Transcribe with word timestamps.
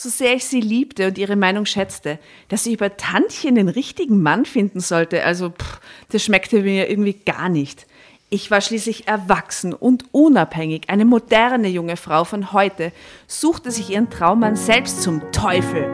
so 0.00 0.08
sehr 0.08 0.34
ich 0.34 0.46
sie 0.46 0.62
liebte 0.62 1.08
und 1.08 1.18
ihre 1.18 1.36
Meinung 1.36 1.66
schätzte, 1.66 2.18
dass 2.48 2.64
sie 2.64 2.72
über 2.72 2.96
Tantchen 2.96 3.56
den 3.56 3.68
richtigen 3.68 4.22
Mann 4.22 4.46
finden 4.46 4.80
sollte, 4.80 5.22
also 5.24 5.50
pff, 5.50 5.78
das 6.10 6.24
schmeckte 6.24 6.62
mir 6.62 6.88
irgendwie 6.88 7.12
gar 7.12 7.50
nicht. 7.50 7.86
Ich 8.30 8.50
war 8.50 8.62
schließlich 8.62 9.08
erwachsen 9.08 9.74
und 9.74 10.06
unabhängig. 10.12 10.88
Eine 10.88 11.04
moderne 11.04 11.68
junge 11.68 11.98
Frau 11.98 12.24
von 12.24 12.52
heute 12.52 12.92
suchte 13.26 13.70
sich 13.70 13.90
ihren 13.90 14.08
Traummann 14.08 14.56
selbst 14.56 15.02
zum 15.02 15.20
Teufel. 15.32 15.84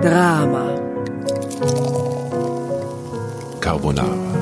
Drama. 0.00 0.78
Carbonara. 3.60 4.34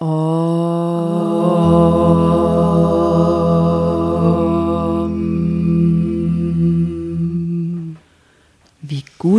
Wie 0.00 0.53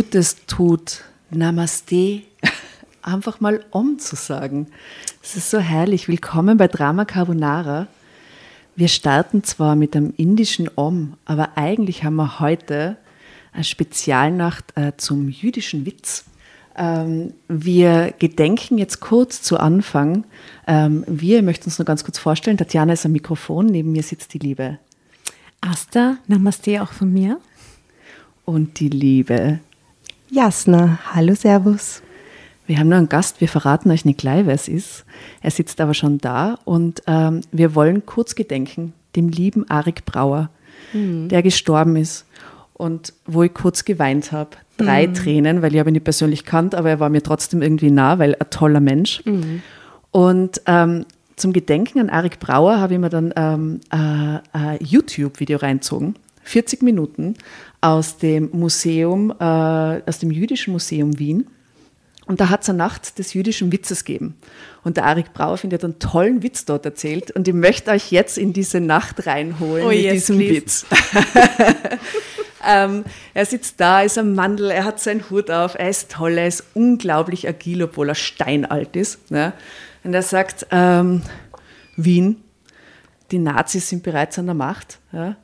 gut 0.06 0.14
es 0.14 0.46
tut, 0.46 1.02
Namaste 1.30 2.22
einfach 3.02 3.40
mal 3.40 3.64
Om 3.72 3.98
zu 3.98 4.14
sagen. 4.14 4.68
Es 5.20 5.34
ist 5.34 5.50
so 5.50 5.58
herrlich. 5.58 6.06
Willkommen 6.06 6.58
bei 6.58 6.68
Drama 6.68 7.04
Carbonara. 7.04 7.88
Wir 8.76 8.86
starten 8.86 9.42
zwar 9.42 9.74
mit 9.74 9.96
einem 9.96 10.14
indischen 10.16 10.70
Om, 10.76 11.14
aber 11.24 11.56
eigentlich 11.58 12.04
haben 12.04 12.14
wir 12.14 12.38
heute 12.38 12.98
eine 13.52 13.64
Spezialnacht 13.64 14.76
äh, 14.76 14.92
zum 14.96 15.28
jüdischen 15.28 15.86
Witz. 15.86 16.26
Ähm, 16.76 17.34
wir 17.48 18.14
gedenken 18.16 18.78
jetzt 18.78 19.00
kurz 19.00 19.42
zu 19.42 19.58
Anfang. 19.58 20.22
Ähm, 20.68 21.02
wir 21.08 21.42
möchten 21.42 21.64
uns 21.64 21.80
nur 21.80 21.86
ganz 21.86 22.04
kurz 22.04 22.20
vorstellen. 22.20 22.58
Tatjana 22.58 22.92
ist 22.92 23.06
am 23.06 23.12
Mikrofon, 23.12 23.66
neben 23.66 23.90
mir 23.90 24.04
sitzt 24.04 24.34
die 24.34 24.38
Liebe. 24.38 24.78
Asta, 25.60 26.18
Namaste 26.28 26.80
auch 26.80 26.92
von 26.92 27.12
mir. 27.12 27.40
Und 28.44 28.78
die 28.78 28.88
Liebe. 28.88 29.58
Jasna, 30.30 30.98
hallo, 31.14 31.34
Servus. 31.34 32.02
Wir 32.66 32.78
haben 32.78 32.88
noch 32.88 32.96
einen 32.96 33.08
Gast, 33.08 33.40
wir 33.40 33.48
verraten 33.48 33.90
euch 33.92 34.04
nicht 34.04 34.18
gleich, 34.18 34.44
wer 34.44 34.54
es 34.54 34.66
ist. 34.66 35.04
Er 35.40 35.52
sitzt 35.52 35.80
aber 35.80 35.94
schon 35.94 36.18
da 36.18 36.58
und 36.64 37.00
ähm, 37.06 37.42
wir 37.52 37.76
wollen 37.76 38.06
kurz 38.06 38.34
gedenken 38.34 38.92
dem 39.14 39.28
lieben 39.28 39.70
Arik 39.70 40.04
Brauer, 40.04 40.50
der 41.28 41.42
gestorben 41.42 41.96
ist 41.96 42.26
und 42.74 43.12
wo 43.24 43.44
ich 43.44 43.54
kurz 43.54 43.84
geweint 43.84 44.32
habe. 44.32 44.50
Drei 44.76 45.06
Tränen, 45.06 45.62
weil 45.62 45.72
ich 45.72 45.78
habe 45.78 45.90
ihn 45.90 45.94
nicht 45.94 46.04
persönlich 46.04 46.44
kannt, 46.44 46.74
aber 46.74 46.90
er 46.90 47.00
war 47.00 47.08
mir 47.08 47.22
trotzdem 47.22 47.62
irgendwie 47.62 47.90
nah, 47.90 48.18
weil 48.18 48.34
ein 48.34 48.50
toller 48.50 48.80
Mensch. 48.80 49.22
Und 50.10 50.60
ähm, 50.66 51.06
zum 51.36 51.52
Gedenken 51.52 52.00
an 52.00 52.10
Arik 52.10 52.40
Brauer 52.40 52.78
habe 52.78 52.94
ich 52.94 53.00
mir 53.00 53.10
dann 53.10 53.32
ähm, 53.36 53.80
äh, 53.90 54.40
ein 54.52 54.78
YouTube-Video 54.80 55.58
reinzogen. 55.58 56.16
40 56.46 56.82
Minuten 56.82 57.34
aus 57.80 58.18
dem 58.18 58.50
Museum, 58.52 59.30
äh, 59.38 59.44
aus 60.06 60.18
dem 60.20 60.30
Jüdischen 60.30 60.72
Museum 60.72 61.18
Wien. 61.18 61.46
Und 62.26 62.40
da 62.40 62.48
hat 62.48 62.62
es 62.62 62.68
eine 62.68 62.78
Nacht 62.78 63.18
des 63.20 63.34
jüdischen 63.34 63.70
Witzes 63.70 64.04
gegeben. 64.04 64.36
Und 64.82 64.96
der 64.96 65.04
Arik 65.04 65.32
Brauer 65.32 65.58
findet 65.58 65.84
einen 65.84 66.00
tollen 66.00 66.42
Witz 66.42 66.64
dort 66.64 66.84
erzählt. 66.84 67.30
Und 67.30 67.46
ich 67.46 67.54
möchte 67.54 67.92
euch 67.92 68.10
jetzt 68.10 68.36
in 68.36 68.52
diese 68.52 68.80
Nacht 68.80 69.26
reinholen 69.26 69.84
Oh 69.84 69.88
mit 69.90 70.00
yes, 70.00 70.12
diesem 70.12 70.38
please. 70.38 70.56
Witz. 70.56 70.86
ähm, 72.66 73.04
er 73.32 73.46
sitzt 73.46 73.80
da, 73.80 74.02
ist 74.02 74.18
ein 74.18 74.34
Mandel, 74.34 74.72
er 74.72 74.84
hat 74.84 74.98
seinen 74.98 75.30
Hut 75.30 75.52
auf, 75.52 75.76
er 75.78 75.88
ist 75.88 76.10
toll, 76.10 76.36
er 76.36 76.48
ist 76.48 76.64
unglaublich 76.74 77.46
agil, 77.46 77.84
obwohl 77.84 78.08
er 78.08 78.16
steinalt 78.16 78.96
ist. 78.96 79.30
Ne? 79.30 79.52
Und 80.02 80.12
er 80.12 80.22
sagt, 80.22 80.66
ähm, 80.72 81.22
Wien, 81.96 82.42
die 83.30 83.38
Nazis 83.38 83.88
sind 83.88 84.02
bereits 84.02 84.36
an 84.38 84.46
der 84.46 84.54
Macht. 84.56 84.98
Ja? 85.12 85.36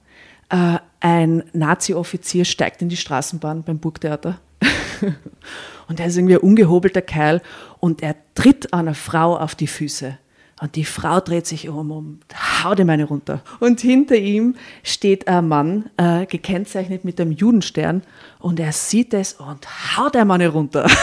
Äh, 0.52 0.78
ein 1.00 1.42
Nazi-Offizier 1.52 2.44
steigt 2.44 2.82
in 2.82 2.88
die 2.88 2.96
Straßenbahn 2.96 3.64
beim 3.64 3.78
Burgtheater. 3.78 4.38
und 5.88 5.98
er 5.98 6.06
ist 6.06 6.16
irgendwie 6.16 6.34
ein 6.34 6.42
ungehobelter 6.42 7.02
Kerl 7.02 7.40
und 7.80 8.02
er 8.02 8.14
tritt 8.34 8.72
einer 8.72 8.94
Frau 8.94 9.36
auf 9.36 9.54
die 9.54 9.66
Füße. 9.66 10.18
Und 10.60 10.76
die 10.76 10.84
Frau 10.84 11.18
dreht 11.18 11.46
sich 11.46 11.68
um 11.68 11.90
und 11.90 12.20
haut 12.62 12.78
ihm 12.78 12.90
eine 12.90 13.04
runter. 13.04 13.42
Und 13.58 13.80
hinter 13.80 14.14
ihm 14.14 14.54
steht 14.84 15.26
ein 15.26 15.48
Mann, 15.48 15.90
äh, 15.96 16.26
gekennzeichnet 16.26 17.04
mit 17.04 17.20
einem 17.20 17.32
Judenstern, 17.32 18.02
und 18.38 18.60
er 18.60 18.70
sieht 18.70 19.12
es 19.14 19.32
und 19.32 19.66
haut 19.96 20.14
ihm 20.14 20.30
eine 20.30 20.48
runter. 20.48 20.86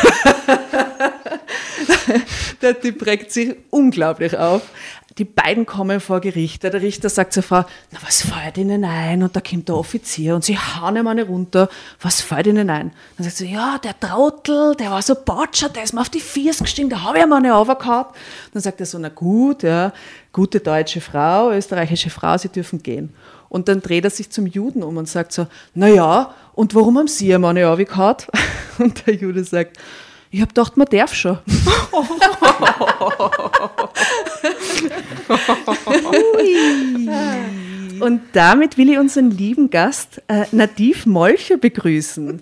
Der 2.62 2.80
Typ 2.80 3.06
regt 3.06 3.32
sich 3.32 3.56
unglaublich 3.70 4.38
auf. 4.38 4.62
Die 5.18 5.26
beiden 5.26 5.66
kommen 5.66 6.00
vor 6.00 6.22
Gericht. 6.22 6.64
Der 6.64 6.74
Richter 6.74 7.10
sagt 7.10 7.34
zur 7.34 7.44
Frau, 7.44 7.66
na, 7.92 8.00
was 8.06 8.22
fällt 8.22 8.58
Ihnen 8.58 8.86
ein? 8.86 9.22
Und 9.22 9.36
da 9.36 9.42
kommt 9.42 9.68
der 9.68 9.76
Offizier 9.76 10.34
und 10.34 10.46
sie 10.46 10.58
hauen 10.58 10.96
ihm 10.96 11.08
eine 11.08 11.24
runter. 11.24 11.68
Was 12.00 12.22
fällt 12.22 12.48
Ihnen 12.48 12.70
ein? 12.70 12.94
Dann 13.18 13.26
sagt 13.26 13.38
sie, 13.38 13.52
ja, 13.52 13.78
der 13.80 14.00
Trottel, 14.00 14.76
der 14.76 14.92
war 14.92 15.02
so 15.02 15.16
batschert, 15.16 15.76
der 15.76 15.84
ist 15.84 15.94
mir 15.94 16.02
auf 16.02 16.10
die 16.10 16.22
Fiers 16.22 16.60
gestiegen, 16.60 16.90
da 16.90 17.04
habe 17.04 17.18
ich 17.18 17.24
ihm 17.26 17.34
eine 17.34 17.54
aufgehauen. 17.54 18.06
Dann 18.54 18.62
sagt 18.62 18.80
er 18.80 18.86
so, 18.86 18.98
na 18.98 19.10
gut, 19.10 19.64
ja, 19.64 19.92
gute 20.32 20.62
deutsche 20.62 21.02
Frau, 21.02 21.52
österreichische 21.52 22.10
Frau, 22.10 22.38
Sie 22.38 22.50
dürfen 22.50 22.82
gehen. 22.82 23.14
Und 23.50 23.68
dann 23.68 23.82
dreht 23.82 24.06
er 24.06 24.12
sich 24.12 24.30
zum 24.30 24.46
Juden 24.46 24.84
um 24.84 24.96
und 24.96 25.10
sagt 25.10 25.34
so, 25.34 25.48
na 25.74 25.90
ja, 25.90 26.34
und 26.54 26.76
warum 26.76 26.98
haben 26.98 27.08
Sie 27.08 27.30
ihm 27.30 27.44
eine 27.44 27.68
aufgehauen? 27.68 28.16
Und 28.80 29.06
der 29.06 29.16
Jude 29.16 29.44
sagt, 29.44 29.78
ich 30.32 30.42
hab 30.42 30.50
gedacht, 30.50 30.78
man 30.78 30.88
darf 30.88 31.14
schon. 31.14 31.40
Und 38.00 38.22
damit 38.32 38.78
will 38.78 38.90
ich 38.90 38.98
unseren 38.98 39.32
lieben 39.32 39.70
Gast 39.70 40.22
äh, 40.28 40.46
Nadiv 40.52 41.06
Molcher 41.06 41.58
begrüßen. 41.58 42.42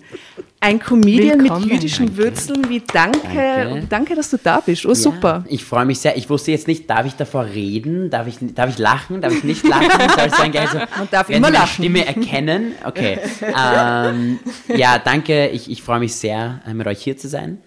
Ein 0.60 0.78
Comedian 0.80 1.40
Willkommen. 1.40 1.62
mit 1.62 1.72
jüdischen 1.74 2.06
Danke. 2.06 2.24
Wurzeln. 2.24 2.68
Wie 2.68 2.80
danke, 2.80 3.20
Danke. 3.22 3.86
danke, 3.88 4.14
dass 4.14 4.30
du 4.30 4.38
da 4.38 4.60
bist. 4.60 4.86
Oh, 4.86 4.94
super. 4.94 5.44
Ja, 5.46 5.52
ich 5.52 5.64
freue 5.64 5.84
mich 5.84 6.00
sehr. 6.00 6.16
Ich 6.16 6.28
wusste 6.28 6.50
jetzt 6.50 6.66
nicht, 6.66 6.88
darf 6.90 7.06
ich 7.06 7.14
davor 7.14 7.44
reden? 7.44 8.10
Darf 8.10 8.26
ich, 8.26 8.36
darf 8.54 8.70
ich 8.70 8.78
lachen? 8.78 9.20
Darf 9.20 9.32
ich 9.32 9.44
nicht 9.44 9.66
lachen? 9.66 9.88
Soll 10.16 10.26
es 10.26 10.36
sein, 10.36 10.52
gell? 10.52 10.66
So, 10.66 10.78
Man 10.78 11.08
darf 11.10 11.30
immer 11.30 11.50
lachen. 11.50 11.74
Stimme 11.74 12.06
erkennen? 12.06 12.72
Okay. 12.84 13.18
ähm, 13.42 14.38
ja, 14.76 14.98
danke. 14.98 15.48
Ich, 15.48 15.70
ich 15.70 15.82
freue 15.82 16.00
mich 16.00 16.14
sehr, 16.14 16.60
äh, 16.66 16.74
mit 16.74 16.86
euch 16.86 17.02
hier 17.02 17.16
zu 17.16 17.28
sein. 17.28 17.58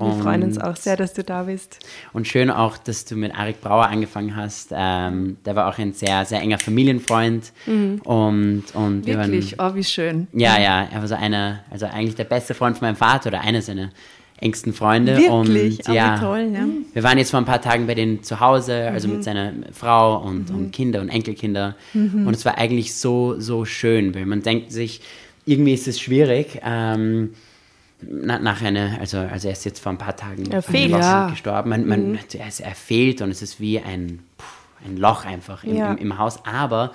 Wir 0.00 0.12
freuen 0.22 0.44
uns 0.44 0.58
auch 0.58 0.76
sehr, 0.76 0.96
dass 0.96 1.12
du 1.12 1.24
da 1.24 1.42
bist. 1.42 1.80
Und 2.12 2.28
schön 2.28 2.50
auch, 2.52 2.78
dass 2.78 3.04
du 3.04 3.16
mit 3.16 3.34
Arik 3.36 3.60
Brauer 3.60 3.86
angefangen 3.88 4.36
hast. 4.36 4.68
Ähm, 4.72 5.38
der 5.44 5.56
war 5.56 5.66
auch 5.68 5.76
ein 5.78 5.92
sehr, 5.92 6.24
sehr 6.24 6.40
enger 6.40 6.58
Familienfreund. 6.60 7.52
Und, 7.66 8.62
und 8.74 9.06
wir 9.06 9.18
waren, 9.18 9.32
Wirklich, 9.32 9.56
oh, 9.58 9.74
wie 9.74 9.82
schön. 9.82 10.28
ja, 10.32 10.58
ja, 10.60 10.86
er 10.92 11.00
war 11.00 11.08
so 11.08 11.16
einer, 11.16 11.64
also 11.70 11.86
eigentlich 11.86 12.14
der 12.14 12.24
beste 12.24 12.54
Freund 12.54 12.78
von 12.78 12.86
meinem 12.86 12.96
Vater 12.96 13.28
oder 13.30 13.40
einer 13.40 13.60
seiner 13.60 13.90
engsten 14.40 14.72
Freunde. 14.72 15.16
Wirklich, 15.16 15.30
und 15.30 15.88
oh, 15.88 15.92
ja, 15.92 16.16
toll, 16.16 16.48
ja. 16.54 16.64
wir 16.92 17.02
waren 17.02 17.18
jetzt 17.18 17.32
vor 17.32 17.40
ein 17.40 17.44
paar 17.44 17.60
Tagen 17.60 17.88
bei 17.88 17.96
denen 17.96 18.22
zu 18.22 18.38
Hause, 18.38 18.88
also 18.92 19.08
Mhm. 19.08 19.14
mit 19.14 19.24
seiner 19.24 19.52
Frau 19.72 20.18
und, 20.22 20.50
und 20.50 20.70
Kinder 20.70 21.00
und 21.00 21.08
Enkelkinder. 21.08 21.74
Mhm. 21.92 22.24
Und 22.24 22.36
es 22.36 22.44
war 22.44 22.56
eigentlich 22.56 22.94
so, 22.94 23.40
so 23.40 23.64
schön, 23.64 24.14
weil 24.14 24.26
man 24.26 24.42
denkt 24.42 24.70
sich, 24.70 25.00
irgendwie 25.44 25.74
ist 25.74 25.88
es 25.88 25.98
schwierig. 26.00 26.60
Ähm, 26.64 27.32
na, 28.00 28.38
nach 28.38 28.62
einer, 28.62 28.98
also, 29.00 29.18
also 29.18 29.48
er 29.48 29.52
ist 29.52 29.64
jetzt 29.64 29.80
vor 29.80 29.92
ein 29.92 29.98
paar 29.98 30.16
Tagen 30.16 30.50
Er 30.50 30.62
fehlt. 30.62 30.90
Ja. 30.90 31.28
gestorben. 31.30 31.70
Man, 31.70 31.86
man, 31.86 32.18
er, 32.34 32.48
ist, 32.48 32.60
er 32.60 32.74
fehlt 32.74 33.20
und 33.22 33.30
es 33.30 33.42
ist 33.42 33.60
wie 33.60 33.80
ein, 33.80 34.20
ein 34.86 34.96
Loch 34.96 35.24
einfach 35.24 35.64
im, 35.64 35.76
Ja. 35.76 35.92
im, 35.92 35.98
im 35.98 36.18
Haus. 36.18 36.44
Aber 36.44 36.92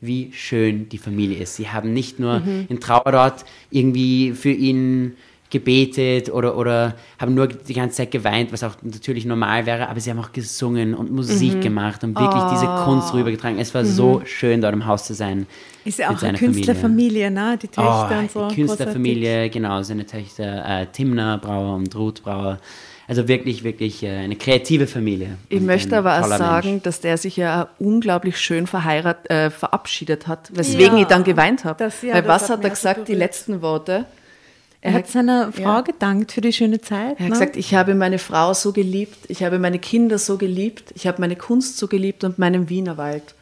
wie 0.00 0.30
schön 0.32 0.88
die 0.88 0.98
Familie 0.98 1.38
ist. 1.38 1.56
Sie 1.56 1.68
haben 1.70 1.92
nicht 1.94 2.18
nur 2.20 2.42
in 2.68 2.80
Trauer 2.80 3.10
dort 3.12 3.44
irgendwie 3.70 4.32
für 4.32 4.50
ihn 4.50 5.16
gebetet 5.50 6.30
oder, 6.30 6.56
oder 6.56 6.94
haben 7.20 7.34
nur 7.34 7.46
die 7.46 7.74
ganze 7.74 7.96
Zeit 7.98 8.10
geweint, 8.10 8.52
was 8.52 8.62
auch 8.64 8.74
natürlich 8.82 9.24
normal 9.24 9.66
wäre, 9.66 9.88
aber 9.88 10.00
sie 10.00 10.10
haben 10.10 10.18
auch 10.18 10.32
gesungen 10.32 10.94
und 10.94 11.10
Musik 11.12 11.60
gemacht 11.60 12.02
und 12.04 12.18
wirklich 12.18 12.42
diese 12.52 12.66
Kunst 12.84 13.14
rübergetragen. 13.14 13.58
Es 13.58 13.74
war 13.74 13.84
so 13.84 14.22
schön, 14.24 14.60
dort 14.60 14.74
im 14.74 14.86
Haus 14.86 15.04
zu 15.04 15.14
sein. 15.14 15.46
Ist 15.84 15.98
ja 16.00 16.10
auch 16.10 16.20
eine 16.22 16.36
Künstlerfamilie, 16.36 17.30
ne? 17.30 17.56
Die 17.60 17.68
Töchter 17.68 18.08
Oh, 18.12 18.18
und 18.18 18.30
so. 18.32 18.48
Künstlerfamilie, 18.54 19.50
genau, 19.50 19.82
seine 19.82 20.04
Töchter 20.04 20.64
äh, 20.82 20.86
Timna 20.92 21.36
Brauer 21.36 21.76
und 21.76 21.94
Ruth 21.94 22.22
Brauer. 22.22 22.58
Also 23.08 23.28
wirklich, 23.28 23.62
wirklich 23.62 24.02
äh, 24.02 24.08
eine 24.16 24.34
kreative 24.34 24.88
Familie. 24.88 25.38
Ich 25.48 25.60
möchte 25.60 25.96
aber 25.96 26.20
auch 26.20 26.26
sagen, 26.26 26.70
Mensch. 26.70 26.82
dass 26.82 27.00
der 27.00 27.16
sich 27.18 27.36
ja 27.36 27.68
unglaublich 27.78 28.36
schön 28.36 28.66
verheirat, 28.66 29.30
äh, 29.30 29.50
verabschiedet 29.50 30.26
hat, 30.26 30.50
weswegen 30.52 30.96
Ja. 30.96 31.02
ich 31.02 31.06
dann 31.06 31.22
geweint 31.22 31.64
habe. 31.64 31.88
Ja, 32.02 32.14
Weil 32.14 32.26
was 32.26 32.44
hat 32.50 32.58
hat 32.58 32.64
er 32.64 32.70
gesagt, 32.70 33.06
die 33.06 33.14
letzten 33.14 33.62
Worte? 33.62 34.06
Er 34.82 34.92
hat 34.92 35.08
seiner 35.08 35.52
Frau 35.52 35.62
Ja. 35.62 35.80
gedankt 35.80 36.32
für 36.32 36.40
die 36.40 36.52
schöne 36.52 36.80
Zeit. 36.80 37.16
Er 37.18 37.24
hat 37.26 37.28
ne? 37.28 37.30
gesagt, 37.30 37.56
ich 37.56 37.74
habe 37.74 37.94
meine 37.94 38.18
Frau 38.18 38.54
so 38.54 38.72
geliebt, 38.72 39.18
ich 39.28 39.42
habe 39.42 39.58
meine 39.58 39.78
Kinder 39.78 40.18
so 40.18 40.36
geliebt, 40.38 40.92
ich 40.94 41.06
habe 41.06 41.20
meine 41.20 41.34
Kunst 41.36 41.78
so 41.78 41.88
geliebt 41.88 42.22
und 42.24 42.38
meinen 42.38 42.68
Wienerwald. 42.68 43.34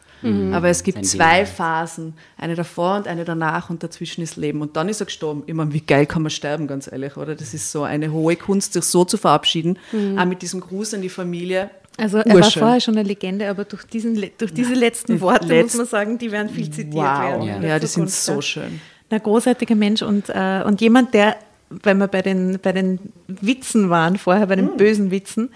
Aber 0.53 0.69
es 0.69 0.81
gibt 0.81 0.97
Mhm. 0.99 1.03
Sein 1.03 1.17
zwei 1.19 1.25
Wienerwald. 1.25 1.47
Phasen, 1.49 2.13
eine 2.37 2.55
davor 2.55 2.95
und 2.95 3.07
eine 3.07 3.25
danach 3.25 3.69
und 3.69 3.83
dazwischen 3.83 4.23
ist 4.23 4.37
Leben. 4.37 4.61
Und 4.61 4.75
dann 4.75 4.89
ist 4.89 4.99
er 4.99 5.05
gestorben. 5.05 5.43
Ich 5.45 5.53
meine, 5.53 5.71
wie 5.71 5.81
geil 5.81 6.07
kann 6.07 6.23
man 6.23 6.31
sterben, 6.31 6.65
ganz 6.65 6.91
ehrlich, 6.91 7.15
oder? 7.15 7.35
Das 7.35 7.53
ist 7.53 7.71
so 7.71 7.83
eine 7.83 8.11
hohe 8.11 8.35
Kunst, 8.35 8.73
sich 8.73 8.85
so 8.85 9.05
zu 9.05 9.17
verabschieden, 9.17 9.77
Mhm. 9.91 10.17
auch 10.17 10.25
mit 10.25 10.41
diesem 10.41 10.61
Gruß 10.61 10.95
an 10.95 11.03
die 11.03 11.09
Familie. 11.09 11.69
Also 11.97 12.17
er 12.17 12.25
war 12.25 12.35
Urschön. 12.37 12.59
vorher 12.61 12.81
schon 12.81 12.97
eine 12.97 13.07
Legende, 13.07 13.47
aber 13.47 13.65
durch, 13.65 13.83
diesen, 13.83 14.19
durch 14.39 14.51
diese 14.51 14.73
letzten 14.73 15.21
Worte 15.21 15.45
letzt- 15.47 15.75
muss 15.75 15.77
man 15.77 15.85
sagen, 15.87 16.17
die 16.17 16.31
werden 16.31 16.49
viel 16.49 16.71
zitiert 16.71 16.95
Wow. 16.95 17.45
werden. 17.45 17.61
Ja, 17.63 17.77
die 17.77 17.85
sind 17.87 18.09
so 18.09 18.41
schön. 18.41 18.81
Ein 19.09 19.21
großartiger 19.21 19.75
Mensch 19.75 20.01
und, 20.01 20.29
äh, 20.29 20.63
und 20.65 20.81
jemand, 20.81 21.13
der, 21.13 21.37
wenn 21.69 21.97
wir 21.97 22.07
bei 22.07 22.21
den, 22.21 22.59
bei 22.61 22.71
den 22.71 22.99
Witzen 23.27 23.89
waren, 23.89 24.17
vorher 24.17 24.47
bei 24.47 24.55
den 24.55 24.69
Hm. 24.69 24.77
bösen 24.77 25.11
Witzen, 25.11 25.49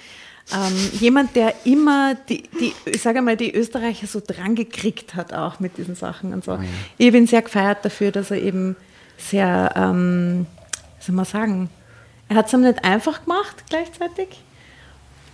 ähm, 0.52 1.00
jemand, 1.00 1.36
der 1.36 1.54
immer 1.66 2.16
die, 2.16 2.44
die, 2.60 2.74
ich 2.86 3.02
sage 3.02 3.22
mal, 3.22 3.38
die 3.38 3.54
Österreicher 3.54 4.08
so 4.08 4.20
dran 4.26 4.56
gekriegt 4.56 5.16
hat, 5.16 5.34
auch 5.34 5.60
mit 5.60 5.78
diesen 5.78 5.96
Sachen 5.96 6.34
und 6.34 6.44
so. 6.44 6.58
Ich 6.98 7.08
habe 7.08 7.18
ihn 7.18 7.28
sehr 7.28 7.44
gefeiert 7.44 7.86
dafür, 7.86 8.12
dass 8.12 8.32
er 8.32 8.42
eben 8.42 8.76
sehr, 9.18 9.72
ähm, 9.76 10.48
wie 10.98 11.06
soll 11.06 11.16
man 11.16 11.26
sagen, 11.26 11.70
er 12.30 12.38
hat 12.38 12.48
es 12.48 12.54
ihm 12.54 12.62
nicht 12.62 12.84
einfach 12.84 13.24
gemacht 13.26 13.64
gleichzeitig 13.70 14.42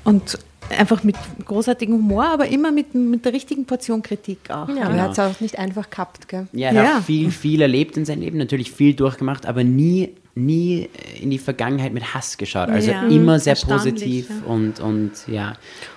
und 0.05 0.39
einfach 0.77 1.03
mit 1.03 1.15
großartigem 1.45 1.93
Humor, 1.95 2.25
aber 2.25 2.47
immer 2.47 2.71
mit, 2.71 2.95
mit 2.95 3.23
der 3.25 3.33
richtigen 3.33 3.65
Portion 3.65 4.01
Kritik 4.01 4.39
auch. 4.49 4.67
Ja, 4.69 4.85
aber 4.85 4.95
er 4.95 5.01
hat 5.03 5.11
es 5.11 5.19
auch 5.19 5.39
nicht 5.39 5.59
einfach 5.59 5.89
gehabt, 5.89 6.27
gell? 6.27 6.47
Ja, 6.53 6.69
er 6.71 6.77
hat 6.79 6.85
Ja. 6.85 6.97
auch 6.97 7.03
viel, 7.03 7.29
viel 7.31 7.61
erlebt 7.61 7.97
in 7.97 8.05
seinem 8.05 8.21
Leben, 8.21 8.37
natürlich 8.37 8.71
viel 8.71 8.93
durchgemacht, 8.95 9.45
aber 9.45 9.63
nie, 9.63 10.09
nie 10.33 10.89
in 11.21 11.29
die 11.29 11.37
Vergangenheit 11.37 11.93
mit 11.93 12.15
Hass 12.15 12.37
geschaut. 12.37 12.69
Also 12.69 12.89
Ja, 12.91 13.03
immer 13.07 13.37
sehr 13.39 13.51
erstaunlich, 13.51 13.93
positiv 13.93 14.29
ja. 14.29 14.51
und, 14.51 14.79
und 14.79 15.11
ja. 15.27 15.53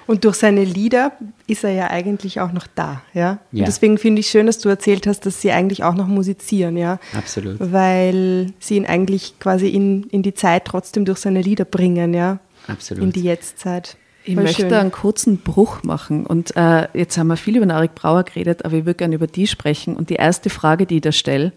Und 0.06 0.25
durch 0.25 0.37
seine 0.37 0.64
Lieder 0.64 1.12
ist 1.46 1.64
er 1.64 1.70
ja 1.72 1.88
eigentlich 1.88 2.38
auch 2.40 2.52
noch 2.52 2.66
da, 2.75 3.00
ja. 3.14 3.38
Ja. 3.52 3.61
Und 3.61 3.69
deswegen 3.69 3.96
finde 3.96 4.20
ich 4.20 4.26
schön, 4.28 4.44
dass 4.46 4.58
du 4.58 4.69
erzählt 4.69 5.06
hast, 5.06 5.25
dass 5.25 5.40
sie 5.40 5.50
eigentlich 5.50 5.82
auch 5.82 5.94
noch 5.94 6.06
musizieren, 6.08 6.76
ja. 6.76 6.99
Absolut. 7.16 7.56
Weil 7.58 8.52
sie 8.58 8.76
ihn 8.76 8.84
eigentlich 8.87 9.38
quasi 9.40 9.69
in, 9.69 10.04
in 10.11 10.22
die 10.22 10.34
Zeit 10.34 10.66
trotzdem 10.66 11.06
durch 11.06 11.19
seine 11.20 11.40
Lieder 11.40 11.64
bringen, 11.64 12.12
ja. 12.12 12.38
Absolut. 12.69 13.03
In 13.03 13.12
die 13.12 13.23
Jetztzeit. 13.23 13.97
Ich 14.25 14.35
Voll 14.35 14.44
möchte 14.44 14.62
schön. 14.62 14.75
einen 14.75 14.93
kurzen 14.93 15.38
Bruch 15.38 15.82
machen. 15.82 16.26
Und 16.26 16.55
äh, 16.56 16.87
jetzt 16.93 17.17
haben 17.17 17.29
wir 17.29 17.37
viel 17.37 17.56
über 17.56 17.67
den 17.67 17.70
Arik 17.70 17.94
Brauer 17.94 18.25
geredet, 18.25 18.65
aber 18.65 18.76
ich 18.76 18.85
würde 18.85 18.99
gerne 18.99 19.15
über 19.15 19.26
die 19.26 19.47
sprechen. 19.47 19.97
Und 19.97 20.11
die 20.11 20.17
erste 20.17 20.50
Frage, 20.50 20.87
die 20.87 20.97
ich 20.97 21.03
da 21.03 21.12
stelle, 21.12 21.53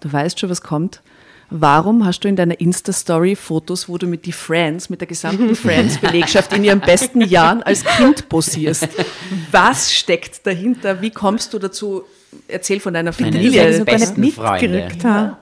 du 0.00 0.12
weißt 0.12 0.38
schon, 0.38 0.50
was 0.50 0.60
kommt. 0.60 1.00
Warum 1.50 2.04
hast 2.04 2.20
du 2.20 2.28
in 2.28 2.36
deiner 2.36 2.60
Insta-Story 2.60 3.36
Fotos, 3.36 3.88
wo 3.88 3.96
du 3.96 4.06
mit 4.06 4.26
die 4.26 4.32
Friends, 4.32 4.90
mit 4.90 5.00
der 5.00 5.08
gesamten 5.08 5.54
Friends-Belegschaft 5.54 6.52
in 6.52 6.64
ihren 6.64 6.80
besten 6.80 7.20
Jahren 7.20 7.62
als 7.62 7.84
Kind 7.84 8.28
posierst? 8.28 8.88
Was 9.50 9.92
steckt 9.92 10.46
dahinter? 10.46 11.00
Wie 11.00 11.10
kommst 11.10 11.54
du 11.54 11.58
dazu? 11.58 12.04
Erzähl 12.48 12.80
von 12.80 12.94
deiner 12.94 13.12
Familie. 13.12 13.50
sechs 13.50 13.78
sogar 13.78 13.98
besten 13.98 14.20
nicht 14.20 14.36
Freunde. 14.36 14.68
mitgerückt 14.68 15.04
haben. 15.04 15.36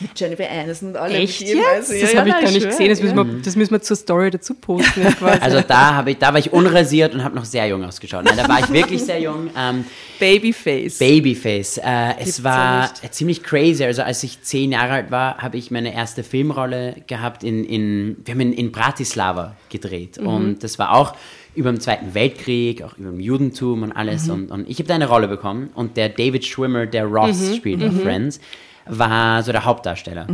Mit 0.00 0.18
Jennifer 0.18 0.50
Aniston 0.50 0.88
und 0.88 0.96
alle. 0.96 1.14
Echt. 1.14 1.42
Also, 1.42 1.56
jetzt? 1.56 1.90
Das 1.90 2.12
ja, 2.12 2.18
habe 2.18 2.28
ja, 2.28 2.38
ich 2.38 2.44
gar 2.44 2.50
nicht 2.50 2.62
schwör, 2.62 2.70
gesehen. 2.70 2.88
Das 2.88 3.00
müssen, 3.00 3.16
ja. 3.16 3.24
wir, 3.24 3.42
das 3.42 3.56
müssen 3.56 3.70
wir 3.70 3.82
zur 3.82 3.96
Story 3.96 4.30
dazu 4.30 4.54
posten. 4.54 5.02
Quasi. 5.18 5.40
Also 5.40 5.60
da, 5.60 5.94
habe 5.94 6.10
ich, 6.10 6.18
da 6.18 6.32
war 6.32 6.40
ich 6.40 6.52
unrasiert 6.52 7.14
und 7.14 7.22
habe 7.22 7.36
noch 7.36 7.44
sehr 7.44 7.66
jung 7.66 7.84
ausgeschaut. 7.84 8.24
Nein, 8.24 8.36
da 8.36 8.48
war 8.48 8.58
ich 8.58 8.72
wirklich 8.72 9.02
sehr 9.02 9.20
jung. 9.20 9.50
Ähm, 9.56 9.84
Babyface. 10.18 10.98
Babyface. 10.98 11.78
Äh, 11.78 12.14
es 12.18 12.38
ja 12.38 12.44
war 12.44 12.80
nicht. 13.02 13.14
ziemlich 13.14 13.42
crazy. 13.44 13.84
Also 13.84 14.02
als 14.02 14.22
ich 14.24 14.42
zehn 14.42 14.72
Jahre 14.72 14.92
alt 14.94 15.10
war, 15.10 15.38
habe 15.38 15.56
ich 15.56 15.70
meine 15.70 15.94
erste 15.94 16.24
Filmrolle 16.24 16.96
gehabt 17.06 17.44
in, 17.44 17.64
in 17.64 18.16
wir 18.24 18.34
haben 18.34 18.40
in, 18.40 18.52
in 18.52 18.72
Bratislava 18.72 19.54
gedreht. 19.68 20.20
Mhm. 20.20 20.26
Und 20.26 20.64
das 20.64 20.78
war 20.78 20.92
auch 20.92 21.14
über 21.54 21.70
den 21.70 21.80
Zweiten 21.80 22.14
Weltkrieg, 22.14 22.82
auch 22.82 22.96
über 22.96 23.10
dem 23.10 23.20
Judentum 23.20 23.82
und 23.82 23.92
alles. 23.92 24.26
Mhm. 24.26 24.32
Und, 24.32 24.50
und 24.50 24.68
ich 24.70 24.78
habe 24.78 24.88
da 24.88 24.94
eine 24.94 25.08
Rolle 25.08 25.28
bekommen. 25.28 25.70
Und 25.74 25.96
der 25.96 26.08
David 26.08 26.44
Schwimmer, 26.44 26.86
der 26.86 27.04
Ross 27.04 27.50
Mhm. 27.50 27.54
spielt 27.54 27.84
auf 27.84 28.00
Friends, 28.00 28.40
war 28.86 29.42
so 29.42 29.52
der 29.52 29.64
Hauptdarsteller. 29.64 30.26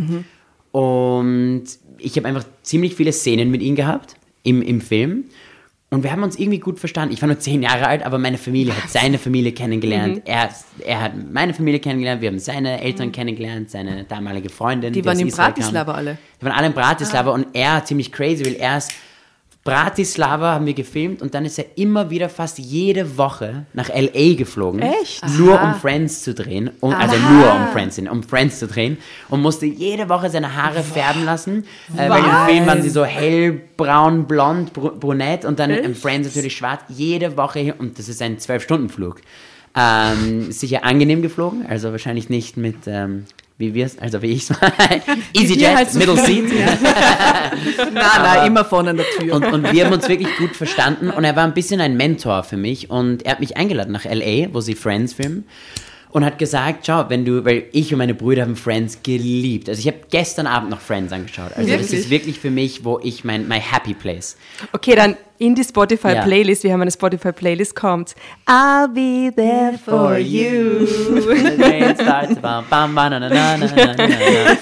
Und 0.72 1.64
ich 1.98 2.16
habe 2.16 2.28
einfach 2.28 2.44
ziemlich 2.62 2.94
viele 2.94 3.12
Szenen 3.12 3.50
mit 3.50 3.62
ihm 3.62 3.74
gehabt 3.74 4.16
im, 4.42 4.62
im 4.62 4.80
Film. 4.80 5.24
Und 5.90 6.02
wir 6.02 6.12
haben 6.12 6.22
uns 6.22 6.38
irgendwie 6.38 6.58
gut 6.58 6.78
verstanden. 6.78 7.14
Ich 7.14 7.22
war 7.22 7.28
nur 7.28 7.38
zehn 7.38 7.62
Jahre 7.62 7.86
alt, 7.86 8.04
aber 8.04 8.18
meine 8.18 8.36
Familie 8.36 8.76
hat 8.76 8.90
seine 8.90 9.16
Familie 9.18 9.52
kennengelernt. 9.52 10.16
Mhm. 10.16 10.22
Er, 10.26 10.50
er 10.86 11.00
hat 11.00 11.12
meine 11.32 11.54
Familie 11.54 11.80
kennengelernt. 11.80 12.20
Wir 12.20 12.28
haben 12.28 12.38
seine 12.38 12.82
Eltern 12.82 13.10
kennengelernt, 13.10 13.70
seine 13.70 14.04
damalige 14.04 14.50
Freundin. 14.50 14.92
Die 14.92 15.02
waren 15.04 15.16
aus 15.16 15.22
in. 15.22 15.30
Bratislava 15.30 15.92
alle. 15.94 16.18
Die 16.40 16.44
waren 16.44 16.52
alle 16.52 16.66
in 16.66 16.74
Bratislava 16.74 17.30
und 17.30 17.46
er 17.54 17.82
ziemlich 17.86 18.12
crazy, 18.12 18.44
weil 18.44 18.56
er 18.56 18.76
ist 18.78 18.92
Bratislava 19.64 20.54
haben 20.54 20.64
wir 20.64 20.72
gefilmt 20.72 21.20
und 21.20 21.34
dann 21.34 21.44
ist 21.44 21.58
er 21.58 21.66
immer 21.76 22.08
wieder 22.08 22.30
fast 22.30 22.58
jede 22.58 23.18
Woche 23.18 23.66
nach 23.74 23.90
L.A. 23.90 24.34
geflogen. 24.34 24.80
Echt? 24.80 25.22
Nur 25.36 25.60
um 25.60 25.74
Friends 25.74 26.22
zu 26.22 26.32
drehen. 26.32 26.70
Und, 26.80 26.94
also 26.94 27.16
nur 27.16 27.52
um 27.52 27.68
Friends, 27.72 27.98
um 27.98 28.22
Friends 28.22 28.60
zu 28.60 28.66
drehen. 28.66 28.96
Und 29.28 29.42
musste 29.42 29.66
jede 29.66 30.08
Woche 30.08 30.30
seine 30.30 30.56
Haare 30.56 30.82
färben 30.82 31.24
lassen. 31.26 31.64
Äh, 31.96 32.08
weil 32.08 32.24
im 32.24 32.46
Film 32.46 32.66
waren 32.66 32.82
sie 32.82 32.88
so 32.88 33.04
hellbraun, 33.04 34.26
blond, 34.26 34.72
br 34.72 34.92
brunett 34.92 35.44
und 35.44 35.58
dann 35.58 35.70
im 35.70 35.94
Friends 35.94 36.34
natürlich 36.34 36.56
schwarz. 36.56 36.80
Jede 36.88 37.36
Woche 37.36 37.58
hin 37.58 37.74
und 37.76 37.98
das 37.98 38.08
ist 38.08 38.22
ein 38.22 38.38
Zwölf-Stunden-Flug. 38.38 39.20
Ähm, 39.76 40.50
sicher 40.50 40.84
angenehm 40.84 41.20
geflogen, 41.20 41.66
also 41.68 41.92
wahrscheinlich 41.92 42.30
nicht 42.30 42.56
mit, 42.56 42.86
ähm, 42.86 43.26
wie 43.58 43.74
wir 43.74 43.86
es, 43.86 43.98
also 43.98 44.22
wie 44.22 44.28
ich 44.28 44.48
es. 44.48 44.56
EasyJet, 45.34 45.76
halt 45.76 45.94
Middle 45.94 46.16
Seat. 46.16 46.44
Nein, 47.92 48.04
nein, 48.22 48.46
immer 48.46 48.64
vorne 48.64 48.90
an 48.90 48.96
der 48.98 49.06
Tür. 49.18 49.34
Und, 49.34 49.44
und 49.46 49.72
wir 49.72 49.84
haben 49.84 49.92
uns 49.92 50.08
wirklich 50.08 50.36
gut 50.36 50.54
verstanden 50.54 51.10
und 51.10 51.24
er 51.24 51.34
war 51.34 51.44
ein 51.44 51.54
bisschen 51.54 51.80
ein 51.80 51.96
Mentor 51.96 52.44
für 52.44 52.56
mich 52.56 52.90
und 52.90 53.24
er 53.24 53.32
hat 53.32 53.40
mich 53.40 53.56
eingeladen 53.56 53.92
nach 53.92 54.04
L.A., 54.04 54.52
wo 54.52 54.60
sie 54.60 54.74
Friends 54.74 55.14
filmen 55.14 55.44
und 56.10 56.24
hat 56.24 56.38
gesagt, 56.38 56.86
schau, 56.86 57.08
wenn 57.08 57.24
du, 57.24 57.44
weil 57.44 57.64
ich 57.72 57.92
und 57.92 57.98
meine 57.98 58.14
Brüder 58.14 58.42
haben 58.42 58.56
Friends 58.56 59.02
geliebt. 59.02 59.68
Also 59.68 59.80
ich 59.80 59.86
habe 59.86 59.98
gestern 60.10 60.46
Abend 60.46 60.70
noch 60.70 60.80
Friends 60.80 61.12
angeschaut. 61.12 61.52
Also 61.56 61.70
das 61.70 61.80
Wirklich? 61.80 62.00
ist 62.00 62.10
wirklich 62.10 62.38
für 62.38 62.50
mich, 62.50 62.84
wo 62.84 63.00
ich 63.02 63.24
mein, 63.24 63.48
my 63.48 63.60
happy 63.60 63.94
place. 63.94 64.36
Okay, 64.72 64.94
dann 64.94 65.16
in 65.38 65.54
die 65.54 65.64
Spotify-Playlist. 65.64 66.64
Ja. 66.64 66.68
Wir 66.68 66.74
haben 66.74 66.82
eine 66.82 66.90
Spotify-Playlist, 66.90 67.74
kommt 67.74 68.14
I'll 68.46 68.88
be 68.88 69.32
there 69.34 69.78
for 69.78 70.18
you. 70.18 70.86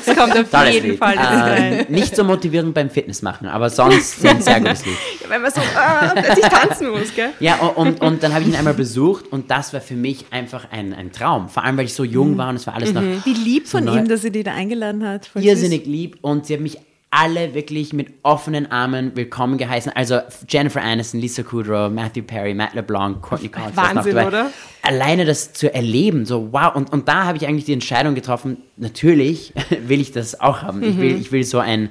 Das 0.05 0.17
kommt 0.17 0.37
auf 0.39 0.51
Tolles 0.51 0.75
jeden 0.75 0.91
Lied. 0.91 0.99
Fall 0.99 1.17
das 1.17 1.27
rein. 1.27 1.87
Nicht 1.89 2.15
so 2.15 2.25
motivierend 2.25 2.75
beim 2.75 2.91
Fitness 2.91 3.23
machen, 3.23 3.49
aber 3.49 3.71
sonst 3.71 4.25
ein 4.25 4.41
sehr 4.41 4.61
gutes 4.61 4.85
Lied. 4.85 4.97
Wenn 5.29 5.43
man 5.43 5.51
so 5.51 5.61
ah, 5.77 6.13
plötzlich 6.15 6.47
tanzen 6.47 6.91
muss, 6.91 7.15
gell? 7.15 7.31
Ja, 7.41 7.57
und, 7.57 8.01
und, 8.01 8.23
dann 8.23 8.33
habe 8.33 8.43
ich 8.43 8.49
ihn 8.49 8.57
einmal 8.57 8.75
besucht 8.75 9.33
und 9.33 9.51
das 9.51 9.73
war 9.73 9.81
für 9.81 9.95
mich 9.95 10.27
einfach 10.31 10.71
ein, 10.71 10.93
ein 10.93 11.13
Traum. 11.13 11.49
Vor 11.49 11.65
allem, 11.65 11.77
weil 11.77 11.87
ich 11.87 11.95
so 11.95 12.05
jung 12.05 12.37
war 12.37 12.51
und 12.51 12.57
es 12.57 12.67
war 12.67 12.75
alles 12.75 12.93
noch 12.93 13.03
Wie 13.03 13.33
lieb 13.33 13.69
von 13.69 13.85
neu. 13.85 13.99
ihm, 13.99 14.09
dass 14.09 14.23
sie 14.23 14.31
die 14.31 14.43
da 14.43 14.53
eingeladen 14.53 15.07
hat. 15.07 15.27
Voll 15.27 15.43
süß. 15.43 15.51
irrsinnig 15.51 15.87
lieb 15.87 16.19
und 16.21 16.47
sie 16.47 16.55
haben 16.55 16.63
mich 16.63 16.79
alle 17.11 17.55
wirklich 17.55 17.93
mit 17.93 18.09
offenen 18.23 18.71
Armen 18.71 19.17
willkommen 19.17 19.59
geheißen. 19.59 19.93
Also 19.95 20.21
Jennifer 20.49 20.83
Aniston, 20.83 21.21
Lisa 21.21 21.43
Kudrow, 21.43 21.91
Matthew 21.91 22.23
Perry, 22.23 22.53
Matt 22.53 22.75
LeBlanc, 22.75 23.23
Courtney 23.23 23.49
Cox. 23.49 23.77
Wahnsinn, 23.77 24.19
oder? 24.19 24.51
Alleine 24.83 25.25
das 25.25 25.53
zu 25.53 25.73
erleben, 25.73 26.27
so 26.27 26.53
wow. 26.53 26.75
Und, 26.75 26.93
und 26.93 27.09
da 27.09 27.25
habe 27.25 27.39
ich 27.39 27.47
eigentlich 27.47 27.65
die 27.65 27.73
Entscheidung 27.73 28.15
getroffen, 28.15 28.59
natürlich 28.77 29.53
will 29.87 30.01
ich 30.01 30.13
das 30.13 30.41
auch 30.41 30.63
haben. 30.63 30.83
Ich, 30.83 30.99
will, 30.99 31.19
ich 31.19 31.33
will 31.33 31.45
so 31.45 31.59
ein 31.59 31.91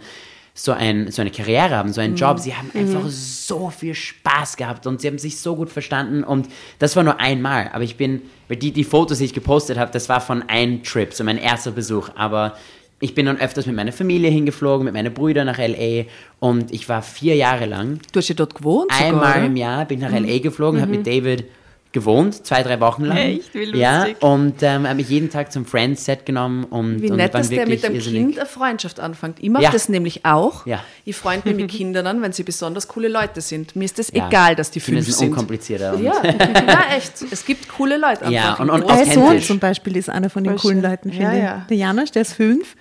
so, 0.58 0.72
ein, 0.72 1.12
so 1.12 1.22
eine 1.22 1.32
Karriere 1.32 1.76
haben, 1.76 1.92
so 1.92 2.00
einen 2.00 2.16
Job. 2.16 2.40
Sie 2.40 2.56
haben 2.56 2.72
einfach 2.74 3.10
so 3.10 3.70
viel 3.70 3.94
Spaß 3.94 4.56
gehabt 4.56 4.88
und 4.88 5.02
sie 5.02 5.08
haben 5.08 5.18
sich 5.18 5.38
so 5.38 5.58
gut 5.58 5.70
verstanden 5.70 6.24
und 6.24 6.48
das 6.80 6.96
war 6.96 7.04
nur 7.04 7.20
einmal. 7.20 7.70
Aber 7.74 7.84
ich 7.84 7.98
bin, 7.98 8.22
weil 8.48 8.56
die, 8.56 8.72
die 8.72 8.86
Fotos, 8.86 9.18
die 9.18 9.26
ich 9.26 9.34
gepostet 9.34 9.78
habe, 9.78 9.92
das 9.92 10.08
war 10.08 10.22
von 10.22 10.44
einem 10.44 10.82
Trip, 10.82 11.14
so 11.14 11.26
mein 11.26 11.38
erster 11.38 11.72
Besuch. 11.72 12.10
Aber 12.16 12.56
ich 13.00 13.14
bin 13.14 13.26
dann 13.26 13.38
öfters 13.40 13.66
mit 13.66 13.76
meiner 13.76 13.92
Familie 13.92 14.30
hingeflogen, 14.32 14.86
mit 14.86 14.94
meinen 14.94 15.14
Brüdern 15.14 15.46
nach 15.48 15.60
L.A. 15.60 16.06
und 16.40 16.74
ich 16.74 16.88
war 16.90 17.02
vier 17.02 17.36
Jahre 17.36 17.66
lang, 17.66 18.00
Du 18.14 18.20
hast 18.20 18.30
ja 18.30 18.36
dort 18.36 18.56
gewohnt 18.56 18.92
sogar, 18.92 19.08
einmal 19.08 19.38
oder? 19.38 19.46
im 19.46 19.58
Jahr 19.58 19.86
bin 19.86 20.00
ich 20.00 20.04
nach 20.06 20.14
L.A. 20.14 20.40
geflogen, 20.40 20.80
habe 20.82 20.92
mit 20.92 21.06
David 21.06 21.46
gewohnt, 21.92 22.46
zwei, 22.46 22.62
drei 22.62 22.78
Wochen 22.82 23.06
lang. 23.06 23.16
Echt? 23.16 23.54
Wie 23.54 23.60
lustig. 23.64 23.80
Ja, 23.80 24.06
und 24.20 24.56
ähm, 24.64 24.84
habe 24.86 24.96
mich 24.96 25.08
jeden 25.08 25.30
Tag 25.30 25.54
zum 25.54 25.66
Friends-Set 25.66 26.26
genommen 26.26 26.66
und, 26.66 27.02
Wie 27.02 27.10
und 27.10 27.16
nett, 27.16 27.34
dass 27.34 27.48
der 27.48 27.66
mit 27.66 27.84
dem 27.84 27.96
irrsinnig- 27.96 28.22
Kind 28.22 28.38
eine 28.40 28.46
Freundschaft 28.46 29.00
anfängt. 29.00 29.38
Ich 29.40 29.50
mache 29.50 29.64
Ja. 29.64 29.72
das 29.72 29.88
nämlich 29.88 30.26
auch. 30.26 30.66
Ja. 30.66 30.84
Ich 31.06 31.16
freue 31.16 31.40
mich 31.46 31.56
mit 31.56 31.70
Kindern 31.72 32.06
an, 32.06 32.22
wenn 32.22 32.34
sie 32.34 32.44
besonders 32.44 32.90
coole 32.90 33.08
Leute 33.08 33.40
sind. 33.40 33.78
Mir 33.78 33.86
ist 33.86 33.98
es 33.98 34.12
Ja. 34.14 34.28
egal, 34.28 34.56
dass 34.56 34.72
die 34.72 34.82
fünf 34.82 34.98
das 35.00 35.08
ist 35.08 35.20
sind. 35.20 35.30
unkomplizierter. 35.30 35.98
Ja, 36.02 36.16
ja, 36.26 36.80
echt. 36.98 37.14
Es 37.32 37.46
gibt 37.46 37.70
coole 37.70 37.98
Leute. 37.98 38.30
Ja, 38.30 38.56
und- 38.56 38.70
und 38.70 38.86
Mein 38.86 39.10
Sohn 39.12 39.42
zum 39.42 39.60
Beispiel 39.60 39.96
ist 39.96 40.10
einer 40.10 40.30
von 40.30 40.44
den 40.44 40.58
Voll 40.58 40.72
coolen 40.74 40.82
schön. 40.82 40.92
Leuten, 40.92 41.10
Ja, 41.12 41.16
finde 41.16 41.38
ich. 41.38 41.44
ja. 41.44 41.66
Der 41.70 41.78
Janosch, 41.78 42.12
der 42.12 42.24
ist 42.24 42.34
fünf, 42.34 42.76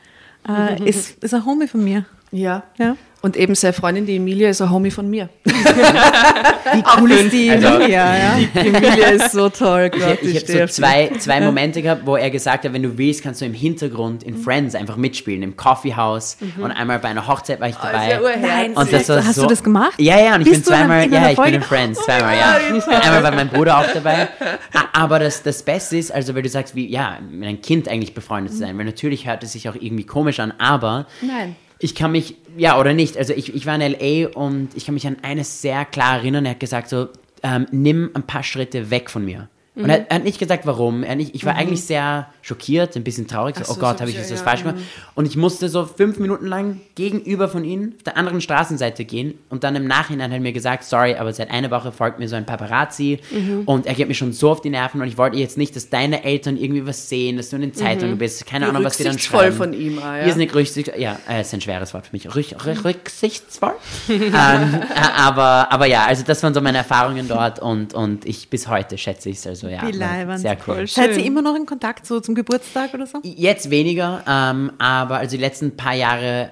äh, 0.49 0.89
ist, 0.89 1.23
ist 1.23 1.35
ein 1.35 1.45
Homie 1.45 1.69
von 1.69 1.83
mir. 1.83 2.05
ja. 2.31 2.63
Ja. 2.79 2.97
Und 3.25 3.39
eben 3.39 3.55
seine 3.55 3.73
Freundin, 3.73 4.05
die 4.05 4.17
Emilia, 4.17 4.51
ist 4.51 4.61
ein 4.61 4.69
Homie 4.71 4.91
von 4.91 5.09
mir. 5.09 5.31
Wie 5.45 6.83
cool 7.01 7.11
ist 7.11 7.33
die 7.33 7.51
Also- 7.51 7.67
Emilia, 7.69 8.17
ja? 8.17 8.37
Die 8.39 8.59
Emilia 8.69 9.07
ist 9.13 9.33
so 9.33 9.49
toll, 9.49 9.89
Gott, 9.91 10.19
Ich, 10.23 10.37
ich 10.45 10.61
habe 10.61 10.69
so 10.69 10.83
zwei, 10.83 11.11
zwei 11.19 11.41
Momente 11.41 11.81
gehabt, 11.81 12.03
wo 12.05 12.17
er 12.17 12.29
gesagt 12.31 12.65
hat, 12.65 12.73
wenn 12.75 12.83
du 12.83 12.99
willst, 12.99 13.23
kannst 13.23 13.41
du 13.41 13.47
im 13.47 13.55
Hintergrund 13.55 14.23
in 14.25 14.37
Friends 14.37 14.75
einfach 14.75 14.97
mitspielen, 14.97 15.43
im 15.43 15.57
Coffeehouse 15.57 16.37
und 16.61 16.71
einmal 16.71 16.99
bei 16.99 17.09
einer 17.09 17.27
Hochzeit 17.27 17.61
war 17.61 17.69
ich 17.69 17.77
dabei. 17.77 18.11
ja 18.11 18.21
urherzig. 18.21 18.77
und 18.77 18.93
das 18.93 19.09
war 19.09 19.25
Hast 19.25 19.35
so, 19.37 19.43
du 19.43 19.49
das 19.49 19.63
gemacht? 19.63 19.95
Ja, 19.99 20.19
ja, 20.21 20.35
und 20.35 20.43
ich 20.43 20.49
Bist 20.51 20.67
bin 20.67 20.75
zweimal, 20.75 21.05
in 21.05 21.13
ja, 21.15 21.31
ich 21.31 21.39
bin 21.41 21.55
in 21.55 21.63
Friends, 21.63 22.01
zweimal, 22.05 22.37
ja. 22.37 22.59
Einmal 23.01 23.23
war 23.23 23.33
mein 23.33 23.49
Bruder 23.49 23.79
auch 23.79 23.87
dabei. 23.93 24.29
A- 24.75 25.03
Aber 25.03 25.19
das, 25.19 25.43
das 25.43 25.63
Beste 25.63 25.97
ist, 25.97 26.13
also 26.13 26.35
weil 26.35 26.43
du 26.43 26.49
sagst, 26.51 26.75
wie, 26.75 26.87
ja, 26.89 27.19
mit 27.31 27.49
einem 27.49 27.63
Kind 27.63 27.89
eigentlich 27.89 28.13
befreundet 28.13 28.53
zu 28.53 28.59
sein, 28.59 28.77
weil 28.77 28.85
natürlich 28.85 29.27
hört 29.27 29.43
es 29.45 29.53
sich 29.53 29.69
auch 29.69 29.75
irgendwie 29.75 30.05
komisch 30.05 30.41
an, 30.41 30.53
aber 30.59 31.07
Nein. 31.23 31.57
Ich 31.79 31.95
kann 31.95 32.13
mich, 32.13 32.37
ja 32.57 32.79
oder 32.79 32.95
nicht, 32.95 33.17
also 33.17 33.33
ich, 33.33 33.55
ich 33.55 33.67
war 33.67 33.75
in 33.75 33.81
L.A. 33.81 34.29
und 34.39 34.71
ich 34.75 34.87
kann 34.87 34.95
mich 34.95 35.07
an 35.07 35.17
eines 35.23 35.61
sehr 35.61 35.85
klar 35.85 36.19
erinnern. 36.19 36.45
Er 36.45 36.53
hat 36.53 36.61
gesagt 36.61 36.89
so, 36.89 37.09
ähm, 37.43 37.67
nimm 37.71 38.11
ein 38.15 38.23
paar 38.23 38.43
Schritte 38.43 38.91
weg 38.91 39.11
von 39.11 39.25
mir. 39.25 39.49
Und 39.77 39.91
er, 39.91 40.09
er 40.09 40.17
hat 40.17 40.25
nicht 40.25 40.39
gesagt, 40.39 40.67
warum. 40.67 41.03
Er 41.03 41.17
nicht, 41.17 41.35
ich 41.35 41.45
war 41.45 41.57
eigentlich 41.57 41.83
sehr 41.85 42.29
schockiert, 42.43 42.95
ein 42.97 43.03
bisschen 43.03 43.27
traurig. 43.27 43.57
So, 43.57 43.63
Ach 43.63 43.67
so, 43.67 43.73
oh 43.73 43.79
Gott, 43.81 43.99
so 43.99 44.01
habe 44.03 44.11
ich 44.11 44.17
ja, 44.17 44.23
jetzt 44.23 44.33
was 44.33 44.41
ja, 44.41 44.45
falsch 44.45 44.63
gemacht? 44.63 44.79
Und 45.15 45.27
ich 45.27 45.37
musste 45.37 45.69
so 45.69 45.85
fünf 45.85 46.19
Minuten 46.19 46.47
lang 46.47 46.81
gegenüber 46.95 47.49
von 47.49 47.65
ihm 47.65 47.95
auf 47.97 48.05
der 48.05 48.17
anderen 48.17 48.41
Straßenseite 48.41 49.05
gehen. 49.05 49.35
Und 49.49 49.65
dann 49.65 49.75
im 49.75 49.87
Nachhinein 49.87 50.31
hat 50.31 50.39
er 50.39 50.41
mir 50.41 50.53
gesagt, 50.53 50.85
sorry, 50.85 51.17
aber 51.17 51.33
seit 51.33 51.51
einer 51.51 51.71
Woche 51.73 51.91
folgt 51.91 52.21
mir 52.21 52.29
so 52.29 52.37
ein 52.37 52.47
Paparazzi. 52.47 53.19
Und 53.67 53.87
er 53.87 53.95
geht 53.95 54.07
mir 54.07 54.15
schon 54.15 54.33
so 54.33 54.51
auf 54.51 54.61
die 54.61 54.71
Nerven. 54.71 55.01
Und 55.01 55.09
ich 55.09 55.19
wollte 55.19 55.39
jetzt 55.39 55.59
nicht, 55.59 55.75
dass 55.75 55.91
deine 55.91 56.23
Eltern 56.23 56.57
irgendwie 56.57 56.87
was 56.87 57.09
sehen, 57.09 57.37
dass 57.37 57.51
du 57.51 57.57
in 57.57 57.63
den 57.63 57.75
Zeitungen 57.75 58.17
bist. 58.17 58.47
Keine 58.47 58.69
Ahnung, 58.69 58.85
was 58.85 58.97
die 58.97 59.03
dann 59.03 59.13
rücksichtsvoll 59.13 59.41
schreiben. 59.41 59.57
von 59.57 59.73
ihm, 59.73 59.99
ah, 59.99 60.19
ja. 60.19 60.23
Hier 60.23 60.33
ist 60.33 60.41
eine 60.41 60.55
Rücksicht, 60.55 60.93
ja, 60.97 61.19
äh, 61.29 61.41
ist 61.41 61.53
ein 61.53 61.61
schweres 61.61 61.93
Wort 61.95 62.07
für 62.07 62.13
mich. 62.13 62.33
Rück, 62.33 62.65
rück, 62.65 62.85
rücksichtsvoll. 62.85 63.75
ähm, 64.09 64.31
äh, 64.33 64.79
aber, 65.17 65.73
aber 65.73 65.87
ja, 65.87 66.05
also 66.07 66.23
das 66.25 66.43
waren 66.45 66.55
so 66.55 66.61
meine 66.61 66.79
Erfahrungen 66.79 67.27
dort 67.27 67.59
und, 67.59 67.93
und 67.95 68.25
ich 68.25 68.49
bis 68.49 68.69
heute 68.69 68.99
schätze 68.99 69.31
ich 69.31 69.39
es. 69.39 69.47
Also 69.47 69.64
ja, 69.69 69.87
Wie 69.87 69.93
leibend. 69.93 70.41
sehr 70.41 70.57
cool. 70.67 70.87
Seid 70.87 71.17
ihr 71.17 71.25
immer 71.25 71.43
noch 71.43 71.55
in 71.57 71.67
Kontakt, 71.67 72.07
so 72.07 72.21
zum 72.21 72.35
Geburtstag 72.35 72.93
oder 72.95 73.07
so? 73.07 73.19
Jetzt 73.23 73.71
weniger, 73.71 74.23
ähm, 74.29 74.73
aber 74.79 75.17
also 75.19 75.37
die 75.37 75.43
letzten 75.43 75.77
paar 75.77 75.95
Jahre, 75.95 76.51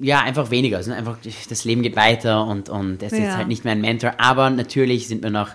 ja, 0.00 0.20
einfach 0.22 0.50
weniger. 0.50 0.78
Also 0.78 0.92
einfach, 0.92 1.16
das 1.48 1.64
Leben 1.64 1.82
geht 1.82 1.96
weiter 1.96 2.46
und, 2.46 2.68
und 2.68 3.02
er 3.02 3.06
ist 3.06 3.18
Ja. 3.18 3.24
jetzt 3.24 3.36
halt 3.36 3.48
nicht 3.48 3.64
mehr 3.64 3.72
ein 3.72 3.80
Mentor, 3.80 4.14
aber 4.18 4.50
natürlich 4.50 5.08
sind 5.08 5.22
wir 5.22 5.30
noch. 5.30 5.50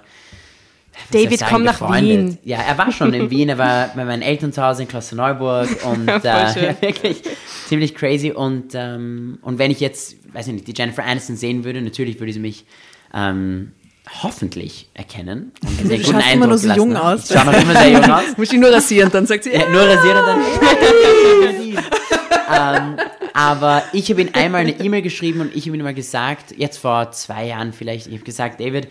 David, 1.12 1.39
sagen, 1.39 1.53
komm 1.53 1.63
nach. 1.63 2.01
Wien. 2.01 2.39
Ja, 2.43 2.57
er 2.57 2.75
war 2.77 2.91
schon 2.91 3.13
in 3.13 3.29
Wien, 3.29 3.50
er 3.50 3.57
war 3.60 3.89
bei 3.96 4.03
meinen 4.03 4.24
Eltern 4.24 4.51
zu 4.51 4.63
Hause 4.63 4.81
in 4.84 4.88
Klosterneuburg 4.88 5.69
und 5.86 6.07
äh, 6.07 6.19
ja, 6.24 6.55
wirklich 6.81 7.22
ziemlich 7.67 7.93
crazy. 7.93 8.31
Und, 8.31 8.72
ähm, 8.74 9.38
und 9.43 9.60
wenn 9.60 9.69
ich 9.69 9.79
jetzt, 9.79 10.15
weiß 10.34 10.48
ich 10.48 10.53
nicht, 10.53 10.67
die 10.67 10.74
Jennifer 10.75 11.03
Aniston 11.05 11.36
sehen 11.36 11.63
würde, 11.63 11.81
natürlich 11.81 12.19
würde 12.19 12.34
sie 12.34 12.39
mich 12.39 12.65
ähm, 13.13 13.74
hoffentlich 14.23 14.89
erkennen. 14.93 15.51
Und 15.61 15.79
einen 15.79 15.87
sehr 15.87 15.97
guten 15.99 16.11
schaust 16.13 16.33
immer 16.33 16.47
noch 16.47 16.57
so 16.57 16.69
Eindruck 16.69 16.87
jung 16.87 16.97
aus. 16.97 17.29
Ich 17.29 17.37
schaue 17.37 17.45
noch 17.45 17.61
immer 17.61 17.73
sehr 17.73 17.91
jung 17.91 18.11
aus. 18.11 18.23
Muss 18.37 18.51
ich 18.51 18.59
nur 18.59 18.71
rasieren, 18.71 19.11
dann 19.11 19.25
sagt 19.25 19.43
sie, 19.43 19.51
Ja, 19.51 19.69
nur 19.69 19.81
rasieren 19.81 20.25
dann. 20.25 20.39
ähm, 22.97 22.97
aber 23.33 23.83
ich 23.93 24.09
habe 24.09 24.21
ihm 24.21 24.29
einmal 24.33 24.61
eine 24.61 24.79
E-Mail 24.79 25.01
geschrieben 25.01 25.41
und 25.41 25.55
ich 25.55 25.67
habe 25.67 25.77
ihm 25.77 25.83
mal 25.83 25.93
gesagt, 25.93 26.55
jetzt 26.57 26.77
vor 26.77 27.11
zwei 27.11 27.45
Jahren 27.47 27.73
vielleicht, 27.73 28.07
ich 28.07 28.13
habe 28.13 28.23
gesagt, 28.23 28.59
David, 28.59 28.87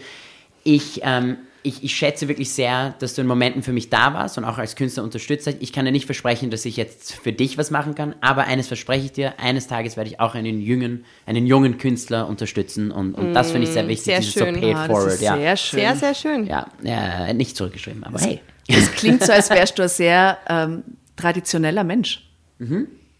ich, 0.62 1.00
ähm, 1.02 1.38
ich, 1.66 1.82
ich 1.82 1.94
schätze 1.94 2.28
wirklich 2.28 2.50
sehr, 2.50 2.94
dass 3.00 3.14
du 3.14 3.22
in 3.22 3.26
Momenten 3.26 3.62
für 3.62 3.72
mich 3.72 3.90
da 3.90 4.14
warst 4.14 4.38
und 4.38 4.44
auch 4.44 4.58
als 4.58 4.76
Künstler 4.76 5.02
unterstützt 5.02 5.46
hast. 5.46 5.56
Ich 5.60 5.72
kann 5.72 5.84
dir 5.84 5.90
nicht 5.90 6.06
versprechen, 6.06 6.50
dass 6.50 6.64
ich 6.64 6.76
jetzt 6.76 7.14
für 7.14 7.32
dich 7.32 7.58
was 7.58 7.70
machen 7.70 7.94
kann, 7.94 8.14
aber 8.20 8.44
eines 8.44 8.68
verspreche 8.68 9.06
ich 9.06 9.12
dir, 9.12 9.38
eines 9.40 9.66
Tages 9.66 9.96
werde 9.96 10.10
ich 10.10 10.20
auch 10.20 10.34
einen 10.34 10.60
jungen, 10.60 11.04
einen 11.26 11.46
jungen 11.46 11.78
Künstler 11.78 12.28
unterstützen 12.28 12.90
und, 12.90 13.14
und 13.14 13.34
das 13.34 13.50
finde 13.50 13.66
ich 13.66 13.72
sehr 13.72 13.88
wichtig, 13.88 14.04
sehr 14.04 14.18
dieses 14.20 14.34
schön. 14.34 14.54
so 14.54 14.60
paid 14.60 14.76
ah, 14.76 14.86
das 14.86 14.96
forward. 14.96 15.12
ist 15.14 15.22
ja. 15.22 15.36
sehr 15.36 15.56
schön. 15.56 15.80
Sehr, 15.80 15.96
sehr 15.96 16.14
schön. 16.14 16.46
ja, 16.46 16.66
ja, 16.82 17.32
nicht 17.32 17.56
zurückgeschrieben, 17.56 18.04
aber 18.04 18.20
hey. 18.20 18.40
Das 18.68 18.92
klingt 18.92 19.22
so, 19.22 19.32
als 19.32 19.50
wärst 19.50 19.78
du 19.78 19.82
ein 19.82 19.88
sehr 19.88 20.38
ähm, 20.48 20.82
traditioneller 21.16 21.84
Mensch. 21.84 22.28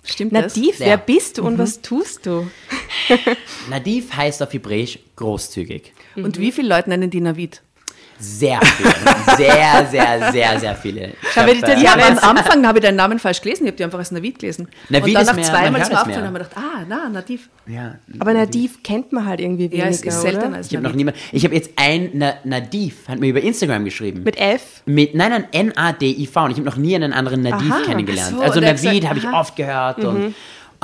Stimmt 0.04 0.34
das? 0.34 0.56
Nadiv, 0.56 0.78
Ja. 0.80 0.86
wer 0.86 0.96
bist 0.98 1.38
du 1.38 1.46
und 1.46 1.58
was 1.58 1.82
tust 1.82 2.26
du? 2.26 2.48
Nadiv 3.70 4.16
heißt 4.16 4.42
auf 4.42 4.52
Hebräisch 4.52 4.98
großzügig. 5.16 5.92
Und 6.16 6.38
wie 6.38 6.52
viele 6.52 6.68
Leute 6.68 6.88
nennen 6.88 7.10
die 7.10 7.20
Navid? 7.20 7.62
Sehr 8.18 8.60
viele. 8.62 9.36
Sehr, 9.36 9.86
sehr, 9.90 10.32
sehr, 10.32 10.60
sehr 10.60 10.74
viele. 10.76 11.06
Ich 11.08 11.14
Schau, 11.34 11.40
hab, 11.42 11.46
wenn 11.48 11.54
ich 11.56 11.60
das, 11.60 11.80
äh, 11.80 11.84
ja, 11.84 11.92
am 12.22 12.36
Anfang 12.36 12.66
habe 12.66 12.78
ich 12.78 12.84
deinen 12.84 12.96
Namen 12.96 13.18
falsch 13.18 13.40
gelesen, 13.42 13.64
ich 13.64 13.68
habe 13.68 13.76
die 13.76 13.84
einfach 13.84 13.98
als 13.98 14.10
Navid 14.10 14.38
gelesen. 14.38 14.68
Navid 14.88 15.08
und 15.08 15.14
dann 15.14 15.22
ist 15.22 15.28
nach 15.28 15.34
mehr- 15.36 15.44
zweimal 15.44 15.70
man 15.72 15.80
ist 15.82 15.90
hört 15.92 16.06
mir 16.06 16.12
es 16.12 16.18
aufgefallen, 16.18 16.32
mehr. 16.32 16.42
habe 16.42 16.48
ich 16.50 16.54
gedacht, 16.54 16.66
ah, 16.78 16.84
na, 16.88 17.08
Nativ. 17.10 17.48
ja, 17.66 17.94
Aber 18.18 18.32
Nadiv 18.34 18.82
kennt 18.82 19.12
man 19.12 19.26
halt 19.26 19.40
irgendwie 19.40 19.70
weniger, 19.70 19.84
Ja, 19.84 19.90
es 19.90 20.00
ist 20.02 20.20
selten 20.22 20.54
als 20.54 20.68
ich 20.70 20.76
habe 20.76 20.86
noch 20.88 20.94
niemand. 20.94 21.16
Ich 21.32 21.44
habe 21.44 21.54
jetzt 21.54 21.70
ein 21.76 22.10
Na, 22.14 22.34
Nadiv, 22.44 23.08
hat 23.08 23.18
mir 23.20 23.28
über 23.28 23.40
Instagram 23.42 23.84
geschrieben. 23.84 24.22
Mit 24.22 24.38
F? 24.38 24.82
Mit, 24.86 25.14
nein, 25.14 25.30
nein, 25.30 25.44
N-A-D-I-V. 25.52 26.44
Und 26.44 26.50
ich 26.52 26.56
habe 26.56 26.66
noch 26.66 26.76
nie 26.76 26.94
einen 26.94 27.12
anderen 27.12 27.42
Nadiv 27.42 27.70
Aha, 27.70 27.80
kennengelernt. 27.84 28.36
so, 28.36 28.40
also 28.42 28.60
Navid 28.60 29.06
habe 29.08 29.18
ich 29.18 29.26
oft 29.28 29.56
gehört. 29.56 29.98
Und, 30.04 30.34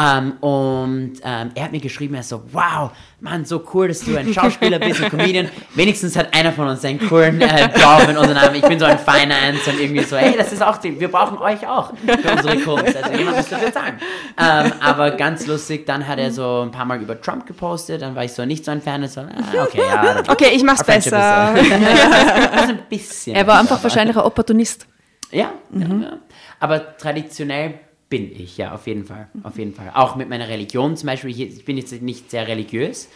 ähm, 0.00 0.32
und 0.40 1.12
ähm, 1.24 1.50
er 1.54 1.64
hat 1.64 1.72
mir 1.72 1.80
geschrieben, 1.80 2.14
er 2.14 2.20
ist 2.20 2.28
so, 2.30 2.42
wow, 2.52 2.90
Mann, 3.20 3.44
so 3.44 3.62
cool, 3.74 3.88
dass 3.88 4.00
du 4.00 4.16
ein 4.16 4.32
Schauspieler 4.32 4.78
bist, 4.78 5.02
ein 5.02 5.10
Comedian. 5.10 5.48
Wenigstens 5.74 6.16
hat 6.16 6.34
einer 6.34 6.50
von 6.52 6.66
uns 6.68 6.84
einen 6.84 6.98
coolen 7.08 7.40
äh, 7.40 7.64
Job 7.78 8.08
in 8.08 8.16
unserem 8.16 8.34
Namen. 8.34 8.54
Ich 8.56 8.62
bin 8.62 8.78
so 8.78 8.84
ein 8.84 8.98
Finance 8.98 9.70
und 9.70 9.78
irgendwie 9.80 10.02
so, 10.02 10.16
hey, 10.16 10.34
das 10.36 10.52
ist 10.52 10.62
auch, 10.62 10.78
die, 10.78 10.98
wir 10.98 11.08
brauchen 11.10 11.38
euch 11.38 11.66
auch 11.66 11.92
für 11.94 12.30
unsere 12.32 12.56
Kunst. 12.58 12.96
Also 12.96 13.16
jemand 13.16 13.36
muss 13.36 13.48
dafür 13.48 13.72
zahlen. 13.72 13.94
Ähm, 14.38 14.72
aber 14.80 15.10
ganz 15.12 15.46
lustig, 15.46 15.86
dann 15.86 16.06
hat 16.08 16.18
er 16.18 16.32
so 16.32 16.62
ein 16.62 16.70
paar 16.70 16.84
Mal 16.84 17.00
über 17.00 17.20
Trump 17.20 17.46
gepostet, 17.46 18.02
dann 18.02 18.16
war 18.16 18.24
ich 18.24 18.32
so 18.32 18.44
nicht 18.44 18.64
so 18.64 18.70
ein 18.72 18.80
Fan. 18.82 19.06
So, 19.06 19.20
ah, 19.20 19.26
okay, 19.64 19.82
ja. 19.86 20.14
dann- 20.14 20.28
Okay, 20.28 20.50
ich 20.54 20.62
mach's 20.64 20.82
friendship 20.82 21.12
besser. 21.12 21.54
Äh, 21.62 22.56
also 22.58 22.72
ein 22.72 22.78
bisschen. 22.88 23.36
Er 23.36 23.46
war 23.46 23.58
einfach 23.60 23.76
aber- 23.76 23.84
wahrscheinlich 23.84 24.16
ein 24.16 24.22
Opportunist. 24.22 24.86
ja, 25.30 25.52
ja, 25.72 25.86
ja. 25.86 26.12
Aber 26.60 26.96
traditionell 26.96 27.74
bin 28.12 28.30
ich, 28.38 28.58
ja, 28.58 28.74
auf 28.74 28.86
jeden 28.86 29.06
Fall. 29.06 29.28
Auf 29.42 29.56
jeden 29.56 29.72
Fall. 29.72 29.90
Auch 29.94 30.16
mit 30.16 30.28
meiner 30.28 30.46
Religion 30.46 30.98
zum 30.98 31.06
Beispiel. 31.06 31.30
Ich, 31.30 31.64
bin 31.64 31.78
jetzt 31.78 32.02
nicht 32.02 32.30
sehr 32.30 32.46
religiös, 32.46 33.08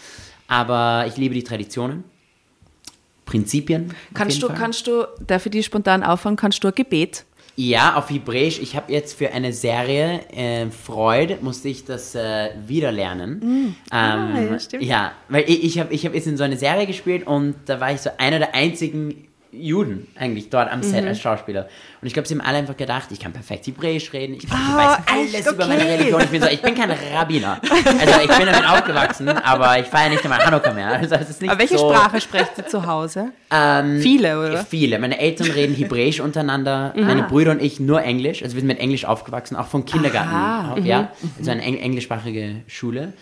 aber 0.49 1.05
ich 1.07 1.19
liebe 1.19 1.35
die 1.35 1.45
Traditionen, 1.45 2.03
Prinzipien. 3.27 3.93
Kannst 4.15 4.43
du, 4.43 4.47
Fall. 4.47 4.57
kannst 4.57 4.87
du, 4.87 5.07
darf 5.27 5.45
ich 5.45 5.53
die 5.53 5.63
spontan 5.63 6.03
auffangen, 6.03 6.39
kannst 6.39 6.65
du 6.65 6.69
ein 6.69 6.75
Gebet? 6.75 7.27
Ja, 7.57 7.97
auf 7.97 8.09
Hebräisch. 8.09 8.59
Ich 8.59 8.75
habe 8.75 8.91
jetzt 8.91 9.19
für 9.19 9.33
eine 9.33 9.53
Serie, 9.53 10.21
äh, 10.31 10.71
Freud, 10.71 11.37
musste 11.43 11.69
ich 11.69 11.85
das 11.85 12.15
äh, 12.15 12.53
wieder 12.67 12.91
lernen. 12.91 13.77
Ähm, 13.93 14.51
ja, 14.51 14.59
stimmt. 14.59 14.83
ja, 14.83 15.13
weil 15.29 15.45
ich, 15.47 15.63
ich 15.63 15.79
habe 15.79 15.93
ich 15.93 16.07
hab 16.07 16.15
jetzt 16.15 16.27
in 16.27 16.39
so 16.39 16.45
eine 16.45 16.57
Serie 16.57 16.87
gespielt 16.87 17.27
und 17.27 17.55
da 17.67 17.81
war 17.81 17.93
ich 17.93 18.01
so 18.01 18.09
einer 18.17 18.39
der 18.39 18.55
einzigen 18.55 19.26
Juden 19.59 20.07
eigentlich 20.19 20.51
dort 20.51 20.71
am 20.73 20.83
Set 20.83 21.07
als 21.07 21.21
Schauspieler. 21.21 21.69
Und 22.01 22.07
ich 22.07 22.13
glaube, 22.13 22.29
sie 22.29 22.35
haben 22.35 22.41
alle 22.47 22.59
einfach 22.59 22.77
gedacht, 22.77 23.09
ich 23.11 23.19
kann 23.21 23.33
perfekt 23.33 23.67
Hebräisch 23.67 24.13
reden, 24.13 24.35
ich, 24.35 24.45
ich 24.45 24.51
weiß 24.51 24.99
alles 25.07 25.35
echt? 25.35 25.47
über 25.53 25.67
meine 25.67 25.83
Okay. 25.83 25.95
Religion. 25.97 26.21
Ich 26.23 26.29
bin 26.31 26.43
so, 26.43 26.49
ich 26.49 26.63
bin 26.63 26.75
kein 26.75 26.91
Rabbiner. 27.15 27.61
Also 27.63 28.21
ich 28.23 28.37
bin 28.37 28.47
damit 28.47 28.69
aufgewachsen, 28.69 29.29
aber 29.29 29.79
ich 29.79 29.87
feiere 29.87 30.11
nicht 30.11 30.23
einmal 30.25 30.45
Hanukkah 30.45 30.73
mehr. 30.73 30.89
Also 30.89 31.15
es 31.17 31.31
ist 31.31 31.43
nicht 31.43 31.51
Aber 31.51 31.61
welche 31.61 31.79
so, 31.79 31.91
Sprache 31.91 32.21
sprecht 32.21 32.53
ihr 32.59 32.67
zu 32.67 32.87
Hause? 32.87 33.33
ähm, 33.51 34.01
Viele, 34.01 34.39
oder? 34.39 34.65
Viele. 34.65 34.99
Meine 34.99 35.19
Eltern 35.19 35.51
reden 35.51 35.75
Hebräisch 35.75 36.21
untereinander, 36.21 36.93
meine 36.97 37.23
Brüder 37.25 37.53
und 37.53 37.63
ich 37.63 37.81
nur 37.81 38.03
Englisch. 38.03 38.43
Also 38.43 38.55
wir 38.55 38.61
sind 38.61 38.69
mit 38.69 38.79
Englisch 38.81 39.05
aufgewachsen, 39.05 39.57
auch 39.57 39.67
vom 39.67 39.85
Kindergarten. 39.85 40.35
Aha. 40.35 40.79
Ja, 40.85 41.11
also 41.39 41.51
eine 41.51 41.63
eng 41.63 41.77
englischsprachige 41.79 42.63
Schule. 42.67 43.13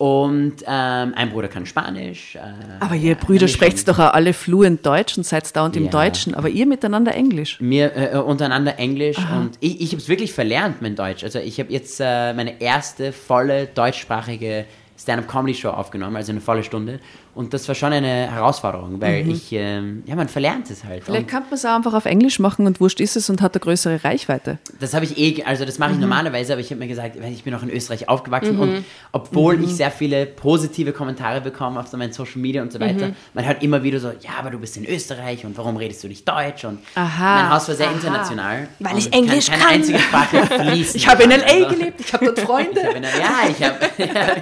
Und 0.00 0.54
ähm, 0.66 1.12
ein 1.14 1.28
Bruder 1.28 1.48
kann 1.48 1.66
Spanisch. 1.66 2.34
Äh, 2.34 2.38
Aber 2.80 2.94
ihr 2.94 3.16
Brüder 3.16 3.48
sprecht 3.48 3.86
doch 3.86 3.98
auch 3.98 4.14
alle 4.14 4.32
fluent 4.32 4.86
Deutsch 4.86 5.18
und 5.18 5.24
seid 5.24 5.54
dauernd 5.54 5.76
im 5.76 5.84
Ja. 5.84 5.90
Deutschen, 5.90 6.34
aber 6.34 6.48
ihr 6.48 6.64
miteinander 6.64 7.14
Englisch. 7.14 7.60
Mir 7.60 7.94
äh, 7.94 8.16
untereinander 8.16 8.78
Englisch 8.78 9.18
und 9.18 9.50
ich, 9.60 9.78
ich 9.82 9.88
habe 9.90 9.98
es 9.98 10.08
wirklich 10.08 10.32
verlernt, 10.32 10.80
mein 10.80 10.96
Deutsch. 10.96 11.22
Also 11.22 11.38
ich 11.38 11.60
habe 11.60 11.70
jetzt 11.70 12.00
äh, 12.00 12.32
meine 12.32 12.62
erste 12.62 13.12
volle 13.12 13.66
deutschsprachige 13.66 14.64
Stand-up-Comedy-Show 14.98 15.68
aufgenommen, 15.68 16.16
also 16.16 16.32
eine 16.32 16.40
volle 16.40 16.64
Stunde. 16.64 16.98
Und 17.34 17.54
das 17.54 17.66
war 17.68 17.74
schon 17.76 17.92
eine 17.92 18.30
Herausforderung, 18.30 19.00
weil 19.00 19.28
ich, 19.30 19.52
ähm, 19.52 20.02
ja, 20.06 20.16
man 20.16 20.28
verlernt 20.28 20.68
es 20.70 20.82
halt. 20.84 21.04
Vielleicht 21.04 21.22
Und 21.22 21.28
kann 21.28 21.44
man 21.44 21.52
es 21.54 21.64
auch 21.64 21.76
einfach 21.76 21.94
auf 21.94 22.04
Englisch 22.04 22.38
machen 22.40 22.66
und 22.66 22.80
wurscht 22.80 23.00
ist 23.00 23.16
es 23.16 23.30
und 23.30 23.40
hat 23.40 23.54
eine 23.54 23.60
größere 23.60 24.02
Reichweite. 24.04 24.58
Das 24.80 24.94
habe 24.94 25.04
ich 25.04 25.16
eh, 25.16 25.44
also 25.44 25.64
das 25.64 25.78
mache 25.78 25.92
ich 25.92 25.98
normalerweise, 25.98 26.52
aber 26.54 26.60
ich 26.60 26.70
habe 26.70 26.80
mir 26.80 26.88
gesagt, 26.88 27.20
weil 27.22 27.32
ich 27.32 27.44
bin 27.44 27.54
auch 27.54 27.62
in 27.62 27.70
Österreich 27.70 28.08
aufgewachsen 28.08 28.58
und 28.58 28.84
obwohl 29.12 29.62
ich 29.62 29.70
sehr 29.70 29.90
viele 29.92 30.26
positive 30.26 30.92
Kommentare 30.92 31.40
bekomme 31.40 31.78
auf 31.78 31.86
so 31.86 31.96
meinen 31.96 32.12
Social 32.12 32.38
Media 32.40 32.62
und 32.62 32.72
so 32.72 32.80
weiter, 32.80 33.10
man 33.32 33.46
hört 33.46 33.62
immer 33.62 33.82
wieder 33.82 34.00
so, 34.00 34.08
ja, 34.08 34.30
aber 34.38 34.50
du 34.50 34.58
bist 34.58 34.76
in 34.76 34.84
Österreich 34.84 35.44
und 35.46 35.56
warum 35.56 35.76
redest 35.76 36.02
du 36.02 36.08
nicht 36.08 36.28
Deutsch? 36.28 36.64
Und 36.64 36.80
Aha. 36.96 37.42
mein 37.42 37.50
Haus 37.50 37.68
war 37.68 37.74
sehr 37.76 37.86
Aha. 37.88 37.94
international. 37.94 38.68
Weil 38.80 38.98
ich 38.98 39.12
Englisch 39.12 39.46
kann. 39.50 39.60
Keine 39.60 39.70
einzige 39.74 39.98
Sprache 40.00 40.46
fließt. 40.70 40.96
Ich 40.96 41.06
habe 41.08 41.22
in 41.22 41.30
L.A. 41.30 41.44
Also- 41.46 41.68
gelebt, 41.76 42.00
ich 42.00 42.12
habe 42.12 42.24
dort 42.26 42.38
Ich 42.40 42.44
Freunde. 42.44 42.82
hab 42.82 42.94
in, 42.96 43.02
ja, 43.04 43.08
ich 43.48 43.62
habe. 43.64 43.76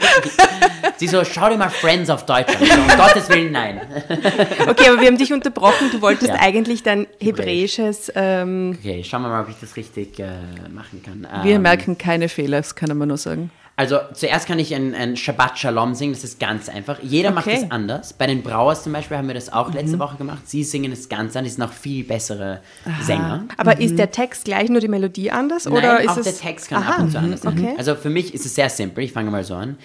Sie 0.97 1.07
so, 1.07 1.23
schau 1.25 1.49
dir 1.49 1.57
mal 1.57 1.68
Friends 1.68 2.09
auf 2.11 2.25
Deutsch 2.26 2.49
an. 2.49 2.77
Um 2.78 2.97
Gottes 2.97 3.28
Willen, 3.28 3.52
nein. 3.52 3.80
Okay, 4.68 4.88
aber 4.88 5.00
wir 5.00 5.06
haben 5.08 5.18
dich 5.18 5.32
unterbrochen. 5.32 5.90
Du 5.92 6.00
wolltest 6.00 6.28
Ja. 6.32 6.40
eigentlich 6.40 6.82
dein 6.82 7.06
hebräisches. 7.20 8.12
Ähm, 8.14 8.76
Okay, 8.80 9.02
schauen 9.04 9.23
wir 9.23 9.28
mal, 9.28 9.42
ob 9.42 9.49
ich 9.49 9.56
das 9.61 9.76
richtig 9.76 10.18
äh, 10.18 10.26
machen 10.73 11.02
kann. 11.02 11.26
Wir 11.44 11.56
Ähm, 11.56 11.62
merken 11.62 11.99
keine 11.99 12.28
Fehler, 12.28 12.58
das 12.58 12.75
kann 12.75 12.97
man 12.97 13.08
nur 13.08 13.16
sagen. 13.18 13.50
Also 13.76 13.99
zuerst 14.12 14.49
kann 14.49 14.58
ich 14.58 14.75
ein, 14.75 14.92
ein 14.92 15.16
Shabbat 15.16 15.56
Shalom 15.56 15.94
singen, 15.94 16.12
das 16.12 16.25
ist 16.25 16.40
ganz 16.40 16.68
einfach. 16.68 16.99
Jeder 17.00 17.30
macht 17.30 17.47
Okay. 17.47 17.61
es 17.64 17.70
anders. 17.70 18.12
Bei 18.12 18.26
den 18.26 18.42
Brauers 18.42 18.82
zum 18.82 18.92
Beispiel 18.92 19.16
haben 19.16 19.28
wir 19.28 19.35
das 19.37 19.52
auch 19.52 19.73
letzte 19.73 20.00
Woche 20.00 20.16
gemacht. 20.16 20.49
Sie 20.49 20.64
singen 20.64 20.90
es 20.90 21.08
ganz 21.08 21.37
anders, 21.37 21.52
die 21.52 21.56
sind 21.61 21.62
auch 21.64 21.73
viel 21.73 22.02
bessere 22.02 22.61
Sänger. 23.02 23.44
aber 23.56 23.80
ist 23.80 23.97
der 23.97 24.11
Text 24.11 24.47
gleich 24.47 24.68
nur 24.68 24.80
die 24.80 24.88
Melodie 24.88 25.30
anders? 25.30 25.66
Nein, 25.66 25.75
oder 25.75 26.00
ist 26.00 26.08
auch 26.08 26.16
es, 26.16 26.25
der 26.25 26.37
Text 26.37 26.70
kann 26.70 26.82
Aha, 26.82 26.92
ab 26.94 26.99
und 27.02 27.12
zu 27.12 27.18
anders 27.18 27.42
sein. 27.42 27.56
Okay. 27.56 27.75
Also 27.78 27.94
für 27.94 28.11
mich 28.11 28.35
ist 28.35 28.44
es 28.47 28.56
sehr 28.56 28.68
simpel. 28.68 29.04
Ich 29.04 29.12
fange 29.12 29.30
mal 29.30 29.44
so 29.44 29.54
an. 29.54 29.78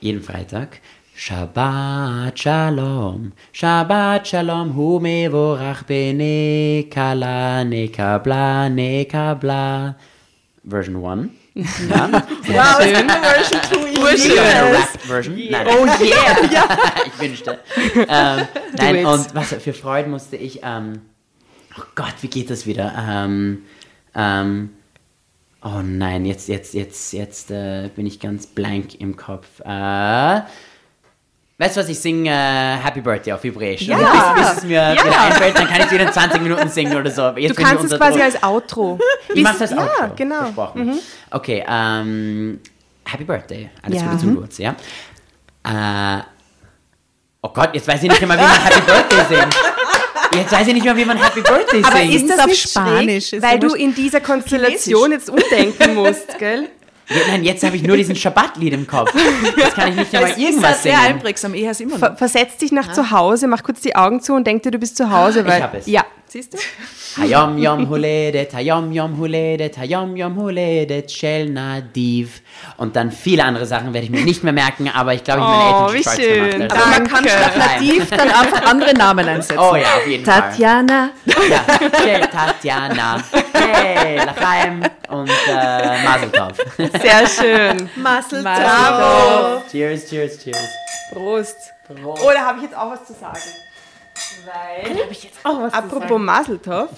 Jeden 0.00 0.22
Freitag. 0.22 0.80
Shabbat 1.18 2.36
Shalom, 2.36 3.32
Shabbat 3.52 4.24
Shalom, 4.24 4.70
hu 4.70 5.00
mevorach 5.00 5.84
bene 5.84 6.88
kala 6.88 7.64
nekabla 7.66 8.70
nekabla. 8.70 9.96
Version 10.62 11.02
1. 11.02 11.30
Ja. 11.90 12.06
Wow, 12.46 12.78
ist 12.78 12.94
eine 12.94 13.18
Version 13.18 13.60
2 13.96 14.16
Sogar 14.16 14.44
eine 14.44 14.78
Rap-Version. 14.78 15.38
Nein. 15.50 15.66
Oh 15.66 15.86
yeah! 16.04 16.78
ich 17.06 17.20
wünschte. 17.20 17.58
Ähm, 17.96 18.46
nein, 18.76 19.04
und 19.04 19.34
was 19.34 19.54
für 19.54 19.72
Freuden 19.72 20.12
musste 20.12 20.36
ich, 20.36 20.60
ähm, 20.62 21.00
oh 21.76 21.82
Gott, 21.96 22.14
wie 22.20 22.28
geht 22.28 22.48
das 22.48 22.64
wieder? 22.64 22.94
Ähm, 22.96 23.64
ähm, 24.14 24.70
oh 25.64 25.82
nein, 25.82 26.26
jetzt, 26.26 26.46
jetzt, 26.46 26.74
jetzt, 26.74 27.12
jetzt 27.12 27.50
äh, 27.50 27.90
bin 27.96 28.06
ich 28.06 28.20
ganz 28.20 28.46
blank 28.46 29.00
im 29.00 29.16
Kopf. 29.16 29.58
Äh, 29.64 30.42
weißt 31.58 31.76
du 31.76 31.80
was, 31.80 31.88
ich 31.88 31.98
singe 31.98 32.30
äh, 32.30 32.76
Happy 32.84 33.00
Birthday 33.00 33.32
auf 33.32 33.42
Hebräisch. 33.42 33.82
Ja. 33.82 33.96
Bis, 34.36 34.42
bis 34.46 34.56
es 34.58 34.62
mir 34.64 34.92
wieder 34.92 35.20
einfällt, 35.20 35.58
dann 35.58 35.66
kann 35.68 35.78
ich 35.80 35.86
es 35.86 35.92
wieder 35.92 36.04
in 36.06 36.12
20 36.12 36.40
Minuten 36.42 36.68
singen 36.68 36.96
oder 36.96 37.10
so. 37.10 37.22
Aber 37.22 37.40
Jetzt, 37.40 37.58
Du 37.58 37.62
kannst 37.62 37.84
es 37.84 37.98
quasi 37.98 38.18
Druck- 38.18 38.24
als 38.24 38.42
Outro. 38.42 38.98
ich 39.34 39.42
mach 39.42 39.58
das 39.58 39.70
ja, 39.70 39.76
auch 39.78 39.96
schon. 39.98 40.16
genau. 40.16 40.36
Versprochen. 40.42 40.98
Okay, 41.30 41.64
ähm, 41.68 42.60
Happy 43.04 43.24
Birthday. 43.24 43.70
Alles 43.82 44.00
Ja. 44.00 44.06
Gute 44.06 44.18
zum 44.18 44.34
Geburtstag, 44.34 44.76
ja? 45.64 46.18
Äh, 46.18 46.22
oh 47.42 47.48
Gott, 47.48 47.70
jetzt 47.74 47.88
weiß 47.88 48.02
ich 48.02 48.08
nicht 48.08 48.20
mehr, 48.20 48.30
wie 48.30 48.36
man 48.36 48.38
Happy 48.38 48.80
Birthday 48.80 49.36
singt. 49.36 49.56
Jetzt 50.34 50.52
weiß 50.52 50.66
ich 50.68 50.74
nicht 50.74 50.84
mehr, 50.84 50.96
wie 50.96 51.04
man 51.06 51.16
Happy 51.16 51.40
Birthday 51.40 51.82
Aber 51.82 51.96
singt. 51.96 52.14
ist 52.14 52.28
das 52.30 52.38
auf 52.40 52.46
nicht 52.46 52.68
Spanisch, 52.70 53.28
schräg, 53.28 53.38
ist 53.38 53.42
weil 53.42 53.56
aber 53.56 53.68
du 53.68 53.74
in 53.74 53.94
dieser 53.94 54.20
Konstellation 54.20 55.10
jetzt 55.10 55.30
umdenken 55.30 55.94
musst, 55.94 56.38
gell? 56.38 56.68
Ja, 57.08 57.16
nein, 57.28 57.44
jetzt 57.44 57.64
habe 57.64 57.76
ich 57.76 57.82
nur 57.82 57.96
diesen 57.96 58.14
Schabbat-Lied 58.14 58.74
im 58.74 58.86
Kopf. 58.86 59.12
Jetzt 59.56 59.74
kann 59.74 59.90
ich 59.90 59.96
nicht 59.96 60.14
einmal 60.14 60.32
irgendwas 60.38 60.82
sehr 60.82 60.96
singen. 60.96 61.14
einprägsam. 61.14 61.54
Ich 61.54 61.80
immer 61.80 61.92
noch. 61.92 61.98
Ver 61.98 62.16
versetz 62.16 62.58
dich 62.58 62.72
nach 62.72 62.92
zu 62.92 63.10
Hause, 63.10 63.46
mach 63.46 63.62
kurz 63.62 63.80
die 63.80 63.96
Augen 63.96 64.20
zu 64.20 64.34
und 64.34 64.46
denk 64.46 64.62
dir, 64.62 64.70
du 64.70 64.78
bist 64.78 64.96
zu 64.96 65.10
Hause. 65.10 65.40
Ich 65.40 65.46
Weil, 65.46 65.62
hab 65.62 65.74
es. 65.74 65.86
Ja, 65.86 66.04
siehst 66.30 66.54
du? 66.54 66.58
Hayom 67.20 67.58
yom 67.58 67.88
huledet, 67.88 68.52
hayom 68.54 68.92
yom 68.92 69.16
huledet, 69.18 69.76
hayom 69.78 70.16
yom 70.16 70.36
huledet, 70.36 71.10
shel 71.10 71.50
nadiv. 71.50 72.42
Und 72.76 72.94
dann 72.96 73.10
viele 73.10 73.44
andere 73.44 73.66
Sachen 73.66 73.92
werde 73.94 74.04
ich 74.04 74.10
mir 74.10 74.22
nicht 74.24 74.44
mehr 74.44 74.52
merken, 74.52 74.88
aber 74.94 75.14
ich 75.14 75.24
glaube, 75.24 75.40
ich 75.40 75.46
habe 75.46 75.56
meine 75.56 75.74
Oh, 75.74 75.88
Eltern 75.88 76.02
stolz 76.02 76.16
schön. 76.16 76.50
gemacht. 76.52 76.72
Aber 76.72 76.80
Also, 76.86 76.98
man 77.00 77.08
kann 77.08 77.28
statt 77.28 77.56
Nativ 77.58 78.10
dann 78.10 78.20
einfach 78.30 78.62
andere 78.70 78.94
Namen 78.94 79.28
einsetzen. 79.28 79.58
oh 79.58 79.74
ja, 79.76 79.94
auf 79.96 80.06
jeden 80.06 80.24
Fall. 80.24 80.40
Tatjana. 80.42 81.10
Ja, 81.26 81.64
shel 82.02 82.20
Tatjana, 82.20 83.22
hey, 83.54 84.16
Lachaim 84.18 84.82
und 85.08 85.30
äh, 85.48 86.04
Mazel 86.04 86.30
Tov. 86.30 86.52
Sehr 87.02 87.26
schön. 87.26 87.88
Bravo. 88.42 89.62
Cheers, 89.70 90.08
cheers, 90.08 90.38
cheers. 90.42 90.68
Prost. 91.12 91.56
Oh, 92.04 92.30
da 92.34 92.40
habe 92.40 92.58
ich 92.58 92.64
jetzt 92.64 92.76
auch 92.76 92.90
was 92.90 93.06
zu 93.06 93.14
sagen. 93.14 93.38
Weil, 94.46 94.96
Auch 95.44 95.62
was 95.62 95.72
apropos 95.72 96.20
Maseltov, 96.20 96.88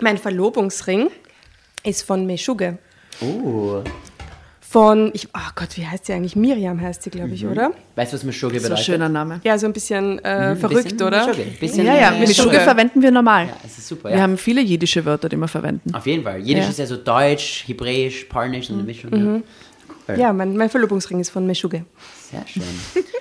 mein 0.00 0.18
Verlobungsring 0.18 1.10
ist 1.84 2.02
von 2.02 2.26
Meshuge. 2.26 2.78
Oh, 3.20 3.82
Von, 4.60 5.10
ich, 5.14 5.28
oh 5.34 5.50
Gott, 5.56 5.76
wie 5.76 5.86
heißt 5.86 6.06
sie 6.06 6.12
eigentlich? 6.12 6.36
Miriam 6.36 6.80
heißt 6.80 7.02
sie, 7.02 7.10
glaube 7.10 7.30
ich, 7.30 7.44
oder? 7.44 7.72
weißt 7.96 8.12
du, 8.12 8.16
was 8.16 8.24
Meshuggah 8.24 8.52
So 8.54 8.56
ein 8.58 8.62
bedeutet? 8.62 8.84
schöner 8.86 9.08
Name. 9.08 9.40
Ja, 9.42 9.58
so 9.58 9.66
ein 9.66 9.72
bisschen 9.72 10.18
äh, 10.24 10.54
verrückt, 10.56 10.84
Bisschen 10.84 11.02
oder? 11.06 11.26
Meshuggah, 11.26 11.48
Bisschen, 11.58 11.86
Ja, 11.86 11.96
ja, 11.96 12.10
Meshuggah. 12.12 12.60
verwenden 12.60 13.02
wir 13.02 13.10
normal. 13.10 13.46
Ja, 13.48 13.56
es 13.66 13.78
ist 13.78 13.88
super, 13.88 14.08
Wir 14.10 14.16
ja. 14.18 14.22
haben 14.22 14.38
viele 14.38 14.60
jiddische 14.60 15.04
Wörter, 15.04 15.28
die 15.28 15.36
wir 15.36 15.48
verwenden. 15.48 15.92
Auf 15.94 16.06
jeden 16.06 16.22
Fall. 16.22 16.38
Jiddisch 16.38 16.64
Ja. 16.64 16.70
ist 16.70 16.78
ja 16.78 16.86
so 16.86 16.96
Deutsch, 16.96 17.64
Hebräisch, 17.66 18.24
Polnisch 18.24 18.70
und 18.70 18.76
eine 18.76 18.84
Mischung. 18.84 19.42
Ja. 20.08 20.14
Ja, 20.16 20.32
mein, 20.32 20.56
mein 20.56 20.70
Verlobungsring 20.70 21.20
ist 21.20 21.30
von 21.30 21.46
Meshuge. 21.46 21.84
Sehr 22.30 22.46
schön. 22.46 22.62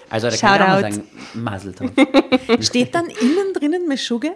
Also 0.09 0.29
da 0.29 0.37
kann 0.37 0.61
auch 0.61 0.67
mal 0.67 0.81
Shoutout. 0.81 0.95
sagen, 0.95 1.07
Mazel 1.33 1.73
Tov. 1.73 1.89
Steht 2.65 2.93
dann 2.95 3.05
innen 3.07 3.53
drinnen 3.53 3.87
Meshuggah? 3.87 4.33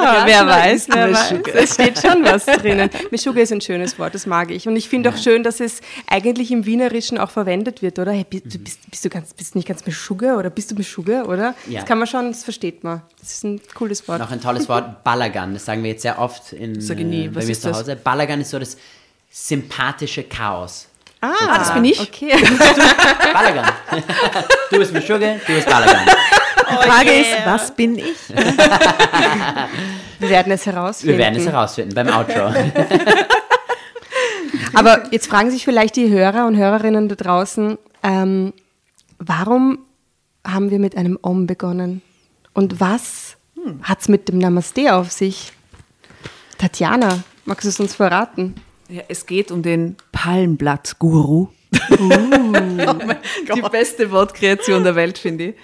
Ah, 0.00 0.22
wer 0.26 0.44
weiß, 0.46 0.88
wer 0.90 1.12
weiß. 1.12 1.34
Es 1.54 1.74
steht 1.74 1.98
schon 2.00 2.24
was 2.24 2.44
drinnen. 2.44 2.90
Meshuggah 3.12 3.40
ist 3.42 3.52
ein 3.52 3.60
schönes 3.60 3.96
Wort, 4.00 4.14
das 4.16 4.26
mag 4.26 4.50
ich. 4.50 4.66
Und 4.66 4.74
ich 4.74 4.88
finde 4.88 5.10
auch 5.10 5.16
schön, 5.16 5.44
dass 5.44 5.60
es 5.60 5.80
eigentlich 6.08 6.50
im 6.50 6.66
Wienerischen 6.66 7.18
auch 7.18 7.30
verwendet 7.30 7.82
wird, 7.82 8.00
oder? 8.00 8.10
Hey, 8.10 8.26
bist, 8.28 8.52
du 8.52 8.58
bist, 8.58 8.90
bist 8.90 9.04
du 9.04 9.08
ganz, 9.10 9.32
bist 9.34 9.54
du 9.54 9.58
nicht 9.58 9.68
ganz 9.68 9.86
Meshuggah 9.86 10.36
oder 10.36 10.50
bist 10.50 10.72
du 10.72 10.74
Meshuggah, 10.74 11.24
oder? 11.24 11.54
Ja. 11.68 11.80
Das 11.80 11.88
kann 11.88 11.98
man 11.98 12.08
schon, 12.08 12.32
das 12.32 12.42
versteht 12.42 12.82
man. 12.82 13.02
Das 13.20 13.30
ist 13.32 13.44
ein 13.44 13.60
cooles 13.74 14.06
Wort. 14.08 14.18
Noch 14.18 14.30
ein 14.32 14.40
tolles 14.40 14.68
Wort, 14.68 15.04
Balagan. 15.04 15.54
Das 15.54 15.64
sagen 15.64 15.82
wir 15.84 15.90
jetzt 15.90 16.02
sehr 16.02 16.18
oft 16.18 16.52
in, 16.52 16.80
Sag 16.80 16.98
ich 16.98 17.04
nie. 17.06 17.26
äh, 17.26 17.28
bei 17.28 17.44
mir 17.44 17.54
zu 17.54 17.68
das? 17.68 17.78
Hause. 17.78 17.96
Balagan 17.96 18.40
ist 18.40 18.50
so 18.50 18.58
das 18.58 18.76
sympathische 19.30 20.24
Chaos. 20.24 20.88
Ah, 21.22 21.58
das 21.58 21.72
bin 21.72 21.84
ich? 21.84 22.00
Okay. 22.00 22.32
Balagan. 23.32 23.72
du 24.70 24.78
bist 24.78 24.92
Meshuggah, 24.92 25.34
du 25.46 25.54
bist 25.54 25.66
Balagan. 25.66 26.06
Die 26.70 26.88
Frage 26.88 27.12
ist, 27.12 27.30
was 27.44 27.74
bin 27.74 27.98
ich? 27.98 28.16
Wir 30.18 30.28
werden 30.30 30.52
es 30.52 30.66
herausfinden. 30.66 31.12
Wir 31.12 31.18
werden 31.18 31.40
es 31.40 31.46
herausfinden 31.46 31.94
beim 31.94 32.08
Outro. 32.08 32.52
Aber 34.74 35.02
jetzt 35.10 35.26
fragen 35.26 35.50
sich 35.50 35.64
vielleicht 35.64 35.96
die 35.96 36.08
Hörer 36.08 36.46
und 36.46 36.56
Hörerinnen 36.56 37.08
da 37.08 37.14
draußen, 37.14 37.76
ähm, 38.02 38.52
warum 39.18 39.80
haben 40.46 40.70
wir 40.70 40.78
mit 40.78 40.96
einem 40.96 41.18
Om 41.20 41.46
begonnen? 41.46 42.02
Und 42.54 42.80
was 42.80 43.36
hat 43.82 44.00
es 44.00 44.08
mit 44.08 44.28
dem 44.28 44.38
Namaste 44.38 44.94
auf 44.94 45.10
sich? 45.12 45.52
Tatjana, 46.58 47.18
magst 47.44 47.64
du 47.64 47.68
es 47.68 47.80
uns 47.80 47.94
verraten? 47.94 48.54
Ja, 48.92 49.02
es 49.08 49.24
geht 49.24 49.50
um 49.50 49.62
den 49.62 49.96
Palmblatt-Guru. 50.12 51.48
Die 53.54 53.62
beste 53.70 54.10
Wortkreation 54.10 54.84
der 54.84 54.94
Welt, 54.94 55.16
finde 55.16 55.44
ich. 55.44 55.54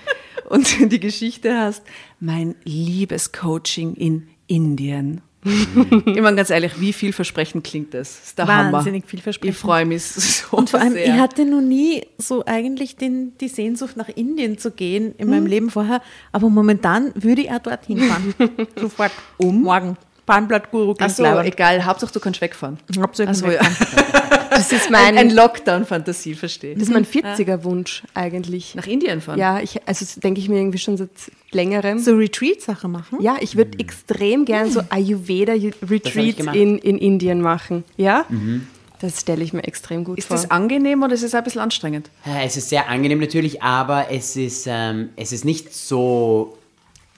Und 0.49 0.67
die 0.93 0.99
Geschichte 0.99 1.55
heißt 1.55 1.83
Mein 2.21 2.55
Liebescoaching 2.65 3.95
in 3.97 4.29
Indien. 4.47 5.21
ich 5.45 6.21
meine, 6.21 6.37
ganz 6.37 6.49
ehrlich, 6.49 6.81
wie 6.81 6.95
vielversprechend 6.95 7.65
klingt 7.65 7.93
das? 7.93 8.17
das 8.19 8.27
ist 8.29 8.39
der 8.39 8.49
Wahnsinnig 8.49 9.03
Hammer. 9.03 9.11
vielversprechend. 9.11 9.55
Ich 9.57 9.61
freue 9.61 9.85
mich 9.85 10.03
so 10.05 10.57
Und 10.57 10.71
vor 10.71 10.81
allem, 10.81 10.95
sehr. 10.95 11.05
ich 11.05 11.21
hatte 11.21 11.45
noch 11.45 11.61
nie 11.61 12.07
so 12.17 12.45
eigentlich 12.47 12.97
den, 12.97 13.37
die 13.39 13.49
Sehnsucht 13.49 13.99
nach 13.99 14.09
Indien 14.09 14.57
zu 14.57 14.71
gehen 14.71 15.15
in 15.19 15.29
meinem 15.29 15.47
Leben 15.47 15.69
vorher, 15.71 16.01
aber 16.33 16.49
momentan 16.49 17.13
würde 17.15 17.43
ich 17.43 17.51
auch 17.51 17.59
dorthin 17.59 17.99
fahren. 18.01 18.35
Sofort. 18.77 19.13
Um? 19.37 19.63
Morgen. 19.63 19.99
Palmblatt-Guru 20.29 20.95
Ach 21.01 21.11
so, 21.11 21.25
egal, 21.25 21.85
Hauptsache 21.85 22.13
du 22.13 22.21
kannst 22.21 22.41
wegfahren. 22.41 22.79
Hauptsache 23.01 23.29
Ach 23.31 23.35
so, 23.35 23.47
weg. 23.47 23.61
ja. 23.63 23.69
Das 24.51 24.73
ist 24.73 24.87
Ein, 24.87 24.93
mein, 24.93 25.19
ein 25.19 25.31
Lockdown-Fantasie, 25.31 26.35
verstehe. 26.35 26.75
das 26.75 26.85
ist 26.89 26.93
mein 26.93 27.05
40er-Wunsch 27.07 28.03
eigentlich. 28.15 28.75
Nach 28.75 28.89
Indien 28.89 29.21
fahren? 29.21 29.39
Ja, 29.39 29.61
ich, 29.61 29.87
also 29.87 30.05
denke 30.21 30.41
ich 30.41 30.49
mir 30.49 30.59
irgendwie 30.59 30.79
schon 30.79 30.97
seit 30.97 31.11
längerem. 31.53 32.01
So 32.01 32.17
Retreat-Sache 32.17 32.89
machen? 32.89 33.19
Ja, 33.23 33.37
ich 33.41 33.57
würde 33.57 33.79
extrem 33.79 34.45
gern 34.45 34.69
so 34.69 34.81
Das 34.81 34.91
hab 34.91 34.99
ich 34.99 35.07
Ayurveda-Retreat 35.11 36.37
gemacht. 36.39 36.57
in, 36.57 36.77
in 36.79 36.99
Indien 36.99 37.41
machen. 37.41 37.85
Ja? 37.97 38.25
Das 39.01 39.21
stelle 39.21 39.45
ich 39.45 39.53
mir 39.53 39.63
extrem 39.63 40.03
gut 40.03 40.19
Ist 40.19 40.27
vor. 40.27 40.37
das 40.37 40.51
angenehm 40.51 41.05
oder 41.05 41.15
ist 41.15 41.23
es 41.23 41.37
ein 41.37 41.45
bisschen 41.45 41.61
anstrengend? 41.61 42.11
Es 42.43 42.57
ist 42.57 42.69
sehr 42.69 42.89
angenehm 42.89 43.21
natürlich, 43.21 43.63
aber 43.63 44.11
es 44.11 44.35
ist, 44.35 44.67
ähm, 44.69 45.11
es 45.15 45.31
ist 45.31 45.45
nicht 45.45 45.73
so. 45.73 46.58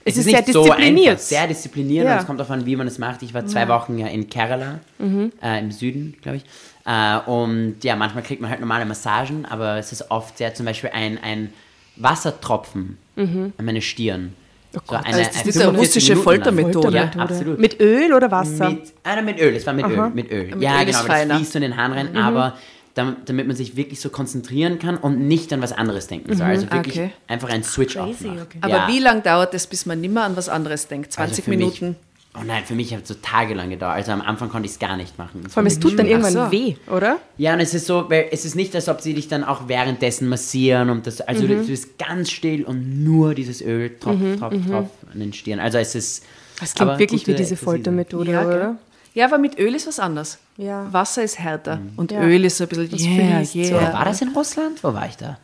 Es 0.03 0.17
ist 0.17 0.25
nicht 0.25 0.35
sehr 0.35 0.41
diszipliniert. 0.45 1.07
einfach, 1.11 1.23
sehr 1.23 1.47
diszipliniert 1.47 2.05
Ja. 2.05 2.13
und 2.13 2.19
es 2.21 2.25
kommt 2.27 2.39
darauf 2.39 2.51
an, 2.51 2.65
wie 2.65 2.75
man 2.75 2.87
es 2.87 2.97
macht. 2.97 3.21
Ich 3.23 3.33
war 3.33 3.45
zwei 3.45 3.67
Wochen 3.67 3.97
ja 3.99 4.07
in 4.07 4.29
Kerala, 4.29 4.79
Mhm. 4.99 5.31
äh, 5.43 5.59
im 5.59 5.71
Süden, 5.71 6.15
glaube 6.21 6.37
ich. 6.37 6.43
Äh, 6.85 7.19
und 7.29 7.75
ja, 7.83 7.95
manchmal 7.95 8.23
kriegt 8.23 8.41
man 8.41 8.49
halt 8.49 8.59
normale 8.59 8.85
Massagen, 8.85 9.45
aber 9.45 9.77
es 9.77 9.91
ist 9.91 10.09
oft 10.09 10.37
sehr 10.39 10.53
zum 10.55 10.65
Beispiel 10.65 10.89
ein, 10.93 11.19
ein 11.21 11.53
Wassertropfen 11.97 12.97
an 13.15 13.53
meine 13.61 13.81
Stirn. 13.81 14.33
so 14.73 14.79
eine, 14.95 15.05
Also 15.05 15.19
das 15.19 15.27
ist 15.29 15.35
eine 15.43 15.51
45 15.65 15.77
russische. 15.77 16.15
Foltermethode. 16.15 16.95
Ja, 16.95 17.11
absolut. 17.17 17.59
Mit 17.59 17.79
Öl 17.79 18.13
oder 18.13 18.31
Wasser? 18.31 18.69
Mit, 18.71 18.93
ah, 19.03 19.21
mit 19.21 19.39
Öl, 19.39 19.55
es 19.55 19.65
war 19.67 19.73
mit 19.73 19.85
Öl, 19.85 20.09
mit 20.09 20.31
Öl. 20.31 20.45
Mit 20.55 20.61
ja, 20.61 20.79
Öl 20.79 20.85
genau, 20.85 20.99
ist 20.99 21.07
das 21.09 21.21
fließt 21.37 21.51
so 21.51 21.57
in 21.59 21.63
den 21.63 21.77
Hahn 21.77 21.91
rein, 21.93 22.15
aber 22.17 22.55
dam- 22.95 23.17
damit 23.25 23.47
man 23.47 23.55
sich 23.55 23.75
wirklich 23.75 23.99
so 24.01 24.09
konzentrieren 24.09 24.79
kann 24.79 24.97
und 24.97 25.19
nicht 25.27 25.51
an 25.53 25.61
was 25.61 25.71
anderes 25.73 26.07
denken 26.07 26.35
soll. 26.35 26.47
Also 26.47 26.71
wirklich 26.71 26.95
okay. 26.99 27.11
einfach 27.27 27.49
ein 27.49 27.63
Switch-Off 27.63 28.17
Crazy, 28.17 28.27
macht. 28.27 28.41
okay. 28.47 28.57
Aber 28.61 28.73
ja. 28.73 28.87
wie 28.87 28.99
lange 28.99 29.21
dauert 29.21 29.53
es, 29.53 29.67
bis 29.67 29.85
man 29.85 30.01
nimmer 30.01 30.23
an 30.23 30.35
was 30.35 30.49
anderes 30.49 30.87
denkt? 30.87 31.11
20 31.13 31.39
Also 31.47 31.49
Minuten? 31.51 31.87
Mich, 31.89 31.95
oh 32.35 32.43
nein, 32.45 32.63
für 32.65 32.75
mich 32.75 32.93
hat 32.93 33.01
es 33.03 33.07
so 33.09 33.15
tagelang 33.21 33.69
gedauert. 33.69 33.95
Also 33.95 34.11
am 34.11 34.21
Anfang 34.21 34.49
konnte 34.49 34.65
ich 34.65 34.73
es 34.73 34.79
gar 34.79 34.95
nicht 34.97 35.17
machen. 35.17 35.43
Vor 35.49 35.57
allem, 35.57 35.67
es 35.67 35.79
tut 35.79 35.97
dann 35.99 36.05
irgendwann 36.07 36.33
so. 36.33 36.51
weh, 36.51 36.75
oder? 36.89 37.19
Ja, 37.37 37.53
und 37.53 37.59
es 37.59 37.73
ist 37.73 37.87
so, 37.87 38.09
weil 38.09 38.27
es 38.31 38.45
ist 38.45 38.55
nicht, 38.55 38.73
als 38.75 38.87
ob 38.89 39.01
sie 39.01 39.13
dich 39.13 39.27
dann 39.27 39.43
auch 39.43 39.67
währenddessen 39.67 40.29
massieren 40.29 40.89
und 40.89 41.07
das, 41.07 41.19
also 41.21 41.43
Mhm. 41.43 41.47
du 41.47 41.67
bist 41.67 41.97
ganz 41.97 42.31
still 42.31 42.63
und 42.63 43.03
nur 43.03 43.33
dieses 43.35 43.61
Öl 43.61 43.97
tropf, 43.99 44.19
tropf, 44.39 44.53
tropf 44.69 44.89
an 45.13 45.19
den 45.19 45.33
Stirn. 45.33 45.59
Also 45.59 45.77
es 45.77 45.95
ist. 45.95 46.23
Das 46.59 46.75
klingt 46.75 46.89
aber 46.91 46.99
wirklich 46.99 47.25
wie 47.27 47.33
diese. 47.33 47.55
Foltermethode, 47.57 48.31
Ja, 48.31 48.45
oder? 48.45 48.77
ja, 49.15 49.25
aber 49.25 49.37
mit 49.39 49.57
Öl 49.59 49.73
ist 49.75 49.87
was 49.87 49.99
anderes. 49.99 50.37
Ja. 50.61 50.91
Wasser 50.93 51.23
ist 51.23 51.39
härter 51.39 51.79
und 51.97 52.11
Ja. 52.11 52.21
Öl 52.21 52.45
ist 52.45 52.57
so 52.57 52.65
ein 52.65 52.67
bisschen, 52.69 52.89
Das 52.91 53.01
yeah, 53.01 53.37
fließt 53.43 53.53
so. 53.69 53.75
yeah. 53.75 53.93
War 53.93 54.05
das 54.05 54.21
in 54.21 54.29
Russland? 54.29 54.83
Wo 54.83 54.93
war 54.93 55.07
ich 55.07 55.17
da? 55.17 55.39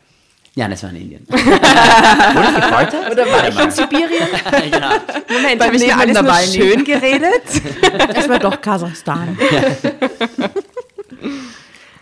Ja, 0.54 0.68
das 0.68 0.84
war 0.84 0.92
in 0.92 0.98
Indien. 0.98 1.28
Wurde 1.30 1.40
ich 1.42 2.56
gefoltert? 2.56 3.12
Oder 3.12 3.26
war 3.32 3.48
ich 3.48 3.60
in 3.60 3.72
Sibirien? 3.72 4.28
genau. 4.72 4.90
Moment, 5.30 5.64
habe 5.64 5.76
ich 5.76 5.86
mir 5.86 5.98
alles 5.98 6.22
nur 6.22 6.34
schön 6.64 6.84
geredet? 6.84 7.44
Es 8.16 8.30
war 8.30 8.40
doch 8.40 8.62
Kasachstan. 8.62 9.38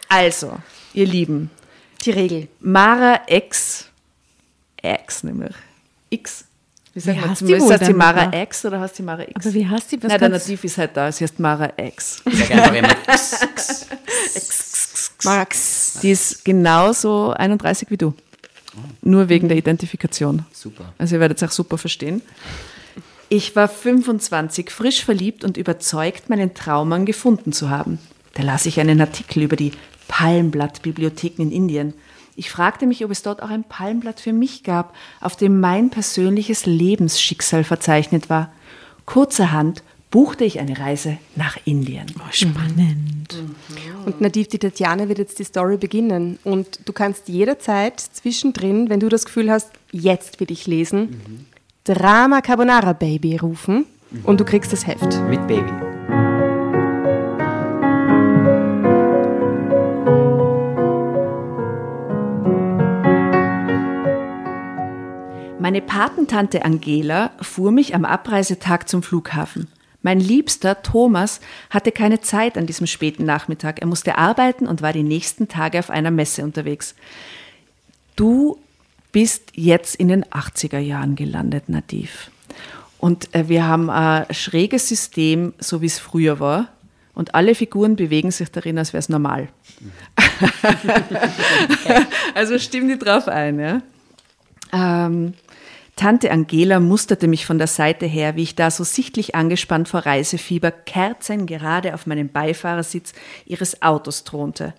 Also, 0.09 0.57
ihr 0.93 1.05
Lieben, 1.07 1.49
Die 2.03 2.11
Regel. 2.11 2.47
Mara 2.59 3.21
X, 3.27 3.89
X 4.81 5.23
nämlich, 5.23 5.55
X, 6.09 6.45
Wie 6.95 6.99
sagt 7.01 7.17
Wie 7.17 7.21
man? 7.21 7.29
heißt 7.29 7.39
zum- 7.39 7.47
die 7.49 7.53
ist 7.53 7.67
das 7.69 7.81
die 7.87 7.93
Mara? 7.93 8.41
X 8.41 8.65
oder 8.65 8.79
heißt 8.79 8.97
die 8.97 9.03
Mara 9.03 9.21
X? 9.23 9.45
Aber 9.45 9.53
wie 9.53 9.67
heißt 9.67 9.91
die? 9.91 10.01
Was 10.01 10.09
Nein, 10.09 10.19
der 10.19 10.29
Nativ 10.29 10.63
ist 10.63 10.77
halt 10.79 10.95
da. 10.97 11.11
Sie 11.11 11.23
heißt 11.25 11.39
Mara 11.39 11.71
X. 11.77 12.21
Ich 12.25 12.39
sag 12.39 12.51
einfach 12.51 12.73
immer, 12.73 12.87
Max. 15.23 15.99
Die 16.01 16.11
ist 16.11 16.45
genauso 16.45 17.31
31 17.31 17.89
wie 17.91 17.97
du. 17.97 18.13
Nur 19.01 19.29
wegen 19.29 19.47
der 19.47 19.57
Identifikation. 19.57 20.45
super. 20.51 20.93
Also 20.97 21.15
ihr 21.15 21.21
werdet 21.21 21.37
es 21.41 21.47
auch 21.47 21.51
super 21.53 21.77
verstehen. 21.77 22.21
Ich 23.29 23.55
war 23.55 23.67
25, 23.67 24.69
frisch 24.69 25.03
verliebt 25.03 25.43
und 25.43 25.57
überzeugt, 25.57 26.29
meinen 26.29 26.53
Traummann 26.53 27.05
gefunden 27.05 27.53
zu 27.53 27.69
haben. 27.69 27.99
Da 28.35 28.43
las 28.43 28.65
ich 28.65 28.79
einen 28.79 28.99
Artikel 29.01 29.43
über 29.43 29.55
die 29.55 29.71
Palmblatt-Bibliotheken 30.07 31.41
in 31.41 31.51
Indien. 31.51 31.93
Ich 32.35 32.49
fragte 32.49 32.85
mich, 32.85 33.03
ob 33.05 33.11
es 33.11 33.21
dort 33.21 33.41
auch 33.41 33.49
ein 33.49 33.63
Palmblatt 33.63 34.19
für 34.19 34.33
mich 34.33 34.63
gab, 34.63 34.93
auf 35.21 35.35
dem 35.35 35.59
mein 35.59 35.89
persönliches 35.89 36.65
Lebensschicksal 36.65 37.63
verzeichnet 37.63 38.29
war. 38.29 38.51
Kurzerhand 39.05 39.83
buchte 40.11 40.43
ich 40.43 40.59
eine 40.59 40.77
Reise 40.77 41.17
nach 41.35 41.57
Indien. 41.65 42.05
Spannend. 42.31 43.43
Und 44.05 44.21
Nadiv, 44.21 44.47
die 44.47 44.59
Tatjana 44.59 45.07
wird 45.07 45.19
jetzt 45.19 45.39
die 45.39 45.43
Story 45.43 45.77
beginnen. 45.77 46.39
Und 46.43 46.87
du 46.87 46.93
kannst 46.93 47.27
jederzeit 47.27 47.99
zwischendrin, 47.99 48.89
wenn 48.89 48.99
du 48.99 49.09
das 49.09 49.25
Gefühl 49.25 49.51
hast, 49.51 49.71
jetzt 49.91 50.39
will 50.39 50.51
ich 50.51 50.67
lesen, 50.67 51.47
Drama 51.85 52.41
Carbonara 52.41 52.93
Baby 52.93 53.37
rufen 53.37 53.85
und 54.23 54.39
du 54.39 54.45
kriegst 54.45 54.73
das 54.73 54.87
Heft. 54.87 55.21
Mit 55.29 55.45
Baby. 55.47 55.94
Meine 65.65 65.81
Patentante 65.81 66.63
Angela 66.63 67.31
fuhr 67.41 67.71
mich 67.71 67.95
am 67.95 68.05
Abreisetag 68.05 68.87
zum 68.87 69.01
Flughafen. 69.01 69.67
Mein 70.03 70.19
Liebster 70.19 70.83
Thomas 70.83 71.39
hatte 71.71 71.91
keine 71.91 72.21
Zeit 72.21 72.55
an 72.55 72.67
diesem 72.67 72.85
späten 72.85 73.25
Nachmittag. 73.25 73.81
Er 73.81 73.87
musste 73.87 74.19
arbeiten 74.19 74.67
und 74.67 74.83
war 74.83 74.93
die 74.93 75.01
nächsten 75.01 75.47
Tage 75.47 75.79
auf 75.79 75.89
einer 75.89 76.11
Messe 76.11 76.43
unterwegs. 76.43 76.93
Du 78.15 78.59
bist 79.11 79.53
jetzt 79.55 79.95
in 79.95 80.09
den 80.09 80.23
80er 80.25 80.77
Jahren 80.77 81.15
gelandet, 81.15 81.67
Nativ. 81.67 82.29
Und 82.99 83.33
äh, 83.33 83.49
wir 83.49 83.65
haben 83.67 83.89
ein 83.89 84.27
schräges 84.29 84.87
System, 84.87 85.55
so 85.57 85.81
wie 85.81 85.87
es 85.87 85.97
früher 85.97 86.39
war. 86.39 86.67
Und 87.15 87.33
alle 87.33 87.55
Figuren 87.55 87.95
bewegen 87.95 88.29
sich 88.29 88.51
darin, 88.51 88.77
als 88.77 88.93
wäre 88.93 88.99
es 88.99 89.09
normal. 89.09 89.49
also 92.35 92.59
stimm 92.59 92.87
die 92.87 92.99
drauf 92.99 93.27
ein, 93.27 93.59
ja? 93.59 93.81
Ähm, 94.71 95.33
Tante 95.95 96.29
Angela 96.29 96.81
musterte 96.81 97.27
mich 97.27 97.45
von 97.45 97.57
der 97.57 97.67
Seite 97.67 98.05
her, 98.05 98.35
wie 98.35 98.43
ich 98.43 98.55
da 98.55 98.69
so 98.69 98.83
sichtlich 98.83 99.33
angespannt 99.33 99.87
vor 99.87 100.01
Reisefieber 100.01 100.71
kerzengerade 100.71 101.93
auf 101.93 102.05
meinem 102.05 102.27
Beifahrersitz 102.29 103.13
ihres 103.45 103.81
Autos 103.81 104.25
thronte. 104.25 104.73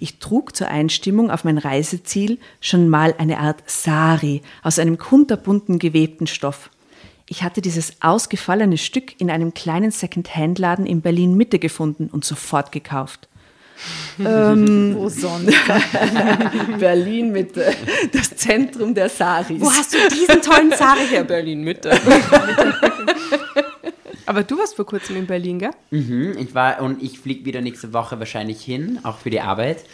Ich 0.00 0.18
trug 0.18 0.56
zur 0.56 0.66
Einstimmung 0.66 1.30
auf 1.30 1.44
mein 1.44 1.58
Reiseziel 1.58 2.38
schon 2.60 2.88
mal 2.88 3.14
eine 3.16 3.38
Art 3.38 3.62
Sari 3.66 4.42
aus 4.62 4.80
einem 4.80 4.98
kunterbunten 4.98 5.78
gewebten 5.78 6.26
Stoff. 6.26 6.70
Ich 7.28 7.44
hatte 7.44 7.60
dieses 7.60 8.02
ausgefallene 8.02 8.76
Stück 8.76 9.20
in 9.20 9.30
einem 9.30 9.54
kleinen 9.54 9.92
Second-Hand-Laden 9.92 10.86
in 10.86 11.00
Berlin 11.00 11.36
Mitte 11.36 11.60
gefunden 11.60 12.08
und 12.08 12.24
sofort 12.24 12.72
gekauft. 12.72 13.28
Wo 14.18 15.08
sonst? 15.08 15.54
Berlin 16.78 17.32
Mitte, 17.32 17.74
das 18.12 18.36
Zentrum 18.36 18.94
der 18.94 19.08
Saris. 19.08 19.60
Wo 19.60 19.70
hast 19.70 19.94
du 19.94 19.98
diesen 20.10 20.40
tollen 20.42 20.72
Sari 20.72 21.06
her? 21.08 21.24
Berlin 21.24 21.62
Mitte. 21.62 21.90
Aber 24.26 24.42
du 24.42 24.58
warst 24.58 24.74
vor 24.74 24.86
kurzem 24.86 25.16
in 25.16 25.26
Berlin, 25.26 25.58
gell? 25.60 25.70
Mhm, 25.90 26.36
ich 26.38 26.54
war 26.54 26.82
und 26.82 27.02
ich 27.02 27.18
fliege 27.18 27.44
wieder 27.44 27.60
nächste 27.60 27.92
Woche 27.92 28.18
wahrscheinlich 28.18 28.60
hin, 28.62 28.98
auch 29.04 29.18
für 29.18 29.30
die 29.30 29.40
Arbeit. 29.40 29.84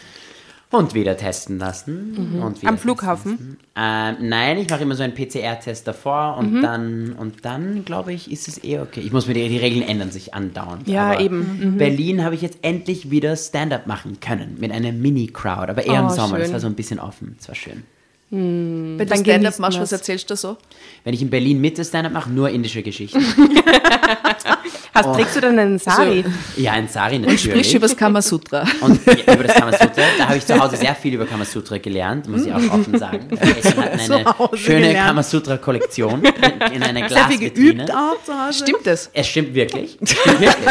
Und 0.73 0.95
wieder 0.95 1.17
testen 1.17 1.59
lassen. 1.59 2.41
Und 2.43 2.61
wieder 2.63 2.71
Am 2.71 2.79
Flughafen? 2.79 3.59
Ähm, 3.77 4.17
nein, 4.21 4.59
ich 4.59 4.69
mache 4.69 4.83
immer 4.83 4.95
so 4.97 5.03
einen 5.03 5.15
PCR-Test 5.15 5.87
davor 5.87 6.37
und 6.39 6.61
dann, 6.63 7.13
und 7.13 7.45
dann 7.45 7.85
glaube 7.85 8.13
ich, 8.13 8.33
ist 8.33 8.49
es 8.49 8.65
eh 8.65 8.81
okay. 8.81 9.01
Ich 9.01 9.13
muss 9.13 9.27
mir 9.27 9.35
die, 9.35 9.49
die 9.49 9.59
Regeln 9.59 9.87
ändern 9.87 10.11
sich 10.11 10.35
andauernd. 10.35 10.89
Ja, 10.89 11.11
Aber 11.13 11.21
eben. 11.21 11.77
Berlin 11.79 12.25
habe 12.25 12.35
ich 12.35 12.43
jetzt 12.43 12.59
endlich 12.63 13.11
wieder 13.11 13.37
Stand-up 13.37 13.87
machen 13.87 14.19
können 14.21 14.57
mit 14.59 14.73
einer 14.73 14.93
Mini-Crowd, 14.93 15.71
aber 15.71 15.85
eher 15.87 16.01
im 16.01 16.07
Oh, 16.07 16.11
Sommer. 16.11 16.39
Das 16.39 16.53
war 16.53 16.61
so 16.61 16.67
ein 16.67 16.75
bisschen 16.75 16.99
offen. 16.99 17.35
Das 17.39 17.49
war 17.49 17.55
schön. 17.55 17.83
Wenn 18.35 18.97
du 18.97 19.17
Stand-up 19.17 19.59
machst, 19.59 19.79
was 19.79 19.91
das. 19.91 20.01
erzählst 20.01 20.31
du 20.31 20.37
so? 20.37 20.57
Wenn 21.05 21.13
ich 21.13 21.21
in 21.21 21.29
Berlin 21.29 21.61
Mitte 21.61 21.85
Stand-up 21.85 22.15
mache, 22.15 22.31
nur 22.31 22.49
indische 22.49 22.83
Geschichten. 22.83 23.23
Hast, 24.95 25.15
Trägst 25.15 25.37
du 25.37 25.41
dann 25.41 25.59
einen 25.59 25.79
Sari? 25.79 26.23
ja, 26.59 26.75
in 26.77 26.87
Sari 26.87 27.19
natürlich. 27.19 27.43
Sprich 27.43 27.75
über 27.75 27.89
das 27.89 27.97
Kamasutra. 27.97 28.67
Und 28.83 29.01
ja, 29.07 29.35
über 29.35 29.45
das 29.45 29.55
Kamasutra, 29.55 30.03
da 30.19 30.29
habe 30.29 30.37
ich 30.37 30.45
zu 30.45 30.59
Hause 30.59 30.77
sehr 30.77 30.95
viel 30.95 31.15
über 31.15 31.25
Kamasutra 31.25 31.79
gelernt, 31.79 32.29
muss 32.29 32.45
ich 32.45 32.53
auch 32.53 32.63
offen 32.71 32.99
sagen. 32.99 33.27
Wir 33.31 33.41
hatten 33.41 34.13
eine 34.13 34.57
schöne. 34.59 34.95
Kamasutra-Kollektion 34.95 36.23
in 36.75 36.83
einer 36.83 37.09
Sehr 37.09 37.27
viel 37.27 37.39
Glasvitrine. 37.39 37.87
Stimmt 38.51 38.87
es? 38.87 39.11
Es 39.15 39.27
stimmt 39.29 39.55
wirklich. 39.55 39.99
Stimmt 40.05 40.41
wirklich. 40.41 40.69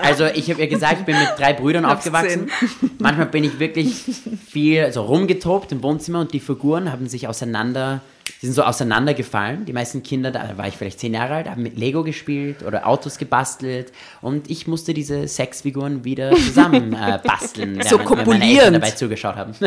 Also 0.00 0.26
ich 0.26 0.48
habe 0.50 0.60
ja 0.60 0.68
gesagt, 0.68 1.00
ich 1.00 1.06
bin 1.06 1.18
mit 1.18 1.28
drei 1.36 1.52
Brüdern 1.52 1.84
aufgewachsen. 1.84 2.50
Manchmal 2.98 3.26
bin 3.26 3.42
ich 3.42 3.58
wirklich 3.58 4.04
viel 4.48 4.92
so 4.92 5.02
rumgetobt 5.02 5.72
im 5.72 5.82
Wohnzimmer 5.82 6.20
und 6.20 6.32
die 6.32 6.40
Figuren 6.40 6.87
haben 6.92 7.08
sich 7.08 7.28
auseinander, 7.28 8.00
die 8.42 8.46
sind 8.46 8.54
so 8.54 8.62
auseinandergefallen. 8.62 9.64
Die 9.64 9.72
meisten 9.72 10.02
Kinder, 10.02 10.30
da 10.30 10.56
war 10.56 10.68
ich 10.68 10.76
vielleicht 10.76 11.00
zehn 11.00 11.14
Jahre 11.14 11.34
alt, 11.34 11.48
haben 11.50 11.62
mit 11.62 11.78
Lego 11.78 12.02
gespielt 12.04 12.62
oder 12.62 12.86
Autos 12.86 13.18
gebastelt 13.18 13.92
und 14.20 14.50
ich 14.50 14.66
musste 14.66 14.94
diese 14.94 15.26
Sexfiguren 15.28 16.04
wieder 16.04 16.32
zusammen 16.32 16.92
äh, 16.92 17.18
basteln, 17.24 17.80
So 17.82 17.98
während 17.98 18.26
meine. 18.26 18.44
Eltern 18.44 18.74
dabei 18.74 18.90
zugeschaut 18.90 19.36
haben. 19.36 19.52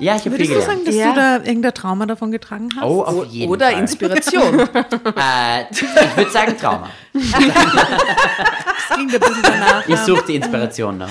ja, 0.00 0.16
ich 0.16 0.24
habe 0.24 0.36
viel 0.36 0.48
Würdest 0.48 0.50
du 0.50 0.54
gelernt. 0.54 0.64
sagen, 0.64 0.84
dass 0.84 0.94
Ja. 0.94 1.10
du 1.10 1.14
da 1.16 1.36
irgendein 1.48 1.74
Trauma 1.74 2.06
davon 2.06 2.30
getragen 2.32 2.68
hast? 2.76 2.84
Oh, 2.84 3.02
auf 3.02 3.26
jeden 3.26 3.50
Oder 3.50 3.70
Fall. 3.70 3.80
Inspiration. 3.80 4.60
Äh, 5.14 5.64
ich 5.70 5.82
würde 6.16 6.30
sagen 6.30 6.56
Trauma. 6.58 6.88
Das 7.14 8.96
klingt 8.96 9.14
ein 9.14 9.20
bisschen 9.20 9.42
danach. 9.42 9.86
Ich 9.88 9.98
suche 9.98 10.24
die 10.26 10.36
Inspiration 10.36 10.98
noch. 10.98 11.10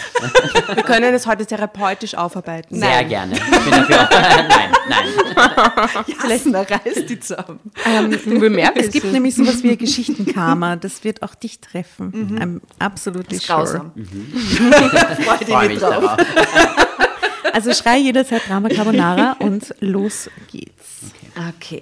Wir 0.74 0.84
können 0.84 1.14
es 1.14 1.26
heute 1.28 1.46
therapeutisch 1.46 2.16
aufarbeiten. 2.16 2.80
Sehr 2.80 3.04
gerne. 3.04 3.36
Ich 3.36 3.40
bin 3.50 3.72
dafür. 3.72 4.10
nein, 4.50 4.72
nein. 4.90 5.06
Vielleicht 6.20 6.46
reißt 6.72 7.10
die 7.10 7.20
zusammen. 7.20 7.60
Ähm, 7.86 8.12
Es 8.76 8.90
gibt 8.92 9.12
nämlich 9.12 9.36
sowas 9.36 9.62
wie 9.64 9.78
Geschichtenkarma, 9.78 10.76
das 10.76 11.04
wird 11.04 11.22
auch 11.24 11.36
dich 11.36 11.60
treffen. 11.60 12.38
I'm 12.40 12.62
absolutely 12.80 13.38
Das 13.38 13.44
ist 13.44 13.48
sure. 13.48 13.58
grausam. 13.60 13.92
Freu 15.24 15.38
Freu 15.46 15.60
mich 15.68 15.70
dich 15.70 15.80
drauf. 15.80 16.16
darauf. 16.18 16.18
Also 17.54 17.74
schrei 17.74 17.98
jederzeit 17.98 18.48
Drama 18.48 18.70
Carbonara 18.70 19.36
und 19.40 19.76
los 19.82 20.30
geht's. 20.52 21.12
Okay. 21.56 21.82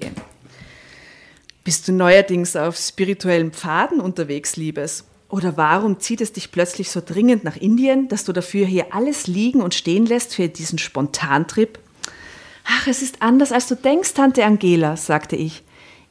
Bist 1.69 1.87
du 1.87 1.91
neuerdings 1.91 2.55
auf 2.55 2.77
spirituellen 2.77 3.51
Pfaden 3.51 3.99
unterwegs, 4.01 4.55
Liebes? 4.55 5.05
Oder 5.29 5.55
warum 5.55 5.99
zieht 5.99 6.19
es 6.19 6.33
dich 6.33 6.51
plötzlich 6.51 6.89
so 6.89 6.99
dringend 6.99 7.43
nach 7.43 7.57
Indien, 7.57 8.07
dass 8.07 8.23
du 8.23 8.33
dafür 8.33 8.65
hier 8.65 8.87
alles 8.95 9.27
liegen 9.27 9.61
und 9.61 9.75
stehen 9.75 10.07
lässt 10.07 10.33
für 10.33 10.47
diesen 10.47 10.79
Spontantrip? 10.79 11.77
Ach, 12.65 12.87
es 12.87 13.03
ist 13.03 13.21
anders, 13.21 13.51
als 13.51 13.67
du 13.67 13.75
denkst, 13.75 14.15
Tante 14.15 14.43
Angela, 14.45 14.97
sagte 14.97 15.35
ich. 15.35 15.61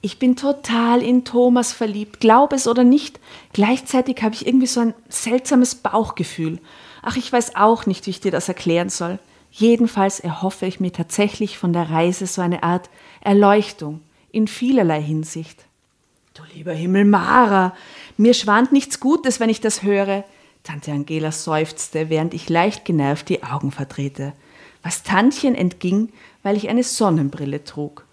Ich 0.01 0.21
bin 0.21 0.37
total 0.37 1.03
in 1.03 1.25
Thomas 1.25 1.73
verliebt, 1.73 2.21
glaub 2.21 2.53
es 2.53 2.69
oder 2.69 2.85
nicht. 2.85 3.19
Gleichzeitig 3.53 4.23
habe 4.23 4.37
ich 4.37 4.47
irgendwie 4.47 4.69
so 4.69 4.79
ein 4.79 4.95
seltsames 5.09 5.75
Bauchgefühl. 5.75 6.61
Ach, 7.03 7.17
ich 7.17 7.33
weiß 7.33 7.57
auch 7.57 7.85
nicht, 7.85 8.07
wie 8.07 8.11
ich 8.11 8.21
dir 8.21 8.31
das 8.31 8.47
erklären 8.47 8.91
soll. 8.91 9.19
Jedenfalls 9.51 10.21
erhoffe 10.21 10.67
ich 10.67 10.79
mir 10.79 10.93
tatsächlich 10.93 11.59
von 11.59 11.73
der 11.73 11.91
Reise 11.91 12.29
so 12.29 12.43
eine 12.43 12.63
Art 12.63 12.91
Erleuchtung 13.23 14.03
in 14.31 14.49
vielerlei 14.49 15.01
Hinsicht. 15.03 15.65
Du 16.35 16.43
lieber 16.55 16.73
Himmel, 16.73 17.05
Mara, 17.05 17.75
mir 18.17 18.35
schwant 18.35 18.73
nichts 18.73 19.01
Gutes, 19.01 19.41
wenn 19.41 19.51
ich 19.51 19.61
das 19.61 19.83
höre. 19.83 20.25
Tante 20.63 20.93
Angela 20.93 21.33
seufzte, 21.33 22.11
während 22.11 22.35
ich 22.35 22.49
leicht 22.49 22.85
genervt 22.85 23.29
die 23.29 23.43
Augen 23.43 23.73
verdrehte. 23.73 24.33
Was 24.83 25.03
Tantchen 25.03 25.55
entging, 25.55 26.11
weil 26.43 26.57
ich 26.57 26.69
eine 26.69 26.85
Sonnenbrille 26.85 27.65
trug. 27.65 28.05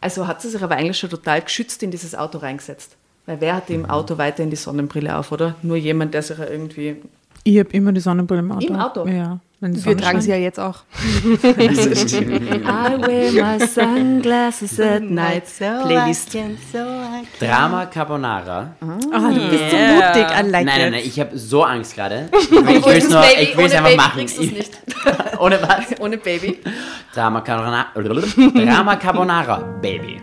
Also 0.00 0.26
hat 0.26 0.40
sie 0.40 0.48
sich 0.48 0.62
aber 0.62 0.76
eigentlich 0.76 0.98
schon 0.98 1.10
total 1.10 1.42
geschützt 1.42 1.82
in 1.82 1.90
dieses 1.90 2.14
Auto 2.14 2.38
reingesetzt. 2.38 2.96
Weil 3.26 3.40
wer 3.40 3.56
hat 3.56 3.70
im 3.70 3.84
Auto 3.86 4.18
weiterhin 4.18 4.50
die 4.50 4.56
Sonnenbrille 4.56 5.16
auf, 5.16 5.30
oder? 5.30 5.56
Nur 5.62 5.76
jemand, 5.76 6.14
der 6.14 6.22
sich 6.22 6.38
ja 6.38 6.46
irgendwie. 6.46 6.96
Ich 7.44 7.58
habe 7.58 7.70
immer 7.70 7.92
die 7.92 8.00
Sonnenbrille 8.00 8.40
im 8.40 8.52
Auto. 8.52 8.66
Im 8.66 8.76
Auto? 8.76 9.06
Ja. 9.06 9.40
Wir 9.62 9.96
tragen 9.96 10.22
sie 10.22 10.30
ja 10.30 10.36
jetzt 10.36 10.58
auch. 10.58 10.84
I 11.42 12.96
wear 12.98 13.30
my 13.32 13.58
sunglasses 13.66 14.80
at 14.80 15.02
night. 15.02 15.44
Playlist. 15.58 16.34
Drama 17.38 17.84
Carbonara. 17.86 18.74
Oh, 18.80 18.86
du 18.86 19.50
bist 19.50 19.70
so 19.70 19.76
mutig. 19.76 20.26
I 20.30 20.42
like 20.48 20.64
Nein, 20.64 20.64
nein, 20.64 20.90
nein, 20.92 21.02
ich 21.04 21.20
habe 21.20 21.36
so 21.36 21.62
Angst 21.62 21.94
gerade. 21.94 22.30
Ich 22.40 22.86
will 22.86 22.96
es 22.96 23.10
nur, 23.10 23.22
ich 23.38 23.56
will 23.56 23.66
es 23.66 23.74
einfach 23.74 23.96
machen. 23.96 24.18
kriegst 24.20 24.38
du 24.38 24.42
es 24.44 24.52
nicht. 24.52 24.70
Ohne 25.38 25.60
was? 25.60 26.00
Ohne 26.00 26.16
Baby. 26.16 26.60
Drama 27.12 27.40
Carbonara, 27.42 27.86
Drama 27.94 28.96
Carbonara, 28.96 29.58
Baby. 29.82 30.20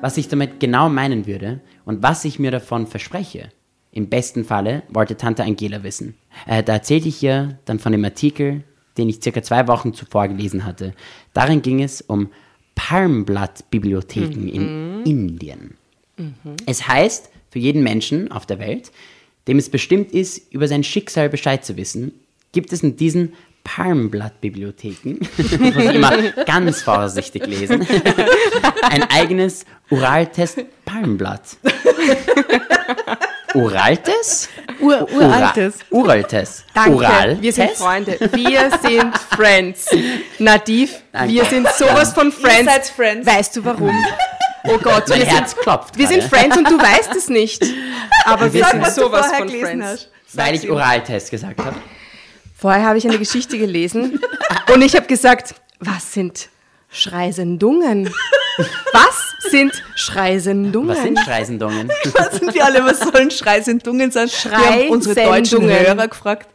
Was 0.00 0.16
ich 0.16 0.28
damit 0.28 0.60
genau 0.60 0.88
meinen 0.88 1.26
würde 1.26 1.60
und 1.84 2.02
was 2.02 2.24
ich 2.24 2.38
mir 2.38 2.50
davon 2.50 2.86
verspreche. 2.86 3.50
Im 3.90 4.08
besten 4.08 4.44
Falle 4.44 4.84
wollte 4.90 5.16
Tante 5.16 5.42
Angela 5.42 5.82
wissen. 5.82 6.14
Äh, 6.46 6.62
da 6.62 6.74
erzählte 6.74 7.08
ich 7.08 7.22
ihr 7.22 7.58
dann 7.64 7.80
von 7.80 7.92
dem 7.92 8.04
Artikel, 8.04 8.62
den 8.96 9.08
ich 9.08 9.20
circa 9.20 9.42
zwei 9.42 9.66
Wochen 9.66 9.94
zuvor 9.94 10.28
gelesen 10.28 10.64
hatte. 10.64 10.94
Darin 11.32 11.62
ging 11.62 11.82
es 11.82 12.00
um 12.00 12.28
Palmblatt-Bibliotheken 12.76 14.48
in 14.48 15.02
Indien. 15.04 15.76
Es 16.66 16.86
heißt, 16.86 17.30
für 17.50 17.58
jeden 17.58 17.82
Menschen 17.82 18.30
auf 18.30 18.46
der 18.46 18.60
Welt, 18.60 18.92
dem 19.48 19.58
es 19.58 19.68
bestimmt 19.68 20.12
ist, 20.12 20.52
über 20.52 20.68
sein 20.68 20.84
Schicksal 20.84 21.28
Bescheid 21.28 21.64
zu 21.64 21.76
wissen, 21.76 22.12
gibt 22.52 22.72
es 22.72 22.82
in 22.82 22.96
diesen 22.96 23.32
Palmblatt-Bibliotheken, 23.74 25.18
muss 25.58 25.76
ich 25.76 25.94
immer 25.94 26.16
ganz 26.46 26.82
vorsichtig 26.82 27.46
lesen, 27.46 27.86
ein 28.82 29.02
eigenes 29.10 29.66
Uraltest-Palmblatt. 29.90 31.42
Uraltes? 33.54 34.48
Ur, 34.80 35.08
uraltes. 35.10 35.78
Ura 35.90 36.02
Uraltes. 36.02 36.64
Danke, 36.74 36.90
Ural 36.90 37.42
wir 37.42 37.52
sind 37.52 37.70
Freunde. 37.72 38.18
Wir 38.32 38.70
sind 38.82 39.16
Friends. 39.18 39.86
Nadiv, 40.38 41.02
Danke. 41.12 41.32
wir 41.32 41.44
sind 41.46 41.66
sowas 41.72 42.12
von 42.12 42.30
Friends. 42.30 42.70
seid 42.72 42.86
Friends. 42.86 43.26
Weißt 43.26 43.56
du 43.56 43.64
warum? 43.64 43.90
Oh 44.64 44.78
Gott, 44.78 45.08
Mein 45.08 45.20
wir 45.20 45.26
Herz 45.26 45.52
sind, 45.52 45.62
klopft 45.62 45.96
wir 45.98 46.06
sind 46.06 46.20
gerade. 46.20 46.36
Friends 46.36 46.56
und 46.58 46.70
du 46.70 46.78
weißt 46.78 47.14
es 47.16 47.28
nicht. 47.28 47.64
Aber 48.24 48.52
wir 48.52 48.62
Sag, 48.62 48.72
sind 48.72 48.86
sowas 48.94 49.32
von 49.34 49.48
Friends. 49.48 49.84
hast. 49.86 50.10
Weil 50.34 50.54
ich 50.54 50.70
Uraltest 50.70 51.30
gesagt 51.30 51.58
habe. 51.58 51.76
Vorher 52.60 52.86
habe 52.86 52.98
ich 52.98 53.06
eine 53.06 53.18
Geschichte 53.20 53.56
gelesen 53.56 54.18
und 54.74 54.82
ich 54.82 54.96
habe 54.96 55.06
gesagt, 55.06 55.54
was 55.78 56.12
sind 56.12 56.48
Schreisendungen? 56.90 58.12
Was 58.92 59.50
sind 59.52 59.80
Schreisendungen? 59.94 60.88
Was 60.88 61.02
sind 61.04 61.20
Schreisendungen? 61.20 61.88
Da 62.14 62.32
sind 62.32 62.52
wir 62.52 62.64
alle, 62.64 62.84
was 62.84 62.98
sollen 62.98 63.30
Schreisendungen 63.30 64.10
sein? 64.10 64.28
Wir 64.28 64.58
haben 64.58 64.88
unsere 64.88 65.14
deutschen 65.14 65.58
Schreisendungen. 65.62 65.86
Hörer 65.86 66.08
gefragt. 66.08 66.48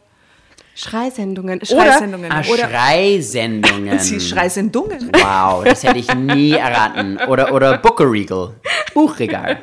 Schreisendungen. 0.74 1.64
Schreisendungen. 1.64 2.32
Ah, 2.32 2.42
Oder- 2.50 2.68
Schreisendungen. 2.68 3.98
Sie 4.00 4.20
Schreisendungen. 4.20 5.10
Wow, 5.12 5.64
das 5.64 5.84
hätte 5.84 5.98
ich 5.98 6.12
nie 6.14 6.52
erraten. 6.52 7.18
Oder, 7.28 7.52
oder 7.54 7.78
Buchregal. 7.78 8.54
Buchregal. 8.92 9.62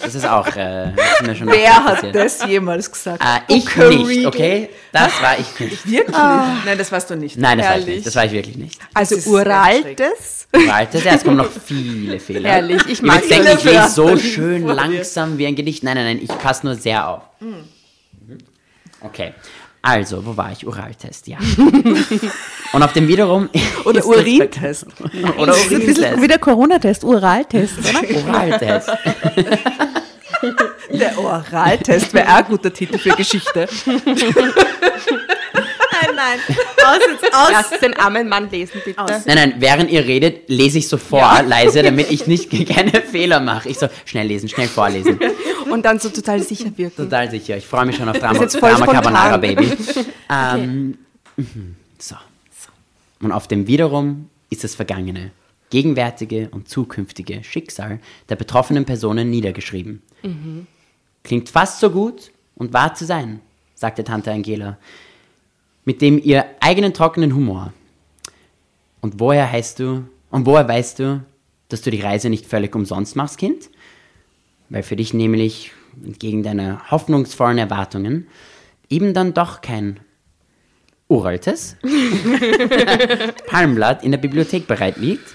Das 0.00 0.14
ist 0.14 0.26
auch 0.26 0.46
äh, 0.56 0.92
das 0.96 1.20
ist 1.20 1.26
mir 1.26 1.34
schon 1.34 1.48
Wer 1.48 1.84
hat 1.84 2.14
das 2.14 2.44
jemals 2.46 2.90
gesagt? 2.90 3.22
Äh, 3.22 3.54
ich 3.56 3.76
nicht, 3.76 4.26
okay? 4.26 4.68
Das 4.92 5.20
war 5.22 5.38
ich 5.38 5.58
nicht. 5.58 5.90
Wirklich? 5.90 6.16
Nein, 6.16 6.78
das 6.78 6.92
warst 6.92 7.10
du 7.10 7.16
nicht. 7.16 7.36
Nein, 7.38 7.58
das 7.58 7.68
war 7.68 7.78
ich 7.78 7.86
nicht. 7.86 8.06
Das 8.06 8.14
war 8.16 8.24
ich 8.24 8.32
wirklich 8.32 8.56
nicht. 8.56 8.80
Also 8.94 9.16
uraltes. 9.30 10.48
Uraltes, 10.54 11.04
ja, 11.04 11.14
es 11.14 11.24
kommen 11.24 11.38
noch 11.38 11.50
viele 11.50 12.20
Fehler. 12.20 12.48
Herrlich, 12.50 12.82
ich 12.88 13.02
mag 13.02 13.22
würdet 13.22 13.30
denken, 13.30 13.58
ich 13.58 13.64
lese 13.64 13.88
so 13.88 14.16
schön 14.16 14.66
langsam 14.66 15.38
wie 15.38 15.46
ein 15.46 15.56
Gedicht. 15.56 15.82
Nein, 15.82 15.96
nein, 15.96 16.04
nein, 16.04 16.20
ich 16.22 16.28
passe 16.38 16.66
nur 16.66 16.76
sehr 16.76 17.08
auf. 17.08 17.22
Mhm. 17.40 17.64
Okay. 19.00 19.32
Also, 19.88 20.26
wo 20.26 20.36
war 20.36 20.50
ich? 20.50 20.66
Uraltest, 20.66 21.28
ja. 21.28 21.38
Und 22.72 22.82
auf 22.82 22.92
dem 22.92 23.06
wiederum. 23.06 23.48
Oder 23.84 24.04
Urintest. 24.04 24.84
Oder 25.38 25.52
ist 25.54 25.70
ein 25.70 25.78
bisschen 25.78 26.02
Urintest. 26.02 26.22
wie 26.22 26.26
der 26.26 26.38
Corona-Test, 26.40 27.04
Uraltest, 27.04 27.74
oder? 27.78 28.16
Uraltest. 28.16 28.90
Der 30.90 31.16
Oraltest 31.16 32.12
wäre 32.14 32.26
auch 32.26 32.38
ein 32.38 32.44
guter 32.46 32.72
Titel 32.72 32.98
für 32.98 33.10
Geschichte. 33.10 33.68
Nein, 36.16 36.40
nein. 36.48 36.56
Aus 36.86 36.98
jetzt, 37.22 37.34
aus. 37.34 37.48
Lass 37.50 37.80
den 37.80 37.94
armen 37.94 38.28
Mann 38.28 38.50
lesen, 38.50 38.80
bitte. 38.84 39.04
Nein, 39.04 39.22
nein, 39.26 39.54
während 39.58 39.90
ihr 39.90 40.04
redet, 40.04 40.48
lese 40.48 40.78
ich 40.78 40.88
so 40.88 40.96
vor, 40.96 41.42
leise, 41.42 41.82
damit 41.82 42.10
ich 42.10 42.26
nicht 42.26 42.50
keine 42.68 43.02
Fehler 43.02 43.40
mache. 43.40 43.68
Ich 43.68 43.78
so, 43.78 43.88
schnell 44.04 44.26
lesen, 44.26 44.48
schnell 44.48 44.68
vorlesen. 44.68 45.18
Und 45.70 45.84
dann 45.84 45.98
so 45.98 46.08
total 46.08 46.40
sicher 46.40 46.70
wirken. 46.76 46.96
Total 46.96 47.30
sicher. 47.30 47.56
Ich 47.56 47.66
freue 47.66 47.86
mich 47.86 47.96
schon 47.96 48.08
auf 48.08 48.18
Drama, 48.18 48.40
jetzt 48.40 48.56
voll 48.56 48.70
Drama. 48.70 48.86
Carbonara, 48.86 49.36
Baby. 49.36 49.72
Ähm, 50.30 50.96
mhm, 51.36 51.76
so. 51.98 52.16
Und 53.20 53.32
auf 53.32 53.48
dem 53.48 53.66
wiederum 53.66 54.30
ist 54.50 54.62
das 54.64 54.74
vergangene, 54.74 55.32
gegenwärtige 55.70 56.48
und 56.50 56.68
zukünftige 56.68 57.42
Schicksal 57.42 57.98
der 58.28 58.36
betroffenen 58.36 58.84
Personen 58.84 59.30
niedergeschrieben. 59.30 60.02
Klingt 61.24 61.48
fast 61.48 61.80
so 61.80 61.90
gut 61.90 62.30
und 62.54 62.72
wahr 62.72 62.94
zu 62.94 63.04
sein, 63.04 63.40
sagte 63.74 64.04
Tante 64.04 64.30
Angela, 64.30 64.78
mit 65.86 66.02
dem 66.02 66.22
ihr 66.22 66.44
eigenen 66.60 66.92
trockenen 66.92 67.34
Humor. 67.34 67.72
Und 69.00 69.20
woher 69.20 69.50
heißt 69.50 69.78
du, 69.78 70.04
und 70.30 70.44
woher 70.44 70.68
weißt 70.68 70.98
du, 70.98 71.24
dass 71.68 71.80
du 71.80 71.90
die 71.90 72.00
Reise 72.00 72.28
nicht 72.28 72.44
völlig 72.44 72.74
umsonst 72.74 73.16
machst, 73.16 73.38
Kind? 73.38 73.70
Weil 74.68 74.82
für 74.82 74.96
dich 74.96 75.14
nämlich, 75.14 75.72
entgegen 76.04 76.42
deiner 76.42 76.90
hoffnungsvollen 76.90 77.56
Erwartungen, 77.56 78.26
eben 78.90 79.14
dann 79.14 79.32
doch 79.32 79.60
kein 79.60 80.00
uraltes 81.08 81.76
Palmblatt 83.46 84.02
in 84.02 84.10
der 84.10 84.18
Bibliothek 84.18 84.66
bereit 84.66 84.96
liegt. 84.96 85.34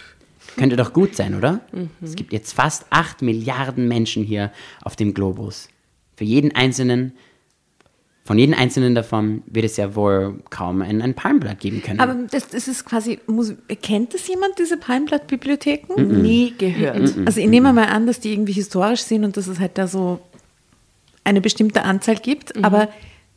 Könnte 0.57 0.75
doch 0.75 0.91
gut 0.91 1.15
sein, 1.15 1.33
oder? 1.33 1.61
Es 2.01 2.15
gibt 2.15 2.33
jetzt 2.33 2.51
fast 2.51 2.85
acht 2.89 3.21
Milliarden 3.21 3.87
Menschen 3.87 4.23
hier 4.23 4.51
auf 4.81 4.97
dem 4.97 5.13
Globus. 5.13 5.69
Für 6.17 6.25
jeden 6.25 6.53
einzelnen, 6.53 7.13
von 8.23 8.37
jedem 8.37 8.53
einzelnen 8.53 8.93
davon 8.93 9.41
wird 9.47 9.65
es 9.65 9.77
ja 9.77 9.95
wohl 9.95 10.39
kaum 10.49 10.81
ein, 10.81 11.01
ein 11.01 11.15
Palmblatt 11.15 11.59
geben 11.59 11.81
können. 11.81 11.99
Aber 11.99 12.15
das, 12.29 12.47
das 12.49 12.67
ist 12.67 12.85
quasi, 12.85 13.19
muss, 13.25 13.53
kennt 13.81 14.13
das 14.13 14.27
jemand, 14.27 14.59
diese 14.59 14.77
Palmblatt-Bibliotheken? 14.77 16.21
Nie 16.21 16.53
gehört. 16.55 17.15
Also 17.25 17.39
ich 17.39 17.47
nehme 17.47 17.73
mal 17.73 17.87
an, 17.87 18.05
dass 18.05 18.19
die 18.19 18.31
irgendwie 18.31 18.53
historisch 18.53 19.01
sind 19.01 19.23
und 19.23 19.37
dass 19.37 19.47
es 19.47 19.59
halt 19.59 19.77
da 19.77 19.87
so 19.87 20.19
eine 21.23 21.41
bestimmte 21.41 21.83
Anzahl 21.83 22.15
gibt, 22.15 22.63
aber 22.63 22.89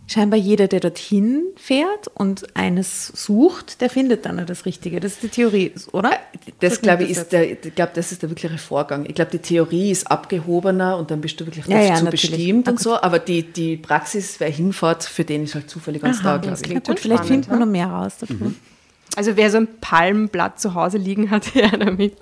scheinbar 0.06 0.38
jeder, 0.38 0.68
der 0.68 0.80
dorthin 0.80 1.44
fährt 1.56 2.08
und 2.14 2.54
eines 2.56 3.06
sucht, 3.08 3.80
der 3.80 3.88
findet 3.88 4.26
dann 4.26 4.44
das 4.46 4.66
Richtige. 4.66 5.00
Das 5.00 5.12
ist 5.12 5.22
die 5.22 5.28
Theorie, 5.28 5.72
oder? 5.92 6.12
Das 6.60 6.74
So 6.76 6.80
glaube 6.82 7.04
ich, 7.04 7.10
das 7.10 7.18
ist 7.24 7.32
der, 7.32 7.50
ich 7.52 7.74
glaube, 7.74 7.92
das 7.94 8.12
ist 8.12 8.22
der 8.22 8.30
wirkliche 8.30 8.58
Vorgang. 8.58 9.06
Ich 9.06 9.14
glaube, 9.14 9.30
die 9.30 9.38
Theorie 9.38 9.90
ist 9.90 10.10
abgehobener 10.10 10.98
und 10.98 11.10
dann 11.10 11.20
bist 11.20 11.40
du 11.40 11.46
wirklich 11.46 11.66
Ja, 11.66 11.78
dazu 11.78 11.88
ja, 11.88 12.02
natürlich. 12.02 12.30
bestimmt 12.30 12.68
und 12.68 12.80
so. 12.80 13.00
Aber 13.00 13.18
die, 13.18 13.42
die 13.42 13.76
Praxis, 13.76 14.38
wer 14.40 14.50
hinfährt, 14.50 15.04
für 15.04 15.24
den 15.24 15.44
ist 15.44 15.54
halt 15.54 15.70
zufällig 15.70 16.02
ganz 16.02 16.22
da, 16.22 16.36
glaube 16.36 16.58
ich. 16.62 16.82
Gut, 16.84 17.00
vielleicht 17.00 17.24
findet 17.24 17.50
man 17.50 17.60
noch 17.60 17.66
mehr 17.66 17.86
raus 17.86 18.18
davon. 18.18 18.56
Also 19.16 19.36
wer 19.36 19.50
so 19.50 19.58
ein 19.58 19.68
Palmblatt 19.80 20.60
zu 20.60 20.74
Hause 20.74 20.98
liegen 20.98 21.30
hat, 21.30 21.54
her 21.54 21.70
damit. 21.78 22.16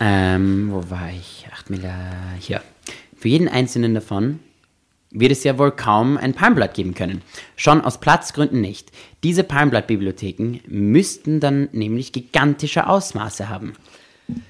Ähm, 0.00 0.68
wo 0.72 0.90
war 0.90 1.10
ich? 1.10 1.46
8 1.52 1.70
Milliarden. 1.70 2.34
Hier. 2.38 2.62
Für 3.16 3.28
jeden 3.28 3.48
einzelnen 3.48 3.94
davon 3.94 4.40
wird 5.10 5.32
es 5.32 5.44
ja 5.44 5.58
wohl 5.58 5.72
kaum 5.72 6.16
ein 6.16 6.34
Palmblatt 6.34 6.74
geben 6.74 6.94
können. 6.94 7.22
Schon 7.56 7.80
aus 7.80 7.98
Platzgründen 7.98 8.60
nicht. 8.60 8.90
Diese 9.22 9.44
Palmblattbibliotheken 9.44 10.60
müssten 10.68 11.40
dann 11.40 11.68
nämlich 11.72 12.12
gigantische 12.12 12.86
Ausmaße 12.86 13.48
haben. 13.48 13.74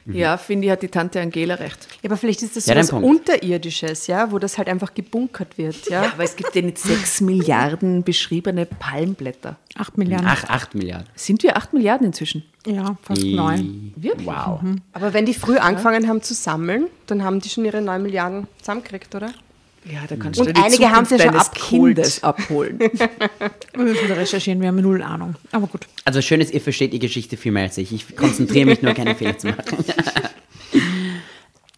Ja, 0.06 0.36
finde 0.36 0.66
ich, 0.66 0.72
hat 0.72 0.82
die 0.82 0.88
Tante 0.88 1.20
Angela 1.20 1.54
recht. 1.54 1.88
Ja, 2.02 2.10
aber 2.10 2.16
vielleicht 2.16 2.42
ist 2.42 2.56
das 2.56 2.66
Ja, 2.66 2.76
was. 2.76 2.92
Unterirdisches, 2.92 4.06
ja, 4.08 4.30
wo 4.30 4.38
das 4.38 4.58
halt 4.58 4.68
einfach 4.68 4.94
gebunkert 4.94 5.56
wird, 5.56 5.88
ja. 5.88 6.02
Aber 6.12 6.24
es 6.24 6.36
gibt 6.36 6.54
ja 6.54 6.62
nicht 6.62 6.78
sechs 6.78 7.20
Milliarden 7.20 8.02
beschriebene 8.02 8.66
Palmblätter. 8.66 9.56
Acht 9.76 9.96
Milliarden. 9.96 10.26
Ach, 10.28 10.44
8 10.44 10.74
Milliarden. 10.74 11.08
Sind 11.14 11.42
wir 11.42 11.56
acht 11.56 11.72
Milliarden 11.72 12.08
inzwischen? 12.08 12.44
Ja, 12.66 12.98
fast 13.02 13.24
neun. 13.24 13.94
Wirklich? 13.96 14.26
Wow. 14.26 14.60
Aber 14.92 15.14
wenn 15.14 15.24
die 15.24 15.34
früh 15.34 15.56
angefangen 15.56 16.08
haben 16.08 16.22
zu 16.22 16.34
sammeln, 16.34 16.88
dann 17.06 17.24
haben 17.24 17.40
die 17.40 17.48
schon 17.48 17.64
ihre 17.64 17.80
9 17.80 18.02
Milliarden 18.02 18.48
zusammengekriegt, 18.58 19.14
oder? 19.14 19.32
Ja, 19.84 20.00
da 20.06 20.16
kannst 20.16 20.38
Und 20.38 20.48
du 20.48 20.52
die 20.52 20.60
einige 20.60 20.90
haben 20.90 21.06
sie 21.06 21.16
ja 21.16 21.24
schon 21.24 21.36
abgeholt. 21.36 21.94
Kindes 21.96 22.22
abholen. 22.24 22.78
Wir 22.78 22.90
müssen 23.74 24.08
da 24.08 24.14
recherchieren, 24.14 24.60
wir 24.60 24.68
haben 24.68 24.80
null 24.80 25.02
Ahnung. 25.02 25.36
Aber 25.52 25.66
gut. 25.66 25.86
Also 26.04 26.20
schön 26.20 26.40
ist, 26.40 26.52
ihr 26.52 26.60
versteht 26.60 26.92
die 26.92 26.98
Geschichte 26.98 27.36
viel 27.36 27.52
mehr 27.52 27.64
als 27.64 27.78
ich. 27.78 27.92
Ich 27.92 28.16
konzentriere 28.16 28.66
mich 28.66 28.82
nur, 28.82 28.92
keine 28.92 29.14
Fehler 29.14 29.38
zu 29.38 29.48
machen. 29.48 29.84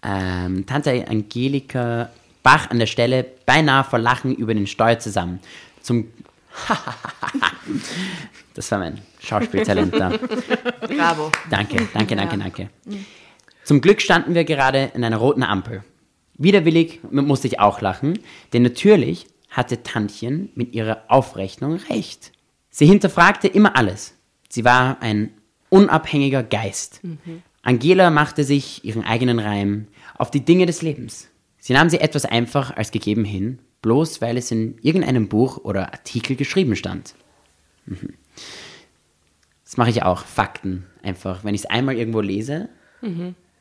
ähm, 0.03 0.67
Tante 0.67 1.07
Angelika 1.09 2.11
Bach 2.43 2.71
an 2.71 2.81
der 2.81 2.87
Stelle 2.87 3.25
beinahe 3.47 3.85
vor 3.85 4.01
Lachen 4.01 4.35
über 4.35 4.53
den 4.53 4.67
Steuer 4.67 4.99
zusammen. 4.99 5.38
Zum 5.81 6.09
Das 8.55 8.71
war 8.71 8.79
mein 8.81 9.01
Schauspieltalent 9.21 9.95
da. 9.95 10.12
Bravo. 10.87 11.31
Danke, 11.51 11.88
danke, 11.95 12.17
danke, 12.17 12.37
danke. 12.37 12.69
Zum 13.65 13.81
Glück 13.81 14.03
standen 14.03 14.35
wir 14.35 14.45
gerade 14.45 14.91
in 14.95 15.05
einer 15.05 15.17
roten 15.17 15.43
Ampel. 15.43 15.83
Widerwillig 16.35 17.01
musste 17.11 17.47
ich 17.47 17.61
auch 17.61 17.81
lachen, 17.81 18.18
denn 18.53 18.62
natürlich 18.62 19.27
hatte 19.51 19.83
Tantchen 19.83 20.49
mit 20.55 20.75
ihrer 20.75 21.05
Aufrechnung 21.09 21.77
recht. 21.90 22.33
Sie 22.71 22.87
hinterfragte 22.87 23.49
immer 23.49 23.77
alles. 23.77 24.14
Sie 24.49 24.64
war 24.64 25.03
ein 25.03 25.31
unabhängiger 25.68 26.42
Geist. 26.42 27.01
Angela 27.62 28.11
machte 28.11 28.45
sich 28.45 28.85
ihren 28.85 29.05
eigenen 29.05 29.38
Reim 29.38 29.87
auf 30.16 30.31
die 30.31 30.45
Dinge 30.45 30.66
des 30.66 30.83
Lebens. 30.83 31.29
Sie 31.59 31.75
nahm 31.75 31.90
sie 31.90 32.01
etwas 32.01 32.25
einfach 32.25 32.77
als 32.77 32.90
gegeben 32.90 33.25
hin, 33.25 33.61
bloß 33.83 34.21
weil 34.21 34.37
es 34.37 34.51
in 34.51 34.79
irgendeinem 34.83 35.29
Buch 35.29 35.59
oder 35.59 35.92
Artikel 35.92 36.35
geschrieben 36.35 36.75
stand. 36.75 37.14
Mhm. 37.87 38.14
Das 39.64 39.77
mache 39.77 39.90
ich 39.90 40.03
auch, 40.03 40.25
Fakten 40.25 40.87
einfach. 41.03 41.45
Wenn 41.45 41.55
ich 41.55 41.62
es 41.62 41.71
einmal 41.71 41.97
irgendwo 41.97 42.21
lese 42.21 42.68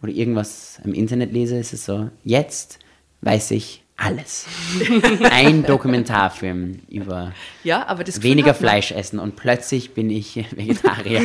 oder 0.01 0.11
irgendwas 0.11 0.79
im 0.83 0.93
Internet 0.93 1.31
lese, 1.33 1.57
ist 1.57 1.73
es 1.73 1.85
so, 1.85 2.09
jetzt 2.23 2.79
weiß 3.21 3.51
ich 3.51 3.83
alles. 3.97 4.47
Ein 5.31 5.63
Dokumentarfilm 5.63 6.79
über 6.89 7.33
Ja, 7.63 7.85
weniger 8.21 8.47
man. 8.47 8.55
Fleisch 8.55 8.91
essen 8.91 9.19
und 9.19 9.35
plötzlich 9.35 9.93
bin 9.93 10.09
ich 10.09 10.37
Vegetarier. 10.55 11.21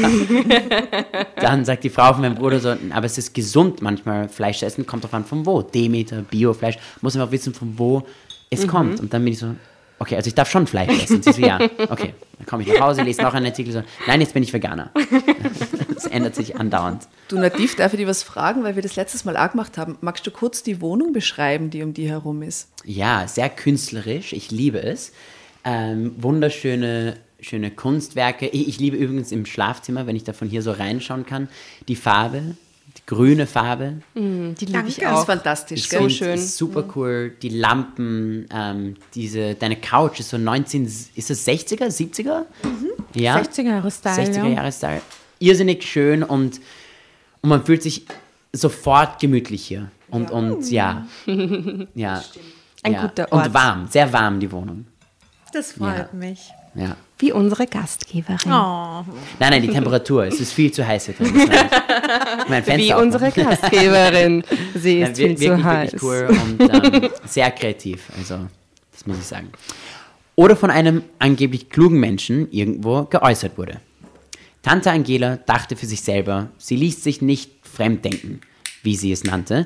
Dann 1.41 1.65
sagt 1.65 1.85
die 1.85 1.91
Frau 1.91 2.13
von 2.13 2.21
meinem 2.23 2.35
Bruder 2.35 2.61
so, 2.61 2.75
aber 2.91 3.07
es 3.07 3.17
ist 3.17 3.33
gesund 3.35 3.81
manchmal 3.83 4.29
Fleisch 4.29 4.59
zu 4.59 4.67
essen, 4.67 4.87
kommt 4.87 5.05
drauf 5.05 5.15
an 5.15 5.25
von 5.25 5.47
wo. 5.47 5.63
Demeter, 5.63 6.23
Biofleisch, 6.23 6.77
muss 7.01 7.17
einfach 7.17 7.33
wissen 7.33 7.55
von 7.55 7.79
wo 7.79 8.07
es 8.51 8.65
Mhm. 8.65 8.67
kommt. 8.69 9.01
Und 9.01 9.13
dann 9.15 9.25
bin 9.25 9.33
ich 9.33 9.39
so, 9.39 9.55
okay, 9.99 10.17
also 10.17 10.29
ich 10.29 10.35
darf 10.35 10.51
schon 10.51 10.67
Fleisch 10.67 11.03
essen. 11.03 11.23
Sie 11.23 11.33
so, 11.33 11.41
ja, 11.41 11.59
okay. 11.89 12.15
Dann 12.39 12.47
komme 12.47 12.63
ich 12.63 12.69
nach 12.69 12.81
Hause, 12.81 13.03
lese 13.03 13.23
noch 13.23 13.35
einen 13.35 13.47
Artikel 13.47 13.73
so, 13.73 13.83
nein, 14.07 14.21
jetzt 14.21 14.35
bin 14.35 14.43
ich 14.43 14.53
Veganer. 14.53 14.91
Das 15.95 16.05
ändert 16.05 16.35
sich 16.35 16.57
andauernd. 16.57 17.09
Du, 17.29 17.39
Nativ, 17.39 17.75
darf 17.75 17.95
ich 17.95 17.99
dir 17.99 18.07
was 18.07 18.23
fragen, 18.23 18.65
weil 18.65 18.77
wir 18.77 18.83
das 18.83 18.97
letztes 18.97 19.25
Mal 19.25 19.35
auch 19.39 19.51
gemacht 19.51 19.79
haben. 19.79 19.97
Magst 20.03 20.27
du 20.27 20.31
kurz 20.31 20.63
die 20.63 20.83
Wohnung 20.83 21.15
beschreiben, 21.15 21.71
die 21.71 21.83
um 21.83 21.95
die 21.95 22.07
herum 22.07 22.43
ist? 22.43 22.69
Ja, 22.85 23.27
sehr 23.27 23.49
künstlerisch. 23.49 24.35
Ich 24.35 24.51
liebe 24.51 24.83
es. 24.83 25.13
Ähm, 25.65 26.15
wunderschöne 26.19 27.17
schöne 27.41 27.71
Kunstwerke. 27.71 28.47
Ich, 28.47 28.69
ich 28.69 28.79
liebe 28.79 28.97
übrigens 28.97 29.33
im 29.33 29.47
Schlafzimmer, 29.47 30.07
wenn 30.07 30.17
ich 30.17 30.25
da 30.25 30.33
von 30.33 30.49
hier 30.49 30.63
so 30.63 30.73
reinschauen 30.73 31.27
kann, 31.27 31.49
die 31.89 31.97
Farbe, 31.97 32.57
grüne 33.07 33.47
Farbe. 33.47 34.03
Die 34.15 34.65
liebe 34.65 34.89
ich 34.89 34.97
Das 34.97 35.05
ist 35.05 35.05
auch. 35.05 35.27
fantastisch, 35.27 35.89
finde, 35.89 36.11
schön. 36.11 36.35
Ist 36.35 36.57
super 36.57 36.85
cool. 36.97 37.35
Die 37.41 37.51
Lampen, 37.51 38.47
ähm, 38.53 38.97
diese, 39.15 39.55
deine 39.55 39.77
Couch 39.77 40.21
ist 40.21 40.31
so 40.31 40.39
19, 40.39 40.85
ist 40.85 41.31
es 41.31 41.47
60er, 41.47 41.87
70er? 41.87 42.43
Ja. 43.15 43.39
60er 43.41 43.63
Jahre 43.63 43.91
Style. 43.91 44.15
60er 44.15 44.37
ja. 44.37 44.47
Jahre 44.47 44.73
Style. 44.73 45.03
Irrsinnig 45.39 45.85
schön 45.85 46.23
und, 46.23 46.61
und 47.43 47.49
man 47.49 47.65
fühlt 47.65 47.83
sich 47.83 48.07
sofort 48.53 49.21
gemütlich 49.21 49.65
hier. 49.67 49.91
Und, 50.11 50.31
und 50.31 50.69
ja. 50.71 51.07
ja. 51.95 52.23
Ein 52.83 52.93
ja. 52.93 53.03
guter 53.03 53.31
Ort. 53.33 53.47
Und 53.47 53.55
warm, 53.55 53.87
sehr 53.89 54.13
warm 54.13 54.41
die 54.41 54.51
Wohnung. 54.51 54.87
Das 55.53 55.73
freut 55.73 56.09
Ja. 56.13 56.19
mich. 56.19 56.51
Ja. 56.75 56.97
Wie 57.19 57.33
unsere 57.33 57.67
Gastgeberin. 57.67 58.39
Oh. 58.53 59.05
Nein, 59.39 59.51
nein, 59.51 59.63
die 59.63 59.69
Temperatur. 59.69 60.25
es 60.27 60.39
ist 60.41 60.53
viel 60.53 60.71
zu 60.71 60.87
heiß 60.87 61.07
hier 61.07 61.15
drin. 61.15 61.33
Mein 62.49 62.63
Fenster 62.63 62.77
Wie 62.79 62.93
unsere 63.03 63.31
Gastgeberin. 63.31 64.45
Sie 64.75 65.01
Nein, 65.01 65.13
ist 65.13 65.19
wir- 65.19 65.29
viel 65.29 65.37
zu 65.37 65.43
wirklich, 65.45 65.65
heiß. 65.65 65.93
wirklich 65.95 66.03
cool 66.03 66.29
und 66.29 67.03
ähm, 67.05 67.11
sehr 67.27 67.51
kreativ. 67.53 68.03
Also, 68.19 68.41
das 68.93 69.07
muss 69.07 69.19
ich 69.19 69.25
sagen. 69.25 69.49
Oder 70.35 70.57
von 70.57 70.71
einem 70.71 71.03
angeblich 71.19 71.71
klugen 71.71 71.99
Menschen 72.01 72.51
irgendwo 72.53 73.05
geäußert 73.05 73.57
wurde. 73.57 73.81
Tante 74.63 74.91
Angela 74.91 75.37
dachte 75.37 75.75
für 75.77 75.87
sich 75.87 76.03
selber, 76.03 76.49
sie 76.59 76.77
ließ 76.77 77.03
sich 77.03 77.23
nicht 77.23 77.51
fremddenken, 77.63 78.41
wie 78.83 78.97
sie 78.97 79.13
es 79.13 79.25
nannte. 79.25 79.65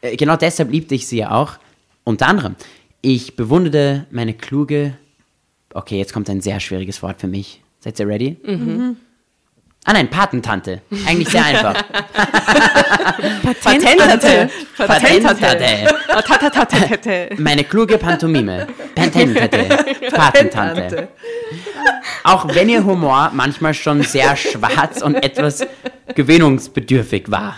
Äh, 0.00 0.16
Genau 0.16 0.36
deshalb 0.36 0.70
liebte 0.72 0.94
ich 0.94 1.06
sie 1.06 1.18
ja 1.18 1.32
auch. 1.32 1.58
Unter 2.04 2.26
anderem, 2.28 2.56
ich 3.02 3.36
bewunderte 3.36 4.06
meine 4.10 4.32
kluge. 4.32 4.96
Okay, 5.72 5.98
jetzt 5.98 6.12
kommt 6.12 6.28
ein 6.28 6.40
sehr 6.40 6.58
schwieriges 6.60 7.02
Wort 7.02 7.20
für 7.20 7.28
mich. 7.28 7.62
Seid 7.80 7.98
ihr 8.00 8.08
ready? 8.08 8.36
Mhm. 8.44 8.96
Ah 9.84 9.94
nein, 9.94 10.10
Patentante. 10.10 10.82
Eigentlich 11.06 11.28
sehr 11.30 11.44
einfach. 11.44 11.72
Patentante. 13.62 14.50
Patentante. 14.76 15.86
Tatatatete. 16.06 17.30
Meine 17.38 17.64
kluge 17.64 17.96
Pantomime. 17.96 18.66
Patentante. 18.94 19.68
Patentante. 20.12 21.08
Auch 22.24 22.54
wenn 22.54 22.68
ihr 22.68 22.84
Humor 22.84 23.30
manchmal 23.32 23.72
schon 23.72 24.02
sehr 24.02 24.36
schwarz 24.36 25.00
und 25.00 25.14
etwas 25.14 25.66
gewöhnungsbedürftig 26.14 27.30
war. 27.30 27.56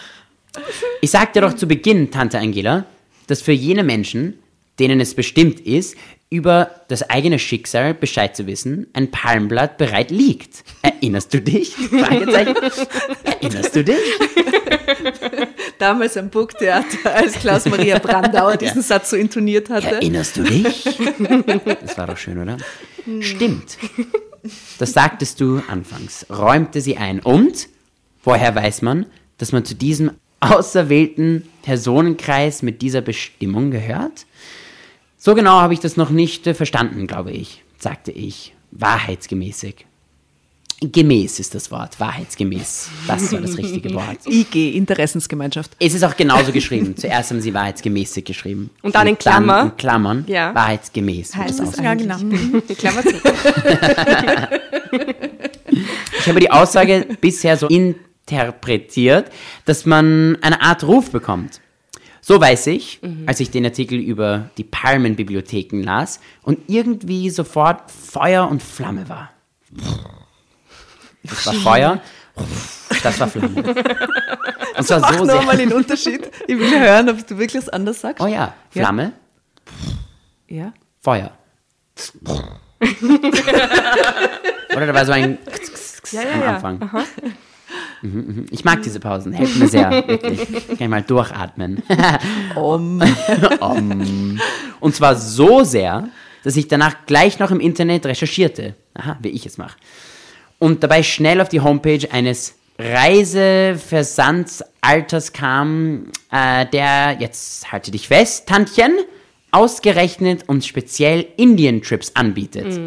Ich 1.01 1.11
sagte 1.11 1.40
doch 1.40 1.55
zu 1.55 1.66
Beginn, 1.66 2.12
Tante 2.12 2.38
Angela, 2.38 2.85
dass 3.27 3.42
für 3.42 3.53
jene 3.53 3.83
Menschen, 3.83 4.38
denen 4.79 5.01
es 5.01 5.15
bestimmt 5.15 5.61
ist, 5.61 5.97
über 6.33 6.71
das 6.89 7.11
eigene 7.11 7.39
Schicksal 7.39 7.93
Bescheid 7.93 8.35
zu 8.35 8.47
wissen, 8.47 8.87
ein 8.95 9.11
Palmblatt 9.11 9.77
bereit 9.77 10.11
liegt. 10.11 10.65
Erinnerst 10.81 11.35
du 11.35 11.43
dich? 11.43 11.77
Erinnerst 11.93 13.77
du 13.77 13.85
dich? 13.85 13.99
Damals 15.79 16.17
am 16.17 16.31
Burgtheater, 16.31 17.15
als 17.15 17.35
Klaus-Maria 17.35 17.99
Brandauer 17.99 18.57
diesen 18.57 18.81
Satz 18.81 19.11
so 19.11 19.17
intoniert 19.17 19.69
hatte. 19.69 19.97
Erinnerst 19.97 20.39
du 20.39 20.43
dich? 20.45 20.85
Das 21.83 21.99
war 21.99 22.07
doch 22.07 22.17
schön, 22.17 22.39
oder? 22.39 22.57
Stimmt. 23.21 23.77
Das 24.79 24.93
sagtest 24.93 25.39
du 25.41 25.63
anfangs. 25.69 26.25
Räumte 26.31 26.81
sie 26.81 26.97
ein. 26.97 27.21
Und 27.21 27.69
woher 28.25 28.55
weiß 28.55 28.81
man, 28.83 29.05
dass 29.37 29.53
man 29.53 29.67
zu 29.67 29.75
diesem 29.75 30.13
auserwählten 30.41 31.47
Personenkreis 31.63 32.63
mit 32.63 32.81
dieser 32.81 33.03
Bestimmung 33.03 33.71
gehört? 33.71 34.25
So 35.25 35.37
genau 35.37 35.61
habe 35.61 35.73
ich 35.73 35.79
das 35.79 35.97
noch 35.97 36.11
nicht 36.11 36.49
äh, 36.49 36.55
verstanden, 36.55 37.07
glaube 37.07 37.31
ich, 37.31 37.63
sagte 37.79 38.11
ich. 38.11 38.55
Wahrheitsgemäßig. 38.73 39.87
Gemäß 40.81 41.39
ist 41.39 41.55
das 41.55 41.71
Wort. 41.71 42.01
Wahrheitsgemäß. 42.01 42.89
Das 43.07 43.31
war 43.31 43.41
das 43.41 43.57
richtige 43.57 43.95
Wort. 43.95 44.27
IG, 44.27 44.71
Interessensgemeinschaft. 44.71 45.77
Es 45.79 45.95
ist 45.95 46.03
auch 46.03 46.17
genauso 46.17 46.51
geschrieben. 46.51 46.97
Zuerst 46.97 47.31
haben 47.31 47.41
sie 47.41 47.55
wahrheitsgemäßig 47.55 48.25
geschrieben. 48.25 48.71
Und 48.83 48.97
dann 48.97 49.07
in 49.07 49.17
Klammer. 49.17 49.63
in 49.63 49.77
Klammern. 49.77 50.25
Ja. 50.27 50.53
Wahrheitsgemäß. 50.57 51.37
wird 51.37 51.47
Heißt 51.47 51.61
das 51.61 51.69
es. 51.69 51.77
Ja, 51.77 51.95
genau. 51.95 52.17
Die 52.69 52.75
Klammer 52.75 53.03
zu. 53.03 53.15
Ich 56.19 56.29
habe 56.29 56.41
die 56.41 56.51
Aussage 56.51 57.07
bisher 57.21 57.57
so 57.57 57.69
interpretiert, 57.69 59.31
dass 59.67 59.87
man 59.87 60.37
eine 60.43 60.61
Art 60.63 60.83
Ruf 60.83 61.13
bekommt. 61.13 61.62
So 62.25 62.41
weiß 62.41 62.69
ich, 62.69 63.01
als 63.27 63.41
ich 63.41 63.51
den 63.51 63.65
Artikel 63.65 63.99
über 63.99 64.49
die 64.57 64.63
Palmenbibliotheken 64.63 65.83
las 65.83 66.21
und 66.43 66.61
irgendwie 66.69 67.31
sofort 67.31 67.91
Feuer 67.91 68.49
und 68.49 68.63
Flamme 68.63 69.09
war. 69.09 69.33
Das 71.25 71.47
war 71.47 71.55
Feuer, 71.55 72.01
das 73.03 73.19
war 73.19 73.29
Flamme. 73.29 73.75
Und 74.75 74.87
zwar 74.87 75.01
Mach 75.01 75.19
so 75.19 75.25
sehr. 75.27 75.57
den 75.57 75.73
Unterschied. 75.73 76.31
Ich 76.47 76.59
will 76.59 76.81
hören, 76.81 77.11
ob 77.11 77.27
du 77.27 77.37
wirklich 77.37 77.63
was 77.63 77.69
anderes 77.69 78.01
sagst. 78.01 78.23
Oh 78.25 78.27
ja, 78.27 78.55
Flamme, 78.71 79.13
Ja. 80.49 80.73
Feuer. 81.03 81.31
Oder 84.75 84.87
da 84.87 84.95
war 84.95 85.05
so 85.05 85.13
ein 85.13 85.39
Ja, 86.11 86.23
ja, 86.23 86.33
am 86.33 86.41
ja. 86.41 86.55
Anfang. 86.55 86.79
Mhm, 86.79 86.85
mhm. 87.29 87.33
Ich 88.51 88.65
mag 88.65 88.83
diese 88.83 88.99
Pausen, 88.99 89.33
helfen 89.33 89.61
mir 89.61 89.69
sehr, 89.69 89.91
wirklich. 90.09 90.67
Kann 90.67 90.77
ich 90.79 90.89
mal 90.89 91.03
durchatmen. 91.03 91.83
Um, 92.55 93.03
Om. 93.61 94.39
Und 94.81 94.95
zwar 94.95 95.17
so 95.17 95.65
sehr, 95.65 96.09
dass 96.45 96.57
ich 96.57 96.69
danach 96.69 97.07
gleich 97.07 97.39
noch 97.39 97.51
im 97.51 97.61
Internet 97.61 98.05
recherchierte. 98.05 98.75
Aha, 98.95 99.17
wie 99.23 99.31
ich 99.31 99.47
es 99.47 99.57
mache. 99.57 99.79
Und 100.59 100.83
dabei 100.83 101.03
schnell 101.03 101.41
auf 101.41 101.49
die 101.49 101.61
Homepage 101.61 102.07
eines 102.11 102.57
Reiseversandsalters 102.79 105.33
kam, 105.33 106.09
äh, 106.31 106.67
der, 106.67 107.17
jetzt 107.21 107.73
halte 107.73 107.91
dich 107.91 108.09
fest, 108.09 108.47
Tantchen, 108.49 108.93
ausgerechnet 109.51 110.47
und 110.49 110.63
speziell 110.65 111.27
Indien-Trips 111.37 112.13
anbietet. 112.15 112.79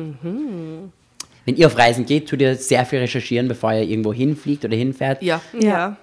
Wenn 1.46 1.56
ihr 1.56 1.68
auf 1.68 1.78
Reisen 1.78 2.06
geht, 2.06 2.28
tut 2.30 2.42
ihr 2.42 2.56
sehr 2.56 2.86
viel 2.86 3.00
recherchieren, 3.00 3.48
bevor 3.48 3.72
ihr 3.74 3.84
irgendwo 3.84 4.12
hinfliegt 4.14 4.66
oder 4.66 4.76
hinfährt. 4.76 5.22
ja. 5.24 5.42
Ja. 5.60 5.98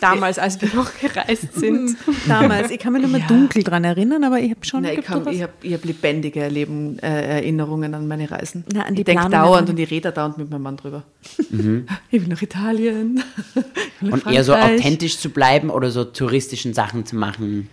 Damals, 0.00 0.38
als 0.38 0.60
wir 0.62 0.68
noch 0.72 0.90
gereist 1.00 1.54
sind. 1.54 1.96
Damals, 2.28 2.70
ich 2.70 2.78
kann 2.78 2.92
mich 2.92 3.02
nur 3.02 3.10
mal 3.10 3.22
dunkel 3.26 3.64
dran 3.64 3.82
erinnern, 3.82 4.22
aber 4.22 4.38
ich 4.38 4.50
habe 4.50 4.64
schon 4.64 4.82
Nein, 4.82 4.98
ich 5.00 5.04
kann- 5.04 5.26
ich 5.28 5.42
habe 5.42 5.52
hab 5.64 5.84
lebendige 5.84 6.40
Erleben, 6.40 6.98
äh, 7.00 7.38
Erinnerungen 7.38 7.92
an 7.94 8.06
meine 8.06 8.30
Reisen. 8.30 8.64
Na, 8.72 8.82
an 8.82 8.94
die 8.94 9.00
ich 9.00 9.04
denke 9.04 9.28
dauernd 9.30 9.70
und 9.70 9.78
ich 9.80 9.90
rede 9.90 10.12
dauernd 10.12 10.38
mit 10.38 10.48
meinem 10.48 10.62
Mann 10.62 10.76
drüber. 10.76 11.02
Ich 12.10 12.20
will 12.20 12.28
nach 12.28 12.40
Italien. 12.42 13.22
Will 14.00 14.10
nach 14.10 14.24
Und 14.26 14.32
eher 14.32 14.44
so 14.44 14.52
Frankreich. 14.52 14.78
authentisch 14.78 15.18
zu 15.18 15.30
bleiben 15.30 15.70
oder 15.70 15.90
so 15.90 16.04
touristischen 16.04 16.72
Sachen 16.74 17.04
zu 17.04 17.16
machen. 17.16 17.68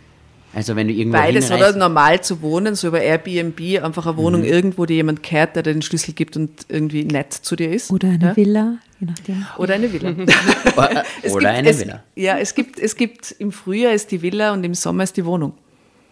Also 0.54 0.76
wenn 0.76 0.88
du 0.90 0.94
irgendwo 0.94 1.18
Beides, 1.18 1.46
oder 1.48 1.56
hinreist. 1.58 1.78
normal 1.78 2.22
zu 2.22 2.42
wohnen, 2.42 2.76
so 2.76 2.90
über 2.90 3.00
Airbnb, 3.02 3.60
einfach 3.84 4.06
eine 4.06 4.14
Mhm. 4.14 4.18
Wohnung 4.18 4.44
irgendwo, 4.44 4.86
die 4.86 4.96
jemand 4.96 5.24
kehrt, 5.24 5.56
der 5.56 5.64
dir 5.64 5.72
den 5.74 5.82
Schlüssel 5.82 6.14
gibt 6.14 6.36
und 6.36 6.52
irgendwie 6.68 7.06
nett 7.06 7.32
zu 7.34 7.56
dir 7.56 7.72
ist. 7.72 7.90
Oder 7.90 8.10
eine 8.10 8.26
ja? 8.26 8.36
Villa, 8.36 8.76
je 9.00 9.08
nachdem. 9.08 9.46
Oder 9.58 9.76
eine 9.76 9.94
Villa. 9.94 10.10
Oder, 10.76 11.04
Es 11.22 11.32
oder 11.32 11.40
gibt- 11.46 11.58
eine 11.58 11.70
es, 11.70 11.80
Villa. 11.80 12.04
Ja, 12.16 12.38
es 12.38 12.54
gibt, 12.54 12.80
es 12.80 12.96
gibt, 12.98 13.32
im 13.40 13.52
Frühjahr 13.54 13.94
ist 13.94 14.12
die 14.12 14.22
Villa 14.22 14.52
und 14.52 14.64
im 14.66 14.74
Sommer 14.74 15.04
ist 15.04 15.16
die 15.16 15.26
Wohnung. 15.26 15.54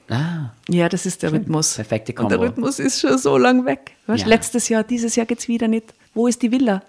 Ah, 0.10 0.52
Ja, 0.70 0.88
das 0.90 1.06
ist 1.06 1.22
der 1.22 1.34
Rhythmus. 1.34 1.76
perfekte 1.76 2.14
Und 2.14 2.30
der 2.32 2.38
Kombo. 2.38 2.50
Rhythmus 2.52 2.80
ist 2.80 3.00
schon 3.02 3.18
so 3.18 3.38
lang 3.38 3.66
weg. 3.66 3.92
Weißt, 4.08 4.22
Ja. 4.24 4.28
Letztes 4.30 4.68
Jahr, 4.70 4.84
dieses 4.84 5.16
Jahr 5.18 5.26
geht's 5.26 5.48
wieder 5.48 5.68
nicht. 5.68 5.94
Wo 6.14 6.28
ist 6.28 6.42
die 6.42 6.52
Villa? 6.52 6.82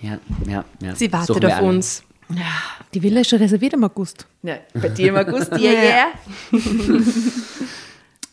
ja, 0.00 0.18
ja, 0.48 0.64
ja. 0.80 0.94
Sie 0.94 1.12
wartet 1.12 1.34
Suchen 1.34 1.46
auf 1.46 1.52
alle. 1.58 1.66
Uns. 2.32 2.40
Die 2.94 3.02
Villa 3.02 3.20
ist 3.20 3.30
schon 3.30 3.38
reserviert 3.38 3.72
im 3.74 3.84
August. 3.84 4.26
Ja, 4.42 4.58
bei 4.74 4.88
dir 4.88 5.08
im 5.08 5.16
August, 5.16 5.52
yeah, 5.52 5.72
yeah. 5.72 6.06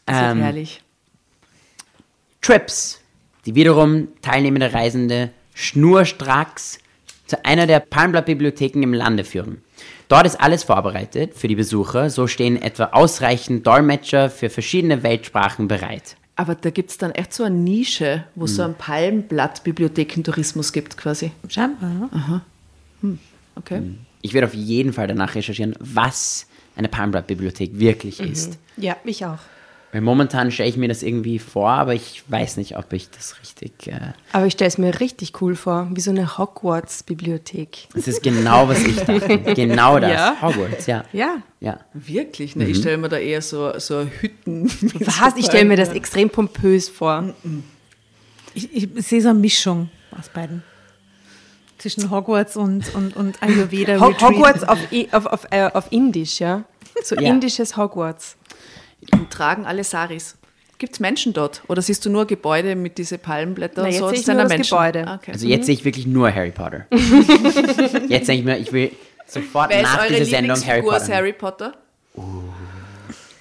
Das 0.05 0.17
Ähm, 0.35 0.39
herrlich. 0.41 0.81
Trips, 2.41 2.99
die 3.45 3.55
wiederum 3.55 4.07
teilnehmende 4.21 4.73
Reisende 4.73 5.29
schnurstracks 5.53 6.79
zu 7.27 7.43
einer 7.45 7.67
der 7.67 7.79
Palmblatt-Bibliotheken 7.79 8.81
im 8.81 8.93
Lande 8.93 9.23
führen. 9.23 9.61
Dort 10.07 10.25
ist 10.25 10.41
alles 10.41 10.63
vorbereitet 10.63 11.35
für 11.35 11.47
die 11.47 11.55
Besucher. 11.55 12.09
So 12.09 12.25
stehen 12.27 12.59
etwa 12.59 12.85
ausreichend 12.85 13.67
Dolmetscher 13.67 14.29
für 14.31 14.49
verschiedene 14.49 15.03
Weltsprachen 15.03 15.67
bereit. 15.67 16.15
Aber 16.35 16.55
da 16.55 16.69
gibt 16.71 16.89
es 16.89 16.97
dann 16.97 17.11
echt 17.11 17.33
so 17.33 17.43
eine 17.43 17.53
Nische, 17.55 18.23
wo 18.33 18.45
es 18.45 18.55
so 18.55 18.63
Hm. 18.63 18.69
einen 18.69 18.77
Palmblatt-Bibliothekentourismus 18.77 20.71
gibt 20.73 20.97
quasi. 20.97 21.31
Scheinbar. 21.47 22.09
Ja? 22.13 22.41
Okay. 23.59 23.77
Hm. 23.77 23.99
Ich 24.21 24.33
werde 24.33 24.47
auf 24.47 24.53
jeden 24.53 24.91
Fall 24.93 25.07
danach 25.07 25.35
recherchieren, 25.35 25.75
was 25.79 26.47
eine 26.75 26.89
Palmblatt-Bibliothek 26.89 27.79
wirklich 27.79 28.19
ist. 28.19 28.57
Ja, 28.77 28.97
ich 29.05 29.25
auch. 29.25 29.39
Weil 29.91 30.01
momentan 30.01 30.51
stelle 30.51 30.69
ich 30.69 30.77
mir 30.77 30.87
das 30.87 31.01
irgendwie 31.01 31.39
vor, 31.39 31.69
aber 31.71 31.95
ich 31.95 32.23
weiß 32.27 32.57
nicht, 32.57 32.77
ob 32.77 32.93
ich 32.93 33.09
das 33.09 33.39
richtig. 33.41 33.87
Äh, 33.87 34.13
Aber 34.31 34.45
ich 34.45 34.53
stelle 34.53 34.67
es 34.67 34.77
mir 34.77 34.99
richtig 34.99 35.41
cool 35.41 35.55
vor, 35.55 35.89
wie 35.93 35.99
so 36.01 36.11
eine 36.11 36.37
Hogwarts-Bibliothek. 36.37 37.87
das 37.95 38.07
ist 38.07 38.21
genau, 38.21 38.69
was 38.69 38.83
ich 38.83 38.97
dachte. 38.97 39.39
Genau 39.55 39.99
das. 39.99 40.11
Ja. 40.11 40.37
Hogwarts, 40.41 40.85
ja. 40.85 41.05
Ja. 41.11 41.37
Ja. 41.59 41.79
Wirklich? 41.93 42.55
Ne? 42.55 42.65
Mhm. 42.65 42.71
Ich 42.71 42.77
stelle 42.77 42.97
mir 42.97 43.09
da 43.09 43.17
eher 43.17 43.41
so, 43.41 43.77
so 43.79 44.05
Hütten. 44.05 44.65
Was? 44.99 45.33
so 45.33 45.37
Ich 45.37 45.45
stelle 45.47 45.65
mir 45.65 45.77
das 45.77 45.89
extrem 45.89 46.29
pompös 46.29 46.87
vor. 46.87 47.33
Ich, 48.53 48.71
ich 48.71 49.05
sehe 49.05 49.21
so 49.21 49.29
eine 49.29 49.39
Mischung 49.39 49.89
aus 50.17 50.29
beiden. 50.29 50.61
Zwischen 51.79 52.11
Hogwarts 52.11 52.55
und, 52.55 52.93
und, 52.93 53.15
und 53.15 53.41
Ayurveda. 53.41 53.99
Ho. 53.99 54.13
Hogwarts 54.21 54.63
auf, 54.63 54.77
auf, 55.11 55.25
auf, 55.25 55.47
äh, 55.49 55.69
auf 55.73 55.85
Indisch, 55.91 56.39
ja? 56.39 56.63
So 57.03 57.15
Ja. 57.15 57.29
indisches 57.29 57.75
Hogwarts. 57.77 58.35
Und 59.13 59.31
tragen 59.31 59.65
alle 59.65 59.83
Saris. 59.83 60.35
Gibt 60.77 60.93
es 60.93 60.99
Menschen 60.99 61.33
dort? 61.33 61.61
Oder 61.67 61.81
siehst 61.81 62.05
du 62.05 62.09
nur 62.09 62.25
Gebäude 62.27 62.75
mit 62.75 62.97
diesen 62.97 63.19
Palmblättern? 63.19 63.85
Na, 63.85 63.89
jetzt 63.89 63.99
so? 63.99 64.07
sehe 64.09 64.13
Das 64.15 64.21
ich 64.21 64.27
nur 64.27 64.35
da 64.35 64.41
das 64.43 64.49
Menschen. 64.49 64.69
Gebäude. 64.77 65.07
Ah, 65.07 65.15
Okay. 65.15 65.31
Also 65.33 65.47
jetzt 65.47 65.65
sehe 65.65 65.73
ich 65.75 65.83
wirklich 65.85 66.05
nur 66.07 66.33
Harry 66.33 66.51
Potter. 66.51 66.85
jetzt 66.91 68.27
denke 68.27 68.33
ich 68.33 68.43
mir, 68.43 68.57
ich 68.57 68.71
will 68.71 68.91
sofort 69.25 69.69
Wer 69.71 69.81
ist 69.81 69.83
nach 69.93 70.07
dieser 70.07 70.25
Sendung 70.25 70.65
Harry 70.65 70.81
Potter. 70.81 71.13
Harry 71.15 71.33
Potter? 71.33 71.73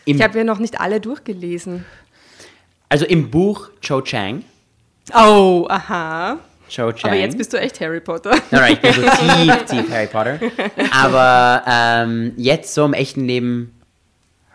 Im, 0.04 0.16
Ich 0.16 0.22
habe 0.22 0.38
ja 0.38 0.44
noch 0.44 0.58
nicht 0.58 0.80
alle 0.80 1.00
durchgelesen. 1.00 1.84
also 2.88 3.04
im 3.04 3.30
Buch 3.30 3.70
Cho 3.82 4.00
Chang. 4.00 4.44
Oh, 5.14 5.66
aha. 5.68 6.38
Cho 6.68 6.92
Chang. 6.92 7.10
Aber 7.10 7.20
jetzt 7.20 7.36
bist 7.38 7.52
du 7.52 7.60
echt 7.60 7.80
Harry 7.80 8.00
Potter. 8.00 8.30
Nein, 8.30 8.42
nein, 8.50 8.72
ich 8.72 8.80
bin 8.80 8.92
so 8.92 9.00
tief, 9.02 9.64
tief 9.64 9.90
Harry 9.90 10.06
Potter. 10.06 10.38
Aber 10.92 11.62
ähm, 11.66 12.32
jetzt 12.36 12.74
so 12.74 12.84
im 12.84 12.92
echten 12.94 13.24
Leben 13.24 13.74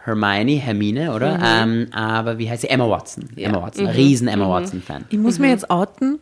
Hermione, 0.03 0.59
Hermine, 0.59 1.13
oder? 1.13 1.39
Ähm, 1.43 1.87
aber 1.93 2.37
wie 2.37 2.49
heißt 2.49 2.61
sie? 2.61 2.69
Emma 2.69 2.89
Watson. 2.89 3.29
Emma 3.37 3.61
Watson. 3.61 3.87
Riesen 3.87 4.27
Emma 4.27 4.49
Watson-Fan. 4.49 5.05
Ich 5.09 5.17
muss 5.17 5.39
mir 5.39 5.49
jetzt 5.49 5.69
outen. 5.69 6.19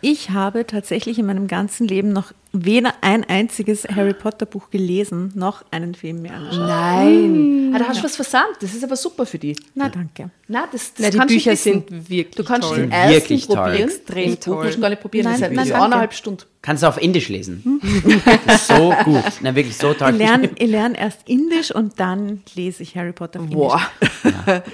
Ich 0.00 0.30
habe 0.30 0.66
tatsächlich 0.66 1.18
in 1.18 1.26
meinem 1.26 1.48
ganzen 1.48 1.88
Leben 1.88 2.12
noch 2.12 2.32
weder 2.64 2.94
ein 3.02 3.24
einziges 3.24 3.84
Harry 3.84 4.14
Potter 4.14 4.46
Buch 4.46 4.70
gelesen, 4.70 5.32
noch 5.34 5.64
einen 5.70 5.94
Film 5.94 6.22
mir 6.22 6.32
angeschaut. 6.32 6.66
Nein. 6.68 7.72
Ah, 7.74 7.78
da 7.78 7.88
hast 7.88 8.00
du 8.00 8.04
was 8.04 8.16
versandt. 8.16 8.56
Das 8.60 8.72
ist 8.74 8.82
aber 8.84 8.96
super 8.96 9.26
für 9.26 9.38
die. 9.38 9.54
Na, 9.74 9.88
danke. 9.88 10.30
Na, 10.48 10.64
das, 10.70 10.94
das 10.94 11.00
Na, 11.02 11.10
die 11.10 11.16
kannst 11.18 11.30
du 11.32 11.36
Bücher 11.36 11.56
sind 11.56 11.90
wirklich 12.08 12.34
Du 12.36 12.44
kannst 12.44 12.68
toll. 12.68 12.78
den 12.78 12.90
ersten 12.92 13.14
Wirklich 13.14 13.46
toll. 13.46 13.56
probieren. 13.56 13.88
Extrem 13.88 14.26
das 14.36 14.44
Buch 14.44 14.54
toll. 14.62 14.70
du 14.70 14.80
gar 14.80 14.90
nicht 14.90 15.02
probieren. 15.02 15.24
Nein, 15.24 15.40
das 15.40 15.50
ist 15.50 15.56
nein, 15.56 15.68
danke. 15.68 15.84
eineinhalb 15.84 16.12
Stunden. 16.14 16.42
Kannst 16.62 16.82
du 16.82 16.88
auf 16.88 17.00
Indisch 17.00 17.28
lesen. 17.28 17.80
Das 18.46 18.62
ist 18.62 18.68
so 18.68 18.92
gut. 19.04 19.22
Na, 19.42 19.54
wirklich 19.54 19.76
so 19.76 19.92
toll. 19.94 20.10
Ich 20.12 20.18
lerne, 20.18 20.50
ich 20.56 20.68
lerne 20.70 20.98
erst 20.98 21.28
Indisch 21.28 21.70
und 21.72 21.98
dann 22.00 22.42
lese 22.54 22.82
ich 22.82 22.96
Harry 22.96 23.12
Potter 23.12 23.40
auf 23.40 23.46
Boah, 23.46 23.80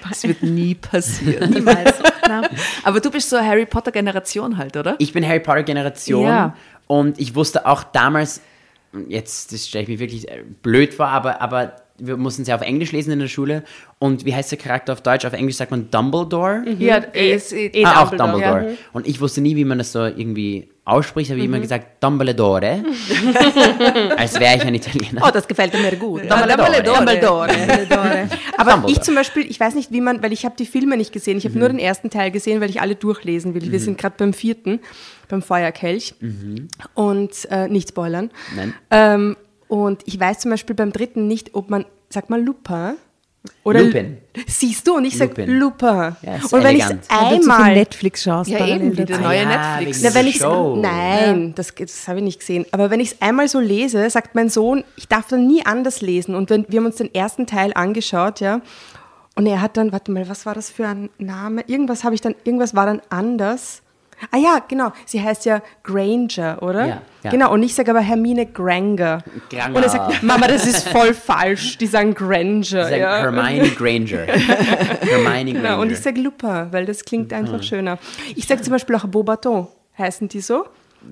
das 0.09 0.23
wird 0.25 0.43
nie 0.43 0.75
passieren. 0.91 1.51
Niemals. 1.51 1.95
Na, 2.27 2.43
Aber 2.83 3.01
du 3.01 3.11
bist 3.11 3.29
so 3.29 3.37
eine 3.37 3.47
Harry 3.47 3.67
Potter 3.67 3.93
Generation 3.93 4.57
halt, 4.57 4.77
oder? 4.77 4.95
Ich 4.99 5.13
bin 5.13 5.27
Harry 5.27 5.41
Potter 5.41 5.63
Generation 5.65 6.25
Ja. 6.25 6.57
Und 6.93 7.19
ich 7.19 7.35
wusste 7.35 7.65
auch 7.65 7.85
damals, 7.85 8.43
jetzt 9.09 9.59
stelle 9.67 9.85
ich 9.85 9.89
mich 9.89 9.99
wirklich 9.99 10.31
äh, 10.31 10.45
blöd 10.63 10.93
vor, 10.93 11.07
aber, 11.07 11.41
aber 11.41 11.77
wir 11.99 12.17
mussten 12.17 12.45
sie 12.45 12.53
auf 12.53 12.63
Englisch 12.63 12.93
lesen 12.93 13.13
in 13.13 13.19
der 13.19 13.29
Schule. 13.29 13.63
Und 13.99 14.25
wie 14.25 14.35
heißt 14.35 14.51
der 14.51 14.59
Charakter 14.59 14.93
auf 14.93 15.03
Deutsch? 15.03 15.25
Auf 15.25 15.33
Englisch 15.33 15.57
sagt 15.57 15.71
man 15.71 15.91
Dumbledore. 15.91 16.65
Ja, 16.79 16.99
eh, 17.13 17.35
ist 17.35 17.53
eh, 17.53 17.67
eh 17.67 17.85
ah, 17.85 18.03
auch 18.03 18.11
Dumbledore. 18.11 18.41
Dumbledore. 18.41 18.77
Und 18.93 19.07
ich 19.07 19.21
wusste 19.21 19.41
nie, 19.41 19.55
wie 19.57 19.65
man 19.65 19.79
das 19.79 19.93
so 19.93 20.05
irgendwie 20.05 20.69
ausspricht, 20.85 21.31
habe 21.31 21.39
ich 21.39 21.47
immer 21.47 21.61
gesagt 21.61 22.03
Dumbledore. 22.03 22.83
als 24.17 24.41
wäre 24.41 24.57
ich 24.57 24.63
ein 24.63 24.75
Italiener. 24.75 25.23
Oh, 25.25 25.31
das 25.33 25.47
gefällt 25.47 25.75
mir 25.75 25.97
gut. 25.97 26.23
Dumbledore. 26.23 26.83
Dumbledore. 26.83 27.49
Aber 28.57 28.73
Dumbledore. 28.73 28.91
ich 28.91 29.01
zum 29.03 29.15
Beispiel, 29.15 29.49
ich 29.49 29.61
weiß 29.61 29.75
nicht, 29.75 29.93
wie 29.93 30.01
man, 30.01 30.23
weil 30.23 30.33
ich 30.33 30.45
habe 30.45 30.57
die 30.59 30.67
Filme 30.67 30.97
nicht 30.97 31.13
gesehen. 31.13 31.39
Ich 31.39 31.45
habe 31.45 31.59
nur 31.59 31.69
den 31.69 31.79
ersten 31.79 32.11
Teil 32.11 32.31
gesehen, 32.31 32.61
weil 32.61 32.71
ich 32.71 32.81
alle 32.81 32.97
durchlesen 32.97 33.55
will. 33.55 33.71
Wir 33.71 33.81
sind 33.81 33.99
gerade 33.99 34.17
beim 34.19 34.33
vierten, 34.33 34.81
beim 35.29 35.43
Feuerkelch. 35.43 36.15
Und 36.95 37.49
äh, 37.51 37.69
nicht 37.69 37.91
spoilern. 37.91 38.31
Nein. 38.57 38.75
Ähm, 38.91 39.37
und 39.73 40.03
ich 40.05 40.21
weiß 40.21 40.41
zum 40.41 40.51
Beispiel 40.51 40.77
beim 40.77 40.93
dritten 40.93 41.27
nicht, 41.27 41.55
ob 41.55 41.71
man, 41.71 41.87
sag 42.11 42.29
mal 42.29 42.39
Lupin. 42.39 42.93
Oder 43.65 43.85
Lupin. 43.85 44.19
Siehst 44.47 44.87
du, 44.87 44.97
und 44.97 45.07
ich 45.07 45.17
sage 45.17 45.47
Lupin. 45.47 45.59
Lupin. 45.59 46.17
Ja, 46.21 46.35
und 46.43 46.63
wenn 46.63 46.77
ich 46.77 46.85
es. 46.85 46.91
Weil 46.91 47.39
du 47.39 47.41
einmal 47.41 47.73
Netflix 47.73 48.23
schaust. 48.23 48.51
Ja, 48.51 48.67
eben, 48.67 48.95
der 48.95 49.07
dazu. 49.07 49.23
neue 49.23 49.39
ja, 49.39 49.79
Netflix. 49.79 50.03
Na, 50.03 50.15
wenn 50.15 50.27
dieser 50.27 50.37
ich 50.37 50.37
Show. 50.37 50.77
Nein, 50.77 51.55
das, 51.55 51.75
das 51.75 52.07
habe 52.07 52.19
ich 52.19 52.25
nicht 52.27 52.41
gesehen. 52.41 52.67
Aber 52.71 52.91
wenn 52.91 53.01
ich 53.01 53.13
es 53.13 53.23
einmal 53.23 53.49
so 53.49 53.61
lese, 53.61 54.11
sagt 54.11 54.35
mein 54.35 54.51
Sohn, 54.51 54.85
ich 54.97 55.09
darf 55.09 55.29
dann 55.29 55.47
nie 55.47 55.65
anders 55.65 56.03
lesen. 56.03 56.35
Und 56.35 56.51
wenn, 56.51 56.67
wir 56.69 56.79
haben 56.79 56.87
uns 56.87 56.97
den 56.97 57.15
ersten 57.15 57.47
Teil 57.47 57.73
angeschaut, 57.73 58.41
ja. 58.41 58.61
Und 59.37 59.47
er 59.47 59.63
hat 59.63 59.79
dann, 59.79 59.91
warte 59.91 60.13
mal, 60.13 60.29
was 60.29 60.45
war 60.45 60.55
das 60.55 60.69
für 60.69 60.87
ein 60.87 61.09
Name? 61.17 61.65
Irgendwas 61.67 62.05
habe 62.05 62.15
ich 62.15 62.21
dann, 62.21 62.35
irgendwas 62.45 62.75
war 62.75 62.85
dann 62.85 63.01
anders. 63.09 63.82
Ah 64.31 64.39
ja, 64.39 64.59
genau. 64.67 64.93
Sie 65.07 65.21
heißt 65.21 65.45
ja 65.45 65.63
Granger, 65.83 66.63
oder? 66.63 66.87
Ja, 66.87 67.03
ja. 67.25 67.31
Genau. 67.31 67.53
Und 67.53 67.63
ich 67.63 67.75
sage 67.75 67.91
aber 67.91 68.01
Hermine 68.01 68.47
Granger. 68.47 69.23
Granger. 69.51 69.77
Und 69.77 69.83
er 69.83 69.89
sagt, 69.89 70.23
Mama, 70.23 70.47
das 70.47 70.67
ist 70.67 70.89
voll 70.89 71.15
falsch. 71.15 71.79
Die 71.79 71.87
sagen 71.87 72.15
Granger. 72.15 72.61
Ich 72.61 72.69
sag 72.69 72.99
ja. 72.99 73.19
Hermione 73.19 73.69
Granger. 73.71 74.27
Hermione 74.27 75.53
Granger. 75.53 75.63
Genau, 75.63 75.81
und 75.81 75.93
ich 75.93 76.01
sage 76.01 76.21
Lupin, 76.21 76.69
weil 76.73 76.87
das 76.87 77.05
klingt 77.05 77.33
einfach 77.33 77.63
schöner. 77.63 77.99
Ich 78.35 78.47
sage 78.47 78.63
zum 78.63 78.73
Beispiel 78.73 78.97
auch 78.97 79.07
Beaubaton. 79.07 79.69
Heißen 79.99 80.29
die 80.29 80.41
so? 80.41 80.65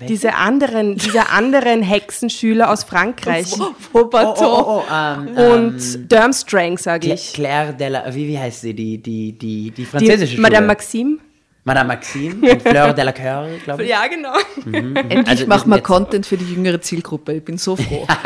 Diese 0.09 0.35
anderen, 0.35 0.97
diese 0.97 1.31
anderen 1.31 1.83
Hexenschüler 1.83 2.71
aus 2.71 2.85
Frankreich. 2.85 3.53
Beaubaton. 3.93 4.47
oh, 4.47 4.65
oh, 4.67 4.83
oh, 4.89 4.93
ähm, 4.93 5.29
ähm, 5.37 5.53
Und 5.53 6.13
Durmstrang, 6.13 6.79
sage 6.79 7.13
ich. 7.13 7.33
Claire 7.33 7.73
de 7.73 7.89
la, 7.89 8.15
wie, 8.15 8.29
wie 8.29 8.39
heißt 8.39 8.61
sie, 8.63 8.75
die, 8.75 8.99
die, 8.99 9.33
die, 9.33 9.71
die 9.71 9.71
Die 9.73 9.85
französische 9.85 10.37
Schule? 10.37 10.43
Madame 10.43 10.67
Maxime. 10.69 11.19
Madame 11.65 11.89
Maxime 11.89 12.51
und 12.53 12.63
Fleur 12.63 12.95
de 12.95 13.05
la 13.05 13.13
Coeur, 13.13 13.47
glaube 13.65 13.83
ich. 13.85 13.91
Ja, 13.91 14.07
genau. 14.07 14.33
Endlich 14.67 15.29
Also, 15.29 15.47
machen 15.47 15.71
wir 15.71 15.81
Content 15.81 16.25
für 16.27 16.37
die 16.39 16.47
jüngere 16.55 16.81
Zielgruppe. 16.81 17.35
Ich 17.35 17.45
bin 17.45 17.59
so 17.59 17.77
froh. 17.77 18.07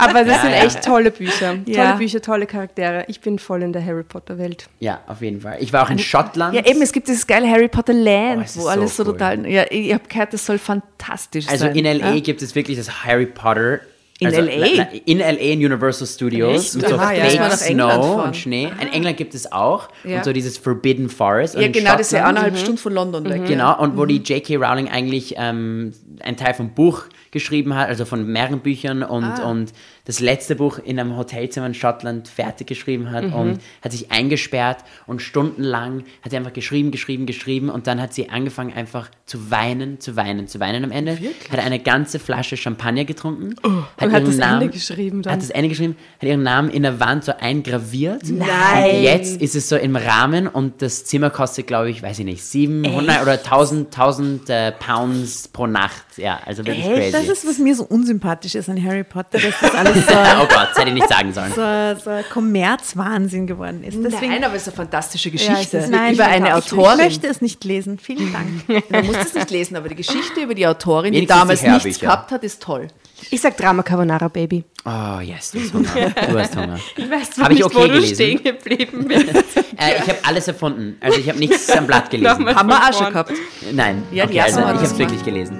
Aber 0.00 0.24
das 0.24 0.36
Ja, 0.36 0.40
sind 0.42 0.50
ja. 0.52 0.64
echt 0.64 0.84
tolle 0.84 1.10
Bücher. 1.10 1.56
Ja. 1.66 1.84
Tolle 1.86 1.98
Bücher, 1.98 2.22
tolle 2.22 2.46
Charaktere. 2.46 3.04
Ich 3.08 3.20
bin 3.20 3.38
voll 3.40 3.62
in 3.64 3.72
der 3.72 3.84
Harry 3.84 4.04
Potter 4.04 4.38
Welt. 4.38 4.68
Ja, 4.78 5.00
auf 5.08 5.22
jeden 5.22 5.40
Fall. 5.40 5.56
Ich 5.60 5.72
war 5.72 5.84
auch 5.84 5.90
in 5.90 5.98
Schottland. 5.98 6.54
ja, 6.54 6.64
eben, 6.64 6.80
es 6.82 6.92
gibt 6.92 7.08
dieses 7.08 7.26
geile 7.26 7.48
Harry 7.50 7.66
Potter 7.68 7.92
Land, 7.94 8.46
Oh, 8.56 8.60
wo 8.62 8.66
alles 8.68 8.96
so 8.96 9.02
so 9.04 9.10
cool. 9.10 9.18
total. 9.18 9.46
Ja, 9.48 9.64
ich 9.70 9.92
habe 9.92 10.04
gehört, 10.08 10.32
das 10.32 10.46
soll 10.46 10.58
fantastisch 10.58 11.48
Also 11.48 11.66
sein. 11.66 11.74
in 11.76 11.84
LA 11.84 12.14
ja? 12.14 12.20
gibt 12.20 12.42
es 12.42 12.54
wirklich 12.54 12.78
das 12.78 13.04
Harry 13.04 13.26
Potter. 13.26 13.80
In 14.20 14.26
also, 14.26 14.40
LA? 14.40 14.88
in 15.04 15.18
LA, 15.18 15.28
in 15.28 15.64
Universal 15.64 16.06
Studios. 16.06 16.74
Echt? 16.74 16.74
Mit 16.76 16.88
so 16.88 16.96
ja. 16.96 17.06
Fake 17.06 17.18
England 17.32 17.52
Snow 17.54 18.24
und 18.24 18.36
Schnee. 18.36 18.68
In 18.80 18.88
England 18.92 19.16
gibt 19.16 19.32
es 19.34 19.52
auch. 19.52 19.88
Ja. 20.02 20.18
Und 20.18 20.24
so 20.24 20.32
dieses 20.32 20.58
Forbidden 20.58 21.08
Forest. 21.08 21.54
Ja, 21.54 21.68
genau, 21.68 21.92
das 21.92 22.08
ist 22.08 22.12
ja 22.12 22.24
eineinhalb 22.26 22.58
Stunden 22.58 22.78
von 22.78 22.92
London 22.94 23.24
weg. 23.24 23.46
Genau, 23.46 23.78
und 23.80 23.96
wo 23.96 24.06
die 24.06 24.16
J.K. 24.16 24.56
Rowling 24.56 24.88
eigentlich 24.88 25.34
ähm, 25.36 25.92
einen 26.20 26.36
Teil 26.36 26.54
vom 26.54 26.70
Buch 26.74 27.04
geschrieben 27.30 27.74
hat, 27.76 27.88
also 27.88 28.04
von 28.04 28.26
mehreren 28.26 28.60
Büchern 28.60 29.02
und, 29.04 29.24
Ah. 29.24 29.48
und 29.48 29.72
das 30.08 30.20
letzte 30.20 30.56
Buch 30.56 30.78
in 30.78 30.98
einem 30.98 31.18
Hotelzimmer 31.18 31.66
in 31.66 31.74
Schottland 31.74 32.28
fertig 32.28 32.66
geschrieben 32.66 33.10
hat 33.10 33.24
und 33.24 33.60
hat 33.82 33.92
sich 33.92 34.10
eingesperrt 34.10 34.78
und 35.06 35.20
stundenlang 35.20 36.04
hat 36.22 36.30
sie 36.30 36.38
einfach 36.38 36.54
geschrieben, 36.54 36.90
geschrieben, 36.90 37.26
geschrieben 37.26 37.68
und 37.68 37.86
dann 37.86 38.00
hat 38.00 38.14
sie 38.14 38.30
angefangen 38.30 38.72
einfach 38.72 39.10
zu 39.26 39.50
weinen, 39.50 40.00
zu 40.00 40.16
weinen, 40.16 40.48
zu 40.48 40.60
weinen 40.60 40.82
am 40.82 40.92
Ende. 40.92 41.18
Hat 41.50 41.58
eine 41.58 41.78
ganze 41.78 42.18
Flasche 42.18 42.56
Champagner 42.56 43.04
getrunken. 43.04 43.54
und 43.62 43.84
hat 44.00 44.22
ihren 44.22 44.24
das 44.24 44.38
Ende 44.38 44.68
geschrieben 44.70 45.20
dann? 45.20 45.34
Hat 45.34 45.42
das 45.42 45.50
Ende 45.50 45.68
geschrieben, 45.68 45.94
hat 46.16 46.26
ihren 46.26 46.42
Namen 46.42 46.70
in 46.70 46.84
der 46.84 46.98
Wand 47.00 47.24
so 47.24 47.32
eingraviert. 47.38 48.22
Nein. 48.30 48.96
Und 48.96 49.02
jetzt 49.02 49.42
ist 49.42 49.56
es 49.56 49.68
so 49.68 49.76
im 49.76 49.94
Rahmen 49.94 50.46
und 50.46 50.80
das 50.80 51.04
Zimmer 51.04 51.28
kostet, 51.28 51.66
glaube 51.66 51.90
ich, 51.90 52.02
weiß 52.02 52.20
ich 52.20 52.24
nicht, 52.24 52.42
700 52.42 53.20
oder 53.20 53.32
1000, 53.32 53.94
1000 53.94 54.48
äh, 54.48 54.72
Pounds 54.72 55.48
pro 55.48 55.66
Nacht. 55.66 56.16
Ja, 56.16 56.40
also 56.46 56.64
wirklich 56.64 56.86
crazy. 56.86 57.12
das 57.12 57.28
ist, 57.28 57.46
was 57.46 57.58
mir 57.58 57.74
so 57.74 57.84
unsympathisch 57.84 58.54
ist 58.54 58.70
an 58.70 58.82
Harry 58.82 59.04
Potter, 59.04 59.38
dass 59.38 59.60
das 59.60 59.74
alles 59.74 59.97
so, 60.02 60.14
oh 60.14 60.46
Gott, 60.48 60.68
das 60.70 60.78
hätte 60.78 60.88
ich 60.88 60.94
nicht 60.94 61.08
sagen 61.08 61.32
sollen. 61.32 61.52
so, 61.96 62.00
so 62.04 62.10
ein 62.10 62.24
Kommerzwahnsinn 62.30 63.46
geworden 63.46 63.82
ist. 63.84 63.96
Deswegen, 64.02 64.32
Nein, 64.32 64.44
aber 64.44 64.54
es 64.54 64.62
ist 64.62 64.68
eine 64.68 64.76
fantastische 64.76 65.28
Ja, 65.30 65.32
Geschichte 65.32 65.78
es 65.78 65.84
ist 65.84 65.90
Nein, 65.90 66.14
über 66.14 66.24
ich- 66.24 66.28
eine 66.30 66.54
Autorin. 66.56 66.90
Ich 66.98 67.04
möchte 67.04 67.26
es 67.28 67.40
nicht 67.40 67.64
lesen. 67.64 67.98
Vielen 67.98 68.32
Dank. 68.32 68.84
Man 68.90 69.06
muss 69.06 69.16
es 69.16 69.34
nicht 69.34 69.50
lesen, 69.50 69.76
aber 69.76 69.88
die 69.88 69.94
Geschichte 69.96 70.40
über 70.40 70.54
die 70.54 70.66
Autorin, 70.66 71.12
die 71.12 71.18
Wenigstens 71.18 71.36
die 71.36 71.40
damals 71.40 71.62
nichts 71.62 71.84
Hörbücher. 71.84 72.00
gehabt 72.06 72.30
hat, 72.32 72.44
ist 72.44 72.62
toll. 72.62 72.88
Ich 73.30 73.40
sag 73.40 73.56
Drama 73.56 73.82
Carbonara 73.82 74.28
Baby. 74.28 74.62
Oh, 74.84 75.20
yes, 75.20 75.50
du 75.50 75.60
hast 75.60 75.74
Hunger. 75.74 76.10
Du 76.30 76.38
hast 76.38 76.56
Hunger. 76.56 76.78
Ich 76.96 77.10
weiß 77.10 77.30
Hab 77.40 77.50
ich 77.50 77.64
okay 77.64 77.88
gelesen? 77.88 78.42
geblieben 78.42 79.04
bist. 79.08 79.26
Äh, 79.80 79.94
ich 79.94 80.08
habe 80.08 80.18
alles 80.26 80.48
erfunden. 80.48 80.96
Also 81.00 81.20
ich 81.20 81.28
habe 81.28 81.38
nichts 81.38 81.70
am 81.70 81.86
Blatt 81.86 82.10
gelesen. 82.10 82.52
Haben 82.52 82.68
wir 82.68 82.76
auch 82.88 82.92
schon 82.92 83.12
gehabt. 83.12 83.30
Nein, 83.72 84.02
Ja, 84.10 84.24
okay, 84.24 84.40
also 84.40 84.58
ich 84.58 84.66
habe 84.66 84.82
es 84.84 84.98
wirklich 84.98 85.24
gelesen. 85.24 85.56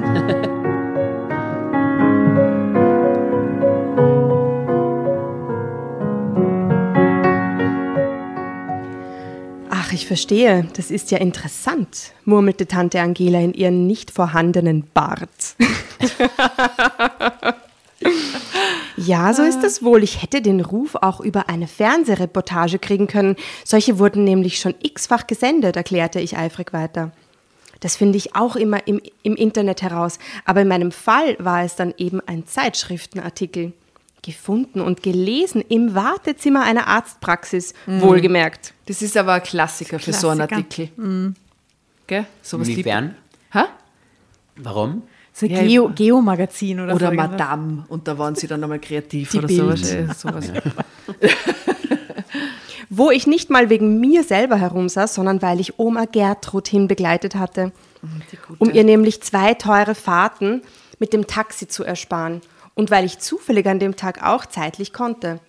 Ach, 9.89 9.93
ich 9.95 10.07
verstehe. 10.07 10.69
Das 10.77 10.91
ist 10.91 11.11
ja 11.11 11.17
interessant, 11.17 12.13
murmelte 12.27 12.67
Tante 12.67 13.01
Angela 13.01 13.41
in 13.41 13.55
ihren 13.55 13.87
nicht 13.87 14.11
vorhandenen 14.11 14.85
Bart. 14.93 15.57
ja, 18.99 19.33
so 19.33 19.45
ist 19.45 19.65
es 19.65 19.83
wohl. 19.83 20.03
Ich 20.03 20.21
hätte 20.21 20.43
den 20.43 20.61
Ruf 20.61 20.95
auch 20.95 21.21
über 21.21 21.49
eine 21.49 21.67
Fernsehreportage 21.67 22.79
kriegen 22.79 23.07
können. 23.07 23.37
Solche 23.65 23.99
wurden 23.99 24.25
nämlich 24.25 24.59
schon 24.59 24.75
x-fach 24.83 25.27
gesendet, 25.27 25.77
erklärte 25.77 26.21
ich 26.21 26.37
eifrig 26.37 26.75
weiter. 26.75 27.13
Das 27.81 27.97
finde 27.97 28.19
ich 28.19 28.37
auch 28.37 28.57
immer 28.57 28.87
im, 28.87 29.01
im 29.23 29.37
Internet 29.37 29.81
heraus. 29.81 30.19
Aber 30.45 30.61
in 30.61 30.69
meinem 30.69 30.93
Fall 30.93 31.35
war 31.39 31.65
es 31.65 31.77
dann 31.77 31.95
eben 31.97 32.21
ein 32.27 32.47
Zeitschriftenartikel. 32.47 33.73
Gefunden 34.23 34.81
und 34.81 35.03
gelesen 35.03 35.63
im 35.69 35.95
Wartezimmer 35.95 36.63
einer 36.65 36.87
Arztpraxis, 36.89 37.73
wohlgemerkt. 37.87 38.75
Das 38.87 39.01
ist 39.03 39.17
aber 39.17 39.35
ein 39.35 39.43
Klassiker 39.43 39.99
für 39.99 40.13
so 40.13 40.29
einen 40.29 40.47
Klassiker. 40.49 40.83
Artikel. 40.99 41.35
Gell? 42.07 42.27
Sowas 42.43 42.67
liebt- 42.69 42.81
Inwiefern? 42.81 43.15
Hä? 43.53 43.61
Warum? 44.57 45.03
So 45.33 45.47
ein 45.47 45.53
Ja, 45.53 45.63
Geo- 45.63 45.89
Geo-Magazin 45.95 46.81
oder, 46.81 46.95
Oder 46.97 47.11
so. 47.11 47.15
Madame. 47.15 47.85
Und 47.89 48.09
da 48.09 48.19
waren 48.19 48.35
sie 48.35 48.49
dann 48.49 48.59
nochmal 48.61 48.81
kreativ 48.81 49.31
Die 49.31 49.39
oder 49.39 49.47
Bild. 49.47 49.79
sowas. 49.79 50.21
Sowas. 50.21 50.51
Wo 52.91 53.11
ich 53.11 53.27
nicht 53.27 53.51
mal 53.51 53.69
wegen 53.71 54.01
mir 54.01 54.25
selber 54.25 54.57
herumsaß, 54.57 55.15
sondern 55.15 55.43
weil 55.43 55.61
ich 55.61 55.79
Oma 55.79 56.07
Gertrud 56.07 56.67
hinbegleitet 56.69 57.35
hatte, 57.35 57.71
um 58.59 58.71
ihr 58.73 58.85
nämlich 58.85 59.23
zwei 59.23 59.55
teure 59.55 59.95
Fahrten 59.95 60.63
mit 60.99 61.13
dem 61.13 61.27
Taxi 61.27 61.69
zu 61.69 61.85
ersparen 61.85 62.41
und 62.79 62.93
weil 62.93 63.05
ich 63.05 63.19
zufällig 63.19 63.67
an 63.67 63.81
dem 63.81 63.97
Tag 63.97 64.23
auch 64.25 64.47
zeitlich 64.47 64.93
konnte. 64.93 65.41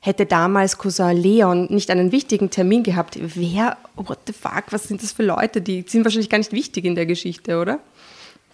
Hätte 0.00 0.26
damals 0.26 0.78
Cousin 0.78 1.16
Leon 1.16 1.68
nicht 1.70 1.90
einen 1.90 2.10
wichtigen 2.10 2.50
Termin 2.50 2.82
gehabt, 2.82 3.16
wer, 3.20 3.76
what 3.94 4.18
the 4.26 4.32
fuck, 4.32 4.64
was 4.70 4.88
sind 4.88 5.00
das 5.00 5.12
für 5.12 5.22
Leute? 5.22 5.60
Die 5.60 5.84
sind 5.86 6.04
wahrscheinlich 6.04 6.28
gar 6.28 6.38
nicht 6.38 6.50
wichtig 6.50 6.84
in 6.84 6.96
der 6.96 7.06
Geschichte, 7.06 7.60
oder? 7.60 7.78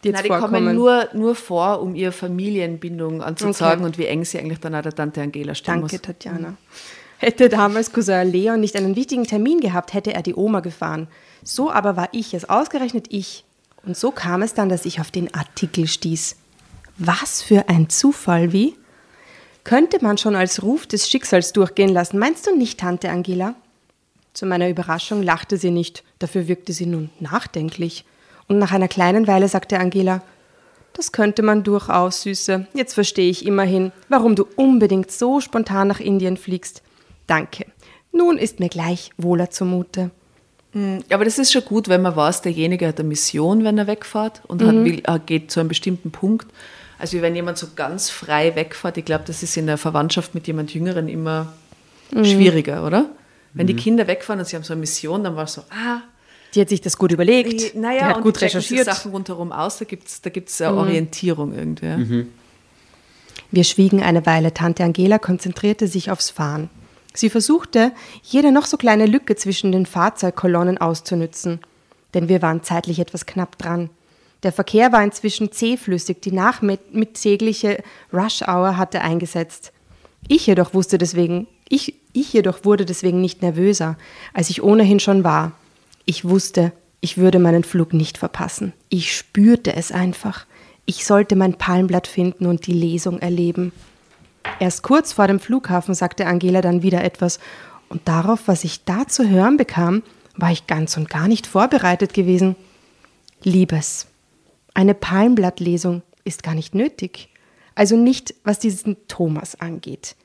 Die 0.04 0.08
jetzt 0.08 0.16
Nein, 0.16 0.24
die 0.24 0.28
vorkommen. 0.28 0.52
kommen 0.52 0.74
nur, 0.74 1.08
nur 1.14 1.34
vor, 1.34 1.80
um 1.80 1.94
ihre 1.94 2.12
Familienbindung 2.12 3.22
anzuzeigen 3.22 3.78
Okay. 3.78 3.86
und 3.86 3.98
wie 3.98 4.04
eng 4.04 4.26
sie 4.26 4.38
eigentlich 4.38 4.60
dann 4.60 4.74
auch 4.74 4.82
der 4.82 4.94
Tante 4.94 5.22
Angela 5.22 5.54
stehen 5.54 5.80
Danke, 5.80 5.94
muss. 5.94 6.02
Tatjana. 6.02 6.54
Hätte 7.16 7.48
damals 7.48 7.94
Cousin 7.94 8.30
Leon 8.30 8.60
nicht 8.60 8.76
einen 8.76 8.94
wichtigen 8.94 9.24
Termin 9.24 9.60
gehabt, 9.60 9.94
hätte 9.94 10.12
er 10.12 10.22
die 10.22 10.34
Oma 10.34 10.60
gefahren. 10.60 11.08
So 11.42 11.70
aber 11.72 11.96
war 11.96 12.10
ich 12.12 12.34
es, 12.34 12.46
ausgerechnet 12.46 13.06
ich. 13.08 13.44
Und 13.86 13.96
so 13.96 14.10
kam 14.10 14.42
es 14.42 14.52
dann, 14.52 14.68
dass 14.68 14.84
ich 14.84 15.00
auf 15.00 15.10
den 15.10 15.32
Artikel 15.32 15.86
stieß. 15.86 16.36
Was 17.04 17.42
für 17.42 17.68
ein 17.68 17.88
Zufall, 17.88 18.52
wie? 18.52 18.76
Könnte 19.64 19.98
man 20.02 20.18
schon 20.18 20.36
als 20.36 20.62
Ruf 20.62 20.86
des 20.86 21.10
Schicksals 21.10 21.52
durchgehen 21.52 21.88
lassen, 21.88 22.18
meinst 22.18 22.46
du 22.46 22.56
nicht, 22.56 22.78
Tante 22.78 23.10
Angela? 23.10 23.56
Zu 24.34 24.46
meiner 24.46 24.68
Überraschung 24.68 25.20
lachte 25.20 25.56
sie 25.56 25.72
nicht, 25.72 26.04
dafür 26.20 26.46
wirkte 26.46 26.72
sie 26.72 26.86
nun 26.86 27.10
nachdenklich. 27.18 28.04
Und 28.46 28.58
nach 28.58 28.70
einer 28.70 28.86
kleinen 28.86 29.26
Weile 29.26 29.48
sagte 29.48 29.80
Angela, 29.80 30.22
das 30.92 31.10
könnte 31.10 31.42
man 31.42 31.64
durchaus, 31.64 32.22
Süße. 32.22 32.68
Jetzt 32.72 32.94
verstehe 32.94 33.30
ich 33.30 33.46
immerhin, 33.46 33.90
warum 34.08 34.36
du 34.36 34.46
unbedingt 34.54 35.10
so 35.10 35.40
spontan 35.40 35.88
nach 35.88 35.98
Indien 35.98 36.36
fliegst. 36.36 36.82
Danke. 37.26 37.66
Nun 38.12 38.38
ist 38.38 38.60
mir 38.60 38.68
gleich 38.68 39.10
wohler 39.16 39.50
zumute. 39.50 40.12
Aber 41.10 41.24
das 41.24 41.38
ist 41.38 41.52
schon 41.52 41.64
gut, 41.64 41.88
wenn 41.88 42.02
man 42.02 42.14
weiß, 42.14 42.42
derjenige 42.42 42.86
hat 42.86 43.00
eine 43.00 43.08
Mission, 43.08 43.64
wenn 43.64 43.76
er 43.76 43.88
wegfährt 43.88 44.42
und 44.46 44.62
hat, 44.62 44.74
will, 44.84 45.02
er 45.04 45.18
geht 45.18 45.50
zu 45.50 45.58
einem 45.58 45.68
bestimmten 45.68 46.12
Punkt. 46.12 46.46
Also 47.02 47.20
wenn 47.20 47.34
jemand 47.34 47.58
so 47.58 47.66
ganz 47.74 48.10
frei 48.10 48.54
wegfährt, 48.54 48.96
ich 48.96 49.04
glaube, 49.04 49.24
das 49.26 49.42
ist 49.42 49.56
in 49.56 49.66
der 49.66 49.76
Verwandtschaft 49.76 50.36
mit 50.36 50.46
jemand 50.46 50.72
Jüngeren 50.72 51.08
immer 51.08 51.52
schwieriger, 52.12 52.86
oder? 52.86 53.10
Wenn 53.54 53.66
die 53.66 53.74
Kinder 53.74 54.06
wegfahren 54.06 54.38
und 54.38 54.46
sie 54.46 54.54
haben 54.54 54.62
so 54.62 54.72
eine 54.72 54.78
Mission, 54.80 55.24
dann 55.24 55.34
war 55.34 55.44
es 55.44 55.54
so, 55.54 55.62
ah, 55.70 56.02
Die 56.54 56.60
hat 56.60 56.68
sich 56.68 56.80
das 56.80 56.96
gut 56.96 57.10
überlegt. 57.10 57.52
die, 57.52 57.72
die 57.72 57.78
naja, 57.78 58.02
hat 58.04 58.18
und 58.18 58.22
gut 58.22 58.36
die 58.40 58.44
recherchiert. 58.44 58.84
Sachen 58.84 59.10
rundherum 59.10 59.50
aus, 59.50 59.78
da 59.78 59.84
gibt 59.84 60.06
es 60.06 60.20
da 60.22 60.30
gibt's 60.30 60.62
eine 60.62 60.76
Orientierung 60.76 61.52
irgendwie. 61.52 61.86
ja. 61.86 62.24
Wir 63.50 63.64
schwiegen 63.64 64.00
eine 64.00 64.24
Weile. 64.24 64.54
Tante 64.54 64.84
Angela 64.84 65.18
konzentrierte 65.18 65.88
sich 65.88 66.08
aufs 66.10 66.30
Fahren. 66.30 66.70
Sie 67.14 67.30
versuchte, 67.30 67.90
jede 68.22 68.52
noch 68.52 68.66
so 68.66 68.76
kleine 68.76 69.06
Lücke 69.06 69.34
zwischen 69.34 69.72
den 69.72 69.86
Fahrzeugkolonnen 69.86 70.78
auszunützen. 70.78 71.58
Denn 72.14 72.28
wir 72.28 72.42
waren 72.42 72.62
zeitlich 72.62 73.00
etwas 73.00 73.26
knapp 73.26 73.58
dran. 73.58 73.90
Der 74.42 74.52
Verkehr 74.52 74.92
war 74.92 75.02
inzwischen 75.04 75.52
zähflüssig, 75.52 76.20
die 76.20 76.32
nachmittägliche 76.32 77.82
Rush-Hour 78.12 78.76
hatte 78.76 79.00
eingesetzt. 79.00 79.72
Ich 80.28 80.46
jedoch 80.46 80.74
wusste 80.74 80.98
deswegen, 80.98 81.46
ich, 81.68 81.94
ich 82.12 82.32
jedoch 82.32 82.64
wurde 82.64 82.84
deswegen 82.84 83.20
nicht 83.20 83.42
nervöser, 83.42 83.96
als 84.32 84.50
ich 84.50 84.62
ohnehin 84.62 85.00
schon 85.00 85.24
war. 85.24 85.52
Ich 86.04 86.24
wusste, 86.24 86.72
ich 87.00 87.18
würde 87.18 87.38
meinen 87.38 87.64
Flug 87.64 87.92
nicht 87.92 88.18
verpassen. 88.18 88.72
Ich 88.88 89.16
spürte 89.16 89.74
es 89.74 89.92
einfach. 89.92 90.46
Ich 90.86 91.06
sollte 91.06 91.36
mein 91.36 91.58
Palmblatt 91.58 92.06
finden 92.06 92.46
und 92.46 92.66
die 92.66 92.72
Lesung 92.72 93.20
erleben. 93.20 93.72
Erst 94.58 94.82
kurz 94.82 95.12
vor 95.12 95.28
dem 95.28 95.40
Flughafen 95.40 95.94
sagte 95.94 96.26
Angela 96.26 96.60
dann 96.60 96.82
wieder 96.82 97.04
etwas, 97.04 97.38
und 97.88 98.08
darauf, 98.08 98.48
was 98.48 98.64
ich 98.64 98.84
da 98.84 99.06
zu 99.06 99.28
hören 99.28 99.58
bekam, 99.58 100.02
war 100.36 100.50
ich 100.50 100.66
ganz 100.66 100.96
und 100.96 101.10
gar 101.10 101.28
nicht 101.28 101.46
vorbereitet 101.46 102.14
gewesen. 102.14 102.56
Liebes, 103.42 104.06
eine 104.74 104.94
Palmblattlesung 104.94 106.02
ist 106.24 106.42
gar 106.42 106.54
nicht 106.54 106.74
nötig. 106.74 107.28
Also 107.74 107.96
nicht, 107.96 108.34
was 108.44 108.58
diesen 108.58 108.96
Thomas 109.08 109.60
angeht. 109.60 110.16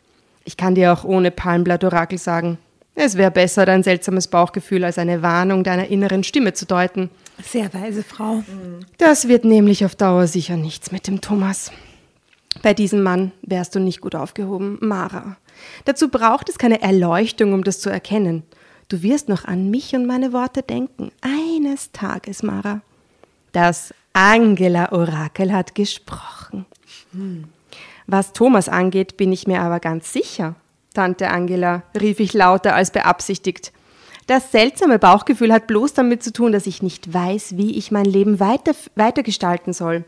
Ich 0.44 0.58
kann 0.58 0.76
dir 0.76 0.94
auch 0.94 1.04
ohne 1.04 1.32
Palmblatt-Orakel 1.32 2.18
sagen, 2.18 2.58
es 3.00 3.16
wäre 3.16 3.30
besser, 3.30 3.66
dein 3.68 3.84
seltsames 3.84 4.28
Bauchgefühl 4.28 4.84
als 4.84 4.98
eine 4.98 5.22
Warnung 5.22 5.64
deiner 5.64 5.88
inneren 5.88 6.24
Stimme 6.24 6.54
zu 6.54 6.66
deuten. 6.66 7.12
Sehr 7.44 7.72
weise 7.72 8.02
Frau. 8.02 8.44
Das 8.98 9.28
wird 9.28 9.46
nämlich 9.46 9.86
auf 9.86 9.96
Dauer 9.96 10.26
sicher 10.26 10.58
nichts 10.58 10.92
mit 10.92 11.06
dem 11.06 11.22
Thomas. 11.22 11.72
Bei 12.64 12.74
diesem 12.74 13.04
Mann 13.04 13.34
wärst 13.44 13.76
du 13.76 13.80
nicht 13.80 14.02
gut 14.02 14.16
aufgehoben, 14.16 14.80
Mara. 14.82 15.38
Dazu 15.86 16.10
braucht 16.10 16.50
es 16.50 16.58
keine 16.58 16.82
Erleuchtung, 16.82 17.54
um 17.54 17.64
das 17.64 17.82
zu 17.82 17.92
erkennen. 17.92 18.42
Du 18.90 19.04
wirst 19.04 19.30
noch 19.30 19.46
an 19.46 19.70
mich 19.70 19.94
und 19.94 20.08
meine 20.08 20.34
Worte 20.34 20.64
denken. 20.64 21.12
Eines 21.22 21.92
Tages, 21.92 22.42
Mara. 22.42 22.82
Das 23.52 23.94
Angela-Orakel 24.18 25.54
hat 25.54 25.76
gesprochen. 25.76 26.66
Was 28.08 28.34
Thomas 28.34 28.68
angeht, 28.68 29.16
bin 29.16 29.32
ich 29.32 29.46
mir 29.46 29.62
aber 29.62 29.80
ganz 29.80 30.12
sicher. 30.12 30.56
Tante 30.96 31.30
Angela, 31.30 31.84
rief 32.00 32.20
ich 32.20 32.34
lauter 32.34 32.74
als 32.74 32.90
beabsichtigt. 32.90 33.72
Das 34.26 34.52
seltsame 34.52 34.98
Bauchgefühl 34.98 35.54
hat 35.54 35.68
bloß 35.68 35.94
damit 35.94 36.24
zu 36.24 36.34
tun, 36.34 36.52
dass 36.52 36.66
ich 36.66 36.82
nicht 36.82 37.14
weiß, 37.14 37.58
wie 37.58 37.78
ich 37.78 37.92
mein 37.92 38.06
Leben 38.06 38.40
weiter, 38.40 38.72
weitergestalten 38.96 39.72
soll. 39.72 40.04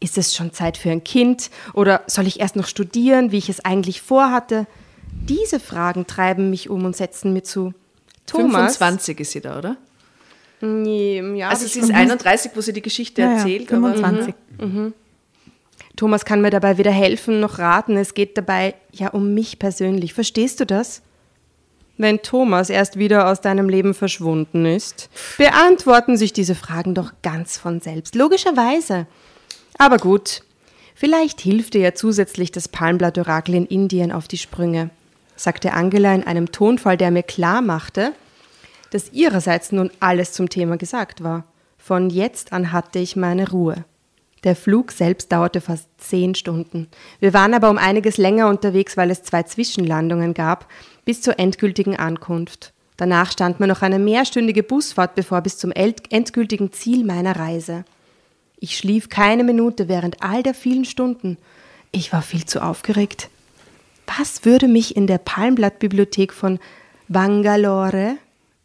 Ist 0.00 0.18
es 0.18 0.34
schon 0.34 0.52
Zeit 0.52 0.76
für 0.76 0.90
ein 0.90 1.04
Kind 1.04 1.50
oder 1.72 2.02
soll 2.08 2.26
ich 2.26 2.40
erst 2.40 2.56
noch 2.56 2.66
studieren, 2.66 3.30
wie 3.30 3.38
ich 3.38 3.48
es 3.48 3.64
eigentlich 3.64 4.02
vorhatte? 4.02 4.66
Diese 5.12 5.60
Fragen 5.60 6.08
treiben 6.08 6.50
mich 6.50 6.68
um 6.68 6.84
und 6.84 6.96
setzen 6.96 7.32
mir 7.32 7.44
zu. 7.44 7.74
Thomas. 8.26 8.76
25 8.76 9.20
ist 9.20 9.30
sie 9.30 9.40
da, 9.40 9.56
oder? 9.56 9.76
Nee, 10.60 11.20
ja, 11.36 11.48
Also 11.50 11.66
sie 11.66 11.80
ist 11.80 11.90
31, 11.90 12.52
wo 12.54 12.60
sie 12.60 12.72
die 12.72 12.82
Geschichte 12.82 13.22
Ja, 13.22 13.32
erzählt. 13.34 13.72
aber- 13.72 13.92
25. 13.94 14.34
Thomas 15.96 16.24
kann 16.24 16.40
mir 16.42 16.50
dabei 16.50 16.76
weder 16.78 16.90
helfen 16.90 17.40
noch 17.40 17.58
raten. 17.58 17.96
Es 17.96 18.14
geht 18.14 18.36
dabei 18.36 18.74
ja 18.92 19.08
um 19.08 19.32
mich 19.34 19.58
persönlich. 19.58 20.12
Verstehst 20.14 20.60
du 20.60 20.66
das? 20.66 21.02
Wenn 21.98 22.20
Thomas 22.20 22.68
erst 22.68 22.98
wieder 22.98 23.30
aus 23.30 23.40
deinem 23.40 23.70
Leben 23.70 23.94
verschwunden 23.94 24.66
ist, 24.66 25.08
beantworten 25.38 26.18
sich 26.18 26.34
diese 26.34 26.54
Fragen 26.54 26.94
doch 26.94 27.12
ganz 27.22 27.56
von 27.56 27.80
selbst. 27.80 28.14
Logischerweise. 28.14 29.06
Aber 29.78 29.96
gut, 29.96 30.42
vielleicht 30.94 31.40
hilft 31.40 31.72
dir 31.72 31.80
ja 31.80 31.94
zusätzlich 31.94 32.52
das 32.52 32.68
Palmblatt-Orakel 32.68 33.54
in 33.54 33.64
Indien 33.66 34.12
auf 34.12 34.28
die 34.28 34.36
Sprünge, 34.36 34.90
sagte 35.36 35.72
Angela 35.72 36.14
in 36.14 36.26
einem 36.26 36.52
Tonfall, 36.52 36.98
der 36.98 37.10
mir 37.10 37.22
klar 37.22 37.62
machte, 37.62 38.12
dass 38.90 39.12
ihrerseits 39.12 39.72
nun 39.72 39.90
alles 40.00 40.32
zum 40.32 40.48
Thema 40.48 40.76
gesagt 40.76 41.22
war. 41.22 41.44
Von 41.78 42.10
jetzt 42.10 42.52
an 42.52 42.72
hatte 42.72 42.98
ich 42.98 43.16
meine 43.16 43.50
Ruhe. 43.50 43.84
Der 44.44 44.54
Flug 44.54 44.92
selbst 44.92 45.32
dauerte 45.32 45.60
fast 45.60 45.88
zehn 45.98 46.34
Stunden. 46.34 46.88
Wir 47.20 47.32
waren 47.34 47.54
aber 47.54 47.70
um 47.70 47.78
einiges 47.78 48.16
länger 48.16 48.48
unterwegs, 48.48 48.96
weil 48.96 49.10
es 49.10 49.22
zwei 49.22 49.42
Zwischenlandungen 49.42 50.34
gab, 50.34 50.68
bis 51.04 51.22
zur 51.22 51.38
endgültigen 51.38 51.96
Ankunft. 51.96 52.72
Danach 52.96 53.30
stand 53.30 53.60
mir 53.60 53.66
noch 53.66 53.82
eine 53.82 53.98
mehrstündige 53.98 54.62
Busfahrt 54.62 55.14
bevor 55.14 55.40
bis 55.40 55.58
zum 55.58 55.72
endgültigen 55.72 56.72
Ziel 56.72 57.04
meiner 57.04 57.36
Reise. 57.36 57.84
Ich 58.58 58.78
schlief 58.78 59.08
keine 59.08 59.44
Minute 59.44 59.88
während 59.88 60.22
all 60.22 60.42
der 60.42 60.54
vielen 60.54 60.84
Stunden. 60.84 61.36
Ich 61.92 62.12
war 62.12 62.22
viel 62.22 62.44
zu 62.44 62.62
aufgeregt. 62.62 63.28
Was 64.06 64.44
würde 64.44 64.68
mich 64.68 64.96
in 64.96 65.06
der 65.06 65.18
Palmblattbibliothek 65.18 66.32
von 66.32 66.58
Bangalore, 67.08 68.16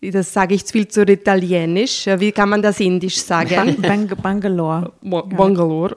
das 0.09 0.33
sage 0.33 0.55
ich 0.55 0.63
viel 0.63 0.87
zu 0.87 1.03
italienisch, 1.03 2.07
wie 2.17 2.31
kann 2.31 2.49
man 2.49 2.61
das 2.61 2.79
indisch 2.79 3.17
sagen? 3.21 3.77
Bang, 3.81 4.07
Bangalore. 4.07 4.91
Bangalore. 5.01 5.95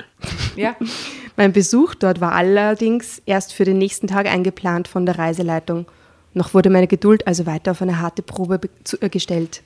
Ja. 0.57 0.77
Mein 1.37 1.53
Besuch 1.53 1.95
dort 1.95 2.21
war 2.21 2.33
allerdings 2.33 3.21
erst 3.27 3.55
für 3.55 3.65
den 3.65 3.79
nächsten 3.79 4.07
Tag 4.07 4.27
eingeplant 4.27 4.87
von 4.87 5.05
der 5.05 5.19
Reiseleitung. 5.19 5.87
Noch 6.33 6.55
wurde 6.55 6.71
meine 6.71 6.87
Geduld 6.87 7.27
also 7.27 7.47
weiter 7.47 7.73
auf 7.73 7.83
eine 7.83 8.01
harte 8.01 8.23
Probe 8.23 8.61
äh, 9.01 9.09
gestellt. 9.09 9.63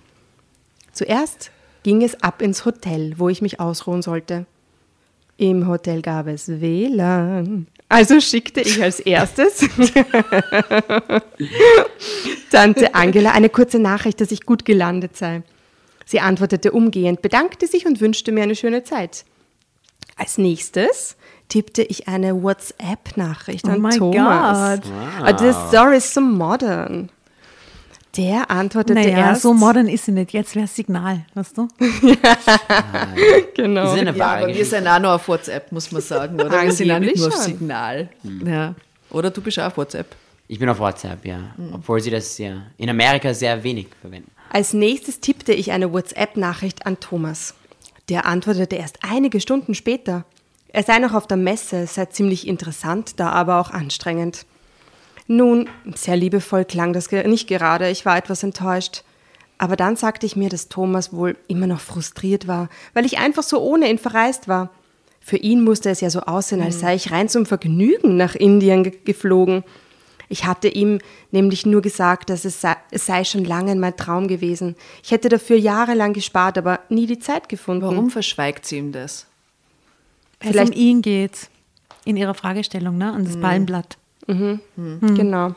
Zuerst 0.93 1.51
ging 1.83 2.03
es 2.03 2.23
ab 2.23 2.41
ins 2.41 2.65
Hotel, 2.65 3.15
wo 3.19 3.29
ich 3.29 3.43
mich 3.43 3.61
ausruhen 3.61 4.03
sollte. 4.03 4.47
Im 5.39 5.69
Hotel 5.69 6.03
gab 6.03 6.27
es 6.27 6.49
WLAN. 6.61 7.69
Also 7.89 8.21
schickte 8.21 8.61
ich 8.61 8.83
als 8.83 8.99
erstes 9.01 9.61
Tante 12.51 12.95
Angela 12.95 13.31
eine 13.33 13.49
kurze 13.49 13.79
Nachricht, 13.79 14.21
dass 14.21 14.33
ich 14.33 14.45
gut 14.45 14.65
gelandet 14.65 15.17
sei. 15.17 15.43
Sie 16.05 16.21
antwortete 16.21 16.73
umgehend, 16.73 17.23
bedankte 17.23 17.67
sich 17.67 17.87
und 17.87 18.01
wünschte 18.01 18.33
mir 18.33 18.43
eine 18.43 18.57
schöne 18.57 18.83
Zeit. 18.83 19.25
Als 20.17 20.39
nächstes 20.39 21.17
tippte 21.49 21.83
ich 21.83 22.09
eine 22.09 22.43
WhatsApp-Nachricht 22.43 23.65
Oh 23.67 23.71
an 23.71 23.91
Thomas. 23.91 24.81
God. 24.81 24.93
Oh, 25.23 25.37
the 25.39 25.53
story 25.69 25.99
is 25.99 26.13
so 26.13 26.21
modern. 26.21 27.11
Der 28.17 28.51
antwortete 28.51 28.95
Naja, 28.95 29.19
erst. 29.29 29.43
so 29.43 29.53
modern 29.53 29.87
ist 29.87 30.07
sie 30.07 30.13
nicht. 30.13 30.33
Jetzt 30.33 30.57
wäre 30.57 30.67
Signal, 30.67 31.25
weißt 31.35 31.59
du? 31.59 31.69
genau. 33.55 33.83
Das 33.85 33.95
ist 33.95 34.01
eine 34.01 34.17
Ja, 34.17 34.27
aber 34.37 34.49
wir 34.49 34.65
sind 34.65 34.87
auch 34.87 34.99
noch 34.99 35.11
auf 35.15 35.29
WhatsApp, 35.29 35.71
muss 35.73 35.93
man 35.93 36.03
sagen, 36.03 36.35
oder? 36.41 36.63
Wir 36.63 36.73
sind 36.73 36.91
auch 36.91 36.99
nicht 36.99 37.17
nur 37.17 37.29
auf. 37.29 37.35
Signal. 37.35 38.09
Ja. 38.45 38.75
Oder 39.11 39.31
du 39.31 39.41
bist 39.41 39.59
auch 39.61 39.67
auf 39.67 39.77
WhatsApp. 39.77 40.17
Ich 40.49 40.59
bin 40.59 40.69
auf 40.69 40.79
WhatsApp, 40.79 41.25
ja. 41.27 41.55
Obwohl 41.73 42.01
sie 42.01 42.11
das 42.11 42.39
ja 42.39 42.63
in 42.79 42.89
Amerika 42.89 43.35
sehr 43.35 43.63
wenig 43.63 43.89
verwenden. 44.01 44.31
Als 44.51 44.73
nächstes 44.73 45.21
tippte 45.21 45.53
ich 45.53 45.73
eine 45.73 45.93
WhatsApp-Nachricht 45.93 46.87
an 46.87 46.99
Thomas. 47.01 47.55
Der 48.09 48.25
antwortete 48.25 48.77
erst 48.77 48.99
einige 49.03 49.41
Stunden 49.41 49.75
später. 49.75 50.25
Er 50.69 50.83
sei 50.83 50.99
noch 50.99 51.13
auf 51.15 51.27
der 51.27 51.37
Messe, 51.37 51.81
es 51.81 51.95
sei 51.95 52.07
ziemlich 52.07 52.47
interessant, 52.47 53.21
da 53.21 53.31
aber 53.31 53.61
auch 53.61 53.71
anstrengend. 53.71 54.47
Nun, 55.29 55.69
sehr 55.95 56.17
liebevoll 56.17 56.65
klang 56.65 56.93
das 56.93 57.11
nicht 57.13 57.47
gerade, 57.47 57.91
ich 57.91 58.05
war 58.05 58.17
etwas 58.17 58.43
enttäuscht. 58.43 59.05
Aber 59.59 59.77
dann 59.77 59.97
sagte 59.97 60.25
ich 60.25 60.37
mir, 60.37 60.49
dass 60.49 60.69
Thomas 60.69 61.13
wohl 61.13 61.37
immer 61.49 61.67
noch 61.67 61.81
frustriert 61.81 62.47
war, 62.49 62.69
weil 62.95 63.05
ich 63.05 63.19
einfach 63.19 63.43
so 63.43 63.61
ohne 63.61 63.91
ihn 63.91 63.99
verreist 63.99 64.49
war. 64.49 64.71
Für 65.21 65.37
ihn 65.37 65.63
musste 65.63 65.91
es 65.91 66.01
ja 66.01 66.09
so 66.11 66.21
aussehen, 66.21 66.63
als 66.63 66.81
sei 66.81 66.95
ich 66.95 67.11
rein 67.11 67.29
zum 67.29 67.45
Vergnügen 67.45 68.17
nach 68.17 68.35
Indien 68.35 68.85
ge 68.85 68.95
geflogen. 69.05 69.65
Ich 70.31 70.45
hatte 70.47 70.69
ihm 70.69 71.01
nämlich 71.31 71.67
nur 71.67 71.83
gesagt, 71.83 72.31
dass 72.31 72.45
es 72.45 72.61
sei, 72.61 72.77
es 72.91 73.05
sei 73.07 73.25
schon 73.25 73.45
lange 73.45 73.75
mein 73.75 73.97
Traum 73.97 74.29
gewesen. 74.29 74.77
Ich 75.03 75.11
hätte 75.11 75.29
dafür 75.29 75.57
jahrelang 75.57 76.13
gespart, 76.13 76.57
aber 76.57 76.81
nie 76.89 77.07
die 77.07 77.19
Zeit 77.19 77.49
gefunden. 77.49 77.83
Warum 77.83 78.11
verschweigt 78.11 78.65
sie 78.65 78.79
ihm 78.79 78.93
das? 78.93 79.27
Weil 80.41 80.51
es 80.51 80.53
Vielleicht- 80.57 80.75
um 80.75 80.81
ihn 80.81 81.03
geht. 81.03 81.49
In 82.05 82.17
ihrer 82.17 82.35
Fragestellung, 82.35 82.97
ne? 82.97 83.13
An 83.13 83.25
das 83.25 83.37
Palmblatt. 84.29 85.17
Genau. 85.17 85.55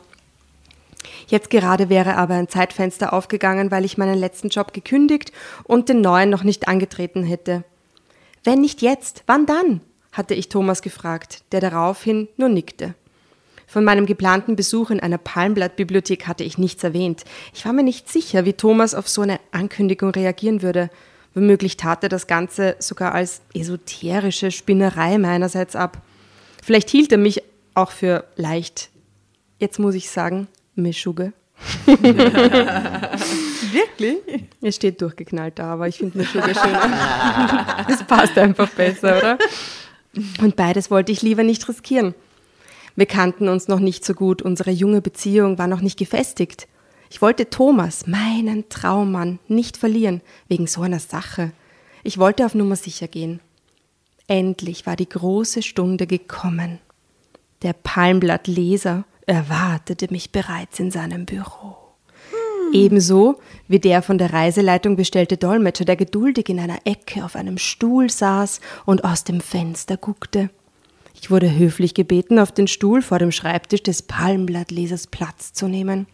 Jetzt 1.26 1.50
gerade 1.50 1.88
wäre 1.88 2.16
aber 2.16 2.34
ein 2.34 2.48
Zeitfenster 2.48 3.12
aufgegangen, 3.12 3.70
weil 3.70 3.84
ich 3.84 3.98
meinen 3.98 4.18
letzten 4.18 4.48
Job 4.48 4.72
gekündigt 4.72 5.32
und 5.64 5.88
den 5.88 6.00
neuen 6.00 6.30
noch 6.30 6.44
nicht 6.44 6.68
angetreten 6.68 7.24
hätte. 7.24 7.64
Wenn 8.44 8.60
nicht 8.60 8.82
jetzt, 8.82 9.22
wann 9.26 9.46
dann? 9.46 9.80
hatte 10.12 10.34
ich 10.34 10.50
Thomas 10.50 10.82
gefragt, 10.82 11.42
der 11.52 11.60
daraufhin 11.60 12.28
nur 12.36 12.50
nickte. 12.50 12.94
Von 13.66 13.84
meinem 13.84 14.04
geplanten 14.04 14.56
Besuch 14.56 14.90
in 14.90 15.00
einer 15.00 15.16
Palmblattbibliothek 15.16 16.26
hatte 16.26 16.44
ich 16.44 16.58
nichts 16.58 16.84
erwähnt. 16.84 17.24
Ich 17.54 17.64
war 17.64 17.72
mir 17.72 17.82
nicht 17.82 18.10
sicher, 18.10 18.44
wie 18.44 18.52
Thomas 18.52 18.94
auf 18.94 19.08
so 19.08 19.22
eine 19.22 19.40
Ankündigung 19.52 20.10
reagieren 20.10 20.60
würde. 20.60 20.90
Womöglich 21.32 21.78
tat 21.78 22.02
er 22.02 22.10
das 22.10 22.26
Ganze 22.26 22.76
sogar 22.78 23.14
als 23.14 23.40
esoterische 23.54 24.50
Spinnerei 24.50 25.16
meinerseits 25.16 25.74
ab. 25.74 26.02
Vielleicht 26.62 26.90
hielt 26.90 27.12
er 27.12 27.18
mich 27.18 27.42
auch 27.74 27.90
für 27.90 28.24
leicht, 28.36 28.90
jetzt 29.58 29.78
muss 29.78 29.94
ich 29.94 30.10
sagen, 30.10 30.48
Mischugge. 30.74 31.32
Wirklich? 33.72 34.18
Es 34.60 34.76
steht 34.76 35.00
durchgeknallt 35.00 35.58
da, 35.58 35.72
aber 35.72 35.88
ich 35.88 35.96
finde 35.98 36.18
Mischugge 36.18 36.54
schöner. 36.54 37.86
Es 37.88 38.02
passt 38.04 38.36
einfach 38.38 38.68
besser, 38.70 39.18
oder? 39.18 39.38
Und 40.40 40.56
beides 40.56 40.90
wollte 40.90 41.12
ich 41.12 41.22
lieber 41.22 41.42
nicht 41.42 41.68
riskieren. 41.68 42.14
Wir 42.96 43.06
kannten 43.06 43.48
uns 43.48 43.68
noch 43.68 43.80
nicht 43.80 44.04
so 44.04 44.12
gut, 44.14 44.42
unsere 44.42 44.70
junge 44.70 45.00
Beziehung 45.00 45.56
war 45.58 45.66
noch 45.66 45.80
nicht 45.80 45.98
gefestigt. 45.98 46.68
Ich 47.10 47.22
wollte 47.22 47.48
Thomas, 47.48 48.06
meinen 48.06 48.68
Traummann, 48.68 49.38
nicht 49.48 49.76
verlieren, 49.76 50.20
wegen 50.48 50.66
so 50.66 50.82
einer 50.82 50.98
Sache. 50.98 51.52
Ich 52.02 52.18
wollte 52.18 52.44
auf 52.44 52.54
Nummer 52.54 52.76
sicher 52.76 53.08
gehen. 53.08 53.40
Endlich 54.28 54.86
war 54.86 54.96
die 54.96 55.08
große 55.08 55.62
Stunde 55.62 56.06
gekommen. 56.06 56.80
Der 57.62 57.72
Palmblattleser 57.72 59.04
erwartete 59.26 60.08
mich 60.10 60.32
bereits 60.32 60.80
in 60.80 60.90
seinem 60.90 61.26
Büro. 61.26 61.76
Ebenso 62.72 63.38
wie 63.68 63.78
der 63.78 64.02
von 64.02 64.18
der 64.18 64.32
Reiseleitung 64.32 64.96
bestellte 64.96 65.36
Dolmetscher, 65.36 65.84
der 65.84 65.96
geduldig 65.96 66.48
in 66.48 66.58
einer 66.58 66.78
Ecke 66.84 67.24
auf 67.24 67.36
einem 67.36 67.58
Stuhl 67.58 68.10
saß 68.10 68.60
und 68.86 69.04
aus 69.04 69.24
dem 69.24 69.40
Fenster 69.40 69.96
guckte. 69.96 70.50
Ich 71.14 71.30
wurde 71.30 71.56
höflich 71.56 71.94
gebeten, 71.94 72.38
auf 72.38 72.50
den 72.50 72.66
Stuhl 72.66 73.02
vor 73.02 73.18
dem 73.18 73.30
Schreibtisch 73.30 73.82
des 73.82 74.02
Palmblattlesers 74.02 75.06
Platz 75.06 75.52
zu 75.52 75.68
nehmen. 75.68 76.06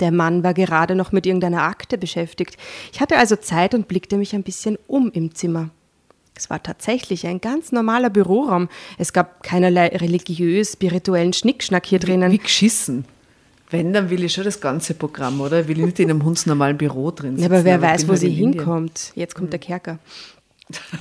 Der 0.00 0.10
Mann 0.10 0.42
war 0.42 0.54
gerade 0.54 0.96
noch 0.96 1.12
mit 1.12 1.26
irgendeiner 1.26 1.62
Akte 1.62 1.98
beschäftigt. 1.98 2.56
Ich 2.92 3.00
hatte 3.00 3.18
also 3.18 3.36
Zeit 3.36 3.74
und 3.74 3.86
blickte 3.86 4.16
mich 4.16 4.34
ein 4.34 4.42
bisschen 4.42 4.78
um 4.88 5.12
im 5.12 5.34
Zimmer. 5.34 5.70
Es 6.34 6.48
war 6.50 6.62
tatsächlich 6.62 7.26
ein 7.26 7.40
ganz 7.40 7.72
normaler 7.72 8.10
Büroraum. 8.10 8.68
Es 8.98 9.12
gab 9.12 9.42
keinerlei 9.42 9.88
religiös-spirituellen 9.88 11.32
Schnickschnack 11.32 11.86
hier 11.86 11.98
drinnen. 11.98 12.32
Wie 12.32 12.38
geschissen. 12.38 13.04
Wenn, 13.70 13.92
dann 13.92 14.10
will 14.10 14.22
ich 14.24 14.32
schon 14.34 14.44
das 14.44 14.60
ganze 14.60 14.94
Programm, 14.94 15.40
oder? 15.40 15.60
Ich 15.60 15.68
will 15.68 15.78
nicht 15.78 15.98
in 15.98 16.10
einem 16.10 16.24
hundsnormalen 16.24 16.76
Büro 16.78 17.10
drin 17.10 17.36
Ja, 17.36 17.42
sitzen. 17.44 17.52
aber 17.54 17.64
wer 17.64 17.76
ich 17.76 17.82
weiß, 17.82 18.06
wo 18.06 18.10
halt 18.12 18.20
sie 18.20 18.26
in 18.26 18.32
Indien. 18.32 18.52
hinkommt. 18.54 19.12
Jetzt 19.14 19.34
kommt 19.34 19.52
der 19.52 19.60
Kerker. 19.60 19.98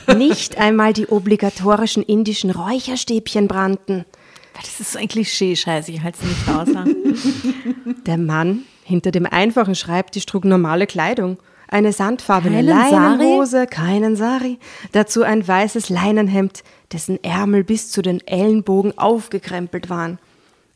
Nicht 0.17 0.57
einmal 0.57 0.91
die 0.91 1.07
obligatorischen 1.07 2.03
indischen 2.03 2.49
Räucherstäbchen 2.51 3.47
brannten. 3.47 4.05
Das 4.55 4.79
ist 4.81 4.91
so 4.93 4.99
ein 4.99 5.07
Klischee-Scheiß, 5.07 5.87
ich 5.87 6.01
halte 6.01 6.17
es 6.21 6.27
nicht 6.27 6.49
aus. 6.49 6.75
ha? 6.75 6.83
Der 8.05 8.17
Mann 8.17 8.63
hinter 8.83 9.11
dem 9.11 9.25
einfachen 9.25 9.75
Schreibtisch 9.75 10.25
trug 10.25 10.43
normale 10.43 10.87
Kleidung. 10.87 11.37
Eine 11.71 11.93
sandfarbene? 11.93 12.61
Leinenhose, 12.61 13.65
keinen 13.65 14.15
Sari. 14.17 14.59
Dazu 14.91 15.23
ein 15.23 15.47
weißes 15.47 15.89
Leinenhemd, 15.89 16.63
dessen 16.91 17.23
Ärmel 17.23 17.63
bis 17.63 17.89
zu 17.91 18.01
den 18.01 18.19
Ellenbogen 18.27 18.97
aufgekrempelt 18.97 19.89
waren. 19.89 20.19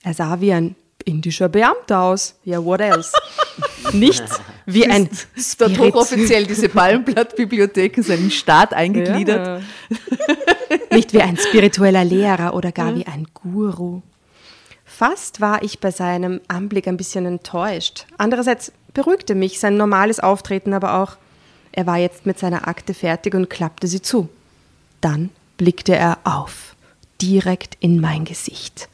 Er 0.03 0.13
sah 0.13 0.39
wie 0.39 0.53
ein 0.53 0.75
indischer 1.03 1.49
Beamter 1.49 1.99
aus. 2.01 2.35
Ja, 2.45 2.63
what 2.63 2.79
else? 2.79 3.11
Nichts 3.93 4.39
wie 4.65 4.87
ein 4.87 5.09
Ist 5.35 5.59
dort 5.59 5.71
Spirit- 5.73 5.93
hochoffiziell 5.93 6.45
diese 6.47 6.69
Palmblattbibliothek 6.69 7.97
ist 7.97 8.09
in 8.09 8.21
den 8.21 8.31
Staat 8.31 8.73
eingegliedert. 8.73 9.63
Nicht 10.91 11.11
wie 11.13 11.21
ein 11.21 11.35
spiritueller 11.37 12.05
Lehrer 12.05 12.53
oder 12.55 12.71
gar 12.71 12.95
wie 12.95 13.05
ein 13.05 13.27
Guru. 13.33 14.01
Fast 14.85 15.41
war 15.41 15.61
ich 15.61 15.79
bei 15.81 15.91
seinem 15.91 16.39
Anblick 16.47 16.87
ein 16.87 16.95
bisschen 16.97 17.25
enttäuscht. 17.25 18.05
Andererseits 18.17 18.71
beruhigte 18.95 19.35
mich 19.35 19.59
sein 19.59 19.77
normales 19.77 20.19
Auftreten 20.19 20.73
aber 20.73 20.95
auch. 20.95 21.17
Er 21.71 21.85
war 21.85 21.97
jetzt 21.97 22.25
mit 22.25 22.39
seiner 22.39 22.67
Akte 22.67 22.95
fertig 22.95 23.35
und 23.35 23.49
klappte 23.51 23.85
sie 23.85 24.01
zu. 24.01 24.29
Dann 25.01 25.29
blickte 25.57 25.95
er 25.95 26.17
auf, 26.23 26.75
direkt 27.21 27.77
in 27.79 28.01
mein 28.01 28.25
Gesicht. 28.25 28.89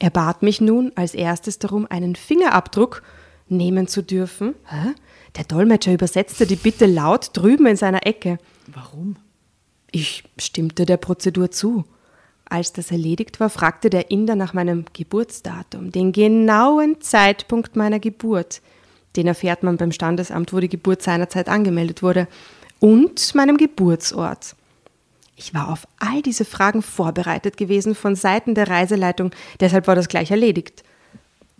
Er 0.00 0.10
bat 0.10 0.42
mich 0.42 0.60
nun 0.60 0.90
als 0.96 1.14
erstes 1.14 1.60
darum, 1.60 1.86
einen 1.88 2.16
Fingerabdruck 2.16 3.04
nehmen 3.48 3.86
zu 3.86 4.02
dürfen. 4.02 4.54
Hä? 4.66 4.94
Der 5.36 5.44
Dolmetscher 5.44 5.92
übersetzte 5.92 6.46
die 6.46 6.56
Bitte 6.56 6.86
laut 6.86 7.30
drüben 7.34 7.66
in 7.66 7.76
seiner 7.76 8.04
Ecke. 8.06 8.38
Warum? 8.66 9.16
Ich 9.90 10.24
stimmte 10.38 10.86
der 10.86 10.96
Prozedur 10.96 11.50
zu. 11.50 11.84
Als 12.46 12.72
das 12.72 12.90
erledigt 12.90 13.40
war, 13.40 13.48
fragte 13.48 13.90
der 13.90 14.10
Inder 14.10 14.34
nach 14.34 14.54
meinem 14.54 14.86
Geburtsdatum, 14.92 15.92
den 15.92 16.12
genauen 16.12 17.00
Zeitpunkt 17.00 17.76
meiner 17.76 18.00
Geburt. 18.00 18.60
Den 19.16 19.26
erfährt 19.26 19.62
man 19.62 19.76
beim 19.76 19.92
Standesamt, 19.92 20.52
wo 20.52 20.60
die 20.60 20.68
Geburt 20.68 21.02
seinerzeit 21.02 21.48
angemeldet 21.48 22.02
wurde. 22.02 22.28
Und 22.80 23.34
meinem 23.34 23.56
Geburtsort. 23.56 24.56
Ich 25.36 25.54
war 25.54 25.70
auf 25.70 25.86
all 25.98 26.22
diese 26.22 26.44
Fragen 26.44 26.82
vorbereitet 26.82 27.56
gewesen 27.56 27.94
von 27.94 28.14
Seiten 28.14 28.54
der 28.54 28.68
Reiseleitung, 28.68 29.30
deshalb 29.60 29.86
war 29.86 29.94
das 29.94 30.08
gleich 30.08 30.30
erledigt. 30.30 30.84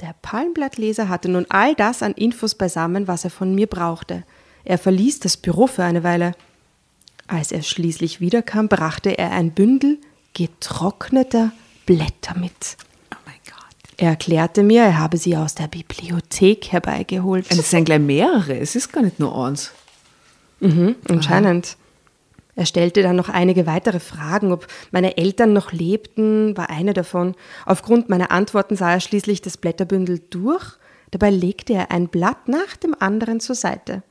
Der 0.01 0.15
Palmblattleser 0.21 1.09
hatte 1.09 1.29
nun 1.29 1.47
all 1.49 1.75
das 1.75 2.03
an 2.03 2.13
Infos 2.13 2.55
beisammen, 2.55 3.09
was 3.09 3.25
er 3.25 3.31
von 3.31 3.55
mir 3.55 3.67
brauchte. 3.67 4.25
Er 4.65 4.79
verließ 4.79 5.21
das 5.21 5.37
Büro 5.37 5.67
für 5.67 5.85
eine 5.85 6.05
Weile. 6.05 6.33
Als 7.29 7.53
er 7.53 7.63
schließlich 7.63 8.21
wiederkam, 8.21 8.69
brachte 8.69 9.17
er 9.17 9.33
ein 9.33 9.53
Bündel 9.53 9.99
getrockneter 10.35 11.53
Blätter 11.87 12.37
mit. 12.39 12.77
Er 13.97 14.11
erklärte 14.11 14.63
mir, 14.63 14.83
er 14.83 14.99
habe 14.99 15.17
sie 15.17 15.37
aus 15.37 15.55
der 15.55 15.69
Bibliothek 15.69 16.73
herbeigeholt. 16.73 17.47
Es 17.51 17.71
sind 17.71 17.85
gleich 17.85 18.01
mehrere, 18.01 18.59
es 18.59 18.75
ist 18.75 18.93
gar 18.93 19.03
nicht 19.03 19.19
nur 19.19 19.37
eins. 19.37 19.73
Mhm, 20.61 20.97
anscheinend. 21.09 21.77
Er 22.55 22.67
stellte 22.67 23.03
dann 23.03 23.17
noch 23.17 23.29
einige 23.29 23.67
weitere 23.67 23.99
Fragen, 23.99 24.53
ob 24.53 24.67
meine 24.91 25.17
Eltern 25.17 25.53
noch 25.53 25.73
lebten, 25.73 26.57
war 26.57 26.69
eine 26.69 26.93
davon. 26.93 27.35
Aufgrund 27.65 28.09
meiner 28.09 28.31
Antworten 28.31 28.77
sah 28.77 28.93
er 28.93 29.01
schließlich 29.01 29.41
das 29.41 29.57
Blätterbündel 29.57 30.21
durch. 30.31 30.77
Dabei 31.11 31.31
legte 31.31 31.73
er 31.73 31.91
ein 31.91 32.09
Blatt 32.09 32.49
nach 32.49 32.77
dem 32.77 32.95
anderen 32.99 33.41
zur 33.41 33.55
Seite, 33.55 34.03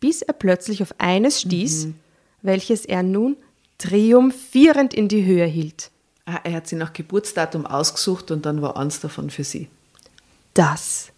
bis 0.00 0.22
er 0.22 0.34
plötzlich 0.34 0.82
auf 0.82 0.94
eines 0.98 1.40
stieß, 1.42 1.88
welches 2.42 2.84
er 2.86 3.02
nun 3.02 3.36
triumphierend 3.78 4.94
in 4.94 5.08
die 5.08 5.24
Höhe 5.24 5.46
hielt. 5.46 5.90
Ah, 6.24 6.38
er 6.44 6.54
hat 6.54 6.68
sie 6.68 6.76
nach 6.76 6.92
Geburtsdatum 6.92 7.66
ausgesucht 7.66 8.30
und 8.30 8.46
dann 8.46 8.62
war 8.62 8.76
eins 8.76 9.00
davon 9.00 9.28
für 9.28 9.42
sie. 9.42 9.68
Das 10.54 11.10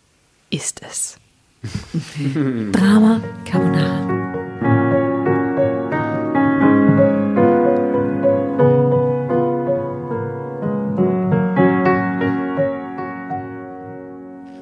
ist 0.49 0.81
es. 0.83 1.19
Drama 2.73 3.21
Carbonara. 3.45 4.23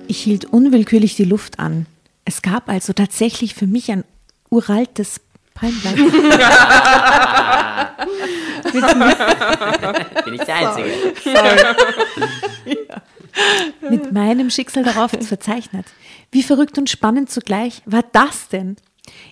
Ich 0.08 0.20
hielt 0.20 0.46
unwillkürlich 0.46 1.14
die 1.14 1.24
Luft 1.24 1.60
an. 1.60 1.86
Es 2.24 2.42
gab 2.42 2.68
also 2.68 2.92
tatsächlich 2.92 3.54
für 3.54 3.68
mich 3.68 3.92
ein 3.92 4.04
uraltes 4.50 5.20
Palmblatt. 5.54 5.94
Bin 10.24 10.34
ich 10.34 10.42
der 10.42 10.56
Einzige. 10.56 10.90
mit 13.90 14.12
meinem 14.12 14.50
Schicksal 14.50 14.84
darauf 14.84 15.10
verzeichnet. 15.10 15.86
Wie 16.30 16.42
verrückt 16.42 16.78
und 16.78 16.90
spannend 16.90 17.30
zugleich 17.30 17.82
war 17.86 18.04
das 18.12 18.48
denn? 18.48 18.76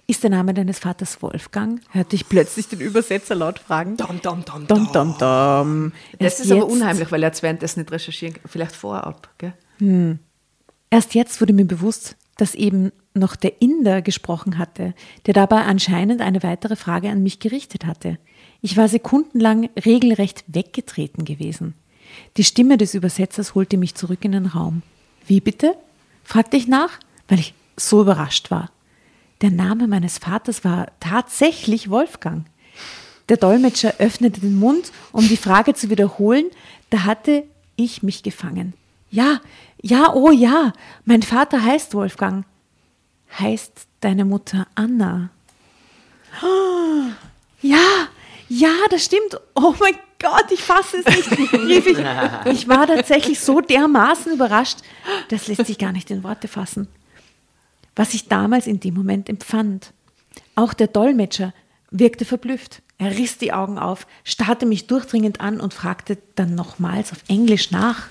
Ist 0.06 0.22
der 0.24 0.30
Name 0.30 0.52
deines 0.52 0.80
Vaters 0.80 1.22
Wolfgang? 1.22 1.80
Hörte 1.90 2.16
ich 2.16 2.28
plötzlich 2.28 2.68
den 2.68 2.80
Übersetzer 2.80 3.34
laut 3.36 3.58
fragen. 3.60 3.96
Dom, 3.96 4.20
dom, 4.20 4.44
dom, 4.44 4.66
Dom, 4.66 4.92
dom, 4.92 5.16
dom. 5.18 5.92
Das 6.18 6.40
ist 6.40 6.50
aber 6.50 6.66
unheimlich, 6.66 7.10
weil 7.12 7.22
er 7.22 7.28
jetzt 7.28 7.42
währenddessen 7.42 7.80
nicht 7.80 7.92
recherchieren 7.92 8.34
kann. 8.34 8.42
Vielleicht 8.46 8.74
vorab. 8.74 9.28
Gell? 9.38 9.52
Erst 10.90 11.14
jetzt 11.14 11.40
wurde 11.40 11.52
mir 11.52 11.66
bewusst, 11.66 12.16
dass 12.36 12.54
eben 12.54 12.90
noch 13.14 13.36
der 13.36 13.62
Inder 13.62 14.02
gesprochen 14.02 14.58
hatte, 14.58 14.94
der 15.26 15.34
dabei 15.34 15.62
anscheinend 15.62 16.20
eine 16.20 16.42
weitere 16.42 16.76
Frage 16.76 17.08
an 17.10 17.22
mich 17.22 17.38
gerichtet 17.38 17.86
hatte. 17.86 18.18
Ich 18.62 18.76
war 18.76 18.88
sekundenlang 18.88 19.70
regelrecht 19.84 20.44
weggetreten 20.46 21.24
gewesen. 21.24 21.74
Die 22.36 22.44
Stimme 22.44 22.76
des 22.76 22.94
Übersetzers 22.94 23.54
holte 23.54 23.76
mich 23.76 23.94
zurück 23.94 24.24
in 24.24 24.32
den 24.32 24.46
Raum. 24.46 24.82
Wie 25.26 25.40
bitte? 25.40 25.76
fragte 26.24 26.56
ich 26.56 26.68
nach, 26.68 26.98
weil 27.28 27.40
ich 27.40 27.54
so 27.76 28.02
überrascht 28.02 28.50
war. 28.50 28.70
Der 29.40 29.50
Name 29.50 29.88
meines 29.88 30.18
Vaters 30.18 30.64
war 30.64 30.88
tatsächlich 31.00 31.88
Wolfgang. 31.88 32.46
Der 33.28 33.36
Dolmetscher 33.36 33.94
öffnete 33.98 34.40
den 34.40 34.58
Mund, 34.58 34.92
um 35.12 35.26
die 35.26 35.36
Frage 35.36 35.72
zu 35.74 35.88
wiederholen. 35.88 36.46
Da 36.90 37.04
hatte 37.04 37.44
ich 37.76 38.02
mich 38.02 38.22
gefangen. 38.22 38.74
Ja, 39.10 39.40
ja, 39.80 40.12
oh 40.14 40.30
ja, 40.30 40.72
mein 41.04 41.22
Vater 41.22 41.62
heißt 41.64 41.94
Wolfgang. 41.94 42.44
Heißt 43.38 43.86
deine 44.00 44.24
Mutter 44.24 44.66
Anna? 44.74 45.30
Ja, 47.62 48.08
ja, 48.50 48.74
das 48.90 49.04
stimmt. 49.04 49.40
Oh 49.54 49.74
mein 49.78 49.94
Gott, 50.18 50.50
ich 50.50 50.60
fasse 50.60 50.98
es 51.04 51.06
nicht, 51.06 51.52
rief 51.52 51.86
ich. 51.86 51.98
Ich 52.52 52.68
war 52.68 52.86
tatsächlich 52.86 53.38
so 53.38 53.60
dermaßen 53.60 54.32
überrascht, 54.32 54.78
das 55.28 55.46
lässt 55.46 55.66
sich 55.66 55.78
gar 55.78 55.92
nicht 55.92 56.10
in 56.10 56.24
Worte 56.24 56.48
fassen. 56.48 56.88
Was 57.94 58.12
ich 58.12 58.26
damals 58.26 58.66
in 58.66 58.80
dem 58.80 58.94
Moment 58.94 59.28
empfand. 59.28 59.92
Auch 60.56 60.74
der 60.74 60.88
Dolmetscher 60.88 61.54
wirkte 61.92 62.24
verblüfft. 62.24 62.82
Er 62.98 63.16
riss 63.16 63.38
die 63.38 63.52
Augen 63.52 63.78
auf, 63.78 64.06
starrte 64.24 64.66
mich 64.66 64.88
durchdringend 64.88 65.40
an 65.40 65.60
und 65.60 65.72
fragte 65.72 66.18
dann 66.34 66.56
nochmals 66.56 67.12
auf 67.12 67.18
Englisch 67.28 67.70
nach. 67.70 68.08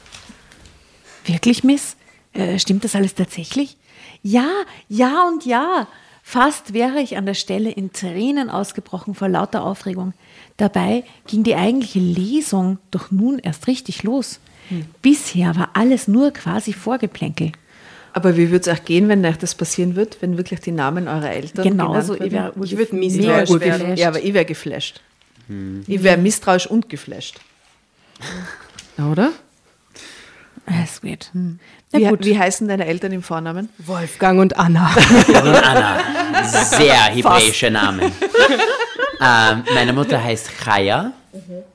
Wirklich, 1.26 1.66
Miss? 1.66 1.98
Äh, 2.32 2.60
stimmt 2.60 2.86
das 2.86 2.96
alles 2.96 3.14
tatsächlich? 3.14 3.78
Ja, 4.24 4.50
ja 4.88 5.28
und 5.28 5.46
ja. 5.46 5.88
Fast 6.24 6.74
wäre 6.74 7.02
ich 7.02 7.18
an 7.18 7.26
der 7.26 7.34
Stelle 7.34 7.72
in 7.72 7.92
Tränen 7.92 8.52
ausgebrochen 8.52 9.16
vor 9.16 9.28
lauter 9.28 9.64
Aufregung. 9.64 10.14
Dabei 10.60 11.04
ging 11.26 11.44
die 11.44 11.56
eigentliche 11.56 12.00
Lesung 12.00 12.78
doch 12.92 13.10
nun 13.12 13.40
erst 13.40 13.66
richtig 13.68 14.04
los. 14.04 14.40
Bisher 15.02 15.56
war 15.56 15.70
alles 15.74 16.08
nur 16.08 16.32
quasi 16.32 16.74
Vorgeplänkel. 16.74 17.54
Aber 18.14 18.36
wie 18.38 18.52
würde 18.52 18.70
es 18.70 18.78
auch 18.80 18.84
gehen, 18.84 19.08
wenn 19.08 19.26
euch 19.26 19.38
das 19.38 19.56
passieren 19.56 19.96
wird, 19.96 20.18
wenn 20.22 20.36
wirklich 20.38 20.60
die 20.60 20.72
Namen 20.72 21.08
eurer 21.08 21.32
Eltern 21.32 21.64
Genauso, 21.64 22.14
genannt 22.14 22.26
ich 22.28 22.32
wär 22.34 22.44
würden? 22.56 22.62
urgef- 22.64 22.78
würd 22.78 22.94
misstrauisch 22.94 23.60
werden. 23.62 23.96
Ja, 23.98 24.10
aber 24.10 24.22
ich 24.22 24.34
wäre 24.34 24.46
geflasht. 24.46 25.02
Ich 25.88 26.04
wäre 26.04 26.18
misstrauisch 26.18 26.68
und 26.68 26.90
geflasht. 26.90 27.40
Oder? 28.98 29.32
Das 30.68 30.92
ist 30.96 31.04
weird. 31.04 31.32
Wie, 31.34 31.58
Na 32.04 32.10
gut. 32.12 32.26
wie 32.26 32.38
heißen 32.38 32.68
deine 32.68 32.86
Eltern 32.86 33.12
im 33.14 33.24
Vornamen? 33.24 33.70
Wolfgang 33.80 34.40
und 34.40 34.60
Anna. 34.60 34.92
Und 35.28 35.36
Anna. 35.64 36.00
Sehr 36.44 36.96
hebräische 37.06 37.72
Namen. 37.72 38.12
ähm, 39.22 39.64
meine 39.74 39.94
Mutter 39.94 40.24
heißt 40.24 40.50
Chaya 40.64 41.12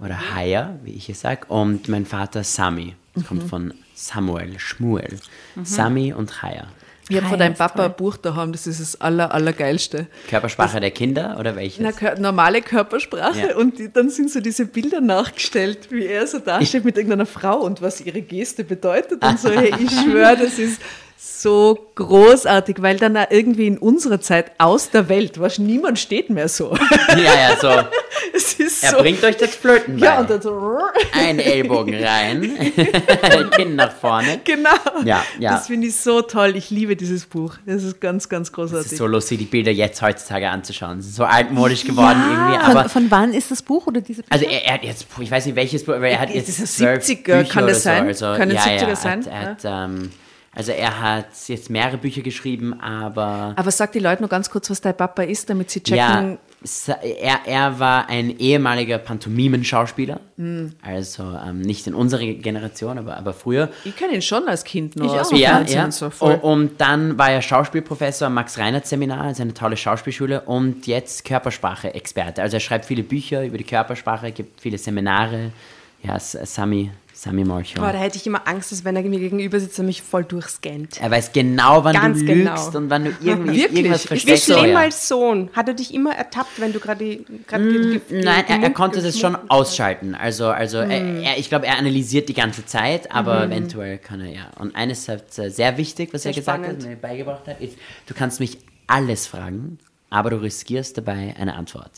oder 0.01 0.35
Haya, 0.35 0.75
wie 0.83 0.93
ich 0.93 1.09
es 1.09 1.21
sage, 1.21 1.43
und 1.49 1.89
mein 1.89 2.07
Vater 2.07 2.43
Sami. 2.45 2.95
Das 3.15 3.27
kommt 3.27 3.45
von 3.45 3.73
Samuel, 3.95 4.59
Schmuel. 4.59 5.19
Sami 5.63 6.13
und 6.13 6.31
Chaya. 6.33 6.67
Ich 7.11 7.17
habe 7.19 7.27
von 7.29 7.39
deinem 7.39 7.53
ist 7.53 7.59
Papa 7.59 7.77
toll. 7.77 7.85
ein 7.85 7.97
Buch 7.97 8.17
daheim, 8.17 8.51
das 8.53 8.67
ist 8.67 8.81
das 8.81 8.99
aller, 8.99 9.31
allergeilste. 9.33 10.07
Körpersprache 10.31 10.81
der 10.81 10.91
Kinder 10.91 11.37
oder 11.39 11.55
welches? 11.55 11.81
Na, 11.81 11.91
kör- 11.91 12.19
normale 12.19 12.63
Körpersprache 12.63 13.49
Ja. 13.51 13.57
und 13.57 13.79
die, 13.79 13.93
dann 13.93 14.09
sind 14.09 14.31
so 14.31 14.41
diese 14.41 14.65
Bilder 14.65 15.03
nachgestellt, 15.03 15.89
wie 15.93 16.07
er 16.07 16.27
so 16.27 16.39
dasteht 16.39 16.83
mit 16.87 16.97
irgendeiner 16.97 17.27
Frau 17.27 17.59
und 17.59 17.83
was 17.83 18.01
ihre 18.01 18.23
Geste 18.23 18.65
bedeutet 18.65 19.23
und 19.23 19.39
so. 19.39 19.51
Hey, 19.55 19.75
ich 19.79 19.91
schwöre, 19.91 20.35
das 20.39 20.59
ist 20.59 20.81
so 21.17 21.91
großartig, 21.95 22.77
weil 22.81 22.97
dann 22.97 23.17
auch 23.17 23.27
irgendwie 23.31 23.67
in 23.67 23.79
unserer 23.79 24.21
Zeit 24.21 24.53
aus 24.59 24.91
der 24.91 25.09
Welt, 25.09 25.39
was 25.39 25.59
niemand 25.59 25.99
steht 25.99 26.31
mehr 26.31 26.49
so. 26.49 26.75
ja, 27.11 27.17
ja, 27.17 27.57
so. 27.61 27.69
es 28.35 28.55
ist 28.55 28.83
Er 28.83 28.91
so. 28.91 28.97
bringt 28.99 29.23
euch 29.23 29.37
das 29.37 29.55
Flöten 29.55 29.99
bei. 29.99 30.07
ja, 30.07 30.21
und 30.21 30.31
dann 30.31 30.41
so. 30.43 30.79
Ein 31.13 31.39
Ellbogen 31.39 31.95
rein, 32.03 32.59
Kinn 33.53 33.77
nach 33.77 33.93
vorne. 33.93 34.41
Genau. 34.45 34.71
Ja, 35.05 35.23
ja. 35.39 35.53
Das 35.53 35.67
finde 35.67 35.87
ich 35.89 35.97
so 35.97 36.23
toll. 36.23 36.57
Ich 36.57 36.71
liebe 36.71 36.97
dieses 36.97 37.27
Buch. 37.27 37.55
Das 37.67 37.83
ist 37.83 38.01
ganz, 38.01 38.29
ganz 38.29 38.49
Es 38.49 38.53
großartig. 38.53 38.93
ist 38.93 38.99
so 38.99 39.07
lustig, 39.07 39.39
die 39.39 39.45
Bilder 39.45 39.71
jetzt 39.71 40.03
heutzutage 40.03 40.49
anzuschauen. 40.49 40.99
Es 40.99 41.07
ist 41.07 41.17
so 41.17 41.25
altmodisch 41.25 41.85
geworden 41.85 42.21
irgendwie, 42.29 42.65
von, 42.65 42.77
aber 42.77 42.89
von 42.89 43.11
wann 43.11 43.35
ist 43.35 43.51
das 43.51 43.63
Buch 43.63 43.87
oder 43.87 44.01
diese 44.01 44.23
Also 44.31 44.47
er, 44.47 44.65
er 44.67 44.75
hat 44.75 44.85
jetzt, 44.85 45.07
ich 45.21 45.31
weiß 45.31 45.47
nicht 45.47 45.57
welches 45.57 45.85
Buch, 45.85 45.95
aber 45.95 46.09
er 46.09 46.21
hat 46.21 46.31
jetzt 46.31 46.61
das 46.61 46.77
zwölf 46.77 47.05
70er? 47.05 47.39
Bücher 47.39 47.45
Kann 47.45 47.65
oder 47.65 47.73
das 47.73 47.83
sein? 47.83 48.15
So. 48.15 48.27
Also, 48.27 48.41
Können 48.41 48.55
ja, 48.55 48.61
70er 48.63 48.89
ja, 48.89 48.97
sein? 48.97 49.19
Hat, 49.21 49.27
er 49.27 49.41
hat, 49.41 49.59
ähm, 49.65 50.11
also 50.55 50.73
er 50.73 51.01
hat 51.01 51.27
jetzt 51.49 51.71
mehrere 51.71 51.99
Bücher 51.99 52.23
geschrieben, 52.23 52.79
aber 52.81 53.53
Aber 53.57 53.71
sag 53.71 53.93
die 53.93 53.99
Leute 53.99 54.23
nur 54.23 54.29
ganz 54.29 54.49
kurz, 54.51 54.71
was 54.71 54.81
dein 54.81 54.97
Papa 54.97 55.23
ist, 55.23 55.51
damit 55.51 55.71
sie 55.71 55.83
ja, 55.87 56.15
checken. 56.15 56.39
sa- 56.63 56.99
er, 57.03 57.41
er 57.47 57.79
war 57.79 58.09
ein 58.09 58.39
ehemaliger 58.39 58.99
Pantomimenschauspieler, 58.99 60.21
Hm. 60.37 60.73
also 60.83 61.23
ähm, 61.47 61.61
nicht 61.61 61.87
in 61.87 61.95
unserer 61.95 62.25
Generation, 62.25 62.99
aber, 62.99 63.17
aber 63.17 63.33
früher. 63.33 63.69
Ich 63.85 63.95
kenne 63.97 64.15
ihn 64.15 64.23
schon 64.23 64.49
als 64.49 64.65
Kind 64.65 64.97
noch. 64.97 65.13
Ich 65.15 65.21
aus 65.21 65.33
auch. 65.33 65.37
Ja, 65.37 65.61
ja. 65.63 65.85
und 65.85 65.93
So, 65.95 66.11
voll. 66.11 66.35
Und, 66.43 66.81
dann 66.81 67.19
war 67.19 67.31
er 67.31 67.43
Schauspielprofessor 67.43 68.27
am 68.27 68.35
Max-Reinhardt-Seminar, 68.35 69.21
also 69.23 69.43
eine 69.43 69.55
tolle 69.55 69.77
Schauspielschule 69.77 70.41
und 70.43 70.87
jetzt 70.87 71.25
Körpersprache-Experte. 71.25 72.43
Also 72.43 72.57
er 72.57 72.61
schreibt 72.61 72.85
viele 72.85 73.03
Bücher 73.03 73.45
über 73.45 73.59
die 73.59 73.65
Körpersprache, 73.65 74.33
gibt 74.33 74.61
viele 74.61 74.79
Seminare. 74.79 75.53
Ja, 76.03 76.17
S- 76.17 76.39
Sami, 76.45 76.91
Sami 77.25 77.43
Molcho. 77.43 77.81
Boah, 77.81 77.91
da 77.93 77.99
hätte 77.99 78.19
ich 78.19 78.27
immer 78.27 78.47
Angst, 78.47 78.71
dass 78.71 78.85
wenn 78.85 78.97
er 78.97 79.03
mir 79.03 79.19
gegenüber 79.19 79.59
sitzt, 79.59 79.79
er 79.79 79.85
mich 79.85 80.03
voll 80.03 80.25
durchscannt. 80.25 81.01
Er 81.01 81.11
weiß 81.11 81.33
genau, 81.33 81.83
wann 81.83 81.95
Ganz 81.95 82.19
du 82.21 82.27
genau. 82.27 82.51
lügst 82.53 82.77
und 82.77 82.91
wann 82.91 83.05
du 83.05 83.11
irgendwie 83.23 83.57
Wirklich? 83.61 83.77
irgendwas 83.79 84.05
Ist 84.05 84.11
Wie 84.11 84.19
versteckst. 84.19 84.45
schlimm 84.45 84.77
als 84.77 85.09
Sohn. 85.09 85.49
Hat 85.55 85.69
er 85.69 85.73
dich 85.75 85.95
immer 85.95 86.15
ertappt, 86.15 86.61
wenn 86.61 86.75
du 86.75 86.81
gerade 86.81 87.21
gerade 87.47 87.65
ge- 87.65 87.99
ge- 87.99 88.21
Mm, 88.21 88.25
Nein, 88.25 88.45
er, 88.47 88.63
er 88.65 88.71
konnte 88.71 89.01
das 89.01 89.19
schon 89.19 89.37
ausschalten. 89.49 90.15
Also, 90.15 90.49
also 90.49 90.83
Hm. 90.83 91.23
er, 91.23 91.39
ich 91.39 91.49
glaube, 91.49 91.67
er 91.67 91.79
analysiert 91.79 92.29
die 92.29 92.35
ganze 92.35 92.67
Zeit, 92.67 93.11
aber 93.11 93.45
eventuell 93.45 93.97
kann 93.97 94.21
er 94.21 94.31
ja. 94.31 94.51
Und 94.59 94.77
eines 94.77 95.09
ist 95.09 95.39
äh, 95.39 95.51
sehr 95.51 95.79
wichtig, 95.79 96.13
was 96.13 96.25
Sehr 96.25 96.33
er 96.33 96.37
gesagt 96.37 96.63
spannend. 96.65 96.83
hat, 96.83 96.91
mir 96.91 96.97
beigebracht 96.97 97.47
hat, 97.47 97.61
ist, 97.61 97.79
du 98.07 98.13
kannst 98.13 98.39
mich 98.41 98.59
alles 98.87 99.27
fragen, 99.27 99.79
aber 100.11 100.29
du 100.31 100.37
riskierst 100.43 100.99
dabei 100.99 101.35
eine 101.39 101.55
Antwort. 101.55 101.91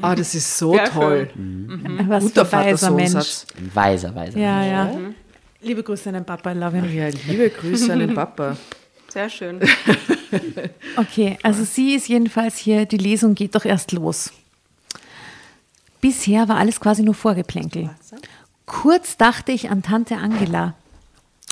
Ah, 0.00 0.14
das 0.14 0.34
ist 0.34 0.58
so 0.58 0.76
toll. 0.92 1.28
Was 2.06 2.24
Guter 2.24 2.46
für 2.46 2.56
ein 2.58 2.66
weiser 2.66 2.90
Mensch. 2.90 3.10
Vater-Sohn-Satz. 3.12 3.46
Ein 3.58 3.70
weiser, 3.74 4.14
weiser. 4.14 4.38
Ja, 4.38 4.64
ja. 4.64 4.90
Liebe 5.60 5.82
Grüße 5.82 6.08
an 6.08 6.14
den 6.14 6.24
Papa, 6.24 6.52
I 6.52 6.54
love 6.54 6.76
him. 6.76 6.96
Ja, 6.96 7.08
liebe 7.26 7.50
Grüße 7.50 7.92
an 7.92 7.98
den 7.98 8.14
Papa. 8.14 8.56
Sehr 9.08 9.28
schön. 9.28 9.60
Okay, 10.96 11.38
also 11.42 11.64
sie 11.64 11.94
ist 11.94 12.08
jedenfalls 12.08 12.58
hier, 12.58 12.84
die 12.84 12.98
Lesung 12.98 13.34
geht 13.34 13.54
doch 13.54 13.64
erst 13.64 13.92
los. 13.92 14.30
Bisher 16.02 16.48
war 16.48 16.58
alles 16.58 16.80
quasi 16.80 17.02
nur 17.02 17.14
Vorgeplänkel. 17.14 17.88
Kurz 18.66 19.16
dachte 19.16 19.52
ich 19.52 19.70
an 19.70 19.82
Tante 19.82 20.16
Angela. 20.18 20.74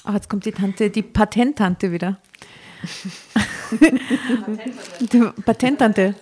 Oh, 0.06 0.12
jetzt 0.12 0.28
kommt 0.28 0.44
die 0.44 0.52
Tante, 0.52 0.90
die 0.90 1.00
Patenttante 1.00 1.90
wieder. 1.90 2.18
Die 5.00 5.20
Patenttante. 5.44 6.14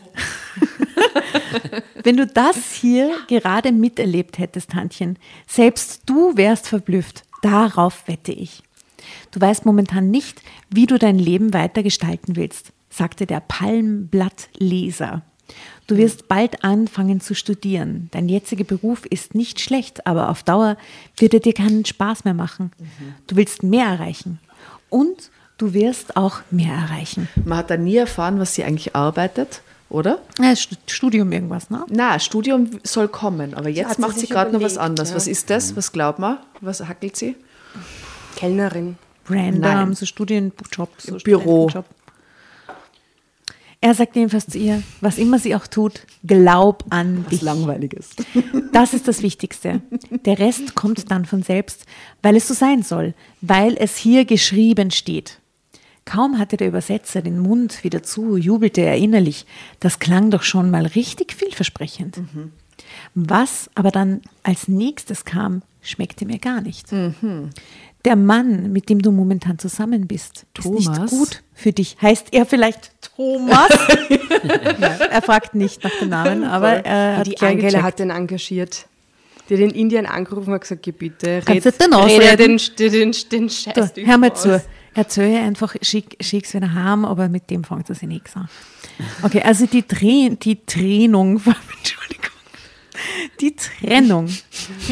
Wenn 2.03 2.17
du 2.17 2.27
das 2.27 2.73
hier 2.73 3.17
gerade 3.29 3.73
miterlebt 3.73 4.39
hättest, 4.39 4.71
Tantchen, 4.71 5.19
selbst 5.47 6.03
du 6.07 6.37
wärst 6.37 6.69
verblüfft. 6.69 7.25
Darauf 7.43 8.07
wette 8.07 8.33
ich. 8.33 8.63
Du 9.31 9.41
weißt 9.41 9.67
momentan 9.67 10.11
nicht, 10.11 10.43
wie 10.71 10.87
du 10.87 10.99
dein 10.99 11.19
Leben 11.19 11.53
weiter 11.53 11.83
gestalten 11.83 12.37
willst, 12.37 12.73
sagte 12.89 13.27
der 13.27 13.41
Palmblattleser. 13.41 15.23
Du 15.87 15.99
wirst 15.99 16.29
bald 16.29 16.65
anfangen 16.65 17.21
zu 17.21 17.35
studieren. 17.35 18.09
Dein 18.13 18.29
jetziger 18.29 18.65
Beruf 18.65 19.05
ist 19.05 19.35
nicht 19.35 19.61
schlecht, 19.61 20.07
aber 20.07 20.31
auf 20.31 20.43
Dauer 20.43 20.79
wird 21.19 21.35
er 21.35 21.41
dir 21.41 21.53
keinen 21.53 21.85
Spaß 21.85 22.25
mehr 22.25 22.33
machen. 22.33 22.71
Du 23.27 23.37
willst 23.37 23.63
mehr 23.63 23.87
erreichen. 23.87 24.41
Und 24.89 25.31
du 25.59 25.73
wirst 25.75 26.17
auch 26.17 26.41
mehr 26.51 26.75
erreichen. 26.75 27.29
Man 27.45 27.59
hat 27.59 27.71
da 27.71 27.77
nie 27.77 27.97
erfahren, 27.97 28.39
was 28.39 28.55
sie 28.55 28.65
eigentlich 28.65 28.95
arbeitet, 28.97 29.63
oder? 29.89 30.19
Ja, 30.41 30.55
Stu- 30.57 30.77
Studium 30.87 31.31
irgendwas, 31.33 31.71
ne? 31.71 31.85
Na, 31.91 32.19
Studium 32.19 32.71
soll 32.83 33.09
kommen, 33.09 33.55
aber 33.55 33.69
jetzt 33.69 33.89
hat 33.91 33.97
sie 33.97 34.01
macht 34.03 34.19
sie 34.19 34.27
gerade 34.27 34.53
noch 34.53 34.61
was 34.63 34.79
anderes. 34.79 35.11
ja. 35.11 35.17
Was 35.17 35.27
ist 35.27 35.51
das? 35.51 35.77
Was 35.77 35.93
glaubt 35.93 36.19
man? 36.19 36.39
Was 36.61 36.81
hackelt 36.81 37.17
sie? 37.17 37.37
Kellnerin. 38.37 38.97
Random, 39.29 39.61
Nein. 39.61 39.95
so 39.95 40.05
Studienjob. 40.07 40.91
So 40.99 41.17
Büro. 41.19 41.69
Studentenjob. 41.69 41.85
Er 43.81 43.93
sagt 43.95 44.17
jedenfalls 44.17 44.47
zu 44.47 44.57
ihr, 44.57 44.83
was 45.03 45.19
immer 45.19 45.39
sie 45.39 45.55
auch 45.55 45.67
tut, 45.67 46.07
glaub 46.27 46.85
an 46.89 47.27
dich. 47.31 47.43
Langweiliges. 47.43 48.11
Das 48.73 48.93
ist 48.93 49.07
das 49.07 49.23
Wichtigste. 49.23 49.83
Der 50.25 50.39
Rest 50.41 50.75
kommt 50.75 51.11
dann 51.13 51.27
von 51.27 51.43
selbst, 51.45 51.85
weil 52.23 52.35
es 52.35 52.49
so 52.49 52.55
sein 52.55 52.83
soll, 52.83 53.15
weil 53.41 53.77
es 53.79 53.97
hier 53.97 54.25
geschrieben 54.25 54.91
steht. 54.91 55.39
Kaum 56.05 56.39
hatte 56.39 56.57
der 56.57 56.69
Übersetzer 56.69 57.23
den 57.23 57.39
Mund 57.39 57.83
wieder 57.83 58.03
zu, 58.03 58.37
jubelte 58.37 58.83
er 58.83 58.97
innerlich. 58.97 59.47
Das 59.81 59.99
klang 59.99 60.31
doch 60.31 60.43
schon 60.43 60.71
mal 60.71 60.85
richtig 60.87 61.33
vielversprechend. 61.33 62.19
Was 63.15 63.71
aber 63.75 63.91
dann 63.91 64.21
als 64.43 64.69
nächstes 64.69 65.25
kam, 65.25 65.63
schmeckte 65.81 66.27
mir 66.27 66.39
gar 66.39 66.61
nicht. 66.61 66.89
Der 68.05 68.17
Mann, 68.17 68.71
mit 68.73 68.91
dem 68.91 69.01
du 69.01 69.13
momentan 69.13 69.59
zusammen 69.59 70.07
bist, 70.07 70.45
ist 70.59 70.65
Thomas? 70.65 70.87
nicht 70.87 71.11
gut 71.11 71.43
für 71.55 71.73
dich. 71.73 71.97
Heißt 72.03 72.27
er 72.33 72.45
vielleicht 72.45 72.91
Thomas? 73.17 73.69
Er 75.11 75.23
fragt 75.23 75.55
nicht 75.55 75.83
nach 75.85 75.99
dem 76.01 76.09
Namen, 76.11 76.45
aber 76.45 76.85
er 76.85 77.19
hat 77.19 77.27
die 77.27 77.39
Angela 77.41 77.69
gecheckt. 77.69 77.83
hat 77.83 77.99
den 78.01 78.11
engagiert. 78.11 78.87
Die 79.49 79.55
hat 79.55 79.61
in 79.61 79.71
Indien 79.71 80.07
angerufen 80.07 80.53
und 80.53 80.61
gesagt, 80.61 80.83
bitte, 80.99 81.41
Kannst 81.45 81.67
red, 81.67 81.81
du 81.81 81.89
den 81.89 81.95
red 81.95 82.39
den, 82.41 82.61
den, 82.79 82.93
den, 82.93 83.13
den 83.31 83.51
Scheiß 83.51 83.93
Du, 83.95 84.05
hör 84.07 84.19
mal 84.19 84.31
aus. 84.33 84.43
zu. 84.43 84.63
Erzähl 84.95 85.37
einfach, 85.39 85.75
schick, 85.83 86.17
schick's 86.21 86.55
wieder 86.55 86.73
heim, 86.73 87.05
aber 87.05 87.29
mit 87.29 87.51
dem 87.51 87.65
fängt 87.65 87.91
es 87.91 88.01
ja 88.01 88.09
nichts 88.09 88.37
an. 88.37 88.49
Okay, 89.23 89.43
also 89.43 89.67
die, 89.67 89.87
Dreh, 89.87 90.31
die 90.31 90.65
Trennung, 90.65 91.37
Entschuldigung, 91.79 92.31
die 93.41 93.57
Trennung 93.57 94.29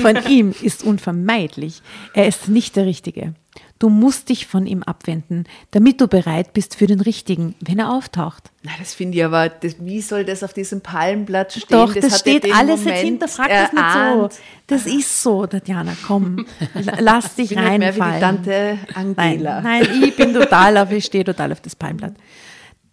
von 0.00 0.26
ihm 0.26 0.54
ist 0.60 0.82
unvermeidlich. 0.82 1.82
Er 2.14 2.26
ist 2.26 2.48
nicht 2.48 2.76
der 2.76 2.86
Richtige. 2.86 3.34
Du 3.82 3.88
musst 3.88 4.28
dich 4.28 4.46
von 4.46 4.64
ihm 4.68 4.84
abwenden, 4.84 5.42
damit 5.72 6.00
du 6.00 6.06
bereit 6.06 6.52
bist 6.52 6.76
für 6.76 6.86
den 6.86 7.00
Richtigen, 7.00 7.56
wenn 7.58 7.80
er 7.80 7.90
auftaucht. 7.92 8.52
Na, 8.62 8.70
das 8.78 8.94
finde 8.94 9.18
ich 9.18 9.24
aber, 9.24 9.48
das, 9.48 9.74
wie 9.80 10.00
soll 10.00 10.24
das 10.24 10.44
auf 10.44 10.52
diesem 10.52 10.82
Palmblatt 10.82 11.50
stehen? 11.52 11.66
Doch, 11.68 11.92
das, 11.92 12.04
er 12.04 12.10
steht 12.16 12.44
alles 12.54 12.84
jetzt 12.84 12.84
Moment 12.84 13.04
hinterfrag 13.04 13.48
das 13.48 13.72
nicht 13.72 14.38
so. 14.38 14.42
Das 14.68 14.86
ist 14.86 15.22
so, 15.24 15.46
Tatjana, 15.48 15.96
komm, 16.06 16.46
la- 16.74 16.98
lass 17.00 17.34
dich 17.34 17.50
Ich 17.50 17.56
bin 17.56 17.64
halt 17.68 17.78
mehr 17.80 17.92
wie 17.96 17.98
die 17.98 18.04
reinfallen. 18.04 18.44
Tante 18.44 18.78
Angela. 18.94 19.60
Nein, 19.62 19.82
nein, 19.90 20.02
ich 20.04 20.14
bin 20.14 20.32
total 20.32 20.76
auf, 20.78 20.92
ich 20.92 21.04
stehe 21.04 21.24
total 21.24 21.50
auf 21.50 21.60
das 21.60 21.74
Palmblatt. 21.74 22.14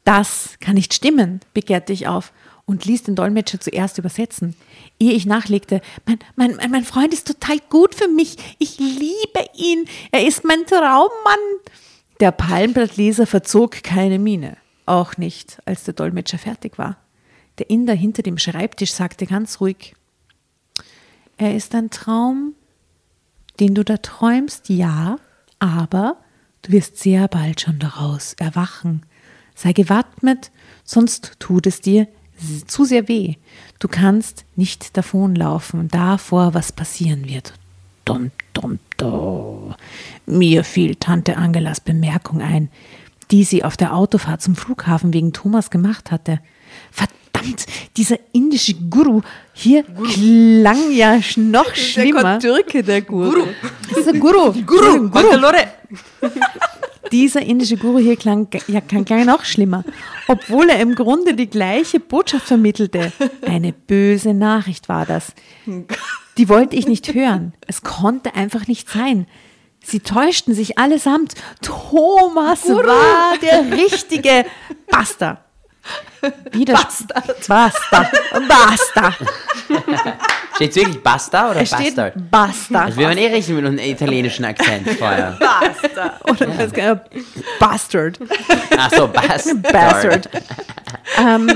Das 0.04 0.58
kann 0.60 0.74
nicht 0.74 0.96
stimmen, 0.96 1.42
begehrte 1.54 1.94
ich 1.94 2.08
auf 2.08 2.32
und 2.66 2.86
ließ 2.86 3.04
den 3.04 3.14
Dolmetscher 3.16 3.60
zuerst 3.60 4.00
übersetzen. 4.00 4.56
Ehe 5.00 5.14
ich 5.14 5.26
nachlegte, 5.26 5.82
mein, 6.06 6.20
mein, 6.36 6.72
mein- 6.72 6.84
Freund 6.84 7.14
ist 7.14 7.28
total 7.28 7.58
gut 7.70 7.96
für 7.96 8.10
mich. 8.10 8.36
Ich 8.60 8.80
liebe 8.80 9.46
ihn. 9.56 9.86
Er 10.12 10.28
ist 10.28 10.44
mein 10.44 10.66
Traummann. 10.66 11.40
Der 12.20 12.32
Palmblattleser 12.32 13.26
verzog 13.26 13.82
keine 13.84 14.20
Miene. 14.20 14.58
Auch 14.86 15.16
nicht, 15.18 15.60
als 15.66 15.86
der 15.86 15.94
Dolmetscher 15.94 16.38
fertig 16.38 16.78
war. 16.78 16.98
Der 17.60 17.70
Inder 17.70 17.94
hinter 17.94 18.24
dem 18.24 18.38
Schreibtisch 18.38 18.92
sagte 18.92 19.26
ganz 19.26 19.62
ruhig, 19.62 19.96
er 21.38 21.56
ist 21.56 21.74
ein 21.76 21.90
Traum, 21.90 22.56
den 23.62 23.76
du 23.76 23.84
da 23.86 23.98
träumst, 23.98 24.68
ja, 24.68 25.18
aber 25.60 26.18
du 26.62 26.74
wirst 26.74 26.98
sehr 26.98 27.28
bald 27.30 27.62
schon 27.62 27.80
daraus 27.80 28.34
erwachen. 28.34 29.06
Sei 29.56 29.72
gewappnet, 29.72 30.52
sonst 30.84 31.36
tut 31.40 31.68
es 31.68 31.80
dir 31.80 32.08
zu 32.68 32.86
sehr 32.86 33.08
weh. 33.08 33.36
Du 33.80 33.88
kannst 33.88 34.46
nicht 34.56 34.98
davonlaufen 34.98 35.88
davor, 35.88 36.54
was 36.54 36.72
passieren 36.72 37.28
wird. 37.28 37.54
Dum, 38.06 38.32
dum, 38.54 38.80
dum. 38.98 39.76
Mir 40.26 40.64
fiel 40.64 40.96
Tante 40.96 41.38
Angelas 41.38 41.80
Bemerkung 41.80 42.42
ein, 42.42 42.70
die 43.32 43.44
sie 43.44 43.64
auf 43.64 43.78
der 43.78 43.96
Autofahrt 43.96 44.42
zum 44.42 44.56
Flughafen 44.56 45.14
wegen 45.14 45.34
Thomas 45.34 45.70
gemacht 45.70 46.12
hatte. 46.12 46.40
Verdammt, 46.92 47.66
dieser 47.98 48.18
indische 48.32 48.74
Guru 48.74 49.22
hier 49.60 49.84
klang 49.84 50.92
ja 50.92 51.20
noch 51.36 51.76
schlimmer. 51.76 52.40
Türke, 52.40 52.82
der 52.82 53.02
Guru. 53.02 53.48
Dieser 53.90 54.14
Guru. 54.20 54.54
Guru. 54.66 55.10
Guru. 55.10 55.48
Dieser 57.12 57.42
indische 57.42 57.76
Guru 57.76 57.98
hier 57.98 58.16
klang 58.16 58.48
ja, 58.68 58.80
klang 58.82 59.26
noch 59.26 59.44
schlimmer, 59.44 59.84
obwohl 60.28 60.70
er 60.70 60.80
im 60.80 60.96
Grunde 60.96 61.34
die 61.34 61.50
gleiche 61.50 62.00
Botschaft 62.00 62.48
vermittelte. 62.48 63.12
Eine 63.42 63.74
böse 63.74 64.34
Nachricht 64.34 64.88
war 64.88 65.06
das. 65.06 65.34
Die 66.38 66.50
wollte 66.50 66.76
ich 66.76 66.88
nicht 66.88 67.14
hören. 67.14 67.54
Es 67.68 67.82
konnte 67.82 68.36
einfach 68.36 68.68
nicht 68.68 68.90
sein. 68.90 69.28
Sie 69.84 70.02
täuschten 70.02 70.54
sich 70.54 70.78
allesamt. 70.78 71.34
Thomas 71.62 72.68
war 72.70 73.38
der 73.42 73.78
richtige 73.78 74.46
Basta. 74.92 75.44
Wieder 76.52 76.74
Basta. 76.74 77.24
Basta. 77.48 78.12
Basta. 78.48 79.16
Steht 80.60 80.76
wirklich 80.76 81.02
Basta 81.02 81.52
oder 81.52 81.62
Es 81.62 81.70
steht 81.70 81.96
Bastard? 81.96 82.14
Basta. 82.30 82.82
Also 82.84 82.98
wir 82.98 83.08
waren 83.08 83.18
eh 83.18 83.28
richtig 83.28 83.56
mit 83.56 83.66
einem 83.66 83.80
italienischen 83.80 84.44
Akzent 84.44 84.90
vorher. 84.90 85.38
Oder 86.28 86.58
was, 86.58 86.74
äh, 86.74 86.98
Bastard. 87.62 88.20
Ach 88.78 88.92
so, 88.94 89.08
Bastard. 89.08 89.62
Bastard. 89.64 90.30
ähm, 91.18 91.50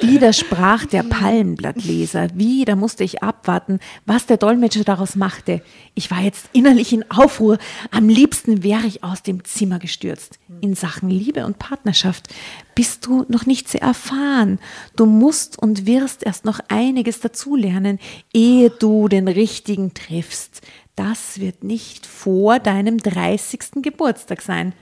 widersprach 0.00 0.86
der 0.86 1.02
Palmblattleser. 1.02 2.28
Wieder 2.34 2.76
musste 2.76 3.02
ich 3.02 3.24
abwarten, 3.24 3.80
was 4.06 4.26
der 4.26 4.36
Dolmetscher 4.36 4.84
daraus 4.84 5.16
machte. 5.16 5.60
Ich 5.94 6.12
war 6.12 6.20
jetzt 6.20 6.46
innerlich 6.52 6.92
in 6.92 7.10
Aufruhr. 7.10 7.58
Am 7.90 8.08
liebsten 8.08 8.62
wäre 8.62 8.86
ich 8.86 9.02
aus 9.02 9.24
dem 9.24 9.44
Zimmer 9.44 9.80
gestürzt. 9.80 10.38
In 10.60 10.76
Sachen 10.76 11.10
Liebe 11.10 11.44
und 11.44 11.58
Partnerschaft 11.58 12.28
bist 12.76 13.04
du 13.06 13.24
noch 13.28 13.46
nicht 13.46 13.68
sehr 13.68 13.82
erfahren. 13.82 14.03
Du 14.96 15.06
musst 15.06 15.58
und 15.58 15.86
wirst 15.86 16.24
erst 16.24 16.44
noch 16.44 16.60
einiges 16.68 17.20
dazulernen, 17.20 17.98
ehe 18.32 18.70
du 18.70 19.08
den 19.08 19.28
richtigen 19.28 19.94
triffst. 19.94 20.60
Das 20.96 21.40
wird 21.40 21.64
nicht 21.64 22.06
vor 22.06 22.58
deinem 22.58 22.98
30. 22.98 23.82
Geburtstag 23.82 24.42
sein. 24.42 24.72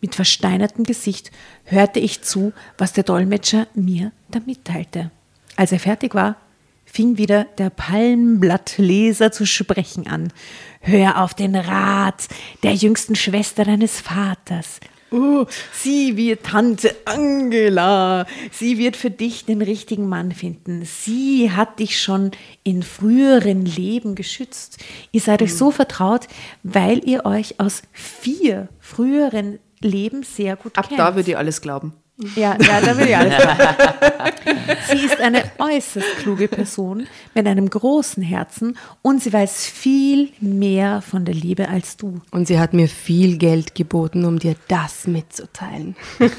Mit 0.00 0.14
versteinertem 0.14 0.84
Gesicht 0.84 1.30
hörte 1.64 2.00
ich 2.00 2.22
zu, 2.22 2.52
was 2.78 2.92
der 2.92 3.04
Dolmetscher 3.04 3.66
mir 3.74 4.12
da 4.30 4.40
mitteilte. 4.44 5.10
Als 5.56 5.72
er 5.72 5.80
fertig 5.80 6.14
war, 6.14 6.36
fing 6.84 7.18
wieder 7.18 7.44
der 7.58 7.70
Palmblattleser 7.70 9.32
zu 9.32 9.44
sprechen 9.44 10.06
an. 10.06 10.32
Hör 10.80 11.22
auf 11.22 11.34
den 11.34 11.54
Rat 11.54 12.28
der 12.62 12.74
jüngsten 12.74 13.16
Schwester 13.16 13.64
deines 13.64 14.00
Vaters. 14.00 14.80
Oh, 15.12 15.46
sie 15.72 16.16
wird 16.16 16.44
Tante 16.44 16.94
Angela. 17.04 18.26
Sie 18.50 18.76
wird 18.78 18.96
für 18.96 19.10
dich 19.10 19.44
den 19.44 19.62
richtigen 19.62 20.08
Mann 20.08 20.32
finden. 20.32 20.84
Sie 20.84 21.52
hat 21.52 21.78
dich 21.78 22.00
schon 22.00 22.32
in 22.64 22.82
früheren 22.82 23.64
Leben 23.64 24.16
geschützt. 24.16 24.78
Ihr 25.12 25.20
seid 25.20 25.42
euch 25.42 25.54
so 25.54 25.70
vertraut, 25.70 26.26
weil 26.64 27.08
ihr 27.08 27.24
euch 27.24 27.60
aus 27.60 27.82
vier 27.92 28.68
früheren 28.80 29.58
Leben 29.80 30.22
sehr 30.24 30.56
gut 30.56 30.76
Ab 30.76 30.88
kennt. 30.88 30.98
da 30.98 31.14
würde 31.14 31.30
ich 31.30 31.36
alles 31.36 31.60
glauben. 31.60 31.92
Ja, 32.34 32.56
ja, 32.60 32.80
da 32.80 32.96
will 32.96 33.08
ich 33.08 33.16
alles. 33.16 33.42
sie 34.88 35.04
ist 35.04 35.20
eine 35.20 35.44
äußerst 35.58 36.16
kluge 36.18 36.48
Person 36.48 37.06
mit 37.34 37.46
einem 37.46 37.68
großen 37.68 38.22
Herzen 38.22 38.78
und 39.02 39.22
sie 39.22 39.32
weiß 39.32 39.66
viel 39.66 40.30
mehr 40.40 41.02
von 41.02 41.24
der 41.24 41.34
Liebe 41.34 41.68
als 41.68 41.96
du. 41.96 42.20
Und 42.30 42.48
sie 42.48 42.58
hat 42.58 42.72
mir 42.72 42.88
viel 42.88 43.36
Geld 43.36 43.74
geboten, 43.74 44.24
um 44.24 44.38
dir 44.38 44.56
das 44.68 45.06
mitzuteilen. 45.06 45.96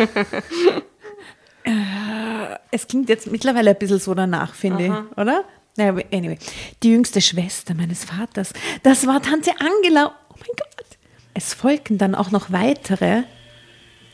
Es 2.71 2.87
klingt 2.87 3.09
jetzt 3.09 3.29
mittlerweile 3.29 3.71
ein 3.71 3.77
bisschen 3.77 3.99
so 3.99 4.13
danach, 4.13 4.53
finde 4.53 4.85
ich, 4.85 5.17
oder? 5.17 5.43
Naja, 5.75 6.01
anyway. 6.13 6.37
Die 6.81 6.91
jüngste 6.91 7.19
Schwester 7.19 7.73
meines 7.73 8.05
Vaters, 8.05 8.53
das 8.83 9.05
war 9.05 9.21
Tante 9.21 9.51
Angela. 9.59 10.15
Oh 10.29 10.35
mein 10.39 10.55
Gott. 10.55 10.85
Es 11.33 11.53
folgten 11.53 11.97
dann 11.97 12.15
auch 12.15 12.31
noch 12.31 12.53
weitere 12.53 13.23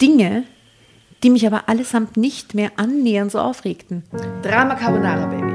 Dinge, 0.01 0.45
die 1.23 1.29
mich 1.29 1.47
aber 1.47 1.69
allesamt 1.69 2.17
nicht 2.17 2.53
mehr 2.53 2.71
annähernd 2.75 3.31
so 3.31 3.39
aufregten. 3.39 4.03
Drama 4.41 4.75
Carbonara, 4.75 5.25
Baby. 5.27 5.53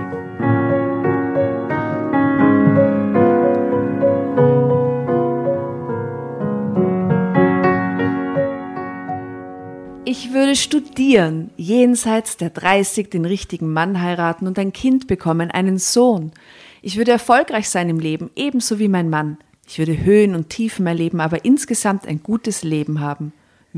Ich 10.05 10.33
würde 10.33 10.57
studieren, 10.57 11.51
jenseits 11.59 12.39
der 12.39 12.49
30 12.49 13.11
den 13.11 13.27
richtigen 13.27 13.71
Mann 13.71 14.01
heiraten 14.01 14.47
und 14.47 14.59
ein 14.59 14.73
Kind 14.73 15.07
bekommen, 15.07 15.51
einen 15.51 15.77
Sohn. 15.77 16.33
Ich 16.81 16.97
würde 16.97 17.11
erfolgreich 17.11 17.69
sein 17.69 17.91
im 17.91 17.99
Leben, 17.99 18.31
ebenso 18.35 18.79
wie 18.79 18.89
mein 18.89 19.11
Mann. 19.11 19.37
Ich 19.67 19.79
würde 19.79 20.03
Höhen 20.03 20.35
und 20.35 20.49
Tiefen 20.49 20.87
erleben, 20.87 21.21
aber 21.21 21.45
insgesamt 21.45 22.07
ein 22.07 22.23
gutes 22.23 22.63
Leben 22.63 23.01
haben. 23.01 23.35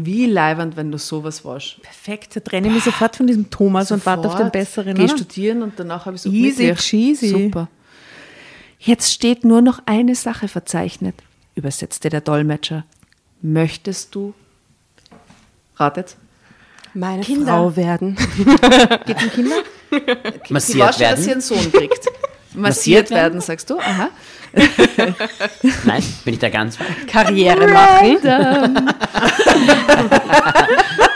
Wie 0.06 0.26
leibernd, 0.26 0.76
wenn 0.76 0.90
du 0.90 0.98
sowas 0.98 1.44
warst. 1.44 1.82
Perfekt, 1.82 2.36
da 2.36 2.40
trenne 2.40 2.68
ich 2.68 2.74
mich 2.74 2.84
sofort 2.84 3.16
von 3.16 3.26
diesem 3.26 3.50
Thomas 3.50 3.90
und 3.90 4.04
warte 4.06 4.22
auf 4.28 4.34
den 4.34 4.38
Sofort. 4.46 4.52
besseren. 4.52 4.94
Geh 4.94 5.04
oder? 5.04 5.16
studieren 5.16 5.62
und 5.62 5.74
danach 5.78 6.06
habe 6.06 6.16
ich 6.16 6.22
so 6.22 6.30
Easy 6.30 6.64
glücklich. 6.66 6.78
cheesy. 6.86 7.28
Super. 7.28 7.68
Jetzt 8.78 9.12
steht 9.12 9.44
nur 9.44 9.60
noch 9.60 9.80
eine 9.86 10.14
Sache 10.14 10.48
verzeichnet, 10.48 11.14
übersetzte 11.54 12.08
der 12.08 12.20
Dolmetscher. 12.22 12.84
Möchtest 13.42 14.14
du, 14.14 14.32
ratet, 15.76 16.16
Meine 16.94 17.22
Kinder. 17.22 17.52
Frau 17.52 17.76
werden. 17.76 18.16
Geht 19.06 19.22
um 19.22 19.30
Kinder? 19.30 19.56
sie 20.46 20.52
Massiert 20.52 20.78
war 20.86 20.92
schon, 20.92 21.02
dass 21.02 21.24
sie 21.24 21.32
einen 21.32 21.40
Sohn 21.40 21.72
kriegt. 21.72 22.06
Massiert 22.54 23.10
werden, 23.10 23.40
sagst 23.40 23.70
du? 23.70 23.78
Aha. 23.78 24.08
Nein, 25.84 26.02
bin 26.24 26.34
ich 26.34 26.40
da 26.40 26.48
ganz? 26.48 26.76
Karriere 27.06 27.66
machen. 27.68 28.18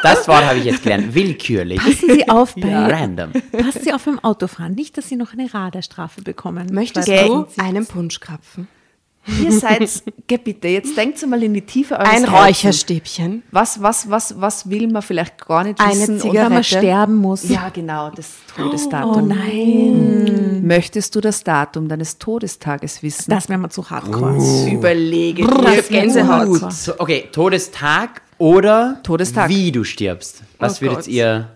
Das 0.03 0.29
Wort 0.29 0.45
habe 0.45 0.59
ich 0.59 0.67
jetzt 0.67 0.83
gelernt. 0.83 1.15
Willkürlich. 1.15 1.79
Passen 1.79 2.11
Sie 2.11 2.29
auf 2.29 2.55
bei, 2.57 2.69
Random. 2.69 3.33
passen 3.53 3.81
Sie 3.83 3.91
auf 3.91 4.05
beim 4.05 4.19
Autofahren, 4.19 4.75
nicht, 4.75 4.99
dass 4.99 5.09
Sie 5.09 5.17
noch 5.17 5.33
eine 5.33 5.53
Radarstrafe 5.53 6.21
bekommen. 6.21 6.69
Möchtest 6.73 7.09
du 7.09 7.47
einen 7.57 7.87
Punschkrapfen? 7.87 8.69
Ihr 9.43 9.53
seid, 9.53 9.89
geh 10.27 10.37
bitte, 10.37 10.69
jetzt 10.69 10.97
denkt 10.97 11.27
mal 11.27 11.43
in 11.43 11.55
die 11.55 11.63
Tiefe 11.63 11.95
eures 11.95 12.09
Ein 12.09 12.31
Herzens. 12.31 12.33
Räucherstäbchen. 12.65 13.43
Was, 13.51 13.81
was, 13.81 14.11
was, 14.11 14.39
was 14.39 14.69
will 14.69 14.87
man 14.93 15.01
vielleicht 15.01 15.47
gar 15.47 15.65
nicht 15.65 15.81
Eine 15.81 15.93
wissen? 15.95 16.21
Zigarette. 16.21 16.45
Wenn 16.47 16.53
man 16.53 16.65
sterben 16.65 17.17
muss. 17.17 17.49
Ja, 17.49 17.71
genau, 17.71 18.11
das 18.11 18.33
Oh 18.59 18.63
Todesdatum. 18.65 19.29
nein. 19.29 20.67
Möchtest 20.67 21.15
du 21.15 21.21
das 21.21 21.43
Datum 21.43 21.89
deines 21.89 22.19
Todestages 22.19 23.03
wissen? 23.03 23.31
Das 23.31 23.49
wäre 23.49 23.59
mal 23.59 23.71
zu 23.71 23.89
hardcore. 23.89 24.37
Überlege 24.71 25.47
Das 25.47 25.89
Gänsehaut. 25.89 26.47
gut. 26.47 26.95
Okay, 26.99 27.29
Todestag 27.33 28.23
oder 28.39 29.01
Todestag. 29.03 29.49
wie 29.49 29.73
du 29.73 29.85
stirbst. 29.85 30.43
Was 30.59 30.79
Oh 30.79 30.83
würdet 30.83 30.99
Gott. 30.99 31.09
ihr. 31.09 31.49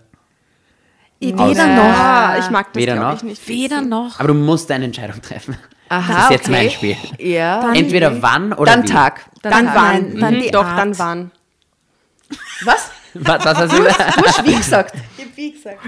Weder 1.19 1.35
noch. 1.43 1.83
Ah, 1.83 2.37
ich 2.39 2.49
mag 2.49 2.71
das 2.73 2.81
Weder 2.81 2.95
glaub 2.95 3.09
noch? 3.11 3.17
ich 3.17 3.23
nicht. 3.23 3.47
Weder 3.47 3.81
noch. 3.81 4.19
Aber 4.19 4.29
du 4.29 4.33
musst 4.33 4.71
eine 4.71 4.85
Entscheidung 4.85 5.21
treffen. 5.21 5.55
Aha, 5.89 6.13
das 6.13 6.23
ist 6.25 6.31
jetzt 6.31 6.41
okay. 6.49 6.51
mein 6.51 6.69
Spiel. 6.69 6.97
Ja. 7.19 7.73
Entweder 7.73 8.21
wann 8.21 8.53
oder 8.53 8.71
dann 8.73 8.83
wie. 8.83 8.87
Tag. 8.87 9.25
Dann, 9.41 9.51
Dann 9.51 9.65
Tag. 9.65 9.75
wann? 9.75 10.19
Dann 10.19 10.35
Mhm, 10.35 10.41
die 10.41 10.51
Doch, 10.51 10.65
Art. 10.65 10.77
dann 10.79 10.99
wann? 10.99 11.31
Was? 12.63 12.91
Was, 13.15 13.43
was 13.43 13.57
hast 13.57 13.73
du 13.73 13.83
gesagt? 13.83 14.17
Du 14.19 14.23
hast 14.23 14.45
wie 14.45 14.55
gesagt. 14.55 14.95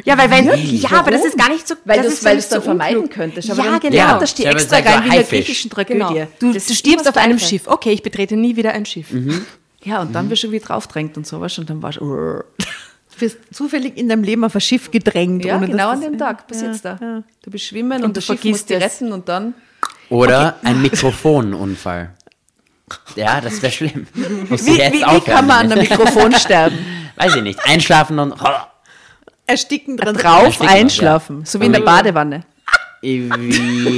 Ja, 0.06 0.18
weil 0.18 0.32
wenn, 0.32 0.46
ja, 0.76 0.90
aber 0.94 1.12
das 1.12 1.24
ist 1.24 1.38
gar 1.38 1.50
nicht 1.50 1.68
so, 1.68 1.76
Weil 1.86 1.98
das 1.98 2.08
du 2.08 2.12
ist 2.14 2.26
es 2.40 2.50
dann 2.50 2.60
so 2.60 2.66
vermeiden 2.66 3.08
könntest. 3.10 3.52
Aber 3.52 3.64
Ja, 3.64 3.72
dann, 3.74 3.80
genau. 3.80 3.96
Ja, 3.96 4.18
da 4.18 4.26
steht 4.26 4.48
extra 4.48 4.78
rein 4.78 5.04
wie 5.04 5.08
in 5.10 5.14
der 5.14 5.24
griechischen 5.24 5.70
Tragödie. 5.70 6.00
Genau. 6.00 6.28
Du, 6.40 6.52
Das 6.52 6.66
du 6.66 6.74
stirbst 6.74 7.08
auf 7.08 7.18
einem 7.18 7.38
das. 7.38 7.48
Schiff. 7.48 7.68
Okay, 7.68 7.92
ich 7.92 8.02
betrete 8.02 8.36
nie 8.36 8.56
wieder 8.56 8.72
ein 8.74 8.88
Schiff. 8.88 9.10
Ja, 9.84 10.02
und 10.02 10.14
dann 10.16 10.32
wirst 10.32 10.42
du 10.44 10.52
wieder 10.52 10.66
draufdrängt 10.66 11.16
und 11.16 11.28
sowas 11.28 11.56
und 11.60 11.70
dann 11.70 11.84
warst 11.84 12.00
du. 12.00 12.04
Du 12.06 12.44
wirst 13.20 13.38
zufällig 13.54 13.98
in 13.98 14.10
deinem 14.10 14.24
Leben 14.24 14.44
auf 14.44 14.56
ein 14.56 14.62
Schiff 14.62 14.90
gedrängt. 14.90 15.46
Ja, 15.46 15.58
ohne 15.58 15.68
genau 15.68 15.90
an 15.90 16.02
das- 16.02 16.10
dem 16.10 16.18
Tag 16.18 16.48
passiert's 16.48 16.82
ja, 16.82 16.96
da. 17.00 17.06
ja. 17.06 17.24
Du 17.44 17.52
bist 17.52 17.66
schwimmen 17.66 18.00
und, 18.00 18.06
Und 18.06 18.18
das 18.18 18.26
du 18.26 18.34
vergisst 18.34 18.68
dich 18.72 18.78
es. 18.78 18.84
retten 18.84 19.12
und 19.14 19.30
dann. 19.30 19.54
Oder 20.12 20.58
ein 20.64 20.82
Mikrofonunfall. 20.82 22.14
Ja, 23.16 23.40
das 23.40 23.62
wäre 23.62 23.72
schlimm. 23.72 24.06
Musst 24.50 24.66
Wie, 24.68 24.78
jetzt 24.78 24.94
wie, 24.94 25.00
wie 25.00 25.22
kann 25.22 25.48
man 25.48 25.66
an 25.66 25.72
einem 25.72 25.80
Mikrofon 25.82 26.34
sterben? 26.40 26.78
Weiß 27.16 27.36
ich 27.36 27.42
nicht. 27.42 27.60
Einschlafen 27.66 28.20
und. 28.20 28.36
Ersticken 29.48 29.98
dran. 29.98 30.16
Drauf 30.16 30.46
Ersticken, 30.46 30.70
einschlafen. 30.70 31.40
ja. 31.40 31.46
So 31.46 31.60
wie 31.62 31.66
in 31.66 31.74
der 31.74 31.80
Badewanne. 31.82 32.44
Okay, 33.02 33.30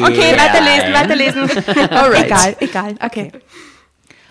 Okay, 0.02 0.38
weiterlesen, 0.38 0.94
weiterlesen. 0.94 1.42
Alright. 1.90 2.26
Egal, 2.26 2.56
egal. 2.60 2.96
Okay. 3.04 3.32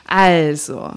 Also, 0.07 0.91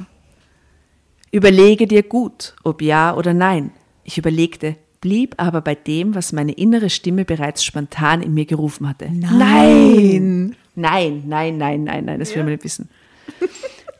überlege 1.32 1.86
dir 1.88 2.04
gut, 2.04 2.56
ob 2.64 2.82
ja 2.82 3.14
oder 3.16 3.34
nein. 3.34 3.72
Ich 4.04 4.18
überlegte, 4.18 4.76
blieb 5.02 5.36
aber 5.38 5.62
bei 5.62 5.76
dem, 5.76 6.16
was 6.16 6.32
meine 6.32 6.54
innere 6.54 6.90
Stimme 6.90 7.26
bereits 7.26 7.64
spontan 7.64 8.22
in 8.22 8.34
mir 8.34 8.46
gerufen 8.46 8.88
hatte. 8.88 9.10
Nein! 9.12 9.38
Nein, 9.38 10.56
nein, 10.76 11.24
nein, 11.58 11.84
nein, 11.84 12.06
nein, 12.06 12.20
das 12.20 12.34
will 12.36 12.44
man 12.44 12.52
nicht 12.54 12.64
wissen. 12.64 12.90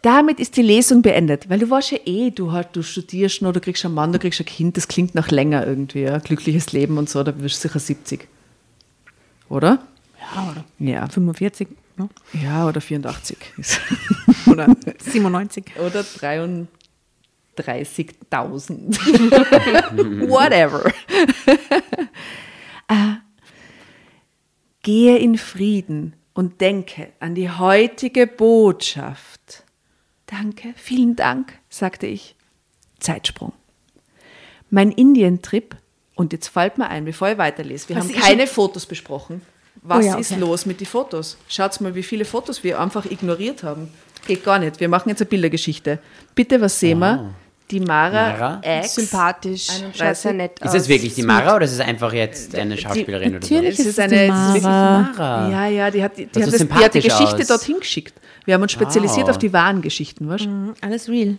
Damit 0.02 0.40
ist 0.40 0.56
die 0.56 0.62
Lesung 0.62 1.02
beendet, 1.02 1.50
weil 1.50 1.58
du 1.58 1.68
warst 1.72 1.90
ja 1.92 1.98
eh, 2.06 2.30
du, 2.30 2.52
halt, 2.52 2.68
du 2.74 2.84
studierst 2.84 3.42
noch, 3.42 3.54
du 3.54 3.60
kriegst 3.60 3.84
einen 3.86 3.96
Mann, 3.96 4.14
du 4.14 4.20
kriegst 4.20 4.40
ein 4.40 4.46
Kind, 4.46 4.78
das 4.78 4.88
klingt 4.88 5.16
noch 5.16 5.30
länger 5.30 5.66
irgendwie, 5.66 6.02
ja, 6.02 6.20
glückliches 6.20 6.72
Leben 6.74 7.00
und 7.00 7.10
so, 7.10 7.24
da 7.24 7.36
wirst 7.40 7.64
du 7.64 7.68
sicher 7.68 7.80
70. 7.80 8.28
Oder? 9.50 9.80
Ja, 10.36 10.52
oder 10.52 10.64
Ja. 10.78 11.08
45, 11.08 11.70
ne? 11.98 12.08
Ja, 12.34 12.68
oder 12.68 12.82
84. 12.82 13.36
oder 14.46 14.68
97. 15.00 15.66
oder 15.84 16.02
33.000. 16.02 16.68
Whatever. 20.30 20.86
äh, 22.88 23.16
gehe 24.84 25.18
in 25.18 25.38
Frieden 25.38 26.14
und 26.36 26.62
denke 26.62 27.08
an 27.20 27.34
die 27.34 27.50
heutige 27.50 28.28
Botschaft. 28.28 29.64
Danke, 30.28 30.74
vielen 30.76 31.16
Dank, 31.16 31.54
sagte 31.70 32.06
ich. 32.06 32.36
Zeitsprung. 33.00 33.54
Mein 34.70 34.92
Indien-Trip, 34.92 35.76
und 36.16 36.34
jetzt 36.34 36.50
fällt 36.50 36.78
mir 36.78 36.88
ein, 36.88 37.06
bevor 37.06 37.30
ich 37.30 37.38
weiterlese, 37.38 37.90
wir 37.90 37.96
Was 37.96 38.04
haben 38.04 38.12
ist 38.12 38.22
keine 38.22 38.48
Fotos 38.48 38.86
besprochen. 38.86 39.42
Was 39.82 40.04
Oh 40.06 40.08
ja, 40.08 40.18
ist 40.18 40.32
okay. 40.32 40.40
los 40.40 40.66
mit 40.66 40.80
den 40.80 40.88
Fotos? 40.88 41.38
Schaut 41.48 41.80
mal, 41.82 41.94
wie 41.96 42.04
viele 42.04 42.26
Fotos 42.26 42.64
wir 42.64 42.80
einfach 42.80 43.06
ignoriert 43.06 43.64
haben. 43.64 43.90
Geht 44.28 44.44
gar 44.44 44.58
nicht. 44.60 44.80
Wir 44.80 44.90
machen 44.90 45.10
jetzt 45.10 45.22
eine 45.22 45.30
Bildergeschichte. 45.30 46.00
Bitte, 46.34 46.60
was 46.62 46.80
sehen 46.80 47.00
wir? 47.00 47.34
Die 47.72 47.80
Mara, 47.80 48.12
Mara? 48.12 48.60
Ex. 48.62 48.94
Sympathisch, 48.94 49.70
31. 49.72 49.98
schaut 50.00 50.16
sehr 50.18 50.34
nett 50.34 50.62
aus. 50.62 50.74
Ist 50.76 50.82
es 50.84 50.88
wirklich 50.88 51.16
die 51.16 51.24
Mara 51.24 51.56
oder 51.56 51.66
ist 51.66 51.72
es 51.72 51.80
einfach 51.80 52.14
jetzt 52.14 52.54
eine 52.56 52.78
Schauspielerin 52.78 53.36
oder 53.38 53.46
so? 53.46 53.54
natürlich. 53.56 53.80
Ist 53.80 53.86
es 53.88 53.96
die 53.96 54.02
eine, 54.02 54.26
ist 54.56 54.64
Mara. 54.64 55.12
Mara. 55.18 55.50
Ja, 55.50 55.66
ja, 55.68 55.90
die 55.92 56.04
hat 56.04 56.16
die, 56.16 56.26
die, 56.28 56.32
Das 56.32 56.44
hat 56.48 56.54
das, 56.54 56.68
die 56.68 56.74
hat 56.86 56.94
die 56.94 57.02
Geschichte 57.02 57.38
aus. 57.42 57.48
dorthin 57.48 57.80
geschickt. 57.80 58.14
Wir 58.46 58.54
haben 58.54 58.62
uns 58.62 58.72
spezialisiert 58.72 59.24
Wow. 59.26 59.32
auf 59.32 59.38
die 59.40 59.52
wahren 59.52 59.82
Geschichten, 59.82 60.30
weißt 60.30 60.46
du? 60.46 60.50
Mhm, 60.50 60.74
Alles 60.82 61.10
real. 61.10 61.38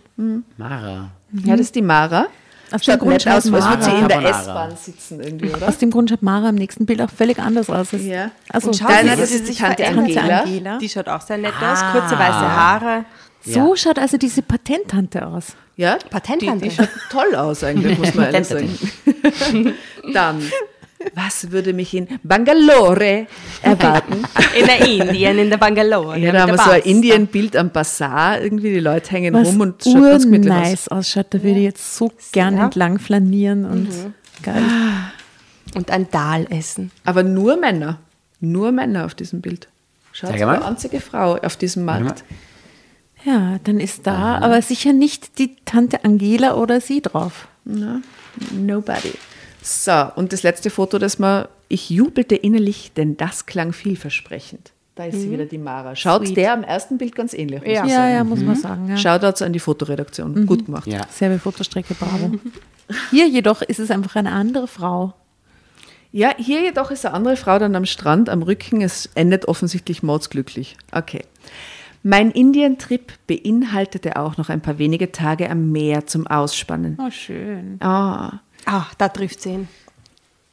Mara. 0.57 1.11
Ja, 1.45 1.51
das 1.55 1.61
ist 1.67 1.75
die 1.75 1.81
Mara. 1.81 2.27
Aus 2.69 2.81
dem 2.81 2.91
Schaut 2.91 2.99
Grund 2.99 3.11
nett 3.13 3.21
schaut 3.23 3.33
aus, 3.33 3.45
als 3.45 3.51
würde 3.69 3.83
sie 3.83 3.89
Mara 3.91 4.01
in 4.01 4.07
der. 4.09 4.29
S-Bahn 4.29 4.75
sitzen 4.75 5.21
irgendwie, 5.21 5.49
oder? 5.51 5.69
Aus 5.69 5.77
dem 5.77 5.89
Grund 5.89 6.09
schaut 6.09 6.21
Mara 6.21 6.49
im 6.49 6.55
nächsten 6.55 6.85
Bild 6.85 7.01
auch 7.01 7.09
völlig 7.09 7.39
anders 7.39 7.69
aus. 7.69 7.93
als- 7.93 8.03
Ja. 8.03 8.31
Also, 8.49 8.67
Und 8.67 8.73
Schau, 8.77 8.87
Deiner, 8.89 9.15
sie 9.15 9.21
das 9.21 9.31
ist 9.31 9.41
die 9.43 9.45
sich 9.53 9.57
Tante 9.59 9.83
verändert. 9.83 10.17
Angela. 10.17 10.39
Angela. 10.41 10.77
Die 10.77 10.89
schaut 10.89 11.07
auch 11.07 11.21
sehr 11.21 11.37
nett 11.37 11.53
aus. 11.61 11.79
Kurze 11.93 12.19
weiße 12.19 12.19
Haare. 12.55 13.05
So 13.53 13.75
schaut 13.75 13.99
also 13.99 14.17
diese 14.17 14.41
Patenttante 14.41 15.25
aus. 15.25 15.55
Ja, 15.75 15.97
Patenttante. 16.09 16.65
Die, 16.65 16.69
die 16.69 16.75
schaut 16.75 16.89
toll 17.11 17.35
aus 17.35 17.63
eigentlich, 17.63 17.97
muss 17.97 18.13
man 18.15 18.33
ehrlich 18.33 18.47
sagen. 18.47 18.69
Dann, 20.13 20.41
was 21.13 21.51
würde 21.51 21.73
mich 21.73 21.93
in 21.93 22.07
Bangalore 22.23 23.27
erwarten? 23.61 24.23
In 24.59 24.65
der 24.65 24.87
Indien, 24.87 25.37
in 25.37 25.49
der 25.51 25.57
Bangalore. 25.57 26.17
Ja, 26.17 26.31
da 26.31 26.41
haben 26.41 26.51
wir 26.53 26.57
so 26.57 26.71
ein. 26.71 26.81
Indien-Bild 26.81 27.55
am 27.55 27.69
Bazar, 27.71 28.41
irgendwie 28.41 28.71
die 28.73 28.79
Leute 28.79 29.11
hängen 29.11 29.33
Was 29.35 29.47
rum 29.49 29.61
und 29.61 29.83
schaut 29.83 29.93
ganz 30.01 30.23
gemütlich 30.23 30.51
aus. 30.51 30.59
nice 30.59 30.87
ausschaut. 30.87 31.27
Da 31.29 31.43
würde 31.43 31.59
ich 31.59 31.65
jetzt 31.65 31.95
so 31.95 32.11
gern 32.31 32.55
Sehr. 32.55 32.63
entlang 32.63 32.97
flanieren 32.99 33.65
und 33.65 33.83
Mhm. 33.89 34.13
geil. 34.41 34.63
Und 35.75 35.91
ein 35.91 36.09
Dahl 36.09 36.47
essen. 36.49 36.91
Aber 37.05 37.21
nur 37.21 37.57
Männer, 37.57 37.99
nur 38.39 38.71
Männer 38.71 39.05
auf 39.05 39.13
diesem 39.13 39.41
Bild. 39.41 39.67
Schaut, 40.13 40.33
die 40.33 40.43
einzige 40.43 40.99
Frau 40.99 41.35
auf 41.37 41.57
diesem 41.57 41.85
Markt. 41.85 42.23
Ja, 42.27 42.35
dann 43.63 43.79
ist 43.79 44.07
da 44.07 44.37
aber 44.37 44.61
sicher 44.61 44.93
nicht 44.93 45.37
die 45.39 45.55
Tante 45.65 46.03
Angela 46.03 46.55
oder 46.55 46.81
sie 46.81 47.01
drauf. 47.01 47.47
Nobody. 48.51 49.13
So, 49.61 50.11
und 50.15 50.31
das 50.31 50.43
letzte 50.43 50.69
Foto, 50.69 50.97
das 50.97 51.19
mal, 51.19 51.49
ich 51.67 51.89
jubelte 51.89 52.35
innerlich, 52.35 52.93
denn 52.95 53.17
das 53.17 53.45
klang 53.45 53.73
vielversprechend. 53.73 54.71
Da 54.95 55.05
ist 55.05 55.19
sie 55.19 55.29
wieder, 55.29 55.45
die 55.45 55.59
Mara. 55.59 55.95
Schaut 55.95 56.25
Sweet. 56.25 56.37
der 56.37 56.53
am 56.53 56.63
ersten 56.63 56.97
Bild 56.97 57.15
ganz 57.15 57.33
ähnlich 57.33 57.61
aus. 57.61 57.67
Ja, 57.67 58.09
ja, 58.09 58.23
muss 58.23 58.39
man 58.39 58.55
sagen. 58.55 58.89
Ja. 58.89 58.97
Shoutouts 58.97 59.43
an 59.43 59.53
die 59.53 59.59
Fotoredaktion. 59.59 60.47
Gut 60.47 60.65
gemacht. 60.65 60.87
Ja. 60.87 61.05
Selbe 61.11 61.37
Fotostrecke, 61.37 61.93
bravo. 61.93 62.31
Hier 63.11 63.27
jedoch 63.27 63.61
ist 63.61 63.79
es 63.79 63.91
einfach 63.91 64.15
eine 64.15 64.31
andere 64.31 64.67
Frau. 64.67 65.13
Ja, 66.11 66.33
hier 66.37 66.61
jedoch 66.61 66.89
ist 66.89 67.05
eine 67.05 67.13
andere 67.13 67.35
Frau 67.35 67.59
dann 67.59 67.75
am 67.75 67.85
Strand, 67.85 68.29
am 68.29 68.41
Rücken. 68.41 68.81
Es 68.81 69.09
endet 69.13 69.47
offensichtlich 69.47 70.01
mordsglücklich. 70.01 70.77
Okay. 70.91 71.25
Mein 72.09 72.31
Indien-Trip 72.31 73.11
beinhaltete 73.27 74.15
auch 74.15 74.37
noch 74.37 74.47
ein 74.47 74.61
paar 74.61 74.77
wenige 74.77 75.11
Tage 75.11 75.49
am 75.49 75.73
Meer 75.73 76.07
zum 76.07 76.25
Ausspannen. 76.25 76.97
Oh, 77.05 77.11
schön. 77.11 77.75
Ah, 77.81 78.39
Ach, 78.63 78.93
da 78.93 79.09
trifft 79.09 79.41
sie 79.41 79.49
ihn. 79.49 79.67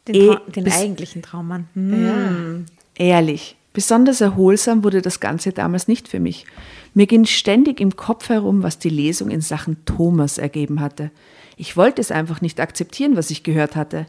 Den, 0.09 0.33
Tra 0.33 0.43
den 0.49 0.73
eigentlichen 0.73 1.23
Traummann. 1.23 1.69
Hm. 1.75 2.67
ehrlich. 2.97 3.55
Besonders 3.73 4.21
erholsam 4.21 4.83
wurde 4.83 5.01
das 5.01 5.21
Ganze 5.21 5.53
damals 5.53 5.87
nicht 5.87 6.09
für 6.09 6.19
mich. 6.19 6.45
Mir 6.93 7.07
ging 7.07 7.25
ständig 7.25 7.81
im 7.81 7.95
Kopf 7.95 8.31
herum, 8.31 8.65
was 8.65 8.81
die 8.81 8.89
Lesung 8.89 9.31
in 9.31 9.41
Sachen 9.41 9.85
Thomas 9.85 10.39
ergeben 10.39 10.81
hatte. 10.81 11.13
Ich 11.57 11.77
wollte 11.77 12.01
es 12.01 12.11
einfach 12.11 12.41
nicht 12.41 12.59
akzeptieren, 12.59 13.17
was 13.17 13.31
ich 13.31 13.45
gehört 13.45 13.77
hatte. 13.77 14.07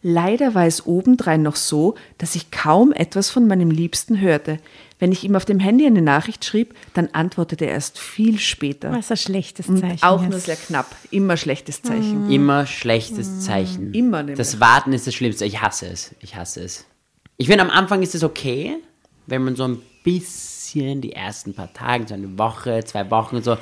Leider 0.00 0.54
war 0.54 0.64
es 0.66 0.86
obendrein 0.86 1.42
noch 1.42 1.56
so, 1.56 1.96
dass 2.18 2.36
ich 2.36 2.50
kaum 2.52 2.92
etwas 2.92 3.30
von 3.30 3.48
meinem 3.48 3.70
Liebsten 3.70 4.20
hörte. 4.20 4.58
Wenn 5.00 5.10
ich 5.12 5.24
ihm 5.24 5.34
auf 5.34 5.44
dem 5.44 5.58
Handy 5.58 5.86
eine 5.86 6.02
Nachricht 6.02 6.44
schrieb, 6.44 6.74
dann 6.94 7.08
antwortete 7.12 7.64
er 7.66 7.72
erst 7.72 7.98
viel 7.98 8.38
später. 8.38 8.92
Was 8.92 9.10
ein 9.10 9.16
schlechtes 9.16 9.68
Und 9.68 9.78
Zeichen. 9.80 10.02
auch 10.04 10.22
ist. 10.22 10.30
nur 10.30 10.38
sehr 10.38 10.56
knapp. 10.56 10.94
Immer 11.10 11.36
schlechtes 11.36 11.82
Zeichen. 11.82 12.30
Immer 12.30 12.66
schlechtes 12.66 13.40
Zeichen. 13.40 13.92
Immer 13.92 14.22
nicht 14.22 14.38
Das. 14.38 14.60
Warten 14.60 14.92
ist 14.92 15.06
das 15.06 15.14
Schlimmste. 15.14 15.44
Ich 15.44 15.60
hasse 15.60 15.86
es. 15.86 16.14
Ich 16.20 16.36
hasse 16.36 16.62
es. 16.62 16.84
Ich 17.36 17.46
finde, 17.48 17.62
am 17.64 17.70
Anfang 17.70 18.02
ist 18.02 18.14
es 18.14 18.22
okay, 18.24 18.76
wenn 19.26 19.42
man 19.44 19.56
so 19.56 19.64
ein 19.64 19.78
bisschen 20.04 20.47
die 20.74 21.12
ersten 21.12 21.54
paar 21.54 21.72
Tage, 21.72 22.06
so 22.06 22.14
eine 22.14 22.38
Woche, 22.38 22.84
zwei 22.84 23.10
Wochen 23.10 23.42
so 23.42 23.56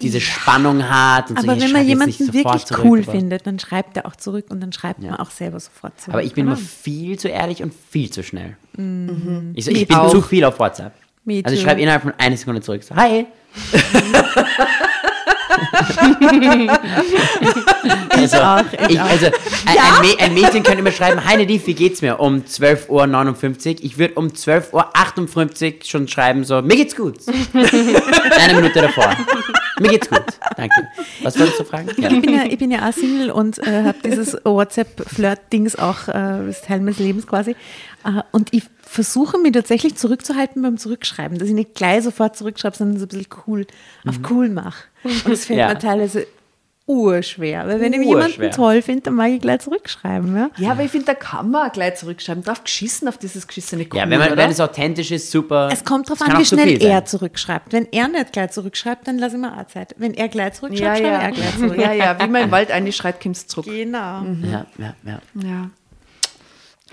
diese 0.00 0.20
Spannung 0.20 0.88
hat. 0.88 1.30
Und 1.30 1.38
so, 1.40 1.48
Aber 1.48 1.56
ich 1.56 1.64
wenn 1.64 1.72
man 1.72 1.86
jemanden 1.86 2.32
wirklich 2.32 2.64
zurück, 2.64 2.84
cool 2.84 3.02
findet, 3.02 3.46
dann 3.46 3.58
schreibt 3.58 3.96
er 3.96 4.06
auch 4.06 4.16
zurück 4.16 4.46
und 4.50 4.60
dann 4.60 4.72
schreibt 4.72 5.02
man 5.02 5.16
auch 5.16 5.30
selber 5.30 5.60
sofort 5.60 6.00
zurück. 6.00 6.14
Aber 6.14 6.22
ich 6.22 6.34
bin 6.34 6.46
immer 6.46 6.56
oder? 6.56 6.62
viel 6.62 7.18
zu 7.18 7.28
ehrlich 7.28 7.62
und 7.62 7.74
viel 7.74 8.10
zu 8.10 8.22
schnell. 8.22 8.56
Mhm. 8.76 9.52
Ich, 9.54 9.64
so, 9.64 9.70
ich 9.70 9.86
bin 9.86 9.96
auch. 9.96 10.10
zu 10.10 10.22
viel 10.22 10.44
auf 10.44 10.58
WhatsApp. 10.58 10.92
Me 11.24 11.42
also 11.44 11.54
ich 11.54 11.62
schreibe 11.62 11.80
innerhalb 11.80 12.02
von 12.02 12.14
einer 12.16 12.36
Sekunde 12.36 12.60
zurück. 12.60 12.82
So, 12.82 12.94
hi. 12.96 13.26
also, 18.10 18.36
auch, 18.38 18.64
ich 18.88 18.90
ich, 18.90 19.00
also 19.00 19.26
ein, 19.26 19.32
ein, 19.66 20.20
ein 20.20 20.34
Mädchen 20.34 20.62
kann 20.62 20.78
immer 20.78 20.92
schreiben, 20.92 21.24
hi 21.24 21.36
Nadiv, 21.36 21.66
wie 21.66 21.74
geht's 21.74 22.02
mir? 22.02 22.20
Um 22.20 22.42
12.59 22.42 22.88
Uhr. 22.88 23.04
Ich 23.82 23.98
würde 23.98 24.14
um 24.14 24.28
12.58 24.28 25.74
Uhr 25.74 25.84
schon 25.84 26.06
schreiben, 26.08 26.44
so, 26.44 26.62
mir 26.62 26.76
geht's 26.76 26.96
gut. 26.96 27.18
Eine 27.52 28.54
Minute 28.54 28.82
davor. 28.82 29.16
Mir 29.80 29.90
geht's 29.90 30.10
gut. 30.10 30.22
Danke. 30.56 30.88
Was 31.22 31.38
wolltest 31.38 31.60
du 31.60 31.64
fragen? 31.64 31.88
Ja. 31.96 32.10
Ich 32.10 32.20
bin 32.20 32.34
ja, 32.34 32.44
ich 32.44 32.58
bin 32.58 32.70
ja 32.70 32.88
auch 32.88 32.92
Single 32.92 33.30
und 33.30 33.58
äh, 33.66 33.84
habe 33.84 33.98
dieses 34.04 34.36
WhatsApp-Flirt-Dings 34.44 35.76
auch, 35.76 36.08
äh, 36.08 36.50
ist 36.50 36.66
Teil 36.66 36.80
meines 36.80 36.98
Lebens 36.98 37.26
quasi. 37.26 37.52
Äh, 38.04 38.22
und 38.30 38.52
ich 38.52 38.64
versuche 38.82 39.38
mich 39.38 39.52
tatsächlich 39.52 39.96
zurückzuhalten 39.96 40.62
beim 40.62 40.76
Zurückschreiben, 40.76 41.38
dass 41.38 41.48
ich 41.48 41.54
nicht 41.54 41.74
gleich 41.74 42.02
sofort 42.02 42.36
zurückschreibe, 42.36 42.76
sondern 42.76 42.98
so 42.98 43.06
ein 43.06 43.08
bisschen 43.08 43.26
cool, 43.46 43.66
auf 44.06 44.18
cool 44.30 44.48
mache. 44.48 44.84
Und 45.04 45.28
das 45.28 45.44
fällt 45.46 45.58
Ja. 45.58 45.68
mir 45.68 45.78
teilweise 45.78 46.26
urschwer, 46.86 47.68
weil 47.68 47.80
wenn 47.80 47.92
ich 47.92 48.00
Urschwer. 48.00 48.28
jemanden 48.30 48.50
toll 48.56 48.82
finde, 48.82 49.02
dann 49.02 49.14
mag 49.14 49.30
ich 49.30 49.40
gleich 49.40 49.60
zurückschreiben. 49.60 50.36
Ja? 50.36 50.50
Ja, 50.56 50.72
aber 50.72 50.82
ich 50.82 50.90
finde, 50.90 51.06
da 51.06 51.14
kann 51.14 51.50
man 51.50 51.68
auch 51.68 51.72
gleich 51.72 51.94
zurückschreiben. 51.94 52.42
Drauf 52.42 52.64
geschissen 52.64 53.06
auf 53.06 53.16
dieses 53.16 53.46
geschissene 53.46 53.84
Cool, 53.84 53.96
Ja, 53.98 54.10
wenn, 54.10 54.18
man, 54.18 54.32
oder? 54.32 54.36
wenn 54.36 54.50
es 54.50 54.58
authentisch 54.60 55.12
ist, 55.12 55.30
super. 55.30 55.68
Es 55.72 55.84
kommt 55.84 56.10
darauf 56.10 56.22
an, 56.22 56.38
wie 56.38 56.44
schnell 56.44 56.82
er 56.82 57.04
zurückschreibt. 57.04 57.72
Wenn 57.72 57.86
er 57.92 58.08
nicht 58.08 58.32
gleich 58.32 58.50
zurückschreibt, 58.50 59.06
dann 59.06 59.18
lasse 59.18 59.36
ich 59.36 59.40
mir 59.42 59.56
auch 59.56 59.66
Zeit. 59.68 59.94
Wenn 59.98 60.14
er 60.14 60.28
gleich 60.28 60.46
ja, 60.48 60.52
zurückschreibt, 60.54 60.98
schreibe 60.98 61.08
ja. 61.12 61.20
er 61.20 61.30
gleich 61.30 61.58
zurück. 61.58 61.78
ja, 61.78 61.92
ja, 61.92 62.18
wie 62.20 62.26
man 62.28 62.42
im 62.42 62.50
Wald 62.50 62.72
einschreit, 62.72 63.20
kommt's 63.20 63.46
zurück. 63.46 63.66
Genau. 63.66 64.22
Ja, 64.42 64.66
ja, 64.78 64.94
ja. 65.04 65.20
Ja. 65.34 65.70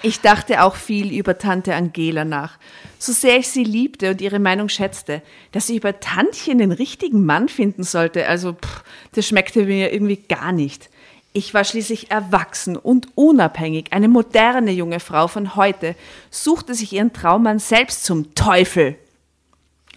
Ich 0.03 0.21
dachte 0.21 0.63
auch 0.63 0.75
viel 0.75 1.11
über 1.11 1.39
Tante 1.39 1.73
Angela 1.73 2.23
nach. 2.23 2.59
So 2.99 3.11
sehr 3.11 3.37
ich 3.37 3.47
sie 3.47 3.63
liebte 3.63 4.11
und 4.11 4.21
ihre 4.21 4.39
Meinung 4.39 4.69
schätzte, 4.69 5.23
dass 5.51 5.69
ich 5.69 5.77
über 5.77 5.99
Tantchen 5.99 6.59
den 6.59 6.71
richtigen 6.71 7.25
Mann 7.25 7.49
finden 7.49 7.83
sollte, 7.83 8.27
also 8.27 8.53
pff, 8.53 8.83
das 9.13 9.27
schmeckte 9.27 9.65
mir 9.65 9.91
irgendwie 9.91 10.17
gar 10.17 10.51
nicht. 10.51 10.89
Ich 11.33 11.53
war 11.53 11.63
schließlich 11.63 12.09
erwachsen 12.11 12.77
und 12.77 13.09
unabhängig, 13.15 13.87
eine 13.91 14.07
moderne 14.07 14.71
junge 14.71 14.99
Frau 14.99 15.27
von 15.27 15.55
heute, 15.55 15.95
suchte 16.29 16.73
sich 16.73 16.93
ihren 16.93 17.13
Traummann 17.13 17.59
selbst 17.59 18.05
zum 18.05 18.33
Teufel. 18.33 18.97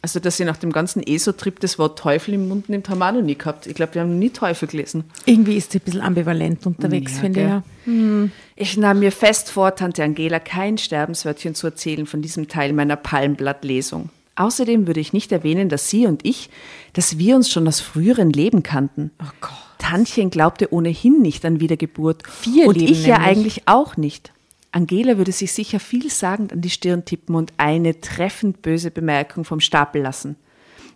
Also, 0.03 0.19
dass 0.19 0.39
sie 0.39 0.47
nach 0.47 0.57
dem 0.57 0.73
ganzen 0.73 1.03
ESO-Trip 1.03 1.61
das 1.61 1.79
Wort 1.79 1.99
Teufel 1.99 2.33
im 2.35 2.49
Mund 2.49 2.71
nimmt, 2.71 2.89
haben 2.89 2.99
wir 3.01 3.09
auch 3.09 3.13
noch 3.13 3.23
nie 3.23 3.37
gehabt. 3.37 3.67
Ich 3.67 3.75
glaube, 3.75 3.95
wir 3.95 4.01
haben 4.01 4.19
nie 4.19 4.31
Teufel 4.31 4.67
gelesen. 4.67 5.05
Irgendwie 5.27 5.57
ist 5.57 5.73
sie 5.73 5.79
ein 5.79 5.85
bisschen 5.85 6.01
ambivalent 6.01 6.65
unterwegs, 6.65 7.17
Ja, 7.17 7.21
finde 7.21 7.41
ich. 7.41 7.47
Ja. 7.47 8.29
Ich 8.57 8.77
nahm 8.79 9.01
mir 9.01 9.13
fest 9.13 9.51
vor, 9.51 9.75
Tante 9.75 10.03
Angela 10.03 10.39
kein 10.41 10.79
Sterbenswörtchen 10.79 11.55
zu 11.55 11.67
erzählen 11.67 12.07
von 12.07 12.23
diesem 12.23 12.49
Teil 12.49 12.73
meiner 12.73 12.97
Palmblattlesung. 12.97 14.09
Außerdem 14.37 14.87
würde 14.87 15.01
ich 15.01 15.13
nicht 15.13 15.33
erwähnen, 15.33 15.69
dass 15.69 15.91
sie 15.91 16.07
und 16.07 16.25
ich, 16.25 16.49
dass 16.95 17.19
wir 17.19 17.37
uns 17.37 17.51
schon 17.51 17.69
aus 17.69 17.81
früheren 17.81 18.31
Leben 18.31 18.63
kannten. 18.63 19.11
Oh 19.23 19.27
Gott. 19.43 19.51
Tantchen 19.79 20.31
glaubte 20.31 20.73
ohnehin 20.73 21.21
nicht 21.21 21.45
an 21.45 21.61
Wiedergeburt. 21.61 22.23
Vier 22.27 22.69
und 22.69 22.77
Leben 22.77 22.93
ich 22.93 23.05
ja 23.07 23.19
nämlich. 23.19 23.29
eigentlich 23.29 23.63
auch 23.67 23.97
nicht. 23.99 24.33
Angela 24.73 25.19
würde 25.19 25.33
sich 25.33 25.53
sicher 25.53 25.81
vielsagend 25.81 26.53
an 26.53 26.61
die 26.61 26.71
Stirn 26.71 27.05
tippen 27.05 27.35
und 27.35 27.53
eine 27.57 28.01
treffend 28.01 28.63
böse 28.63 28.91
Bemerkung 28.91 29.45
vom 29.45 29.61
Stapel 29.61 30.03
lassen. 30.03 30.37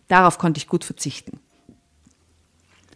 Darauf 0.09 0.39
konnte 0.39 0.59
ich 0.59 0.69
gut 0.69 0.85
verzichten. 0.85 1.41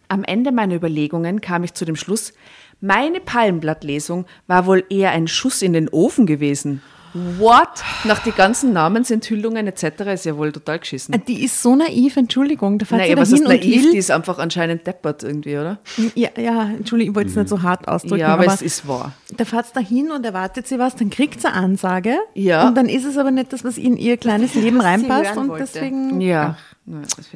Am 0.09 0.25
Ende 0.25 0.53
meiner 0.53 0.75
Überlegungen 0.75 1.41
kam 1.41 1.65
ich 1.65 1.75
zu 1.75 1.85
dem 1.85 1.97
Schluss, 1.97 2.33
meine 2.81 3.21
Palmblattlesung 3.21 4.27
war 4.47 4.67
wohl 4.67 4.85
eher 4.89 5.11
ein 5.11 5.27
Schuss 5.27 5.63
in 5.63 5.73
den 5.73 5.89
Ofen 5.89 6.27
gewesen. 6.27 6.81
What? 7.15 7.83
Nach 8.05 8.19
die 8.21 8.33
ganzen 8.33 8.73
Namensenthüllungen 8.73 9.67
etc. 9.67 9.85
ist 10.15 10.25
ja 10.25 10.37
wohl 10.37 10.53
total 10.53 10.79
geschissen. 10.79 11.15
Die 11.27 11.45
ist 11.45 11.63
so 11.63 11.75
naiv, 11.75 12.17
Entschuldigung. 12.17 12.79
Da 12.79 12.87
fährt 12.87 13.01
Nein, 13.01 13.07
sie 13.09 13.13
aber 13.13 13.23
was 13.23 13.31
dahin 13.31 13.45
ist 13.45 13.51
und 13.51 13.57
naiv, 13.57 13.83
will. 13.85 13.93
die 13.93 13.99
ist 13.99 14.11
einfach 14.11 14.39
anscheinend 14.39 14.87
deppert 14.87 15.23
irgendwie, 15.23 15.57
oder? 15.57 15.79
ja, 16.15 16.29
ja, 16.37 16.63
Entschuldigung, 16.65 17.13
ich 17.13 17.17
wollte 17.17 17.31
es 17.31 17.37
nicht 17.37 17.49
so 17.49 17.63
hart 17.63 17.89
ausdrücken. 17.89 18.21
ja, 18.21 18.29
aber, 18.29 18.45
aber 18.45 18.55
es 18.55 18.63
ist 18.63 18.87
wahr. 18.87 19.13
da 19.37 19.45
fährt 19.45 19.67
sie 19.67 19.73
dahin 19.75 20.11
und 20.11 20.25
erwartet 20.25 20.67
sie 20.67 20.79
was, 20.79 20.97
dann 20.97 21.11
kriegt 21.11 21.41
sie 21.41 21.49
eine 21.49 21.57
Ansage. 21.57 22.17
Ja. 22.35 22.69
Und 22.69 22.77
dann 22.77 22.89
ist 22.89 23.05
es 23.05 23.17
aber 23.17 23.31
nicht 23.31 23.53
das, 23.53 23.65
was 23.65 23.79
in 23.79 23.97
ihr 23.97 24.17
kleines 24.17 24.55
Leben 24.55 24.81
reinpasst. 24.81 25.37
Und 25.37 25.49
wollte. 25.49 25.65
deswegen. 25.73 26.21
Ja. 26.21 26.57
Ach. 26.59 26.79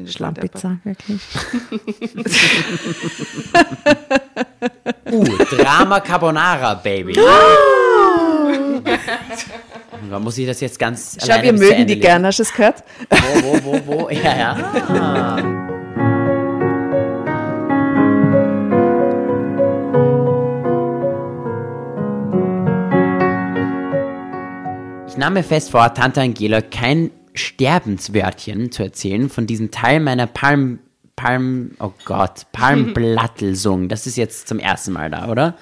Schlammpizza, 0.06 0.78
wirklich. 0.84 1.20
Uh, 5.12 5.24
Drama 5.50 6.00
Carbonara, 6.00 6.74
Baby. 6.74 7.14
Da 10.10 10.18
muss 10.18 10.36
ich 10.36 10.46
das 10.46 10.60
jetzt 10.60 10.78
ganz 10.78 11.16
Schau, 11.20 11.32
alleine 11.32 11.44
wir 11.44 11.52
mögen 11.52 11.72
Ende 11.72 11.94
die 11.94 12.00
gern, 12.00 12.26
hast 12.26 12.38
du 12.38 12.42
es 12.42 12.52
gehört? 12.52 12.82
Wo, 13.08 13.42
wo, 13.42 13.64
wo, 13.64 13.86
wo? 13.86 14.08
Ja, 14.10 14.36
ja. 14.36 14.52
Ah. 14.88 15.62
Ich 25.08 25.16
nahm 25.18 25.34
mir 25.34 25.42
fest 25.44 25.70
vor, 25.70 25.92
Tante 25.94 26.22
Angela 26.22 26.62
kein 26.62 27.10
Sterbenswörtchen 27.34 28.72
zu 28.72 28.82
erzählen 28.82 29.28
von 29.28 29.46
diesem 29.46 29.70
Teil 29.70 30.00
meiner 30.00 30.26
Palm, 30.26 30.78
Palm, 31.16 31.72
oh 31.80 31.92
Gott, 32.04 32.46
Palmblattlesung. 32.52 33.88
Das 33.88 34.06
ist 34.06 34.16
jetzt 34.16 34.48
zum 34.48 34.58
ersten 34.58 34.92
Mal 34.92 35.10
da, 35.10 35.28
oder? 35.28 35.54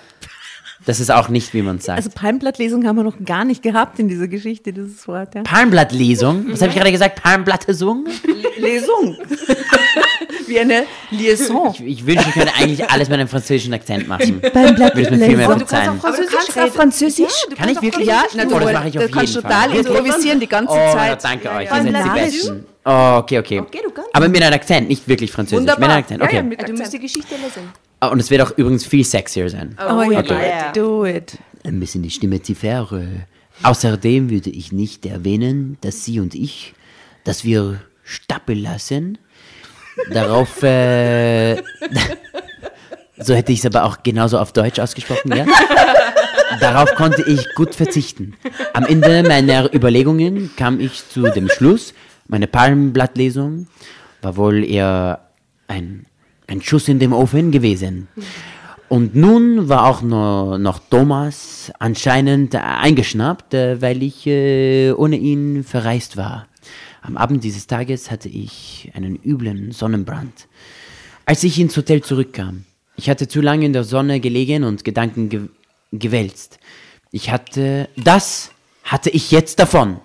Das 0.86 0.98
ist 0.98 1.10
auch 1.10 1.28
nicht, 1.28 1.52
wie 1.52 1.62
man 1.62 1.76
es 1.76 1.84
sagt. 1.84 1.98
Also 1.98 2.10
Palmblattlesung 2.14 2.86
haben 2.86 2.96
wir 2.96 3.02
noch 3.04 3.16
gar 3.24 3.44
nicht 3.44 3.62
gehabt 3.62 3.98
in 3.98 4.08
dieser 4.08 4.28
Geschichte, 4.28 4.72
dieses 4.72 5.06
Wort. 5.06 5.34
Ja. 5.34 5.42
Palmblattlesung? 5.42 6.46
Was 6.50 6.62
habe 6.62 6.70
ich 6.70 6.76
gerade 6.76 6.90
gesagt? 6.92 7.22
Palmblattlesung? 7.22 8.06
Lesung. 8.58 9.16
Wie 10.46 10.58
eine 10.58 10.84
Liaison. 11.10 11.72
Ich, 11.74 11.80
ich 11.84 12.06
wünsche, 12.06 12.28
ich 12.28 12.34
könnte 12.34 12.52
eigentlich 12.58 12.90
alles 12.90 13.08
mit 13.08 13.18
einem 13.20 13.28
französischen 13.28 13.72
Akzent 13.72 14.08
machen. 14.08 14.40
Palmblattlesung. 14.52 15.18
Mehr 15.18 15.28
Du 15.48 15.58
verzeihen. 15.58 15.90
Aber 16.02 16.16
du 16.16 16.26
kannst 16.26 16.58
auch 16.58 16.68
Französisch? 16.74 17.32
Kann 17.56 17.68
ich 17.68 17.80
wirklich? 17.82 18.06
Ja, 18.08 18.24
na, 18.34 18.44
du, 18.46 18.56
Oh, 18.56 18.58
das 18.58 18.72
mache 18.72 18.88
ich 18.88 18.98
auf 18.98 19.04
du 19.04 19.10
kannst 19.10 19.34
jeden 19.34 19.42
total 19.46 19.68
Fall. 19.70 19.78
improvisieren 19.78 20.40
die 20.40 20.48
ganze 20.48 20.72
Oh, 20.72 20.76
ja, 20.76 20.92
Zeit. 20.92 21.24
danke 21.24 21.50
euch. 21.52 21.68
ja. 21.68 21.76
Ihr 21.76 21.92
seid 21.92 22.04
die 22.04 22.20
Besten. 22.20 22.64
Oh, 22.84 23.16
okay, 23.18 23.38
okay. 23.38 23.60
Okay, 23.60 23.80
du 23.84 23.90
kannst. 23.90 24.10
Aber 24.14 24.28
mit 24.28 24.42
einem 24.42 24.54
Akzent, 24.54 24.88
nicht 24.88 25.06
wirklich 25.06 25.30
französisch. 25.30 25.60
Mit 25.66 25.70
einem 25.70 25.82
Wunderbar. 25.82 25.98
Akzent, 25.98 26.20
Ja, 26.20 26.26
okay. 26.26 26.36
ja, 26.36 26.42
mit 26.42 26.58
Du 26.58 26.62
Akzent. 26.62 26.78
musst 26.80 26.92
die 26.94 26.98
Geschichte 26.98 27.34
lesen. 27.36 27.68
Ah, 28.00 28.08
Und 28.08 28.20
es 28.20 28.30
wird 28.30 28.40
auch 28.42 28.56
übrigens 28.56 28.84
viel 28.86 29.04
sexier 29.04 29.48
sein. 29.50 29.76
Oh, 29.78 30.02
ja, 30.10 30.20
Okay. 30.20 30.72
do 30.74 31.04
it. 31.04 31.38
Ein 31.64 31.78
bisschen 31.80 32.02
die 32.02 32.10
Stimme 32.10 32.40
tiefer. 32.40 32.88
Außerdem 33.62 34.30
würde 34.30 34.48
ich 34.50 34.72
nicht 34.72 35.04
erwähnen, 35.06 35.76
dass 35.82 36.04
Sie 36.04 36.18
und 36.18 36.34
ich, 36.34 36.74
dass 37.24 37.44
wir 37.44 37.80
Stapel 38.02 38.58
lassen. 38.58 39.18
Darauf, 40.10 40.62
äh, 40.62 41.56
So 43.22 43.34
hätte 43.34 43.52
ich 43.52 43.58
es 43.58 43.66
aber 43.66 43.84
auch 43.84 44.02
genauso 44.02 44.38
auf 44.38 44.52
Deutsch 44.54 44.78
ausgesprochen, 44.78 45.36
ja? 45.36 45.44
Darauf 46.58 46.94
konnte 46.94 47.22
ich 47.22 47.54
gut 47.54 47.74
verzichten. 47.74 48.34
Am 48.72 48.86
Ende 48.86 49.22
meiner 49.22 49.72
Überlegungen 49.74 50.50
kam 50.56 50.80
ich 50.80 51.06
zu 51.06 51.22
dem 51.30 51.50
Schluss, 51.50 51.92
meine 52.28 52.46
Palmblattlesung 52.46 53.66
war 54.22 54.36
wohl 54.38 54.64
eher 54.64 55.28
ein, 55.68 56.06
ein 56.50 56.60
Schuss 56.60 56.88
in 56.88 56.98
dem 56.98 57.12
Ofen 57.12 57.52
gewesen. 57.52 58.08
Und 58.88 59.14
nun 59.14 59.68
war 59.68 59.86
auch 59.86 60.02
noch, 60.02 60.58
noch 60.58 60.80
Thomas 60.90 61.72
anscheinend 61.78 62.56
eingeschnappt, 62.56 63.54
äh, 63.54 63.80
weil 63.80 64.02
ich 64.02 64.26
äh, 64.26 64.90
ohne 64.90 65.16
ihn 65.16 65.62
verreist 65.62 66.16
war. 66.16 66.48
Am 67.02 67.16
Abend 67.16 67.44
dieses 67.44 67.68
Tages 67.68 68.10
hatte 68.10 68.28
ich 68.28 68.90
einen 68.94 69.16
üblen 69.24 69.70
Sonnenbrand. 69.70 70.48
Als 71.24 71.44
ich 71.44 71.60
ins 71.60 71.76
Hotel 71.76 72.02
zurückkam, 72.02 72.64
ich 72.96 73.08
hatte 73.08 73.28
zu 73.28 73.40
lange 73.40 73.64
in 73.64 73.72
der 73.72 73.84
Sonne 73.84 74.18
gelegen 74.18 74.64
und 74.64 74.84
Gedanken 74.84 75.28
ge 75.28 75.48
gewälzt. 75.92 76.60
Ich 77.10 77.30
hatte, 77.30 77.88
das 77.96 78.52
hatte 78.84 79.10
ich 79.10 79.32
jetzt 79.32 79.58
davon. 79.58 79.98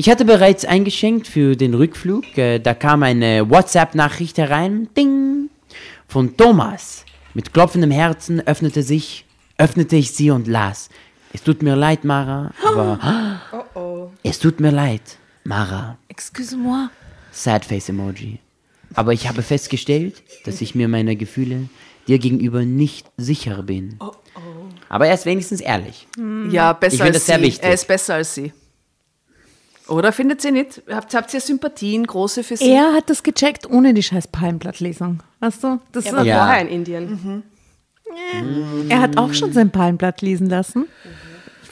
Ich 0.00 0.08
hatte 0.08 0.24
bereits 0.24 0.64
eingeschenkt 0.64 1.26
für 1.26 1.56
den 1.56 1.74
Rückflug. 1.74 2.38
Äh, 2.38 2.60
da 2.60 2.72
kam 2.72 3.02
eine 3.02 3.50
WhatsApp-Nachricht 3.50 4.38
herein. 4.38 4.88
Ding! 4.96 5.50
Von 6.06 6.36
Thomas. 6.36 7.04
Mit 7.34 7.52
klopfendem 7.52 7.90
Herzen 7.90 8.40
öffnete 8.46 8.84
sich, 8.84 9.24
öffnete 9.56 9.96
ich 9.96 10.12
sie 10.12 10.30
und 10.30 10.46
las. 10.46 10.88
Es 11.32 11.42
tut 11.42 11.64
mir 11.64 11.74
leid, 11.74 12.04
Mara, 12.04 12.52
aber 12.64 13.40
es 14.22 14.38
tut 14.38 14.60
mir 14.60 14.70
leid, 14.70 15.02
Mara. 15.42 15.98
Excuse-moi. 16.06 16.90
Sadface-Emoji. 17.32 18.38
Aber 18.94 19.12
ich 19.12 19.28
habe 19.28 19.42
festgestellt, 19.42 20.22
dass 20.44 20.60
ich 20.60 20.76
mir 20.76 20.86
meiner 20.86 21.16
Gefühle 21.16 21.68
dir 22.06 22.20
gegenüber 22.20 22.64
nicht 22.64 23.10
sicher 23.16 23.64
bin. 23.64 23.98
Aber 24.88 25.08
er 25.08 25.14
ist 25.14 25.26
wenigstens 25.26 25.60
ehrlich. 25.60 26.06
Ja, 26.52 26.72
besser 26.72 26.94
Ich 26.94 27.00
finde 27.00 27.14
als 27.14 27.16
das 27.16 27.26
sehr 27.26 27.38
sie. 27.38 27.42
wichtig. 27.42 27.64
Er 27.64 27.74
ist 27.74 27.88
besser 27.88 28.14
als 28.14 28.32
sie. 28.36 28.52
Oder 29.88 30.12
findet 30.12 30.40
sie 30.42 30.50
nicht? 30.50 30.82
Habt, 30.90 31.14
habt 31.14 31.32
ihr 31.34 31.40
Sympathien, 31.40 32.06
große 32.06 32.44
für 32.44 32.56
sie? 32.56 32.70
Er 32.70 32.92
hat 32.92 33.08
das 33.10 33.22
gecheckt 33.22 33.68
ohne 33.68 33.94
die 33.94 34.02
scheiß 34.02 34.28
Palmblattlesung. 34.28 35.22
Weißt 35.40 35.64
du? 35.64 35.80
Das 35.92 36.04
Er 36.06 36.12
war 36.16 36.24
Ja. 36.24 36.36
vorher 36.44 36.60
in 36.62 36.68
Indien. 36.68 37.42
Er 38.88 39.00
hat 39.00 39.16
auch 39.16 39.32
schon 39.34 39.52
sein 39.52 39.70
Palmblatt 39.70 40.22
lesen 40.22 40.48
lassen. 40.48 40.86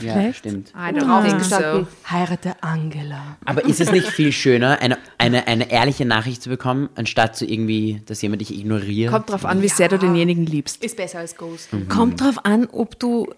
Ja, 0.00 0.12
Vielleicht? 0.12 0.38
stimmt. 0.40 0.72
I 0.76 0.92
don't 0.94 1.22
think 1.24 1.38
Gestanden, 1.38 1.86
so. 1.86 2.10
heirate 2.14 2.54
Angela. 2.62 3.38
Aber 3.46 3.64
ist 3.64 3.80
es 3.80 3.90
nicht 3.90 4.06
viel 4.08 4.30
schöner, 4.30 4.78
eine, 4.82 4.98
eine, 5.16 5.46
eine 5.46 5.70
ehrliche 5.70 6.04
Nachricht 6.04 6.42
zu 6.42 6.50
bekommen, 6.50 6.90
anstatt 6.96 7.34
so 7.36 7.46
irgendwie, 7.46 8.02
dass 8.04 8.20
jemand 8.20 8.42
dich 8.42 8.54
ignoriert? 8.54 9.10
Kommt 9.10 9.30
drauf 9.30 9.46
an, 9.46 9.62
wie 9.62 9.68
sehr 9.68 9.88
du 9.88 9.98
denjenigen 9.98 10.44
liebst. 10.44 10.84
Ist 10.84 10.98
besser 10.98 11.20
als 11.20 11.36
Ghost. 11.36 11.70
Kommt 11.88 12.20
drauf 12.20 12.44
an, 12.44 12.66
ob 12.70 12.98
du 13.00 13.32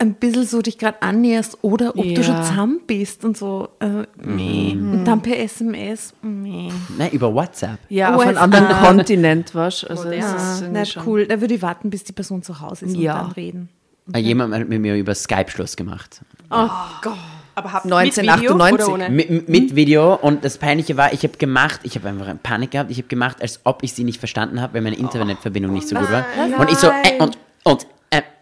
ein 0.00 0.14
bisschen 0.14 0.46
so 0.46 0.62
dich 0.62 0.78
gerade 0.78 1.02
annäherst 1.02 1.58
oder 1.62 1.90
ob 1.96 2.04
Ja. 2.04 2.14
du 2.14 2.24
schon 2.24 2.42
zusammen 2.42 2.80
bist 2.86 3.24
und 3.24 3.36
so. 3.36 3.68
Äh, 3.80 4.04
nee. 4.24 4.72
Und 4.72 5.04
dann 5.04 5.20
per 5.22 5.38
SMS. 5.38 6.14
Nee. 6.22 6.70
Nein, 6.96 7.10
über 7.12 7.32
WhatsApp. 7.34 7.78
Ja, 7.88 8.14
auf 8.14 8.22
einem 8.22 8.38
anderen 8.38 8.68
Kontinent, 8.68 9.54
was? 9.54 9.84
Also 9.84 10.04
das 10.04 10.16
Ja, 10.16 10.34
ist 10.36 10.60
irgendwie 10.62 10.78
nicht 10.80 10.92
schon- 10.92 11.06
cool. 11.06 11.26
Da 11.26 11.40
würde 11.40 11.54
ich 11.54 11.62
warten, 11.62 11.90
bis 11.90 12.02
die 12.04 12.12
Person 12.12 12.42
zu 12.42 12.60
Hause 12.60 12.86
ist 12.86 12.96
Ja. 12.96 13.20
und 13.20 13.26
dann 13.28 13.32
reden. 13.32 13.68
Äh, 14.14 14.18
Jemand 14.20 14.54
hat 14.54 14.68
mit 14.68 14.80
mir 14.80 14.96
über 14.96 15.14
Skype 15.14 15.50
Schluss 15.50 15.76
gemacht. 15.76 16.20
Aber 16.48 17.72
habt 17.72 17.84
1998. 17.84 18.84
Oder 18.88 18.92
ohne? 18.94 19.10
Mit, 19.10 19.48
mit 19.48 19.76
Video 19.76 20.14
und 20.14 20.44
das 20.44 20.56
Peinliche 20.58 20.96
war, 20.96 21.12
ich 21.12 21.22
habe 21.24 21.36
gemacht, 21.36 21.80
ich 21.82 21.94
habe 21.96 22.08
einfach 22.08 22.26
eine 22.28 22.38
Panik 22.42 22.70
gehabt, 22.70 22.90
ich 22.90 22.96
habe 22.98 23.08
gemacht, 23.08 23.36
als 23.42 23.60
ob 23.64 23.82
ich 23.82 23.92
sie 23.92 24.04
nicht 24.04 24.18
verstanden 24.18 24.60
habe, 24.60 24.74
weil 24.74 24.80
meine 24.82 24.96
Internetverbindung 24.96 25.72
nicht 25.72 25.86
so 25.88 25.94
gut 25.96 26.10
war. 26.10 26.24
Und 26.58 26.70
ich 26.70 26.78
so, 26.78 26.88
äh, 26.88 27.18
und, 27.20 27.36
und, 27.64 27.86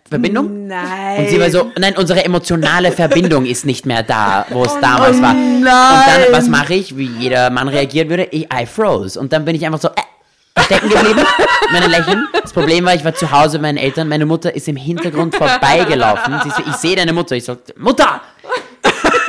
Verbindung? 0.09 0.67
Nein. 0.67 1.19
Und 1.19 1.29
sie 1.29 1.41
war 1.41 1.51
so, 1.51 1.71
nein, 1.79 1.95
unsere 1.97 2.25
emotionale 2.25 2.93
Verbindung 2.93 3.47
ist 3.47 3.67
nicht 3.67 3.87
mehr 3.87 4.03
da, 4.03 4.47
wo 4.51 4.65
es 4.65 4.73
damals 4.81 5.21
war. 5.21 5.33
Und 5.33 5.65
dann, 5.65 6.33
was 6.33 6.49
mache 6.49 6.75
ich, 6.75 6.97
wie 6.97 7.07
jeder 7.07 7.51
Mann 7.51 7.69
reagieren 7.69 8.09
würde? 8.09 8.29
Ich, 8.31 8.45
I 8.53 8.67
froze. 8.67 9.19
Und 9.21 9.33
dann 9.33 9.45
bin 9.45 9.55
ich 9.55 9.65
einfach 9.65 9.81
so, 9.81 9.89
äh, 9.89 10.63
stecken 10.65 10.89
geblieben, 10.89 11.21
meine 11.73 11.87
Lächeln. 11.87 12.27
Das 12.43 12.53
Problem 12.53 12.85
war, 12.85 12.95
ich 12.95 13.05
war 13.05 13.15
zu 13.15 13.31
Hause 13.31 13.59
bei 13.59 13.63
meinen 13.69 13.79
Eltern, 13.79 14.09
meine 14.09 14.27
Mutter 14.27 14.55
ist 14.55 14.69
im 14.69 14.77
Hintergrund 14.77 15.35
vorbeigelaufen. 15.37 16.41
Sie 16.45 16.51
so, 16.51 16.63
ich 16.69 16.77
sehe 16.77 16.97
deine 16.97 17.13
Mutter. 17.13 17.37
Ich 17.37 17.45
so, 17.45 17.57
Mutter! 17.77 18.21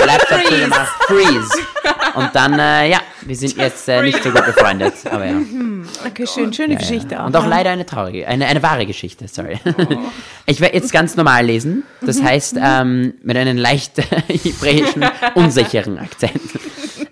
Laptop 0.06 0.44
zugemacht, 0.46 1.04
freeze. 1.04 1.50
Und 2.16 2.30
dann, 2.34 2.60
äh, 2.60 2.90
ja, 2.90 3.00
wir 3.22 3.36
sind 3.36 3.56
jetzt 3.58 3.88
äh, 3.88 4.02
nicht 4.02 4.22
so 4.24 4.32
gut 4.32 4.46
befreundet. 4.46 4.94
Aber 5.10 5.26
ja. 5.26 5.36
Okay, 6.06 6.26
schön, 6.28 6.54
schöne 6.54 6.74
Ja, 6.74 6.80
Geschichte 6.80 7.16
ja. 7.16 7.22
auch. 7.22 7.28
Und 7.28 7.36
auch 7.36 7.46
leider 7.46 7.70
eine 7.72 7.86
traurige, 7.86 8.28
eine, 8.28 8.46
eine 8.48 8.62
wahre 8.64 8.86
Geschichte, 8.86 9.28
sorry. 9.28 9.60
Ich 10.46 10.60
werde 10.62 10.76
jetzt 10.76 10.92
ganz 10.92 11.16
normal 11.16 11.46
lesen. 11.46 11.84
Das 12.02 12.22
heißt, 12.22 12.58
ähm, 12.62 13.14
mit 13.24 13.38
einem 13.38 13.58
leicht 13.58 13.98
hebräischen, 14.28 15.06
unsicheren 15.36 15.98
Akzent. 16.00 16.42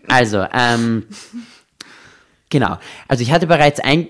Also, 0.07 0.45
ähm, 0.53 1.05
genau. 2.49 2.77
Also 3.07 3.23
ich 3.23 3.31
hatte 3.31 3.47
bereits 3.47 3.79
ein, 3.79 4.07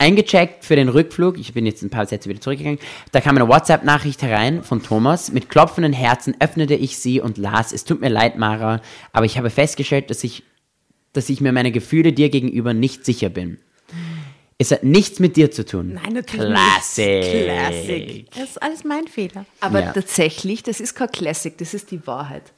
eingecheckt 0.00 0.64
für 0.64 0.76
den 0.76 0.88
Rückflug. 0.88 1.38
Ich 1.38 1.52
bin 1.52 1.66
jetzt 1.66 1.82
ein 1.82 1.90
paar 1.90 2.06
Sätze 2.06 2.28
wieder 2.28 2.40
zurückgegangen. 2.40 2.78
Da 3.12 3.20
kam 3.20 3.36
eine 3.36 3.46
WhatsApp-Nachricht 3.48 4.22
herein 4.22 4.64
von 4.64 4.82
Thomas. 4.82 5.30
Mit 5.30 5.48
klopfenden 5.50 5.92
Herzen 5.92 6.34
öffnete 6.40 6.74
ich 6.74 6.98
sie 6.98 7.20
und 7.20 7.38
las, 7.38 7.72
es 7.72 7.84
tut 7.84 8.00
mir 8.00 8.08
leid, 8.08 8.38
Mara, 8.38 8.80
aber 9.12 9.26
ich 9.26 9.36
habe 9.38 9.50
festgestellt, 9.50 10.10
dass 10.10 10.24
ich, 10.24 10.42
dass 11.12 11.28
ich 11.28 11.40
mir 11.40 11.52
meine 11.52 11.70
Gefühle 11.70 12.12
dir 12.12 12.30
gegenüber 12.30 12.72
nicht 12.74 13.04
sicher 13.04 13.28
bin. 13.28 13.58
Es 14.56 14.70
hat 14.70 14.84
nichts 14.84 15.20
mit 15.20 15.36
dir 15.36 15.50
zu 15.50 15.64
tun. 15.64 15.94
Nein, 16.02 16.12
natürlich 16.14 16.46
Classic. 16.46 17.06
nicht. 17.20 17.44
Classic. 17.44 18.30
Das 18.32 18.42
ist 18.50 18.62
alles 18.62 18.84
mein 18.84 19.06
Fehler. 19.06 19.46
Aber 19.60 19.80
Ja. 19.80 19.92
tatsächlich, 19.92 20.62
das 20.62 20.80
ist 20.80 20.94
kein 20.94 21.10
Classic, 21.10 21.56
das 21.56 21.72
ist 21.72 21.90
die 21.90 22.06
Wahrheit. 22.06 22.52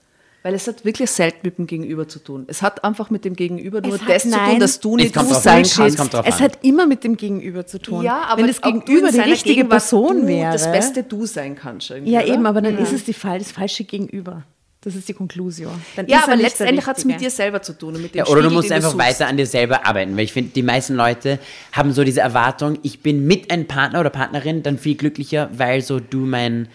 Weil 0.44 0.54
es 0.54 0.66
hat 0.66 0.84
wirklich 0.84 1.08
selten 1.10 1.38
mit 1.44 1.56
dem 1.58 1.66
Gegenüber 1.68 2.08
zu 2.08 2.18
tun. 2.18 2.44
Es 2.48 2.62
hat 2.62 2.82
einfach 2.82 3.10
mit 3.10 3.24
dem 3.24 3.34
Gegenüber 3.36 3.80
nur 3.80 3.92
hat- 3.98 4.08
das 4.08 4.22
zu 4.24 4.30
tun, 4.30 4.38
nein. 4.38 4.58
dass 4.60 4.80
du 4.80 4.96
nicht 4.96 5.14
du 5.14 5.20
drauf 5.20 5.34
sein. 5.34 5.62
Es 5.62 5.76
kannst. 5.76 6.14
Es 6.24 6.40
hat 6.40 6.58
immer 6.64 6.84
mit 6.86 7.04
dem 7.04 7.16
Gegenüber 7.16 7.64
zu 7.64 7.78
tun. 7.80 8.02
Ja, 8.02 8.22
aber 8.26 8.40
wenn 8.42 8.48
das 8.48 8.60
du 8.60 8.72
Gegenüber 8.72 9.12
die 9.12 9.20
richtige 9.20 9.54
Gegenwart 9.56 9.70
Person 9.70 10.22
du 10.22 10.26
wäre. 10.26 10.52
das 10.52 10.70
beste 10.70 11.04
Du 11.04 11.26
sein 11.26 11.54
kannst. 11.54 11.90
ja, 11.90 11.96
oder? 11.96 12.26
eben, 12.26 12.44
aber 12.46 12.60
dann 12.60 12.76
ist 12.78 12.92
es 12.92 13.04
die, 13.04 13.12
das 13.12 13.52
falsche 13.52 13.84
Gegenüber. 13.84 14.42
Das 14.84 14.96
ist 14.96 15.08
die 15.08 15.12
Konklusion. 15.14 15.70
Dann 15.94 16.08
Ja, 16.08 16.16
ist 16.18 16.22
er 16.26 16.32
aber 16.32 16.42
letztendlich 16.42 16.86
hat 16.86 16.98
es 16.98 17.04
mit 17.04 17.20
dir 17.20 17.30
selber 17.30 17.62
zu 17.62 17.78
tun. 17.78 17.94
Und 17.94 18.02
mit 18.02 18.12
dem 18.14 18.18
Ja, 18.18 18.24
oder 18.26 18.34
du 18.42 18.48
Spiegel, 18.48 18.56
musst 18.56 18.70
den 18.70 18.74
einfach 18.78 18.90
suchst. 18.90 19.06
weiter 19.06 19.26
an 19.28 19.36
dir 19.36 19.46
selber 19.46 19.86
arbeiten, 19.86 20.16
weil 20.16 20.24
ich 20.24 20.32
finde, 20.32 20.50
die 20.50 20.62
meisten 20.64 20.94
Leute 20.96 21.38
haben 21.70 21.92
so 21.92 22.02
diese 22.02 22.20
Erwartung, 22.20 22.80
ich 22.82 22.98
bin 23.00 23.24
mit 23.24 23.48
einem 23.52 23.68
Partner 23.68 24.00
oder 24.00 24.10
Partnerin 24.10 24.64
dann 24.64 24.78
viel 24.78 24.96
glücklicher, 24.96 25.50
weil 25.52 25.82
so 25.82 26.00
du 26.00 26.18
mein, 26.26 26.66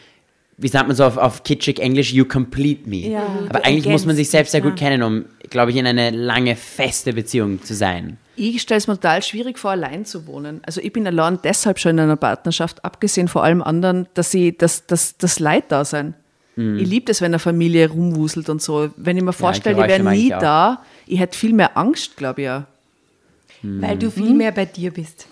wie 0.57 0.67
sagt 0.67 0.87
man 0.87 0.95
so 0.95 1.05
auf, 1.05 1.17
auf 1.17 1.43
kitschig 1.43 1.79
Englisch, 1.79 2.11
you 2.11 2.25
complete 2.25 2.89
me. 2.89 3.09
Ja, 3.09 3.27
Aber 3.49 3.59
du 3.59 3.65
eigentlich 3.65 3.85
muss 3.85 4.05
man 4.05 4.15
sich 4.15 4.27
ergänzt 4.27 4.31
selbst 4.31 4.51
sehr 4.51 4.61
gut 4.61 4.79
ja. 4.79 4.87
kennen, 4.87 5.03
um, 5.03 5.25
glaube 5.49 5.71
ich, 5.71 5.77
in 5.77 5.85
eine 5.85 6.09
lange, 6.09 6.55
feste 6.55 7.13
Beziehung 7.13 7.63
zu 7.63 7.75
sein. 7.75 8.17
Ich 8.35 8.61
stelle 8.61 8.79
es 8.79 8.87
mir 8.87 8.95
total 8.95 9.21
schwierig 9.23 9.59
vor, 9.59 9.71
allein 9.71 10.05
zu 10.05 10.27
wohnen. 10.27 10.61
Also 10.65 10.81
ich 10.81 10.91
bin 10.93 11.05
allein 11.07 11.39
deshalb 11.43 11.79
schon 11.79 11.91
in 11.91 11.99
einer 11.99 12.15
Partnerschaft, 12.15 12.83
abgesehen 12.83 13.27
vor 13.27 13.43
allem 13.43 13.61
anderen, 13.61 14.07
dass 14.15 14.33
ich 14.33 14.57
das, 14.57 14.85
das, 14.87 15.17
das 15.17 15.39
Leid 15.39 15.65
da 15.69 15.85
sein. 15.85 16.15
Ich 16.57 16.87
liebe 16.87 17.05
das, 17.05 17.21
wenn 17.21 17.27
eine 17.27 17.37
Familie 17.37 17.87
rumwuselt 17.87 18.49
und 18.49 18.63
so. 18.63 18.89
Wenn 18.97 19.15
ich 19.15 19.21
mir 19.21 19.31
vorstelle, 19.31 19.75
die 19.75 19.81
Geräusche 19.81 19.93
wären 19.93 20.03
mag 20.05 20.15
nie 20.15 20.23
ich 20.23 20.29
da, 20.29 20.81
ich 21.05 21.19
hätte 21.19 21.37
viel 21.37 21.53
mehr 21.53 21.77
Angst, 21.77 22.17
glaube 22.17 22.41
ich. 22.41 22.47
Ja. 22.47 22.65
Weil 23.61 23.95
du 23.95 24.09
viel 24.09 24.33
mehr 24.33 24.51
bei 24.51 24.65
dir 24.65 24.89
bist. 24.89 25.27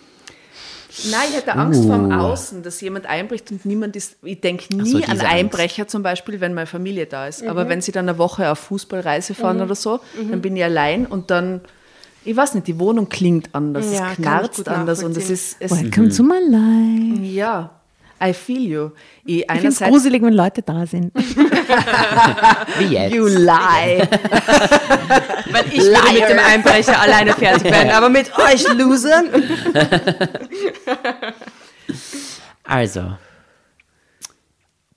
Nein, 1.12 1.28
ich 1.30 1.36
hätte 1.38 1.54
Angst 1.56 1.84
vor 1.86 1.98
dem 1.98 2.12
Außen, 2.12 2.64
dass 2.64 2.80
jemand 2.82 3.06
einbricht 3.06 3.52
und 3.52 3.66
niemand 3.66 3.96
ist. 3.96 4.16
Ich 4.24 4.40
denke 4.42 4.76
nie 4.76 4.90
so, 4.90 4.98
an 4.98 5.04
diese 5.04 5.12
Angst. 5.12 5.26
Einbrecher 5.26 5.88
zum 5.88 6.04
Beispiel, 6.04 6.40
wenn 6.42 6.54
meine 6.54 6.68
Familie 6.68 7.06
da 7.06 7.28
ist. 7.28 7.44
Aber 7.46 7.68
wenn 7.70 7.82
sie 7.82 7.92
dann 7.92 8.08
eine 8.08 8.18
Woche 8.18 8.50
auf 8.52 8.60
Fußballreise 8.60 9.34
fahren 9.34 9.62
oder 9.62 9.76
so, 9.76 10.00
dann 10.32 10.42
bin 10.42 10.56
ich 10.56 10.64
allein 10.64 11.06
und 11.06 11.32
dann, 11.32 11.62
ich 12.24 12.36
weiß 12.36 12.56
nicht, 12.56 12.68
die 12.68 12.80
Wohnung 12.80 13.10
klingt 13.10 13.54
anders, 13.54 13.92
Ja, 13.94 14.12
es 14.12 14.16
knarzt 14.18 14.68
anders 14.68 15.04
und 15.04 15.16
es 15.18 15.30
ist, 15.30 15.58
es, 15.60 15.72
Welcome 15.72 16.10
to 16.10 16.24
my 16.24 16.40
life. 16.50 17.22
ja, 17.24 17.72
I 18.24 18.34
feel 18.34 18.62
you. 18.62 18.90
Ich, 19.26 19.40
Ich 19.42 19.52
finde 19.52 19.68
es 19.68 19.80
gruselig, 19.80 20.22
wenn 20.22 20.34
Leute 20.34 20.62
da 20.62 20.86
sind. 20.86 21.12
Wie 22.80 22.86
jetzt? 22.86 23.14
you 23.14 23.26
lie. 23.28 24.08
Weil 25.52 25.66
ich 25.72 25.82
würde 25.84 26.14
mit 26.14 26.30
dem 26.30 26.40
Einbrecher 26.40 27.00
alleine 27.00 27.34
fertig 27.34 27.64
werden, 27.70 27.90
aber 27.92 28.10
mit 28.10 28.32
euch 28.38 28.66
Losern. 28.74 29.28
Also, 32.68 33.16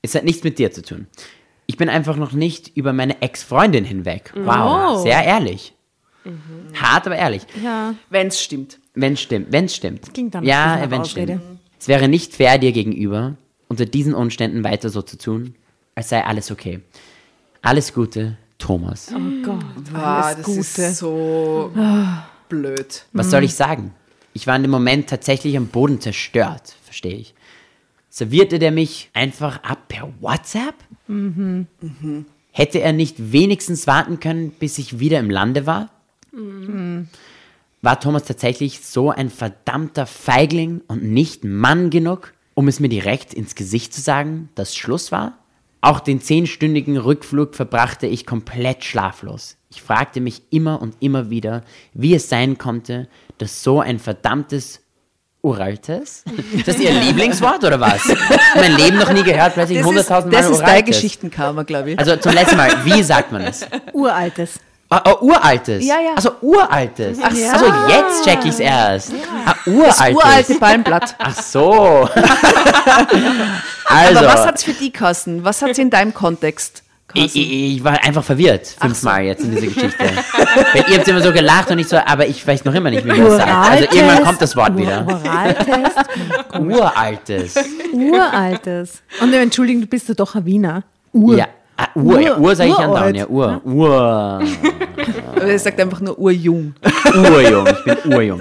es 0.01 0.15
hat 0.15 0.25
nichts 0.25 0.43
mit 0.43 0.59
dir 0.59 0.73
zu 0.73 0.81
tun. 0.83 1.07
Ich 1.67 1.77
bin 1.77 1.91
einfach 1.91 2.17
noch 2.17 2.33
nicht 2.33 2.75
über 2.77 2.95
meine 2.95 3.21
Ex-Freundin 3.21 3.85
hinweg. 3.85 4.33
Wow, 4.35 4.97
Oh. 4.97 5.03
sehr 5.03 5.23
ehrlich. 5.23 5.75
Hart, 6.81 7.07
aber 7.07 7.17
ehrlich. 7.17 7.43
Ja. 7.63 7.95
Wenn 8.09 8.29
es 8.29 8.41
stimmt. 8.43 8.79
Wenn 8.95 9.13
es 9.15 9.21
stimmt, 9.21 9.53
wenn 9.53 9.67
es 9.67 9.77
stimmt. 9.77 10.13
Klingt 10.15 10.35
dann 10.35 10.45
ja, 10.45 10.83
wenn 10.89 11.03
es 11.03 11.11
stimmt. 11.11 11.43
Es 11.79 11.89
wäre 11.89 12.09
nicht 12.09 12.35
fair 12.35 12.59
dir 12.59 12.73
gegenüber, 12.73 13.37
unter 13.69 13.87
diesen 13.87 14.15
Umständen 14.15 14.65
weiter 14.65 14.91
so 14.91 15.03
zu 15.03 15.17
tun, 15.19 15.55
als 15.95 16.09
sei 16.09 16.25
alles 16.25 16.51
okay. 16.51 16.81
Alles 17.63 17.93
Gute, 17.95 18.37
Thomas. 18.59 19.13
Oh 19.15 19.43
Gott, 19.45 19.65
Ah, 19.95 20.23
alles 20.23 20.37
das 20.37 20.47
Gute. 20.47 20.59
ist 20.61 20.97
so 20.99 21.71
blöd. 22.49 23.05
Was 23.13 23.31
soll 23.31 23.45
ich 23.45 23.55
sagen? 23.55 23.95
Ich 24.33 24.47
war 24.47 24.57
in 24.57 24.63
dem 24.63 24.71
Moment 24.71 25.09
tatsächlich 25.09 25.57
am 25.57 25.67
Boden 25.69 26.01
zerstört, 26.01 26.75
verstehe 26.85 27.17
ich. 27.17 27.35
Servierte 28.11 28.59
der 28.59 28.71
mich 28.73 29.11
einfach 29.13 29.63
ab 29.63 29.89
per 29.89 30.09
WhatsApp? 30.21 30.75
Hätte 32.53 32.81
er 32.81 32.93
nicht 32.93 33.33
wenigstens 33.33 33.87
warten 33.87 34.19
können, 34.21 34.51
bis 34.51 34.79
ich 34.79 34.99
wieder 34.99 35.19
im 35.21 35.31
Lande 35.31 35.67
war? 35.67 35.91
War 37.81 38.01
Thomas 38.01 38.25
tatsächlich 38.25 38.81
so 38.81 39.11
ein 39.11 39.31
verdammter 39.31 40.07
Feigling 40.07 40.83
und 40.89 41.05
nicht 41.05 41.45
Mann 41.45 41.91
genug, 41.91 42.33
um 42.55 42.67
es 42.67 42.81
mir 42.81 42.89
direkt 42.89 43.35
ins 43.35 43.55
Gesicht 43.55 43.95
zu 43.95 44.01
sagen, 44.01 44.49
dass 44.57 44.75
Schluss 44.75 45.13
war? 45.13 45.39
Auch 45.81 46.01
den 46.01 46.21
zehnstündigen 46.21 46.97
Rückflug 46.97 47.55
verbrachte 47.55 48.09
ich 48.09 48.27
komplett 48.27 48.83
schlaflos. 48.83 49.57
Ich 49.71 49.81
fragte 49.81 50.21
mich 50.21 50.43
immer 50.51 50.83
und 50.83 50.97
immer 50.99 51.31
wieder, 51.31 51.63
wie 51.95 52.15
es 52.15 52.29
sein 52.29 52.59
konnte, 52.59 53.07
dass 53.39 53.63
so 53.63 53.81
ein 53.81 54.01
verdammtes 54.01 54.81
uraltes, 55.41 56.25
ist 56.53 56.67
das 56.67 56.81
Ihr 56.81 56.91
Lieblingswort 57.01 57.63
oder 57.63 57.79
was? 57.79 58.03
Mein 58.57 58.77
Leben 58.77 58.99
noch 58.99 59.13
nie 59.13 59.23
gehört, 59.23 59.55
plötzlich 59.55 59.79
Das 59.79 59.89
ist, 59.89 60.11
100.000 60.11 60.25
Mal 60.25 60.31
das 60.31 60.51
ist 60.51 60.59
dein 60.59 60.67
uraltes. 60.67 60.97
Geschichenkarma, 60.97 61.63
glaube 61.63 61.93
ich. 61.93 61.99
Also 61.99 62.17
zum 62.17 62.33
letzten 62.33 62.57
Mal, 62.57 62.71
wie 62.85 63.03
sagt 63.05 63.31
man 63.31 63.43
es? 63.43 63.65
Uraltes. 63.93 64.59
Ah, 64.91 65.03
ah, 65.05 65.17
uraltes. 65.21 65.85
Ja, 65.85 66.01
ja. 66.01 66.15
Also 66.17 66.31
uraltes. 66.41 67.19
Ach 67.23 67.33
Ja. 67.33 67.53
Also 67.53 67.67
jetzt 67.89 68.25
check 68.25 68.45
ich's 68.45 68.59
erst. 68.59 69.13
Ah, 69.45 69.55
das 69.65 69.67
uraltes. 69.67 70.17
uralte 70.17 70.55
Palmblatt. 70.55 71.15
Ach 71.19 71.35
so. 71.35 72.09
also, 73.85 74.19
Aber 74.19 74.29
was 74.29 74.47
hat's 74.47 74.65
für 74.65 74.73
die 74.73 74.91
kosten? 74.93 75.45
Was 75.45 75.61
hat's 75.61 75.79
in 75.79 75.91
deinem 75.91 76.15
Kontext 76.15 76.83
ich, 77.15 77.37
ich, 77.37 77.77
ich 77.77 77.85
war 77.85 78.05
einfach 78.05 78.23
verwirrt 78.23 78.67
fünfmal 78.67 79.25
jetzt 79.25 79.43
in 79.43 79.55
dieser 79.55 79.69
Geschichte. 79.69 80.05
Weil 80.73 80.85
ihr 80.91 80.99
habt 80.99 81.09
immer 81.09 81.23
so 81.23 81.33
gelacht 81.33 81.71
und 81.71 81.79
ich 81.79 81.89
so, 81.89 81.97
aber 81.97 82.27
ich 82.27 82.47
weiß 82.47 82.65
noch 82.65 82.75
immer 82.75 82.91
nicht, 82.91 83.05
wie 83.05 83.09
man 83.09 83.25
das 83.25 83.37
sagt. 83.37 83.51
Also 83.51 83.85
irgendwann 83.85 84.25
kommt 84.25 84.43
das 84.43 84.57
Wort 84.57 84.77
wieder. 84.77 85.07
Uraltest. 85.07 85.99
Uraltes. 86.59 87.55
Uraltes. 87.93 89.03
Und 89.21 89.33
entschuldigen, 89.33 89.81
du 89.81 89.87
bist 89.87 90.09
ja 90.09 90.15
doch 90.15 90.35
ein 90.35 90.45
Wiener. 90.45 90.83
Ur. 91.13 91.39
Ja. 91.39 91.47
Ah, 91.81 91.89
Ur, 91.95 92.21
ja, 92.21 92.37
Ur- 92.37 92.41
Ur 92.41 92.57
sage 92.57 92.71
ich 92.71 92.77
andauernd, 92.79 93.17
ja, 93.17 93.27
Ur. 93.29 93.61
Ur. 93.65 94.43
Er 95.41 95.59
sagt 95.59 95.81
einfach 95.81 96.01
nur 96.01 96.19
urjung. 96.19 96.75
Urjung, 97.15 97.67
ich 97.69 97.85
bin 98.03 98.13
urjung. 98.13 98.41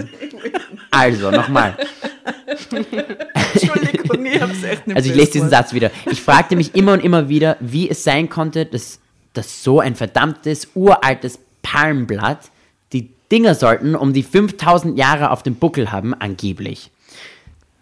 Also, 0.90 1.30
nochmal. 1.30 1.78
Entschuldigung, 2.72 4.26
ich 4.26 4.42
hab's 4.42 4.64
echt 4.64 4.88
nicht 4.88 4.96
Also 4.98 5.10
ich 5.10 5.16
lese 5.16 5.32
diesen 5.34 5.50
Satz 5.50 5.74
wieder. 5.74 5.92
Ich 6.10 6.22
fragte 6.22 6.56
mich 6.56 6.74
immer 6.76 6.94
und 6.94 7.04
immer 7.04 7.30
wieder, 7.30 7.58
wie 7.60 7.90
es 7.90 8.04
sein 8.04 8.30
konnte, 8.30 8.66
dass, 8.66 9.00
dass 9.34 9.64
so 9.64 9.80
ein 9.80 9.96
verdammtes, 9.96 10.70
uraltes 10.74 11.40
Palmblatt, 11.62 12.50
die 12.94 13.12
Dinger 13.32 13.54
sollten 13.56 13.96
um 13.96 14.14
die 14.14 14.24
5000 14.24 14.98
Jahre 14.98 15.32
auf 15.32 15.44
dem 15.44 15.56
Buckel 15.56 15.92
haben, 15.92 16.14
angeblich. 16.16 16.90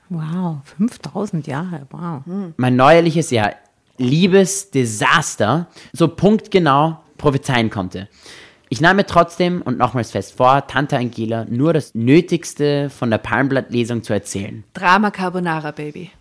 Wow, 0.09 0.57
5000 0.77 1.47
Jahre, 1.47 1.87
wow. 1.89 2.21
Mein 2.57 2.75
neuerliches, 2.75 3.31
ja, 3.31 3.51
Liebesdesaster 3.97 5.67
so 5.93 6.07
punktgenau 6.07 6.97
prophezeien 7.17 7.69
konnte. 7.69 8.07
Ich 8.69 8.81
nahm 8.81 8.97
mir 8.97 9.05
trotzdem 9.05 9.61
und 9.61 9.77
nochmals 9.77 10.11
fest 10.11 10.35
vor, 10.35 10.67
Tante 10.67 10.97
Angela 10.97 11.45
nur 11.47 11.71
das 11.71 11.93
Nötigste 11.93 12.89
von 12.89 13.11
der 13.11 13.19
Palmblattlesung 13.19 14.03
zu 14.03 14.13
erzählen. 14.13 14.63
Drama 14.73 15.11
Carbonara, 15.11 15.71
Baby. 15.71 16.11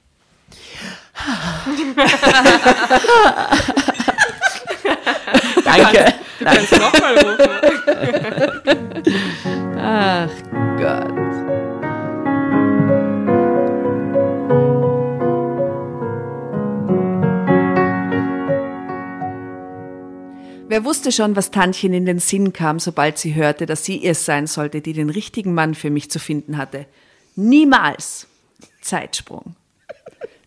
Danke. 5.64 6.14
Ach 9.80 10.28
Gott. 10.78 11.34
Wer 20.74 20.84
wusste 20.84 21.12
schon, 21.12 21.36
was 21.36 21.52
Tantchen 21.52 21.92
in 21.92 22.05
den 22.05 22.18
Sinn 22.18 22.52
kam, 22.52 22.80
sobald 22.80 23.16
sie 23.16 23.36
hörte, 23.36 23.64
dass 23.64 23.84
sie 23.84 24.05
es 24.05 24.24
sein 24.24 24.48
sollte, 24.48 24.80
die 24.80 24.92
den 24.92 25.09
richtigen 25.09 25.55
Mann 25.55 25.76
für 25.76 25.88
mich 25.88 26.10
zu 26.10 26.18
finden 26.18 26.56
hatte? 26.56 26.86
Niemals. 27.36 28.26
Zeitsprung. 28.82 29.55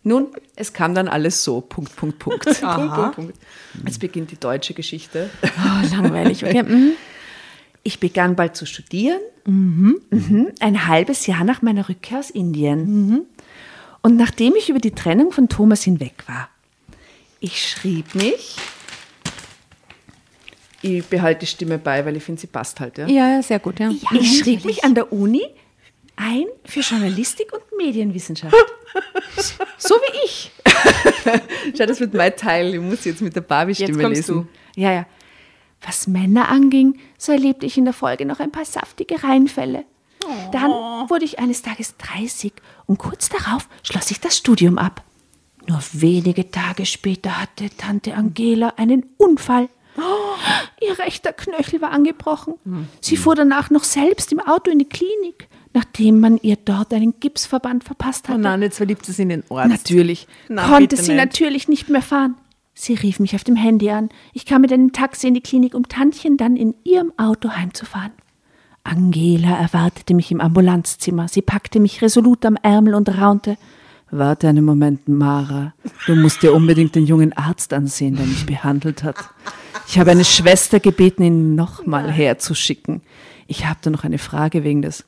Nun, 0.02 0.26
es 0.54 0.74
kam 0.74 0.94
dann 0.94 1.08
alles 1.08 1.42
so. 1.44 1.62
Punkt, 1.62 1.96
Punkt, 1.96 2.18
Punkt. 2.18 2.44
Punkt, 2.60 2.94
Punkt, 2.94 3.14
Punkt. 3.14 3.38
Jetzt 3.86 4.00
beginnt 4.00 4.30
die 4.30 4.38
deutsche 4.38 4.74
Geschichte. 4.74 5.30
Oh, 5.42 5.96
langweilig. 5.96 6.44
Okay. 6.44 6.62
mhm. 6.68 6.92
Ich 7.82 7.98
begann 7.98 8.36
bald 8.36 8.54
zu 8.54 8.66
studieren. 8.66 9.20
Mhm. 9.46 10.52
Ein 10.60 10.86
halbes 10.86 11.26
Jahr 11.26 11.44
nach 11.44 11.62
meiner 11.62 11.88
Rückkehr 11.88 12.18
aus 12.18 12.28
Indien. 12.28 13.24
Und 14.02 14.16
nachdem 14.18 14.56
ich 14.56 14.68
über 14.68 14.78
die 14.78 14.90
Trennung 14.90 15.32
von 15.32 15.48
Thomas 15.48 15.84
hinweg 15.84 16.24
war, 16.26 16.50
ich 17.40 17.66
schrieb 17.66 18.14
mich. 18.14 18.58
Ich 20.80 21.04
behalte 21.06 21.40
die 21.40 21.46
Stimme 21.46 21.78
bei, 21.78 22.04
weil 22.04 22.16
ich 22.16 22.22
finde, 22.22 22.40
sie 22.40 22.46
passt 22.46 22.78
halt. 22.80 22.98
Ja? 22.98 23.06
Ja, 23.06 23.30
ja, 23.30 23.42
sehr 23.42 23.58
gut, 23.58 23.80
ja. 23.80 23.90
ich 24.12 24.38
schrieb 24.38 24.64
mich 24.64 24.84
an 24.84 24.94
der 24.94 25.12
Uni 25.12 25.42
ein 26.18 26.46
für 26.64 26.80
Journalistik 26.80 27.52
und 27.52 27.62
Medienwissenschaft. 27.76 28.54
so 29.78 29.94
wie 29.94 30.24
ich. 30.24 30.50
Schau, 31.76 31.86
das 31.86 32.00
wird 32.00 32.14
mein 32.14 32.34
Teil. 32.36 32.74
Ich 32.74 32.80
muss 32.80 33.04
jetzt 33.04 33.22
mit 33.22 33.34
der 33.34 33.40
Barbie-Stimme 33.40 34.08
lesen. 34.08 34.48
Ja, 34.76 34.92
ja. 34.92 35.06
Was 35.80 36.08
Männer 36.08 36.48
anging, 36.48 36.98
so 37.16 37.30
erlebte 37.30 37.66
ich 37.66 37.78
in 37.78 37.84
der 37.84 37.94
Folge 37.94 38.26
noch 38.26 38.40
ein 38.40 38.50
paar 38.50 38.64
saftige 38.64 39.22
Reinfälle. 39.22 39.84
Dann 40.52 40.70
wurde 41.08 41.24
ich 41.24 41.38
eines 41.38 41.62
Tages 41.62 41.96
30 41.98 42.52
und 42.86 42.98
kurz 42.98 43.28
darauf 43.28 43.68
schloss 43.82 44.10
ich 44.10 44.20
das 44.20 44.36
Studium 44.36 44.76
ab. 44.76 45.02
Nur 45.66 45.80
wenige 45.92 46.50
Tage 46.50 46.86
später 46.86 47.40
hatte 47.40 47.70
Tante 47.76 48.14
Angela 48.14 48.74
einen 48.76 49.06
Unfall. 49.16 49.68
Ihr 50.80 50.98
rechter 50.98 51.32
Knöchel 51.32 51.80
war 51.80 51.90
angebrochen. 51.90 52.54
Sie 53.00 53.16
fuhr 53.16 53.34
danach 53.34 53.70
noch 53.70 53.84
selbst 53.84 54.32
im 54.32 54.40
Auto 54.40 54.70
in 54.70 54.78
die 54.78 54.88
Klinik, 54.88 55.48
nachdem 55.74 56.20
man 56.20 56.38
ihr 56.42 56.56
dort 56.56 56.92
einen 56.94 57.18
Gipsverband 57.20 57.84
verpasst 57.84 58.26
Oh 58.28 58.32
hatte. 58.32 58.40
nein, 58.40 58.62
jetzt 58.62 58.76
verliebt 58.76 59.04
sie 59.06 59.12
sich 59.12 59.22
in 59.22 59.28
den 59.30 59.44
Ort. 59.48 59.68
Natürlich. 59.68 60.26
Na, 60.48 60.68
Konnte 60.68 60.96
sie 60.96 61.12
nicht. 61.12 61.16
natürlich 61.24 61.68
nicht 61.68 61.88
mehr 61.88 62.02
fahren. 62.02 62.36
Sie 62.74 62.94
rief 62.94 63.18
mich 63.18 63.34
auf 63.34 63.42
dem 63.42 63.56
Handy 63.56 63.90
an. 63.90 64.08
Ich 64.32 64.46
kam 64.46 64.60
mit 64.62 64.72
einem 64.72 64.92
Taxi 64.92 65.26
in 65.28 65.34
die 65.34 65.40
Klinik, 65.40 65.74
um 65.74 65.88
Tantchen 65.88 66.36
dann 66.36 66.56
in 66.56 66.74
ihrem 66.84 67.12
Auto 67.16 67.50
heimzufahren. 67.50 68.12
Angela 68.84 69.58
erwartete 69.58 70.14
mich 70.14 70.30
im 70.30 70.40
Ambulanzzimmer. 70.40 71.28
Sie 71.28 71.42
packte 71.42 71.80
mich 71.80 72.00
resolut 72.02 72.46
am 72.46 72.56
Ärmel 72.62 72.94
und 72.94 73.08
raunte. 73.18 73.56
Warte 74.10 74.48
einen 74.48 74.64
Moment, 74.64 75.06
Mara. 75.08 75.74
Du 76.06 76.14
musst 76.14 76.42
dir 76.42 76.54
unbedingt 76.54 76.94
den 76.94 77.06
jungen 77.06 77.32
Arzt 77.34 77.74
ansehen, 77.74 78.16
der 78.16 78.26
mich 78.26 78.46
behandelt 78.46 79.02
hat. 79.02 79.16
Ich 79.86 79.98
habe 79.98 80.10
eine 80.10 80.24
Schwester 80.24 80.80
gebeten, 80.80 81.22
ihn 81.22 81.54
nochmal 81.54 82.10
herzuschicken. 82.10 83.02
Ich 83.46 83.66
habe 83.66 83.78
da 83.82 83.90
noch 83.90 84.04
eine 84.04 84.18
Frage 84.18 84.64
wegen 84.64 84.82
des 84.82 85.04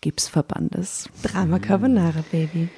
Gipsverbandes. 0.00 1.08
Drama 1.22 1.58
Carbonara, 1.58 2.24
Baby. 2.30 2.68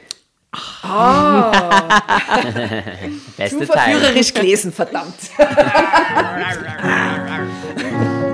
Beste 3.37 3.67
Teil. 3.67 4.25
gelesen, 4.33 4.73
verdammt. 4.73 5.15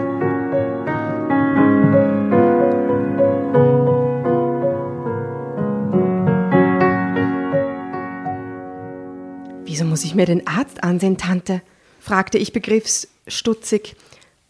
Wieso 9.73 9.87
muss 9.87 10.05
ich 10.05 10.15
mir 10.15 10.27
den 10.27 10.47
Arzt 10.47 10.85
ansehen, 10.85 11.17
Tante? 11.17 11.63
fragte 11.99 12.37
ich 12.37 12.53
begriffsstutzig. 12.53 13.97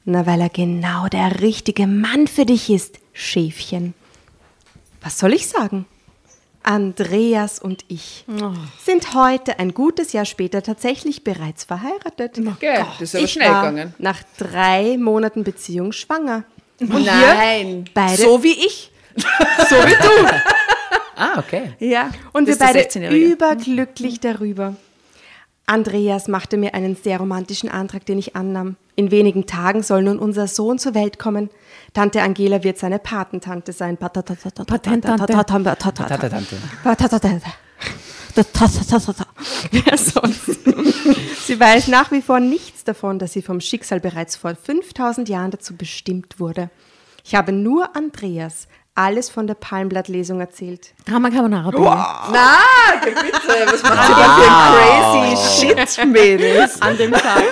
Na, 0.05 0.27
weil 0.27 0.41
er 0.41 0.49
genau 0.49 1.07
der 1.07 1.41
richtige 1.41 1.87
Mann 1.87 2.27
für 2.27 2.45
dich 2.45 2.69
ist, 2.71 2.99
Schäfchen. 3.13 3.95
Was 5.01 5.21
soll 5.21 5.33
ich 5.33 5.47
sagen? 5.47 5.87
Andreas 6.65 7.61
und 7.61 7.85
ich 7.87 8.25
sind 8.85 9.15
heute, 9.15 9.61
ein 9.61 9.75
gutes 9.75 10.13
Jahr 10.13 10.25
später, 10.25 10.61
tatsächlich 10.61 11.23
bereits 11.23 11.63
verheiratet. 11.63 12.41
Okay, 12.45 12.85
das 12.99 13.01
ist 13.01 13.15
aber 13.15 13.25
ich 13.25 13.33
schnell 13.33 13.49
war 13.51 13.71
gegangen. 13.71 13.95
nach 13.99 14.25
drei 14.39 14.97
Monaten 14.99 15.45
Beziehung 15.45 15.93
schwanger. 15.93 16.43
Und 16.81 17.05
Nein, 17.05 17.85
beide- 17.95 18.21
so 18.21 18.43
wie 18.43 18.55
ich. 18.67 18.91
Ah, 21.15 21.39
okay. 21.39 21.75
Ja, 21.79 22.11
Und 22.33 22.47
wir 22.47 22.53
ist 22.55 22.61
der 22.61 22.67
beide 22.69 22.81
16-Jährige. 22.81 23.25
überglücklich 23.35 24.19
darüber. 24.19 24.75
Andreas 25.67 26.29
machte 26.29 26.57
mir 26.57 26.75
einen 26.75 26.97
sehr 26.97 27.19
romantischen 27.19 27.69
Antrag, 27.69 28.05
den 28.05 28.19
ich 28.19 28.37
annahm. 28.37 28.77
In 28.95 29.11
wenigen 29.11 29.47
Tagen 29.47 29.83
soll 29.83 30.03
nun 30.03 30.19
unser 30.19 30.47
Sohn 30.47 30.79
zur 30.79 30.95
Welt 30.95 31.19
kommen. 31.19 31.51
Tante 31.95 32.21
Angela 32.21 32.63
wird 32.63 32.79
seine 32.79 32.99
Patentante 32.99 33.73
sein. 33.73 33.97
Patentante. 33.97 34.65
Tante. 34.67 35.33
Wer 39.71 39.97
sonst? 39.99 40.59
Sie 41.47 41.59
weiß 41.59 41.89
nach 41.89 42.11
wie 42.13 42.23
vor 42.23 42.41
nichts 42.41 42.85
davon, 42.85 43.19
dass 43.19 43.33
sie 43.33 43.43
vom 43.43 43.61
Schicksal 43.61 44.01
bereits 44.01 44.37
vor 44.37 44.55
5000 44.55 45.29
Jahren 45.29 45.51
dazu 45.51 45.77
bestimmt 45.77 46.39
wurde. 46.39 46.71
Ich 47.25 47.35
habe 47.35 47.53
nur 47.53 47.95
Andreas 47.97 48.69
alles 48.95 49.31
von 49.31 49.47
der 49.47 49.55
Palmblattlesung 49.55 50.41
erzählt. 50.41 50.95
Drama 51.07 51.31
Carbonara. 51.31 51.71
Baby. 51.71 51.83
Na, 51.85 52.59
bitte, 53.03 53.73
was 53.73 53.83
macht 53.83 54.09
ihr 54.09 54.15
da 54.15 54.37
für 54.37 55.21
ein 55.21 55.35
crazy 55.35 55.97
Shit, 55.97 56.07
Mädels? 56.07 56.83
An 56.83 56.97
dem 56.99 57.13
Tag. 57.13 57.43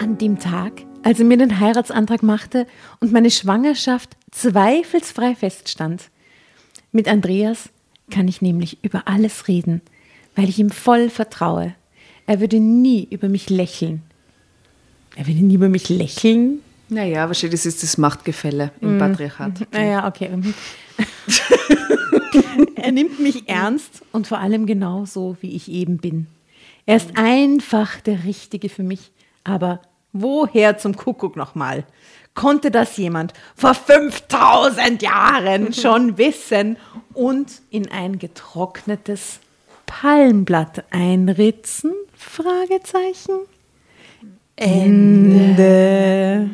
An 0.00 0.18
dem 0.18 0.38
Tag, 0.38 0.84
als 1.02 1.18
er 1.18 1.24
mir 1.24 1.38
den 1.38 1.58
Heiratsantrag 1.58 2.22
machte 2.22 2.68
und 3.00 3.12
meine 3.12 3.32
Schwangerschaft 3.32 4.16
zweifelsfrei 4.30 5.34
feststand. 5.34 6.10
Mit 6.92 7.08
Andreas 7.08 7.70
kann 8.12 8.28
ich 8.28 8.40
nämlich 8.40 8.84
über 8.84 9.08
alles 9.08 9.48
reden, 9.48 9.82
weil 10.34 10.48
ich 10.48 10.58
ihm 10.58 10.70
voll 10.70 11.10
vertraue. 11.10 11.74
Er 12.26 12.40
würde 12.40 12.60
nie 12.60 13.06
über 13.10 13.28
mich 13.28 13.50
lächeln. 13.50 14.02
Er 15.16 15.26
würde 15.26 15.40
nie 15.40 15.54
über 15.54 15.68
mich 15.68 15.88
lächeln? 15.88 16.60
Naja, 16.88 17.26
wahrscheinlich 17.28 17.60
das 17.60 17.66
ist 17.66 17.82
das 17.82 17.98
Machtgefälle 17.98 18.72
im 18.80 18.98
Patriarchat. 18.98 19.72
Naja, 19.72 20.06
okay. 20.06 20.28
mhm. 20.28 20.54
er 22.76 22.92
nimmt 22.92 23.20
mich 23.20 23.48
ernst 23.48 24.02
und 24.12 24.26
vor 24.26 24.38
allem 24.38 24.66
genau 24.66 25.04
so, 25.04 25.36
wie 25.40 25.54
ich 25.54 25.70
eben 25.70 25.98
bin. 25.98 26.26
Er 26.86 26.96
ist 26.96 27.16
einfach 27.16 28.00
der 28.00 28.24
Richtige 28.24 28.68
für 28.68 28.82
mich. 28.82 29.12
Aber 29.44 29.80
woher 30.12 30.78
zum 30.78 30.96
Kuckuck 30.96 31.36
nochmal? 31.36 31.84
Konnte 32.34 32.70
das 32.70 32.96
jemand 32.96 33.32
vor 33.54 33.74
5000 33.74 35.02
Jahren 35.02 35.72
schon 35.72 36.18
wissen 36.18 36.76
und 37.12 37.62
in 37.70 37.90
ein 37.90 38.18
getrocknetes 38.18 39.40
Palmblatt 39.86 40.84
einritzen? 40.90 41.92
Fragezeichen. 42.16 43.40
Ende. 44.56 46.50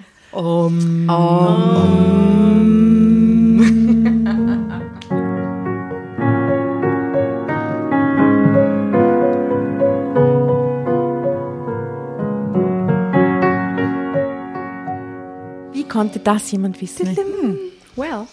Wie 15.72 15.84
konnte 15.84 16.20
das 16.20 16.50
jemand 16.52 16.80
wissen? 16.80 17.16
Hm. 17.16 17.58
Well. 17.96 18.26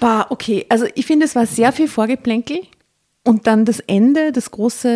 Bah, 0.00 0.26
okay, 0.30 0.64
also 0.68 0.86
ich 0.94 1.06
finde, 1.06 1.26
es 1.26 1.34
war 1.34 1.46
sehr 1.46 1.72
viel 1.72 1.88
Vorgeplänkel 1.88 2.60
und 3.26 3.46
dann 3.46 3.64
das 3.64 3.80
Ende, 3.80 4.32
das 4.32 4.50
große 4.50 4.88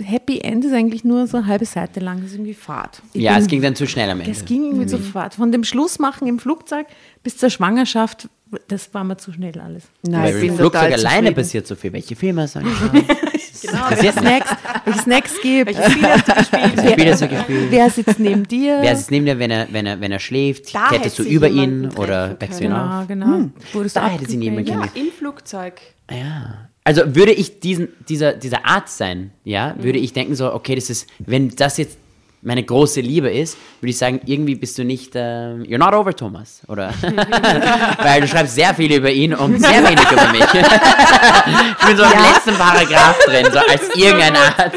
äh, 0.00 0.02
Happy 0.02 0.40
End 0.40 0.64
ist 0.64 0.72
eigentlich 0.72 1.04
nur 1.04 1.26
so 1.26 1.36
eine 1.36 1.46
halbe 1.46 1.66
Seite 1.66 2.00
lang. 2.00 2.16
Das 2.18 2.26
ist 2.28 2.34
irgendwie 2.34 2.54
Fahrt. 2.54 3.02
Ich 3.12 3.22
Ja, 3.22 3.34
bin- 3.34 3.42
es 3.42 3.48
ging 3.48 3.62
dann 3.62 3.76
zu 3.76 3.86
schnell 3.86 4.08
am 4.10 4.20
Ende. 4.20 4.32
Das 4.32 4.44
ging 4.44 4.64
irgendwie 4.64 4.86
zu 4.86 4.98
Fahrt. 4.98 5.34
Von 5.34 5.52
dem 5.52 5.62
Schlussmachen 5.64 6.26
im 6.26 6.38
Flugzeug 6.38 6.86
bis 7.22 7.36
zur 7.36 7.50
Schwangerschaft, 7.50 8.28
das 8.68 8.92
war 8.94 9.04
mir 9.04 9.16
zu 9.18 9.32
schnell 9.32 9.58
alles. 9.60 9.84
Nein, 10.02 10.22
Weil 10.22 10.28
ich 10.36 10.42
im 10.42 10.48
bin 10.48 10.56
Flugzeug 10.56 10.82
total 10.82 10.92
alleine 10.94 11.16
zufrieden. 11.18 11.34
passiert 11.34 11.66
so 11.66 11.74
viel. 11.76 11.92
Welche 11.92 12.16
Filme 12.16 12.48
sollen 12.48 12.66
ich 12.66 13.02
Genau, 13.70 13.80
welche 13.88 14.12
Snacks, 14.12 14.50
welche 14.84 14.98
Snacks 15.00 15.32
gibt. 15.40 15.66
Welche 15.78 15.90
Spiele 15.90 16.08
hast 16.12 16.28
du 16.28 16.34
gespielt? 16.34 16.76
Welche 16.76 16.92
Spiele 16.92 17.12
hast 17.12 17.22
du 17.22 17.28
gespielt? 17.28 17.66
Wer 17.70 17.90
sitzt 17.90 18.20
neben 18.20 18.46
dir? 18.46 18.78
Wer 18.82 18.96
sitzt 18.96 19.10
neben 19.10 19.24
dir, 19.24 19.38
wenn 19.38 19.50
er, 19.50 19.68
wenn 19.70 19.86
er, 19.86 20.00
wenn 20.00 20.12
er 20.12 20.18
schläft? 20.18 20.74
Da 20.74 20.88
Klettest 20.88 21.18
du 21.18 21.22
über 21.22 21.48
ihn 21.48 21.88
oder 21.96 22.36
wächst 22.40 22.60
du 22.60 22.64
ihn 22.64 22.72
auf? 22.72 23.06
Genau, 23.08 23.26
genau. 23.26 23.50
Du 23.72 23.82
Da 23.84 24.08
hätte 24.08 24.26
sie 24.30 24.36
niemand 24.36 24.68
abgebildet? 24.68 24.94
kennen. 24.94 25.06
Im 25.06 25.12
Flugzeug. 25.14 25.80
Ja. 26.10 26.68
Also 26.86 27.14
würde 27.14 27.32
ich 27.32 27.60
diesen, 27.60 27.88
dieser, 28.08 28.34
dieser 28.34 28.66
Arzt 28.66 28.98
sein, 28.98 29.30
ja, 29.42 29.74
würde 29.78 29.98
ich 29.98 30.12
denken 30.12 30.34
so, 30.34 30.52
okay, 30.52 30.74
das 30.74 30.90
ist, 30.90 31.08
wenn 31.18 31.48
das 31.48 31.78
jetzt 31.78 31.96
meine 32.42 32.62
große 32.62 33.00
Liebe 33.00 33.30
ist, 33.30 33.56
würde 33.80 33.90
ich 33.90 33.96
sagen, 33.96 34.20
irgendwie 34.26 34.54
bist 34.54 34.76
du 34.76 34.84
nicht, 34.84 35.12
ähm, 35.14 35.62
you're 35.62 35.78
not 35.78 35.94
over 35.94 36.14
Thomas, 36.14 36.60
oder? 36.68 36.92
Weil 38.02 38.20
du 38.20 38.28
schreibst 38.28 38.54
sehr 38.54 38.74
viel 38.74 38.92
über 38.92 39.10
ihn 39.10 39.32
und 39.32 39.58
sehr 39.60 39.82
wenig 39.82 40.10
über 40.10 40.28
mich. 40.30 40.44
ich 41.80 41.86
bin 41.86 41.96
so 41.96 42.02
im 42.02 42.22
letzten 42.22 42.54
Paragraph 42.54 43.18
drin, 43.24 43.46
so 43.50 43.58
als 43.60 43.96
irgendein 43.96 44.36
Arzt. 44.36 44.76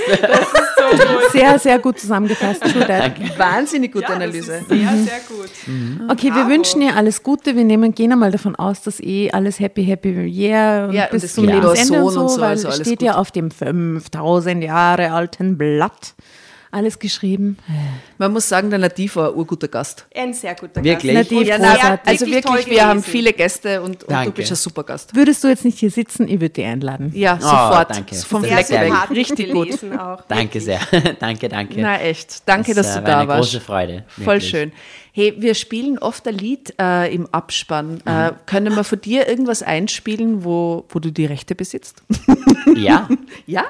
Sehr, 1.38 1.60
sehr 1.60 1.80
gut 1.80 2.00
zusammengefasst. 2.00 2.62
Wahnsinnig 3.38 3.92
gute 3.92 4.08
Analyse. 4.08 4.62
Sehr, 4.68 4.78
sehr 4.78 5.20
gut. 5.28 5.50
Okay, 6.10 6.34
wir 6.34 6.48
wünschen 6.48 6.82
ihr 6.82 6.96
alles 6.96 7.24
Gute. 7.24 7.56
Wir 7.56 7.64
nehmen, 7.64 7.94
gehen 7.94 8.12
einmal 8.12 8.32
davon 8.32 8.56
aus, 8.56 8.82
dass 8.82 9.00
eh 9.00 9.32
alles 9.32 9.60
happy, 9.60 9.86
happy 9.86 10.10
yeah 10.26 10.86
und 10.86 10.94
Ja, 10.94 11.06
und 11.06 11.12
bis 11.12 11.24
es 11.24 11.34
zum 11.34 11.46
Lebensende 11.46 12.04
und 12.04 12.12
Sohn 12.12 12.24
und 12.24 12.30
so, 12.30 12.36
so, 12.36 12.42
weil 12.42 12.50
also 12.50 12.72
steht 12.72 13.00
gut. 13.00 13.02
ja 13.02 13.16
auf 13.16 13.32
dem 13.32 13.52
5000 13.52 14.64
Jahre 14.64 15.12
alten 15.12 15.58
Blatt 15.58 16.16
alles 16.72 17.00
geschrieben. 17.00 17.58
Man 18.18 18.34
muss 18.34 18.48
sagen, 18.50 18.70
der 18.70 18.80
Nativ 18.80 19.16
war 19.16 19.30
ein 19.30 19.36
urguter 19.36 19.68
Gast. 19.68 20.06
Ein 20.16 20.34
sehr 20.34 20.56
guter 20.56 20.84
Wirklich? 20.84 21.16
Gast. 21.16 21.32
Nativ, 21.32 21.48
er 21.50 21.84
hat 21.92 22.08
Also 22.08 22.26
wirklich 22.26 22.68
wir 22.70 22.86
haben 22.88 23.02
viele 23.04 23.34
Gäste 23.34 23.82
und, 23.82 24.04
und 24.04 24.26
du 24.26 24.32
bist 24.32 24.52
ein 24.52 24.56
super 24.56 24.84
Gast. 24.84 25.16
Würdest 25.16 25.44
du 25.44 25.48
jetzt 25.48 25.66
nicht 25.66 25.80
hier 25.80 25.92
sitzen, 25.92 26.28
ich 26.28 26.36
würde 26.42 26.50
dich 26.50 26.66
einladen. 26.66 27.12
Ja, 27.16 27.40
sofort. 27.40 27.90
danke. 27.92 28.16
Vom 28.16 28.44
Fleck 28.44 28.70
weg. 28.70 28.94
Richtig 29.12 29.52
gut. 29.52 29.80
Auch. 29.98 30.22
Danke 30.28 30.60
sehr. 30.62 30.80
danke, 31.20 31.50
danke. 31.50 31.82
Na 31.82 32.00
echt. 32.02 32.44
Danke, 32.48 32.74
Das, 32.74 32.88
dass 32.88 32.96
äh, 32.98 33.00
du 33.00 33.06
war 33.06 33.12
da 33.12 33.20
eine 33.20 33.28
warst. 33.28 33.52
große 33.52 33.62
Freude. 33.62 34.04
Voll 34.08 34.26
wirklich. 34.26 34.50
schön. 34.50 34.72
Hey, 35.14 35.34
wir 35.40 35.56
spielen 35.56 35.98
oft 35.98 36.28
ein 36.28 36.38
Lied 36.38 36.76
äh, 36.80 37.12
im 37.14 37.26
Abspann. 37.34 37.94
Mhm. 37.96 38.02
Äh, 38.06 38.32
können 38.46 38.76
wir 38.76 38.84
von 38.84 39.02
dir 39.02 39.28
irgendwas 39.28 39.64
einspielen, 39.64 40.44
wo, 40.44 40.86
wo 40.90 41.00
du 41.00 41.12
die 41.12 41.26
Rechte 41.26 41.56
besitzt? 41.56 42.04
Ja, 42.76 43.08
ja? 43.48 43.66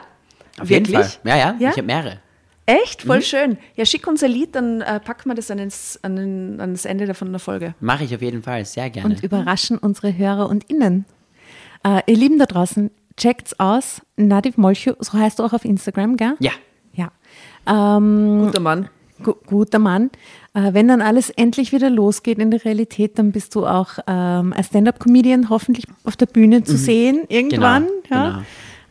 auf 0.60 0.68
Wirklich? 0.68 0.90
jeden 0.98 1.04
Fall. 1.04 1.12
Ja, 1.24 1.38
ja, 1.38 1.56
Ja? 1.60 1.70
ich 1.70 1.78
habe 1.78 1.84
mehrere. 1.84 2.20
Echt? 2.68 3.04
Mhm. 3.06 3.08
Voll 3.08 3.22
schön. 3.24 3.58
Ja, 3.76 3.86
schick 3.86 4.06
uns 4.08 4.22
ein 4.22 4.30
Lied, 4.32 4.54
dann 4.54 4.82
äh, 4.82 5.00
packen 5.00 5.30
wir 5.30 5.36
das 5.36 5.50
an, 5.50 5.58
ins, 5.58 5.98
an, 6.04 6.16
den, 6.18 6.60
an 6.62 6.74
das 6.74 6.86
Ende 6.86 7.06
davon 7.08 7.32
der 7.32 7.40
Folge. 7.40 7.74
Mache 7.80 8.04
ich 8.04 8.14
auf 8.14 8.22
jeden 8.22 8.44
Fall, 8.44 8.64
sehr 8.66 8.90
gerne. 8.90 9.10
und 9.16 9.24
überraschen 9.24 9.78
unsere 9.78 10.16
Hörer 10.16 10.50
und 10.50 10.70
Innen. 10.70 11.06
Äh, 11.86 12.02
ihr 12.08 12.18
Lieben 12.18 12.38
da 12.38 12.46
draußen, 12.46 12.92
checkt's 13.16 13.60
aus. 13.60 14.02
Nadiv 14.18 14.58
Molcho, 14.58 14.94
so 15.00 15.14
heißt 15.14 15.40
du 15.40 15.44
auch 15.44 15.54
auf 15.54 15.64
Instagram, 15.66 16.18
gell? 16.18 16.34
ja, 16.40 16.52
Ja. 16.94 17.12
Ähm, 17.66 18.44
Guter 18.46 18.60
Mann. 18.60 18.90
gu 19.24 19.34
guter 19.46 19.80
Mann. 19.80 20.10
Äh, 20.54 20.74
wenn 20.74 20.88
dann 20.90 21.02
alles 21.02 21.30
endlich 21.30 21.72
wieder 21.72 21.90
losgeht 21.90 22.38
in 22.40 22.52
der 22.52 22.66
Realität, 22.66 23.18
dann 23.18 23.32
bist 23.32 23.56
du 23.56 23.66
auch 23.66 23.92
ähm, 24.08 24.52
als 24.54 24.68
Stand-Up-Comedian 24.68 25.50
hoffentlich 25.50 25.86
auf 26.04 26.16
der 26.18 26.26
Bühne 26.26 26.64
zu 26.64 26.76
sehen, 26.78 27.22
irgendwann. 27.30 27.88
Genau, 28.10 28.16
ja? 28.24 28.44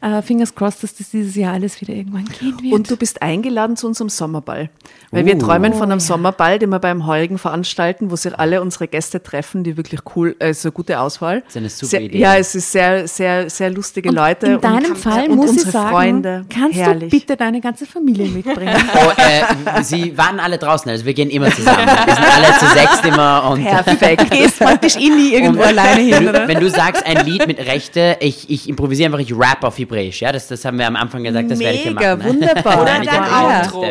Äh, 0.03 0.21
fingers 0.23 0.55
crossed, 0.55 0.83
dass 0.83 0.95
das 0.95 1.11
dieses 1.11 1.35
Jahr 1.37 1.55
alles 1.55 1.81
wieder 1.81 1.95
irgendwann 1.95 2.27
gehen 2.27 2.55
wird. 2.63 2.73
Und 2.75 2.91
du 2.91 2.97
bist 2.97 3.23
eingeladen 3.23 3.77
zu 3.77 3.87
unserem 3.87 4.09
Sommerball. 4.11 4.69
Weil 5.11 5.25
wir 5.25 5.37
Oh. 5.37 5.39
träumen 5.39 5.73
von 5.73 5.85
einem 5.85 6.01
ja. 6.01 6.05
Sommerball, 6.05 6.59
den 6.59 6.69
wir 6.71 6.79
beim 6.81 7.07
Heurigen 7.07 7.39
veranstalten, 7.39 8.11
wo 8.11 8.17
sich 8.17 8.39
alle 8.39 8.61
unsere 8.61 8.89
Gäste 8.89 9.23
treffen, 9.23 9.65
die 9.65 9.77
wirklich 9.79 10.01
cool, 10.15 10.37
also 10.39 10.71
gute 10.71 11.01
Auswahl. 11.01 11.43
ist 11.49 11.57
eine 11.57 11.71
super 11.71 11.91
sehr, 11.91 12.01
Idee. 12.03 12.19
Ja, 12.19 12.37
es 12.37 12.55
ist 12.55 12.71
sehr, 12.73 13.09
sehr, 13.09 13.49
sehr 13.49 13.71
lustige 13.71 14.11
Und 14.11 14.17
Leute. 14.17 14.47
in 14.47 14.61
deinem 14.61 14.91
und, 14.93 14.99
Fall 14.99 15.29
und 15.31 15.37
muss 15.37 15.51
unsere 15.51 15.67
ich 15.69 15.73
sagen, 15.73 15.91
Freunde. 15.91 16.47
kannst 16.51 16.77
Herrlich. 16.79 17.11
du 17.11 17.19
bitte 17.19 17.37
deine 17.37 17.61
ganze 17.61 17.87
Familie 17.87 18.29
mitbringen? 18.29 18.75
Oh, 18.97 19.13
äh, 19.21 19.83
sie 19.83 20.17
waren 20.17 20.41
alle 20.41 20.59
draußen, 20.59 20.91
also 20.91 21.05
wir 21.05 21.15
gehen 21.15 21.31
immer 21.31 21.51
zusammen. 21.51 21.87
Wir 21.87 22.15
sind 22.15 22.25
alle 22.25 22.59
zu 22.59 22.67
sechst 22.67 23.05
immer 23.05 23.51
und 23.51 23.63
Perfekt. 23.65 24.31
Gehst 24.31 24.59
praktisch 24.59 24.97
eh 24.97 25.09
nie 25.09 25.33
irgendwo 25.35 25.61
Und 25.63 25.69
alleine 25.69 26.01
hin, 26.01 26.13
wenn 26.13 26.23
du, 26.25 26.29
oder? 26.31 26.49
wenn 26.49 26.61
du 26.61 26.71
sagst 26.71 27.05
ein 27.07 27.25
Lied 27.27 27.47
mit 27.47 27.59
Rechte, 27.59 28.17
ich, 28.21 28.49
ich 28.51 28.69
improvisiere 28.69 29.07
einfach, 29.07 29.19
ich 29.21 29.33
rap 29.37 29.65
auf 29.65 29.79
Hebräisch, 29.87 30.21
ja, 30.21 30.33
das, 30.33 30.49
das 30.49 30.65
haben 30.65 30.79
wir 30.79 30.87
am 30.87 30.97
Anfang 30.97 31.23
gesagt, 31.23 31.51
das 31.51 31.59
werde 31.59 31.77
ich 31.77 31.83
hier 31.83 31.93
Mega, 31.95 32.17
machen. 32.17 32.29
wunderbar. 32.31 32.83
Oder 32.83 32.85
dein 32.85 33.07
dein 33.07 33.23
Outro. 33.23 33.85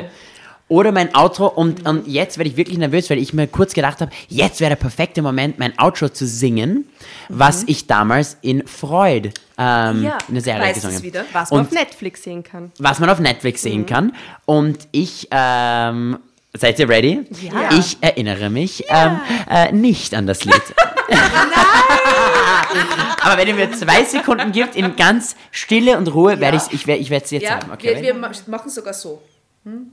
Oder 0.68 0.92
mein 0.92 1.14
Outro 1.14 1.46
und, 1.46 1.88
und 1.88 2.08
jetzt 2.08 2.40
werde 2.40 2.50
ich 2.50 2.58
wirklich 2.58 2.80
nervös, 2.80 3.08
weil 3.12 3.20
ich 3.20 3.34
mir 3.34 3.46
kurz 3.46 3.74
gedacht 3.76 4.02
habe, 4.02 4.12
jetzt 4.30 4.60
wäre 4.60 4.70
der 4.70 4.78
perfekte 4.78 5.22
Moment, 5.22 5.60
mein 5.60 5.78
Outro 5.78 6.10
zu 6.10 6.26
singen, 6.26 6.86
was 7.30 7.64
ich 7.68 7.86
damals 7.86 8.38
in 8.42 8.66
Freud 8.66 9.30
ähm, 9.60 10.04
Ja, 10.04 10.18
eine 10.28 10.42
Serie 10.42 10.74
gesungen 10.74 10.96
es 10.98 11.04
habe. 11.04 11.26
Was 11.34 11.52
man 11.52 11.60
Und 11.60 11.66
auf 11.68 11.72
Netflix 11.72 12.24
sehen 12.24 12.44
kann. 12.44 12.72
was 12.80 13.00
man 13.00 13.12
auf 13.12 13.20
Netflix 13.20 13.62
sehen 13.62 13.86
kann. 13.86 14.14
Und 14.46 14.88
ich, 14.92 15.28
ähm, 15.30 16.18
seid 16.56 16.80
ihr 16.80 16.90
ready? 16.90 17.22
Ja. 17.42 17.72
Ich 17.78 17.98
erinnere 18.02 18.50
mich 18.50 18.84
ähm, 18.90 19.20
äh, 19.50 19.72
nicht 19.72 20.14
an 20.14 20.26
das 20.28 20.44
Lied. 20.46 20.56
Aber 23.22 23.38
wenn 23.38 23.48
ihr 23.48 23.56
mir 23.56 23.72
zwei 23.72 24.04
Sekunden 24.04 24.52
gibt, 24.52 24.76
in 24.76 24.96
ganz 24.96 25.36
Stille 25.52 25.98
und 25.98 26.08
Ruhe, 26.14 26.40
werde 26.40 26.58
ich's- 26.58 26.70
ich, 26.72 26.88
ich 26.88 27.10
werde 27.10 27.26
es 27.26 27.32
jetzt 27.32 27.44
Ja, 27.44 27.60
sagen. 27.62 27.72
Okay, 27.74 27.96
wir, 28.02 28.16
wir 28.16 28.32
machen 28.48 28.70
sogar 28.70 28.94
so. 28.94 29.22
Hm? 29.64 29.92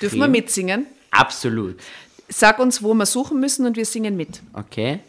Dürfen 0.00 0.20
Okay. 0.20 0.20
wir 0.20 0.28
mitsingen? 0.28 0.86
Absolut. 1.10 1.78
Sag 2.28 2.58
uns, 2.58 2.82
wo 2.82 2.92
wir 2.94 3.06
suchen 3.06 3.40
müssen 3.40 3.64
und 3.66 3.76
wir 3.76 3.86
singen 3.86 4.16
mit. 4.16 4.40
Okay. 4.52 5.00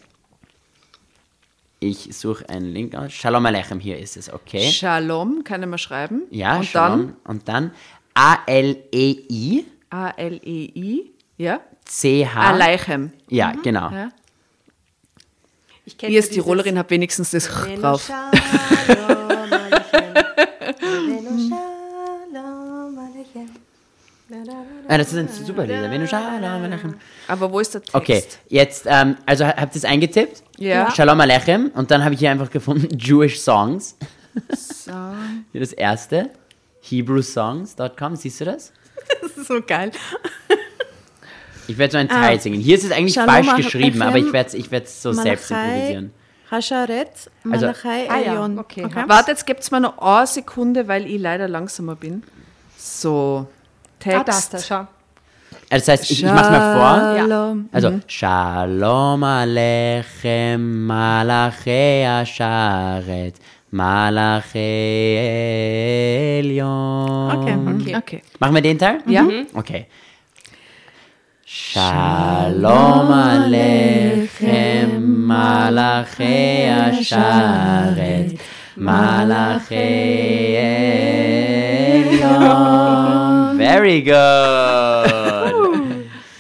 Ich 1.82 2.10
suche 2.18 2.48
einen 2.50 2.74
Link 2.74 2.96
aus. 2.96 3.12
Shalom 3.14 3.46
Aleichem, 3.46 3.80
hier 3.80 3.98
ist 4.00 4.18
es, 4.18 4.32
okay? 4.32 4.70
Shalom, 4.72 5.44
kann 5.44 5.62
ich 5.64 5.70
mal 5.70 5.78
schreiben. 5.78 6.24
Ja, 6.30 6.58
und 6.58 6.66
Shalom. 6.66 7.16
Und 7.26 7.48
dann 7.48 7.72
A-L-E-I 8.14 9.66
dann 9.66 9.66
A-L-E-I, 9.90 11.12
ja? 11.38 11.62
C-H. 11.86 12.40
Aleichem. 12.40 13.12
Ah, 13.16 13.22
ja, 13.30 13.54
mhm. 13.54 13.62
genau. 13.64 13.90
Ja. 13.90 14.10
Ich 15.86 15.98
kenne 15.98 16.14
Ihr 16.14 16.22
als 16.22 16.30
Tirolerin 16.30 16.78
habt 16.78 16.92
wenigstens 16.92 17.32
das 17.32 17.50
Menno 17.66 17.82
drauf. 17.82 18.06
Shalom 18.06 19.28
Menno 21.08 21.32
Shalom 24.30 24.68
ah, 24.88 24.98
das 25.00 25.08
ist 25.12 25.18
ein 25.18 25.28
super 25.28 25.66
Leser. 25.66 25.90
Menno 25.90 26.06
Shalom 26.06 26.44
Aleichem. 26.44 26.94
Aber 27.28 27.52
wo 27.52 27.60
ist 27.60 27.74
der 27.74 27.82
Text? 27.82 27.96
Okay, 27.96 28.24
jetzt, 28.50 28.86
ähm, 28.88 29.18
also 29.26 29.48
habt 29.48 29.74
ihr 29.74 29.80
es 29.80 29.86
eingetippt? 29.86 30.44
Ja. 30.60 30.92
Shalom 30.92 31.20
Aleichem. 31.20 31.72
Und 31.74 31.90
dann 31.90 32.04
habe 32.04 32.14
ich 32.14 32.20
hier 32.20 32.30
einfach 32.30 32.52
gefunden, 32.52 32.96
Jewish 33.00 33.40
Songs. 33.40 33.96
Song. 34.56 35.46
Das 35.54 35.74
erste. 35.74 36.30
Hebrewsongs.com, 36.82 38.16
siehst 38.16 38.42
du 38.42 38.46
das? 38.46 38.72
Das 39.22 39.32
ist 39.32 39.48
so 39.48 39.62
geil. 39.66 39.92
Ich 41.68 41.78
werde 41.78 41.92
so 41.92 41.98
einen 41.98 42.10
Teil 42.10 42.38
Ah. 42.38 42.40
singen. 42.40 42.60
Hier 42.60 42.76
ist 42.76 42.84
es 42.84 42.92
eigentlich 42.92 43.14
Shalom 43.14 43.30
falsch 43.46 43.56
geschrieben, 43.66 44.02
aber 44.02 44.18
ich 44.18 44.32
werde 44.34 44.48
es 44.50 44.54
ich 44.56 44.72
werd's 44.72 45.02
so 45.02 45.12
selbst 45.14 45.52
Malachai, 45.52 45.70
improvisieren. 45.74 46.14
Hasharet, 46.52 47.08
Also- 47.52 47.66
Malachai, 47.68 48.10
Ah 48.10 48.18
ja, 48.18 48.32
Elion. 48.34 48.58
okay. 48.60 48.88
Warte, 49.08 49.32
jetzt 49.32 49.46
gibt 49.46 49.60
es 49.62 49.70
mir 49.72 49.80
noch 49.80 49.98
eine 50.00 50.26
Sekunde, 50.26 50.88
weil 50.88 51.06
ich 51.06 51.22
leider 51.22 51.48
langsamer 51.48 51.96
bin. 51.96 52.24
So, 52.78 53.46
Text. 54.00 54.20
Ah, 54.20 54.24
da 54.24 54.38
ist 54.38 54.54
er, 54.54 54.60
schau. 54.62 54.88
Also 55.72 55.86
das 55.86 55.88
heißt, 56.00 56.12
ich, 56.12 56.24
ich 56.24 56.32
mache 56.32 56.50
mal 56.52 56.76
vor. 56.76 57.20
Shalom. 57.20 57.70
Also, 57.72 58.00
Shalom 58.08 59.24
Aleichem 59.24 60.88
Malachi 60.88 62.04
Asharet 62.06 63.36
Malachi 63.72 65.18
Elion. 66.40 67.32
Okay, 67.38 67.56
Okay. 67.76 67.96
okay. 67.98 68.22
Machen 68.40 68.56
wir 68.56 68.62
den 68.62 68.78
Teil? 68.80 69.00
Ja. 69.06 69.28
Okay. 69.54 69.86
Shalom 71.46 73.10
Aleichem 73.12 75.02
Malachi 75.26 76.66
Asharet 76.70 78.40
Malachi 78.76 79.76
Elion. 82.00 83.58
Very 83.58 84.02
good. 84.02 84.14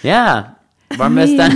Ja. 0.03 0.55
Wollen 0.99 1.15
wir 1.15 1.23
es 1.23 1.37
dann? 1.37 1.53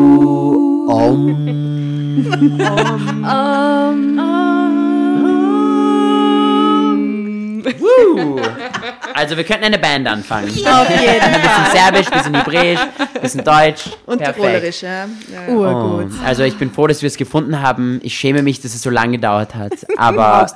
Woo. 7.78 8.40
Also 9.16 9.36
wir 9.36 9.44
könnten 9.44 9.64
eine 9.64 9.78
Band 9.78 10.08
anfangen. 10.08 10.48
Auf 10.48 10.56
jeden 10.90 11.20
Ein 11.20 11.40
bisschen 11.40 11.72
Serbisch, 11.72 12.10
bisschen 12.10 12.34
Hebräisch, 12.34 12.80
bisschen 13.22 13.44
Deutsch. 13.44 13.84
Und 14.06 14.18
Perfekt. 14.18 14.36
Tirolerisch, 14.40 14.82
ja. 14.82 15.06
ja. 15.32 15.54
Urgut. 15.54 16.10
Oh, 16.20 16.24
also 16.26 16.42
ich 16.42 16.56
bin 16.58 16.72
froh, 16.72 16.88
dass 16.88 17.00
wir 17.00 17.06
es 17.06 17.16
gefunden 17.16 17.60
haben. 17.62 18.00
Ich 18.02 18.14
schäme 18.18 18.42
mich, 18.42 18.60
dass 18.60 18.74
es 18.74 18.82
so 18.82 18.90
lange 18.90 19.12
gedauert 19.12 19.54
hat. 19.54 19.72
Aber 19.96 20.46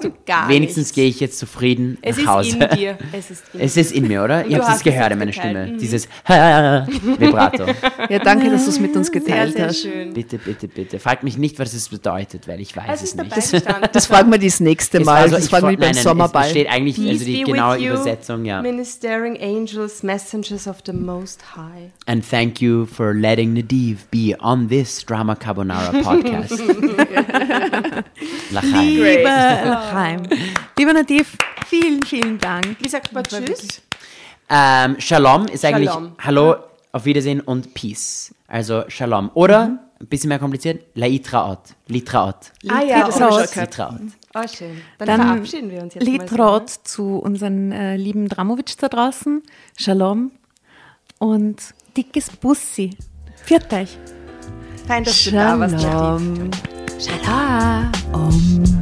wenigstens 0.48 0.92
gehe 0.92 1.06
ich 1.08 1.20
jetzt 1.20 1.38
zufrieden 1.38 1.98
Es 2.02 2.16
nach 2.16 2.22
ist 2.22 2.28
Hause. 2.28 2.58
in 2.64 2.76
dir. 2.76 2.98
Es 3.12 3.30
ist 3.30 3.44
in 3.54 3.60
Es 3.60 3.76
ist 3.76 3.92
in 3.92 4.08
mir, 4.08 4.24
oder? 4.24 4.44
Ihr 4.44 4.58
habt 4.58 4.68
es 4.70 4.76
es 4.78 4.82
gehört 4.82 5.12
in 5.12 5.18
meiner. 5.20 5.32
Stimme. 5.32 5.66
Mhm. 5.68 5.78
Dieses 5.78 6.08
Vibrato. 6.26 7.64
ja, 8.08 8.18
danke, 8.18 8.50
dass 8.50 8.64
du 8.64 8.70
es 8.70 8.80
mit 8.80 8.96
uns 8.96 9.06
Sehr, 9.08 9.20
geteilt 9.20 9.52
sehr 9.54 9.66
hast. 9.68 9.82
schön. 9.82 10.12
Bitte, 10.12 10.38
bitte, 10.38 10.68
bitte. 10.68 10.98
Fragt 10.98 11.22
mich 11.22 11.38
nicht, 11.38 11.58
was 11.58 11.72
es 11.74 11.88
bedeutet, 11.88 12.48
weil 12.48 12.60
ich 12.60 12.76
weiß 12.76 12.84
Es 12.88 13.02
es, 13.02 13.14
ist 13.14 13.52
nicht. 13.62 13.94
Das 13.94 14.06
fragen 14.06 14.30
wir 14.32 14.38
das 14.38 14.60
nächste 14.60 14.98
Es 14.98 15.04
Mal. 15.04 15.22
war 15.22 15.28
so- 15.28 15.36
das 15.36 15.44
ich 15.44 15.50
fragen 15.50 15.68
wir 15.70 15.78
beim 15.78 15.94
Sommerball. 15.94 16.44
Es 16.46 16.50
steht 16.50 16.68
eigentlich 16.68 16.97
Peace 16.98 17.10
also 17.10 17.24
die 17.24 17.44
be 17.44 17.52
genaue 17.52 17.76
with 17.76 17.82
you, 17.82 17.92
Übersetzung, 17.92 18.44
ja. 18.44 18.62
Ministering 18.62 19.36
angels, 19.40 20.02
messengers 20.02 20.66
of 20.66 20.78
the 20.84 20.92
Most 20.92 21.56
High. 21.56 21.90
And 22.06 22.24
thank 22.24 22.60
you 22.60 22.86
for 22.86 23.14
letting 23.14 23.54
Nadiv 23.54 24.08
be 24.10 24.34
on 24.40 24.68
this 24.68 25.04
Drama 25.04 25.34
Carbonara 25.34 26.02
podcast. 26.02 26.50
Lachaim. 28.50 28.80
Liebe 28.80 29.22
Lachaim. 29.24 30.22
Lieber 30.78 30.92
Nativ, 30.92 31.36
vielen, 31.66 32.02
vielen 32.02 32.38
Dank. 32.38 32.76
Wie 32.80 32.88
sagt 32.88 33.12
man 33.12 33.24
Tschüss? 33.24 33.82
Ähm, 34.50 34.96
Shalom 34.98 35.46
ist 35.46 35.64
eigentlich 35.64 35.90
Shalom. 35.90 36.12
Hallo, 36.18 36.56
auf 36.92 37.04
Wiedersehen 37.04 37.40
und 37.40 37.74
Peace. 37.74 38.34
Also 38.46 38.84
Shalom. 38.88 39.30
Oder, 39.34 39.78
ein 40.00 40.06
bisschen 40.06 40.28
mehr 40.28 40.38
kompliziert, 40.38 40.84
Laitraot. 40.94 41.74
Litraot. 41.86 42.52
Ah 42.68 42.82
ja, 42.82 43.06
das 43.06 43.20
habe 43.20 43.42
ich 43.42 43.50
schon 43.50 43.54
gehört. 43.54 43.70
Litraot. 43.70 44.00
Oh, 44.34 44.48
schön. 44.48 44.80
Dann, 44.98 45.06
Dann 45.08 45.22
verabschieden 45.22 45.70
wir 45.70 45.82
uns 45.82 45.94
jetzt 45.94 46.06
mal. 46.06 46.12
Liedrot 46.12 46.70
zu 46.70 47.16
unseren 47.16 47.72
äh, 47.72 47.96
lieben 47.96 48.28
Dramovic 48.28 48.76
da 48.78 48.88
draußen. 48.88 49.42
Shalom 49.76 50.30
und 51.18 51.74
dickes 51.96 52.30
Bussi. 52.30 52.90
Viert 53.44 53.72
euch. 53.72 53.98
Fein, 54.86 55.04
dass 55.04 55.24
du 55.24 55.32
da 55.32 55.58
warst. 55.58 55.80
Shalom. 55.80 56.50
Shalom. 56.98 58.77